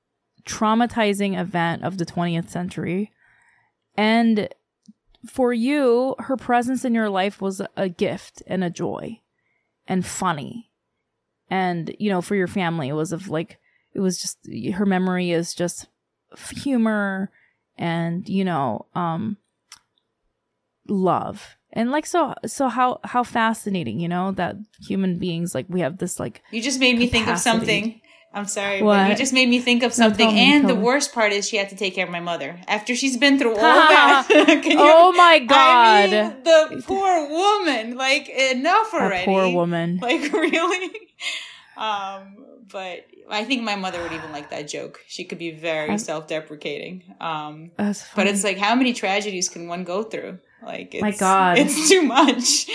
traumatizing 0.45 1.37
event 1.37 1.83
of 1.83 1.99
the 1.99 2.07
20th 2.07 2.51
century. 2.51 3.11
And 3.97 4.49
for 5.27 5.53
you, 5.53 6.15
her 6.21 6.37
presence 6.37 6.85
in 6.85 6.95
your 6.95 7.11
life 7.11 7.41
was 7.41 7.61
a 7.77 7.89
gift 7.89 8.45
and 8.47 8.63
a 8.63 8.71
joy 8.71 9.21
and 9.89 10.07
funny. 10.07 10.71
And, 11.51 11.97
you 11.99 12.11
know, 12.11 12.23
for 12.23 12.37
your 12.37 12.47
family, 12.47 12.89
it 12.89 12.93
was 12.93 13.13
of 13.13 13.29
like, 13.29 13.59
it 13.93 13.99
was 13.99 14.21
just, 14.21 14.39
her 14.75 14.87
memory 14.87 15.33
is 15.33 15.53
just 15.53 15.89
humor 16.63 17.33
and, 17.79 18.29
you 18.29 18.45
know, 18.45 18.87
um, 18.95 19.37
love 20.89 21.57
and 21.73 21.91
like 21.91 22.07
so 22.07 22.35
so 22.47 22.69
how 22.69 22.99
how 23.05 23.23
fascinating 23.23 24.01
you 24.01 24.09
know 24.09 24.33
that 24.33 24.57
human 24.87 25.19
beings 25.19 25.55
like 25.55 25.67
we 25.69 25.81
have 25.81 25.99
this 25.99 26.19
like 26.19 26.43
you 26.51 26.63
just 26.63 26.81
made 26.81 26.99
me 26.99 27.07
think 27.07 27.29
of 27.29 27.39
something. 27.39 28.01
I'm 28.33 28.45
sorry, 28.47 28.83
but 28.83 29.09
you 29.09 29.17
just 29.17 29.33
made 29.33 29.49
me 29.49 29.59
think 29.59 29.83
of 29.83 29.95
something. 29.95 30.27
tell 30.27 30.35
me, 30.35 30.53
and 30.53 30.69
the 30.69 30.75
me. 30.75 30.83
worst 30.83 31.15
part 31.15 31.33
is 31.33 31.49
she 31.49 31.57
had 31.57 31.71
to 31.71 31.77
take 31.77 31.95
care 31.95 32.05
of 32.05 32.11
my 32.11 32.21
mother 32.21 32.61
after 32.69 32.95
she's 32.95 33.17
been 33.17 33.39
through 33.39 33.53
all 33.57 33.63
that. 33.63 34.27
You- 34.65 34.77
oh 34.79 35.13
my 35.13 35.39
god 35.39 36.13
I 36.13 36.29
mean, 36.29 36.43
the 36.45 36.83
poor 36.87 37.27
woman. 37.29 37.97
Like 37.97 38.29
enough 38.29 38.93
already. 38.93 39.25
poor 39.25 39.51
woman 39.51 39.99
Like 40.03 40.31
really. 40.33 40.91
Um, 41.77 42.58
but 42.71 43.07
I 43.31 43.45
think 43.45 43.63
my 43.63 43.77
mother 43.77 44.03
would 44.03 44.13
even 44.13 44.33
like 44.33 44.51
that 44.51 44.69
joke. 44.69 45.01
She 45.07 45.25
could 45.25 45.39
be 45.39 45.51
very 45.53 45.89
I'm- 45.91 45.99
self-deprecating. 45.99 47.15
Um, 47.21 47.71
That's 47.77 48.05
But 48.15 48.27
it's 48.27 48.45
like, 48.45 48.59
how 48.59 48.75
many 48.75 48.93
tragedies 48.93 49.49
can 49.49 49.69
one 49.69 49.85
go 49.85 50.03
through? 50.03 50.39
Like, 50.63 50.95
it's, 50.95 51.03
My 51.03 51.13
God. 51.13 51.59
it's 51.63 51.89
too 51.89 52.03
much. 52.03 52.67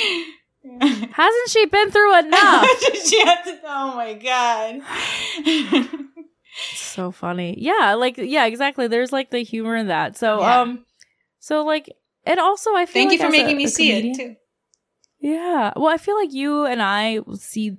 hasn't 0.81 1.49
she 1.49 1.65
been 1.65 1.91
through 1.91 2.17
enough 2.19 2.65
she 3.05 3.19
had 3.25 3.43
to. 3.43 3.59
Oh 3.65 3.95
my 3.97 4.13
god. 4.13 4.79
so 6.75 7.11
funny 7.11 7.55
yeah 7.59 7.95
like 7.95 8.15
yeah 8.17 8.45
exactly 8.45 8.87
there's 8.87 9.11
like 9.11 9.29
the 9.31 9.39
humor 9.43 9.75
in 9.75 9.87
that 9.87 10.15
so 10.15 10.39
Yeah. 10.39 10.61
um 10.61 10.85
so 11.39 11.65
like 11.65 11.89
and 12.25 12.39
also 12.39 12.73
i 12.75 12.85
feel 12.85 12.93
Thank 13.09 13.11
you 13.13 13.19
for 13.25 13.29
making 13.29 13.55
a- 13.55 13.57
me 13.57 13.63
a 13.65 13.67
see 13.67 13.89
comedian- 13.89 14.13
it 14.13 14.17
too. 14.17 14.35
Yeah. 15.19 15.71
Well, 15.77 15.87
I 15.87 15.95
feel 15.97 16.17
like 16.17 16.33
you 16.33 16.65
and 16.65 16.81
I 16.81 17.19
see 17.35 17.77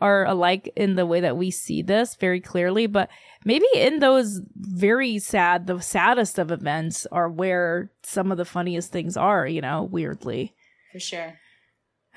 are 0.00 0.24
alike 0.26 0.72
in 0.76 0.94
the 0.94 1.04
way 1.06 1.20
that 1.20 1.36
we 1.36 1.50
see 1.50 1.82
this 1.82 2.14
very 2.16 2.40
clearly, 2.40 2.86
but 2.86 3.08
maybe 3.44 3.66
in 3.74 3.98
those 3.98 4.40
very 4.56 5.18
sad, 5.18 5.66
the 5.66 5.80
saddest 5.80 6.38
of 6.38 6.50
events 6.52 7.06
are 7.10 7.28
where 7.28 7.90
some 8.02 8.30
of 8.30 8.38
the 8.38 8.44
funniest 8.44 8.92
things 8.92 9.16
are, 9.16 9.46
you 9.46 9.60
know, 9.60 9.82
weirdly. 9.82 10.54
For 10.92 11.00
sure. 11.00 11.38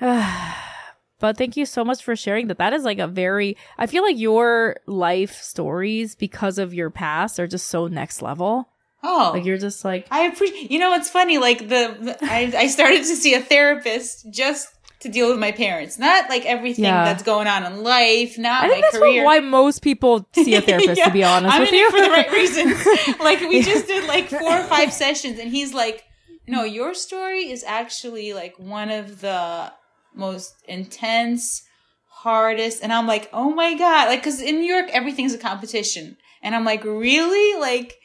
but 1.18 1.36
thank 1.38 1.56
you 1.56 1.66
so 1.66 1.84
much 1.84 2.02
for 2.02 2.16
sharing 2.16 2.48
that. 2.48 2.58
That 2.58 2.72
is 2.72 2.84
like 2.84 2.98
a 2.98 3.06
very, 3.06 3.56
I 3.78 3.86
feel 3.86 4.02
like 4.02 4.18
your 4.18 4.76
life 4.86 5.40
stories 5.40 6.14
because 6.14 6.58
of 6.58 6.74
your 6.74 6.90
past 6.90 7.38
are 7.38 7.46
just 7.46 7.66
so 7.68 7.86
next 7.86 8.22
level. 8.22 8.68
Oh, 9.04 9.32
Like 9.34 9.44
you're 9.44 9.58
just 9.58 9.84
like, 9.84 10.06
I 10.12 10.22
appreciate. 10.26 10.70
You 10.70 10.78
know 10.78 10.90
what's 10.90 11.10
funny? 11.10 11.38
Like 11.38 11.58
the, 11.68 11.96
the- 12.00 12.18
I 12.22 12.52
I 12.56 12.66
started 12.68 12.98
to 12.98 13.16
see 13.16 13.34
a 13.34 13.40
therapist 13.40 14.26
just 14.32 14.68
to 15.02 15.08
deal 15.08 15.28
with 15.30 15.38
my 15.38 15.52
parents, 15.52 15.98
not 15.98 16.28
like 16.28 16.44
everything 16.46 16.84
Yeah. 16.84 17.04
that's 17.04 17.22
going 17.22 17.46
on 17.46 17.64
in 17.64 17.82
life, 17.82 18.38
not 18.38 18.64
I 18.64 18.68
think 18.68 18.84
that's 18.84 18.98
career. 18.98 19.24
why 19.24 19.40
most 19.40 19.82
people 19.82 20.26
see 20.34 20.54
a 20.54 20.60
therapist, 20.68 20.98
Yeah, 20.98 21.06
to 21.06 21.10
be 21.12 21.22
honest 21.24 21.54
I'm 21.54 21.60
with 21.60 21.68
in 21.72 21.74
you. 21.78 21.86
it 21.86 21.90
for 21.90 22.00
the 22.00 22.10
right 22.10 22.30
reasons. 22.32 23.18
like 23.20 23.40
we 23.40 23.62
just 23.62 23.86
did 23.86 24.06
like 24.08 24.28
four 24.28 24.52
or 24.60 24.62
five 24.64 24.92
sessions, 24.92 25.38
and 25.38 25.50
he's 25.50 25.72
like, 25.74 26.04
"No, 26.48 26.64
your 26.64 26.94
story 26.94 27.50
is 27.50 27.62
actually 27.64 28.32
like 28.32 28.54
one 28.58 28.90
of 28.90 29.20
the 29.20 29.72
most 30.14 30.54
intense, 30.68 31.62
hardest." 32.08 32.82
And 32.82 32.92
I'm 32.92 33.06
like, 33.06 33.28
"Oh 33.32 33.50
my 33.50 33.74
god!" 33.74 34.08
Like, 34.08 34.20
because 34.20 34.40
in 34.40 34.56
New 34.60 34.66
York, 34.72 34.88
everything's 34.92 35.34
a 35.34 35.38
competition, 35.38 36.16
and 36.42 36.54
I'm 36.54 36.64
like, 36.64 36.84
"Really?" 36.84 37.58
Like. 37.60 37.96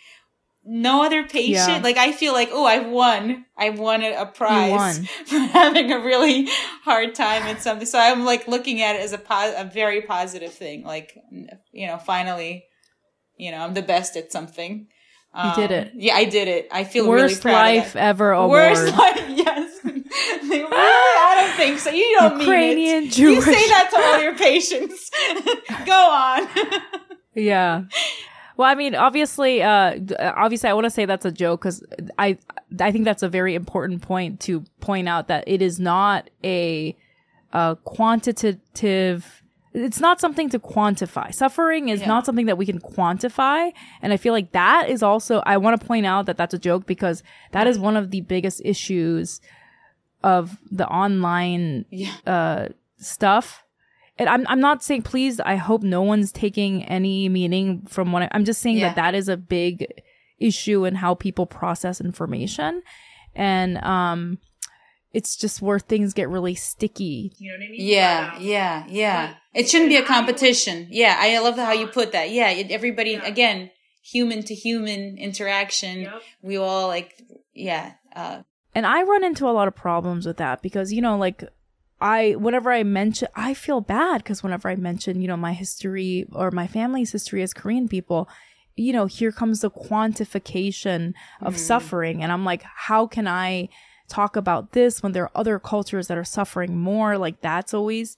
No 0.69 1.03
other 1.05 1.23
patient. 1.23 1.69
Yeah. 1.69 1.81
Like 1.81 1.95
I 1.97 2.11
feel 2.11 2.33
like, 2.33 2.49
oh, 2.51 2.65
I've 2.65 2.87
won. 2.87 3.45
I 3.57 3.69
won 3.69 4.01
a, 4.03 4.13
a 4.13 4.25
prize 4.25 4.99
won. 4.99 5.05
for 5.25 5.39
having 5.39 5.91
a 5.91 5.99
really 5.99 6.47
hard 6.83 7.15
time 7.15 7.43
at 7.43 7.61
something. 7.61 7.87
So 7.87 7.97
I'm 7.97 8.25
like 8.25 8.47
looking 8.49 8.81
at 8.81 8.97
it 8.97 9.01
as 9.01 9.13
a 9.13 9.17
po- 9.17 9.53
a 9.55 9.63
very 9.63 10.01
positive 10.01 10.53
thing. 10.53 10.83
Like, 10.83 11.17
you 11.71 11.87
know, 11.87 11.97
finally, 11.97 12.65
you 13.37 13.51
know, 13.51 13.59
I'm 13.59 13.75
the 13.75 13.81
best 13.81 14.17
at 14.17 14.31
something. 14.31 14.87
You 15.35 15.55
did 15.55 15.71
um, 15.71 15.77
it. 15.77 15.91
Yeah, 15.95 16.15
I 16.15 16.25
did 16.25 16.47
it. 16.47 16.67
I 16.71 16.83
feel 16.83 17.07
Worst 17.07 17.43
really 17.45 17.55
proud 17.55 17.75
life 17.75 17.95
ever 17.95 18.31
award. 18.31 18.49
Worst 18.49 18.97
life, 18.97 19.23
yes. 19.29 19.79
really? 19.83 20.03
I 20.73 21.43
don't 21.45 21.55
think 21.55 21.79
so. 21.79 21.91
You 21.91 22.17
don't 22.19 22.39
Ukrainian 22.39 23.01
mean 23.01 23.07
it. 23.07 23.11
Jewish. 23.11 23.45
You 23.45 23.53
say 23.53 23.67
that 23.69 23.89
to 23.91 23.97
all 23.97 24.21
your 24.21 24.35
patients. 24.35 25.11
Go 25.85 25.93
on. 25.93 26.47
Yeah. 27.35 27.83
Well, 28.57 28.67
I 28.69 28.75
mean, 28.75 28.95
obviously, 28.95 29.61
uh, 29.61 29.99
obviously, 30.19 30.67
I 30.69 30.73
want 30.73 30.85
to 30.85 30.89
say 30.89 31.05
that's 31.05 31.25
a 31.25 31.31
joke 31.31 31.61
because 31.61 31.83
I, 32.17 32.37
I 32.79 32.91
think 32.91 33.05
that's 33.05 33.21
a 33.23 33.29
very 33.29 33.53
important 33.55 34.01
point 34.01 34.39
to 34.41 34.61
point 34.79 35.07
out 35.07 35.27
that 35.27 35.43
it 35.47 35.61
is 35.61 35.79
not 35.79 36.29
a, 36.43 36.97
a 37.53 37.77
quantitative. 37.83 39.43
It's 39.73 39.99
not 39.99 40.19
something 40.19 40.49
to 40.49 40.59
quantify. 40.59 41.31
Suffering 41.33 41.89
is 41.89 42.01
Yeah. 42.01 42.07
not 42.07 42.25
something 42.25 42.47
that 42.47 42.57
we 42.57 42.65
can 42.65 42.79
quantify, 42.79 43.71
and 44.01 44.11
I 44.11 44.17
feel 44.17 44.33
like 44.33 44.51
that 44.53 44.89
is 44.89 45.03
also. 45.03 45.43
I 45.45 45.57
want 45.57 45.79
to 45.79 45.85
point 45.85 46.05
out 46.07 46.25
that 46.25 46.37
that's 46.37 46.53
a 46.55 46.59
joke 46.59 46.87
because 46.87 47.21
that 47.51 47.67
is 47.67 47.77
one 47.77 47.95
of 47.95 48.09
the 48.09 48.21
biggest 48.21 48.61
issues 48.65 49.39
of 50.23 50.57
the 50.71 50.87
online 50.87 51.85
Yeah. 51.91 52.11
uh 52.25 52.67
stuff 52.97 53.63
and 54.19 54.27
I'm 54.29 54.45
I'm 54.47 54.59
not 54.59 54.83
saying 54.83 55.03
please 55.03 55.39
I 55.39 55.55
hope 55.55 55.83
no 55.83 56.01
one's 56.01 56.31
taking 56.31 56.83
any 56.85 57.29
meaning 57.29 57.85
from 57.87 58.11
what 58.11 58.23
I, 58.23 58.29
I'm 58.31 58.45
just 58.45 58.61
saying 58.61 58.77
Yeah. 58.77 58.89
that 58.89 58.95
that 58.95 59.15
is 59.15 59.29
a 59.29 59.37
big 59.37 59.85
issue 60.39 60.85
in 60.85 60.95
how 60.95 61.15
people 61.15 61.45
process 61.45 61.99
information 62.01 62.81
and 63.35 63.77
um 63.83 64.37
it's 65.13 65.35
just 65.35 65.61
where 65.61 65.79
things 65.79 66.13
get 66.13 66.29
really 66.29 66.53
sticky 66.55 67.31
You 67.37 67.51
know 67.51 67.57
what 67.57 67.65
I 67.65 67.71
mean? 67.71 67.81
Yeah, 67.81 68.29
But, 68.31 68.37
um, 68.37 68.43
yeah, 68.43 68.85
yeah. 68.89 69.27
but- 69.53 69.59
It 69.61 69.69
shouldn't 69.69 69.89
be 69.89 69.95
a 69.95 69.99
and 69.99 70.07
I 70.07 70.13
competition. 70.13 70.87
Yeah, 70.91 71.15
I 71.17 71.39
love 71.39 71.55
how 71.55 71.71
you 71.71 71.87
put 71.87 72.11
that. 72.11 72.29
Yeah, 72.29 72.49
it, 72.51 72.69
everybody 72.71 73.11
Yeah. 73.11 73.25
again, 73.25 73.71
human 74.03 74.43
to 74.43 74.53
human 74.53 75.17
interaction. 75.17 76.01
Yep. 76.01 76.21
We 76.43 76.57
all 76.57 76.87
like, 76.87 77.19
yeah, 77.53 77.93
uh, 78.15 78.41
and 78.75 78.85
i 78.85 79.01
run 79.03 79.23
into 79.23 79.47
a 79.47 79.55
lot 79.59 79.67
of 79.67 79.75
problems 79.75 80.27
with 80.27 80.37
that 80.37 80.61
because 80.61 80.93
you 80.93 81.01
know 81.01 81.17
like 81.17 81.43
i 81.99 82.31
whenever 82.33 82.71
i 82.71 82.83
mention 82.83 83.27
i 83.35 83.53
feel 83.53 83.81
bad 83.81 84.19
because 84.23 84.43
whenever 84.43 84.69
i 84.69 84.75
mention 84.75 85.21
you 85.21 85.27
know 85.27 85.37
my 85.37 85.53
history 85.53 86.25
or 86.31 86.51
my 86.51 86.67
family's 86.67 87.11
history 87.11 87.41
as 87.41 87.53
korean 87.53 87.87
people 87.87 88.27
you 88.75 88.93
know 88.93 89.05
here 89.07 89.31
comes 89.31 89.61
the 89.61 89.71
quantification 89.71 91.13
of 91.41 91.55
Mm. 91.55 91.57
suffering 91.57 92.23
and 92.23 92.31
i'm 92.31 92.45
like 92.45 92.63
how 92.63 93.07
can 93.07 93.27
i 93.27 93.69
talk 94.07 94.35
about 94.35 94.71
this 94.71 95.03
when 95.03 95.11
there 95.11 95.23
are 95.23 95.31
other 95.35 95.59
cultures 95.59 96.07
that 96.07 96.17
are 96.17 96.23
suffering 96.23 96.77
more 96.77 97.17
like 97.17 97.41
that's 97.41 97.73
always 97.73 98.17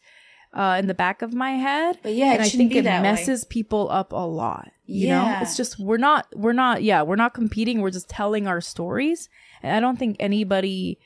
uh, 0.51 0.77
in 0.79 0.87
the 0.87 0.93
back 0.95 1.21
of 1.21 1.31
my 1.33 1.51
head 1.51 1.99
But 2.01 2.15
yeah, 2.15 2.33
and 2.33 2.41
i 2.41 2.49
think 2.49 2.73
it 2.75 2.83
that 2.83 3.03
way. 3.03 3.11
messes 3.11 3.45
people 3.45 3.87
up 3.91 4.11
a 4.11 4.15
lot 4.27 4.71
you 4.85 5.07
know 5.07 5.23
Yeah. 5.23 5.41
it's 5.41 5.55
just 5.55 5.79
we're 5.79 5.97
not 5.97 6.27
we're 6.35 6.53
not 6.53 6.81
yeah 6.83 7.01
we're 7.03 7.15
not 7.15 7.33
competing 7.33 7.81
we're 7.81 7.91
just 7.91 8.09
telling 8.09 8.47
our 8.47 8.59
stories 8.61 9.29
and 9.63 9.75
i 9.75 9.79
don't 9.79 9.97
think 9.97 10.15
anybody 10.19 10.97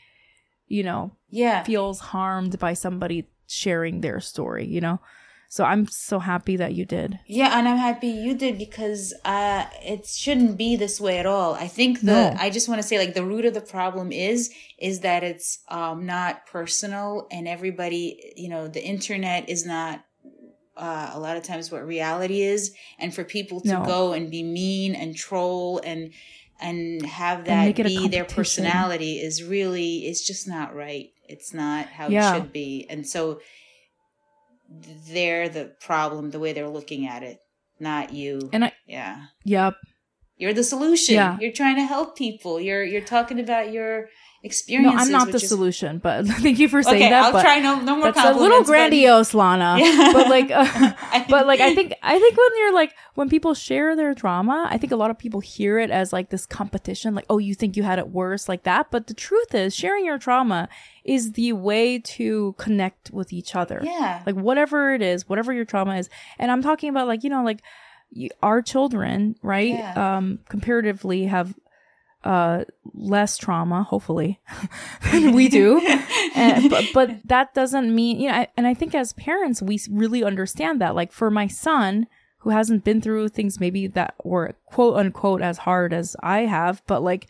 you 0.77 0.83
know 0.89 1.03
yeah. 1.29 1.63
feels 1.63 1.99
harmed 2.13 2.53
by 2.65 2.73
somebody 2.85 3.19
sharing 3.47 3.95
their 4.01 4.19
story 4.19 4.65
you 4.75 4.81
know 4.85 4.97
so 5.55 5.63
i'm 5.71 5.85
so 6.09 6.17
happy 6.31 6.55
that 6.63 6.73
you 6.77 6.85
did 6.97 7.09
Yeah, 7.27 7.51
and 7.57 7.67
I'm 7.69 7.81
happy 7.89 8.11
you 8.25 8.33
did 8.45 8.55
because 8.57 9.01
uh 9.35 9.63
it 9.93 10.01
shouldn't 10.23 10.55
be 10.57 10.71
this 10.83 10.95
way 11.05 11.15
at 11.23 11.27
all. 11.35 11.51
I 11.65 11.67
think 11.77 11.93
the 12.09 12.13
No. 12.13 12.35
I 12.45 12.47
just 12.57 12.67
want 12.69 12.79
to 12.81 12.87
say 12.89 12.97
like 13.03 13.13
the 13.19 13.27
root 13.31 13.45
of 13.49 13.53
the 13.59 13.67
problem 13.77 14.07
is 14.29 14.39
is 14.89 14.95
that 15.07 15.21
it's 15.31 15.49
um 15.79 15.97
not 16.15 16.31
personal 16.55 17.07
and 17.35 17.43
everybody, 17.47 18.03
you 18.43 18.49
know, 18.53 18.63
the 18.77 18.83
internet 18.93 19.41
is 19.55 19.61
not 19.75 19.95
uh, 20.75 21.11
a 21.13 21.19
lot 21.25 21.37
of 21.37 21.43
times 21.43 21.71
what 21.71 21.85
reality 21.85 22.41
is 22.41 22.61
and 23.01 23.13
for 23.13 23.23
people 23.23 23.61
to 23.61 23.75
No. 23.77 23.83
go 23.95 24.01
and 24.15 24.31
be 24.31 24.41
mean 24.59 24.91
and 25.01 25.15
troll 25.15 25.79
and 25.89 26.01
and 26.63 27.05
have 27.05 27.45
that 27.45 27.65
make 27.65 27.77
it 27.79 27.85
a 27.85 27.89
be 27.89 28.07
their 28.07 28.25
personality 28.25 29.19
is 29.19 29.43
really 29.43 30.05
it's 30.07 30.25
just 30.25 30.47
not 30.47 30.73
right. 30.75 31.09
It's 31.27 31.53
not 31.53 31.87
how 31.87 32.07
Yeah. 32.09 32.33
it 32.33 32.39
should 32.39 32.53
be. 32.53 32.87
And 32.89 33.05
so 33.07 33.39
they're 35.07 35.49
the 35.49 35.65
problem 35.81 36.31
the 36.31 36.39
way 36.39 36.53
they're 36.53 36.69
looking 36.69 37.05
at 37.07 37.21
it 37.23 37.39
not 37.79 38.13
you 38.13 38.49
and 38.53 38.65
i 38.65 38.71
yeah 38.87 39.25
yep 39.43 39.75
you're 40.37 40.53
the 40.53 40.63
solution 40.63 41.15
Yeah. 41.15 41.37
you're 41.39 41.51
trying 41.51 41.75
to 41.75 41.83
help 41.85 42.17
people 42.17 42.59
you're 42.59 42.83
you're 42.83 43.01
talking 43.01 43.39
about 43.39 43.71
your 43.71 44.09
no 44.69 44.89
i'm 44.91 45.09
not 45.09 45.27
the 45.29 45.35
is- 45.35 45.47
solution 45.47 45.99
but 45.99 46.25
thank 46.43 46.59
you 46.59 46.67
for 46.67 46.83
saying 46.83 46.97
okay 47.03 47.09
that 47.09 47.33
i'll 47.33 47.41
try. 47.41 47.59
No 47.59 47.79
no 47.79 47.95
more 47.95 48.11
that's 48.11 48.17
a 48.19 48.23
little 48.37 48.57
compliments, 48.63 48.67
but- 48.67 48.71
grandiose 48.73 49.33
lana. 49.33 49.77
Yeah. 49.79 50.11
but 50.13 50.27
like 50.29 50.51
uh, 50.51 51.23
but 51.29 51.47
like 51.47 51.61
i 51.61 51.73
think 51.73 51.93
i 52.03 52.19
think 52.19 52.37
when 52.37 52.49
you're 52.59 52.73
like 52.73 52.93
when 53.15 53.29
people 53.29 53.53
share 53.53 53.95
their 53.95 54.13
drama 54.13 54.67
i 54.69 54.77
think 54.77 54.91
a 54.91 54.97
lot 54.97 55.09
of 55.11 55.17
people 55.17 55.39
hear 55.39 55.79
it 55.79 55.89
as 55.91 56.11
like 56.11 56.29
this 56.29 56.45
competition 56.45 57.15
like 57.15 57.25
oh 57.29 57.37
you 57.37 57.53
think 57.55 57.77
you 57.77 57.83
had 57.83 57.99
it 57.99 58.09
worse 58.09 58.49
like 58.49 58.63
that. 58.63 58.91
But 58.91 59.07
the 59.07 59.13
truth 59.13 59.55
is 59.55 59.73
sharing 59.75 60.05
your 60.05 60.17
trauma 60.17 60.67
is 61.05 61.33
the 61.33 61.53
way 61.53 61.99
to 61.99 62.53
connect 62.57 63.11
with 63.11 63.31
each 63.31 63.55
other. 63.55 63.79
Yeah. 63.83 64.23
Like 64.25 64.35
whatever 64.35 64.93
it 64.93 65.01
is 65.01 65.27
whatever 65.29 65.53
your 65.53 65.65
trauma 65.65 65.95
is. 65.97 66.09
And 66.37 66.51
i'm 66.51 66.61
talking 66.61 66.89
about 66.89 67.07
like 67.07 67.23
you 67.23 67.29
know 67.29 67.43
like 67.43 67.61
our 68.43 68.61
children 68.61 69.35
right 69.41 69.69
Yeah. 69.69 70.17
um 70.17 70.39
comparatively 70.49 71.25
have 71.25 71.55
uh 72.23 72.63
less 72.93 73.37
trauma 73.37 73.83
hopefully 73.83 74.39
than 75.11 75.33
we 75.33 75.49
do. 75.49 75.79
And, 76.35 76.69
but, 76.69 76.85
but 76.93 77.27
that 77.27 77.53
doesn't 77.53 77.93
mean 77.93 78.19
you 78.19 78.29
know 78.29 78.35
I, 78.35 78.47
and 78.55 78.65
i 78.67 78.73
think 78.73 78.95
as 78.95 79.13
parents 79.13 79.61
we 79.61 79.79
really 79.89 80.23
understand 80.23 80.81
that. 80.81 80.95
Like 80.95 81.11
for 81.11 81.29
my 81.29 81.47
son 81.47 82.07
who 82.39 82.49
hasn't 82.49 82.83
been 82.83 83.01
through 83.01 83.29
things 83.29 83.59
maybe 83.59 83.87
that 83.87 84.15
were 84.23 84.55
quote 84.65 84.97
unquote 84.97 85.41
as 85.41 85.59
hard 85.59 85.93
as 85.93 86.15
i 86.21 86.39
have 86.39 86.81
but 86.87 87.01
like 87.01 87.27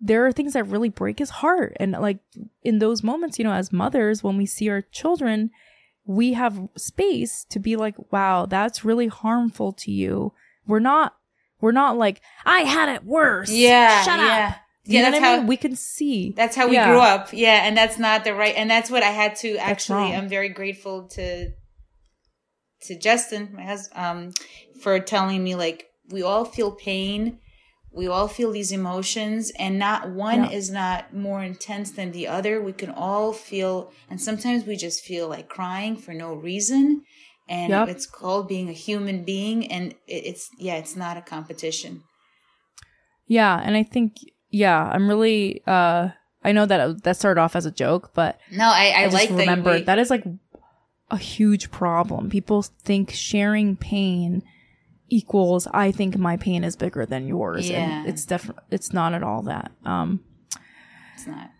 there 0.00 0.24
are 0.24 0.32
things 0.32 0.52
that 0.52 0.64
really 0.68 0.88
break 0.88 1.18
his 1.18 1.30
heart. 1.30 1.76
And 1.80 1.92
like 1.92 2.18
in 2.62 2.78
those 2.78 3.02
moments 3.02 3.38
you 3.38 3.44
know 3.44 3.52
as 3.52 3.72
mothers 3.72 4.22
when 4.22 4.36
we 4.36 4.46
see 4.46 4.68
our 4.68 4.82
children 4.82 5.50
we 6.04 6.32
have 6.32 6.68
space 6.76 7.44
to 7.50 7.58
be 7.58 7.76
like 7.76 7.96
wow 8.10 8.46
that's 8.46 8.84
really 8.84 9.08
harmful 9.08 9.72
to 9.72 9.90
you. 9.90 10.32
We're 10.66 10.78
not 10.80 11.16
we're 11.60 11.72
not 11.72 11.96
like 11.96 12.20
i 12.44 12.60
had 12.60 12.88
it 12.88 13.04
worse. 13.04 13.50
Yeah 13.50 14.02
shut 14.02 14.18
yeah. 14.20 14.24
up. 14.24 14.30
Yeah 14.30 14.54
you 14.84 15.02
know 15.02 15.10
that's 15.10 15.20
what 15.20 15.28
I 15.28 15.30
how 15.32 15.36
mean? 15.38 15.46
we 15.48 15.56
can 15.58 15.76
see. 15.76 16.32
That's 16.34 16.56
how 16.56 16.66
we 16.66 16.74
Yeah. 16.74 16.88
grew 16.90 17.00
up. 17.00 17.28
Yeah 17.32 17.66
and 17.66 17.76
that's 17.76 17.98
not 17.98 18.24
the 18.24 18.34
right 18.34 18.54
and 18.56 18.70
that's 18.70 18.90
what 18.90 19.02
i 19.02 19.10
had 19.10 19.36
to 19.36 19.56
actually 19.58 20.14
i'm 20.14 20.28
very 20.28 20.48
grateful 20.48 21.08
to 21.08 21.50
to 22.82 22.98
justin 22.98 23.50
my 23.54 23.64
husband 23.64 23.98
um 24.04 24.32
for 24.82 24.98
telling 25.00 25.42
me 25.42 25.54
like 25.54 25.86
we 26.10 26.22
all 26.22 26.44
feel 26.46 26.70
pain. 26.72 27.38
We 27.92 28.06
all 28.06 28.28
feel 28.28 28.52
these 28.52 28.70
emotions 28.72 29.50
and 29.58 29.78
not 29.78 30.10
one 30.10 30.44
Yeah. 30.44 30.50
is 30.50 30.70
not 30.70 31.14
more 31.14 31.42
intense 31.42 31.90
than 31.90 32.12
the 32.12 32.26
other. 32.28 32.62
We 32.62 32.72
can 32.72 32.90
all 32.90 33.32
feel 33.32 33.92
and 34.08 34.20
sometimes 34.20 34.64
we 34.64 34.76
just 34.76 35.02
feel 35.04 35.28
like 35.28 35.48
crying 35.48 35.96
for 35.96 36.14
no 36.14 36.32
reason 36.32 37.02
and 37.48 37.70
Yep. 37.70 37.88
it's 37.88 38.06
called 38.06 38.48
being 38.48 38.68
a 38.68 38.72
human 38.72 39.24
being 39.24 39.66
and 39.70 39.94
it's 40.06 40.50
yeah 40.58 40.74
it's 40.76 40.96
not 40.96 41.16
a 41.16 41.22
competition 41.22 42.02
yeah 43.26 43.60
and 43.64 43.76
i 43.76 43.82
think 43.82 44.16
yeah 44.50 44.90
i'm 44.92 45.08
really 45.08 45.62
uh 45.66 46.08
i 46.44 46.52
know 46.52 46.66
that 46.66 47.02
that 47.04 47.16
started 47.16 47.40
off 47.40 47.56
as 47.56 47.66
a 47.66 47.70
joke 47.70 48.10
but 48.14 48.38
no 48.52 48.64
i 48.66 48.92
i, 48.96 49.00
I, 49.00 49.04
just 49.04 49.14
like 49.14 49.28
that 49.30 49.38
remember 49.38 49.72
we- 49.72 49.82
that 49.82 49.98
is 49.98 50.10
like 50.10 50.24
a 51.10 51.16
huge 51.16 51.70
problem. 51.70 52.28
People 52.28 52.60
think 52.60 53.12
sharing 53.12 53.76
pain 53.76 54.42
equals 55.08 55.66
I 55.72 55.90
think 55.90 56.18
my 56.18 56.36
pain 56.36 56.62
is 56.64 56.76
bigger 56.76 57.06
than 57.06 57.26
yours. 57.26 57.70
Yeah. 57.70 57.78
And 58.00 58.06
it's 58.06 58.26
definitely 58.26 58.62
it's 58.70 58.92
not 58.92 59.14
at 59.14 59.22
all 59.22 59.40
that. 59.44 59.72
Um 59.86 60.20
it's 61.14 61.26
not 61.26 61.50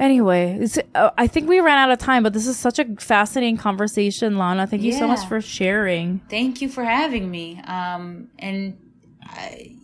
anyway, 0.00 0.58
it's, 0.60 0.78
uh, 0.94 1.10
I 1.16 1.26
think 1.28 1.48
we 1.48 1.60
ran 1.60 1.78
out 1.78 1.90
of 1.92 1.98
time, 1.98 2.24
but 2.24 2.32
this 2.32 2.46
is 2.46 2.58
such 2.58 2.78
a 2.80 2.86
fascinating 2.96 3.56
conversation, 3.58 4.36
Lana. 4.38 4.66
Thank 4.66 4.82
you 4.82 4.92
so 4.92 5.06
much 5.06 5.24
for 5.28 5.40
sharing. 5.40 6.20
thank 6.28 6.60
you 6.62 6.68
for 6.68 6.84
having 6.84 7.30
me 7.30 7.60
um 7.66 8.28
and 8.38 8.76
i 9.22 9.76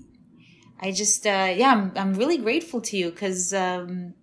i 0.81 0.91
just 0.91 1.27
uh 1.27 1.53
yeah 1.55 1.73
i'm, 1.73 1.93
I'm 1.97 2.15
really 2.15 2.39
grateful 2.39 2.81
to 2.89 2.97
you 2.97 3.11
because 3.11 3.53
um 3.55 4.15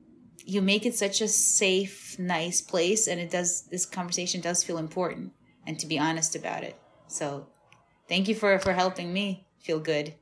you 0.45 0.61
make 0.61 0.86
it 0.86 0.95
such 0.95 1.22
a 1.22 1.28
safe 1.28 2.18
nice 2.20 2.60
place 2.61 3.07
and 3.07 3.20
it 3.20 3.30
does 3.32 3.64
this 3.72 3.86
conversation 3.86 4.41
does 4.41 4.64
feel 4.64 4.78
important 4.78 5.32
and 5.65 5.80
to 5.80 5.88
be 5.88 5.98
honest 5.99 6.36
about 6.36 6.64
it 6.64 6.76
so 7.07 7.48
thank 8.10 8.28
you 8.28 8.36
for 8.36 8.60
for 8.60 8.74
helping 8.74 9.14
me 9.14 9.45
feel 9.60 9.80
good 9.80 10.14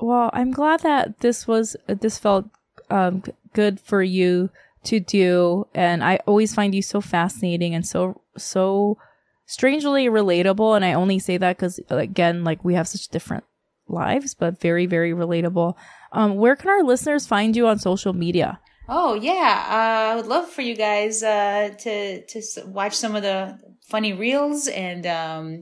Well, 0.00 0.30
I'm 0.32 0.52
glad 0.52 0.80
that 0.80 1.20
this 1.20 1.46
was 1.46 1.76
this 1.86 2.18
felt 2.18 2.46
um, 2.90 3.22
good 3.52 3.80
for 3.80 4.02
you 4.02 4.50
to 4.84 5.00
do, 5.00 5.66
and 5.74 6.02
I 6.02 6.16
always 6.26 6.54
find 6.54 6.74
you 6.74 6.82
so 6.82 7.00
fascinating 7.00 7.74
and 7.74 7.86
so 7.86 8.20
so 8.36 8.98
strangely 9.46 10.06
relatable. 10.06 10.76
And 10.76 10.84
I 10.84 10.92
only 10.92 11.18
say 11.18 11.36
that 11.36 11.56
because 11.56 11.80
again, 11.88 12.44
like 12.44 12.64
we 12.64 12.74
have 12.74 12.88
such 12.88 13.08
different 13.08 13.44
lives, 13.88 14.34
but 14.34 14.60
very 14.60 14.86
very 14.86 15.12
relatable. 15.12 15.74
Um, 16.12 16.36
where 16.36 16.56
can 16.56 16.70
our 16.70 16.82
listeners 16.82 17.26
find 17.26 17.56
you 17.56 17.66
on 17.66 17.78
social 17.78 18.12
media? 18.12 18.60
Oh 18.88 19.14
yeah, 19.14 19.66
uh, 19.68 20.12
I 20.12 20.16
would 20.16 20.26
love 20.26 20.48
for 20.48 20.62
you 20.62 20.74
guys 20.74 21.22
uh, 21.22 21.74
to 21.78 22.24
to 22.24 22.42
watch 22.66 22.94
some 22.94 23.14
of 23.14 23.22
the 23.22 23.58
funny 23.88 24.12
reels 24.12 24.68
and 24.68 25.06
um, 25.06 25.60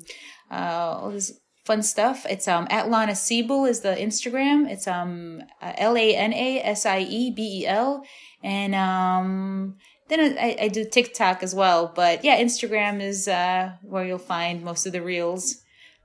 uh, 0.51 0.99
all 1.01 1.11
this 1.11 1.33
fun 1.67 1.83
stuff. 1.83 2.25
It's 2.31 2.47
um 2.49 2.67
at 2.71 2.89
Lana 2.91 3.15
Siebel 3.15 3.65
is 3.67 3.81
the 3.81 3.95
Instagram. 3.97 4.71
It's 4.71 4.87
um 4.87 5.43
L 5.61 5.97
A 5.97 6.17
N 6.17 6.33
A 6.33 6.61
S 6.63 6.87
I 6.87 7.01
E 7.01 7.31
B 7.31 7.61
E 7.63 7.67
L, 7.67 8.03
and 8.43 8.75
um 8.75 9.77
then 10.09 10.39
I, 10.39 10.57
I 10.63 10.69
do 10.69 10.85
TikTok 10.85 11.43
as 11.43 11.53
well. 11.55 11.93
But 11.95 12.25
yeah, 12.25 12.41
Instagram 12.41 13.03
is 13.03 13.27
uh, 13.27 13.73
where 13.83 14.05
you'll 14.07 14.19
find 14.19 14.63
most 14.63 14.87
of 14.87 14.93
the 14.93 15.03
reels. 15.03 15.57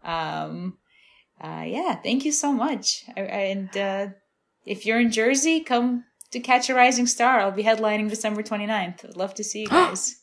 Um, 0.03 0.77
uh, 1.39 1.63
yeah, 1.67 1.95
thank 2.01 2.25
you 2.25 2.31
so 2.31 2.51
much. 2.51 3.03
I, 3.15 3.21
I- 3.21 3.23
and 3.53 3.77
uh, 3.77 4.07
if 4.65 4.85
you're 4.87 4.99
in 4.99 5.11
Jersey, 5.11 5.59
come 5.59 6.05
to 6.31 6.39
Catch 6.39 6.69
a 6.71 6.73
Rising 6.73 7.05
Star. 7.05 7.41
I'll 7.41 7.51
be 7.51 7.63
headlining 7.63 8.09
December 8.09 8.41
29th. 8.41 9.05
I'd 9.05 9.15
love 9.17 9.35
to 9.35 9.43
see 9.43 9.61
you 9.61 9.67
guys. 9.79 10.15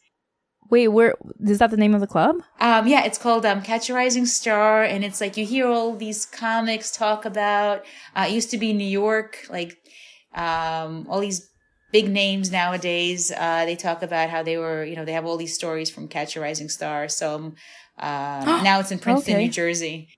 Wait, 0.70 0.88
where 0.88 1.14
is 1.40 1.58
that 1.58 1.70
the 1.70 1.76
name 1.76 1.94
of 1.94 2.00
the 2.00 2.06
club? 2.06 2.36
um, 2.60 2.86
yeah, 2.86 3.04
it's 3.04 3.18
called 3.18 3.46
um, 3.46 3.62
Catch 3.62 3.88
a 3.88 3.94
Rising 3.94 4.26
Star, 4.26 4.82
and 4.82 5.04
it's 5.04 5.20
like 5.20 5.36
you 5.36 5.46
hear 5.46 5.66
all 5.66 5.94
these 5.96 6.26
comics 6.26 6.90
talk 6.94 7.24
about. 7.24 7.84
Uh, 8.14 8.26
it 8.28 8.32
used 8.32 8.50
to 8.50 8.58
be 8.58 8.72
New 8.72 8.84
York, 8.84 9.46
like 9.48 9.78
um, 10.34 11.06
all 11.08 11.20
these 11.20 11.48
big 11.90 12.10
names 12.10 12.50
nowadays. 12.52 13.32
Uh, 13.34 13.64
they 13.64 13.76
talk 13.76 14.02
about 14.02 14.28
how 14.28 14.42
they 14.42 14.58
were, 14.58 14.84
you 14.84 14.94
know, 14.96 15.04
they 15.04 15.12
have 15.12 15.24
all 15.24 15.36
these 15.38 15.54
stories 15.54 15.88
from 15.90 16.06
Catch 16.08 16.36
a 16.36 16.40
Rising 16.40 16.68
Star. 16.68 17.08
So 17.08 17.34
um, 17.36 17.54
uh, 17.98 18.44
now 18.62 18.80
it's 18.80 18.90
in 18.90 18.98
Princeton, 18.98 19.34
Okay. 19.36 19.44
New 19.44 19.50
Jersey. 19.50 20.08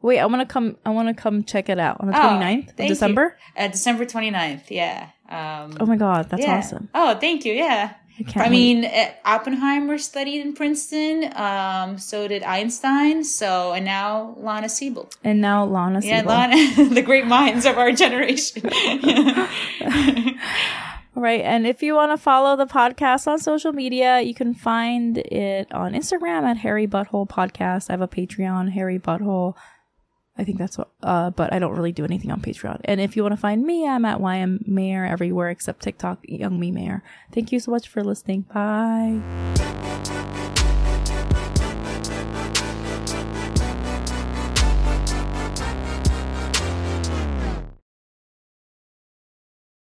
Wait, 0.00 0.20
I 0.20 0.26
want 0.26 0.46
to 0.46 0.52
come. 0.52 0.76
I 0.84 0.90
want 0.90 1.08
to 1.08 1.14
come 1.20 1.42
check 1.42 1.68
it 1.68 1.78
out 1.80 1.96
on 2.00 2.08
the 2.08 2.16
Oh, 2.16 2.20
29th 2.20 2.68
of 2.74 2.80
you. 2.80 2.86
December. 2.88 3.36
Uh, 3.56 3.66
December 3.68 4.04
29th, 4.04 4.70
yeah. 4.70 5.08
Um, 5.28 5.76
Oh 5.80 5.86
my 5.86 5.96
god, 5.96 6.28
that's 6.30 6.42
yeah. 6.42 6.58
awesome! 6.58 6.88
Oh, 6.94 7.18
thank 7.18 7.44
you, 7.44 7.52
yeah. 7.52 7.94
I. 8.36 8.44
I 8.46 8.48
mean, 8.48 8.84
uh, 8.84 9.10
Oppenheimer 9.24 9.98
studied 9.98 10.40
in 10.40 10.54
Princeton. 10.54 11.32
Um, 11.36 11.98
so 11.98 12.28
did 12.28 12.42
Einstein. 12.42 13.24
So 13.24 13.72
and 13.72 13.84
now 13.84 14.34
Lana 14.38 14.68
Siebel. 14.68 15.08
and 15.24 15.40
now 15.40 15.64
Lana. 15.64 16.00
Yeah, 16.02 16.22
Lana, 16.22 16.56
the 16.94 17.02
great 17.02 17.26
minds 17.26 17.66
of 17.66 17.78
our 17.78 17.92
generation. 17.92 18.62
Right. 21.14 21.40
And 21.40 21.66
if 21.66 21.82
you 21.82 21.96
want 21.96 22.12
to 22.12 22.16
follow 22.16 22.54
the 22.54 22.66
podcast 22.66 23.26
on 23.26 23.40
social 23.40 23.72
media, 23.72 24.20
you 24.20 24.34
can 24.34 24.54
find 24.54 25.18
it 25.18 25.66
on 25.72 25.92
Instagram 25.92 26.44
at 26.44 26.58
Hairy 26.58 26.86
Butthole 26.86 27.28
Podcast. 27.28 27.90
I 27.90 27.94
have 27.94 28.00
a 28.00 28.06
Patreon, 28.06 28.70
Hairy 28.70 29.00
Butthole. 29.00 29.56
I 30.38 30.44
think 30.44 30.58
that's 30.58 30.78
what, 30.78 30.90
uh, 31.02 31.30
but 31.30 31.52
I 31.52 31.58
don't 31.58 31.74
really 31.74 31.92
do 31.92 32.04
anything 32.04 32.30
on 32.30 32.40
Patreon. 32.40 32.80
And 32.84 33.00
if 33.00 33.16
you 33.16 33.22
want 33.22 33.32
to 33.32 33.40
find 33.40 33.64
me, 33.64 33.88
I'm 33.88 34.04
at 34.04 34.18
YM 34.18 34.66
Mayer 34.66 35.04
everywhere 35.04 35.50
except 35.50 35.82
TikTok, 35.82 36.24
Youngmi 36.26 36.72
Mayer. 36.72 37.02
Thank 37.32 37.50
you 37.50 37.58
so 37.58 37.70
much 37.72 37.88
for 37.88 38.04
listening. 38.04 38.42
Bye. 38.42 40.26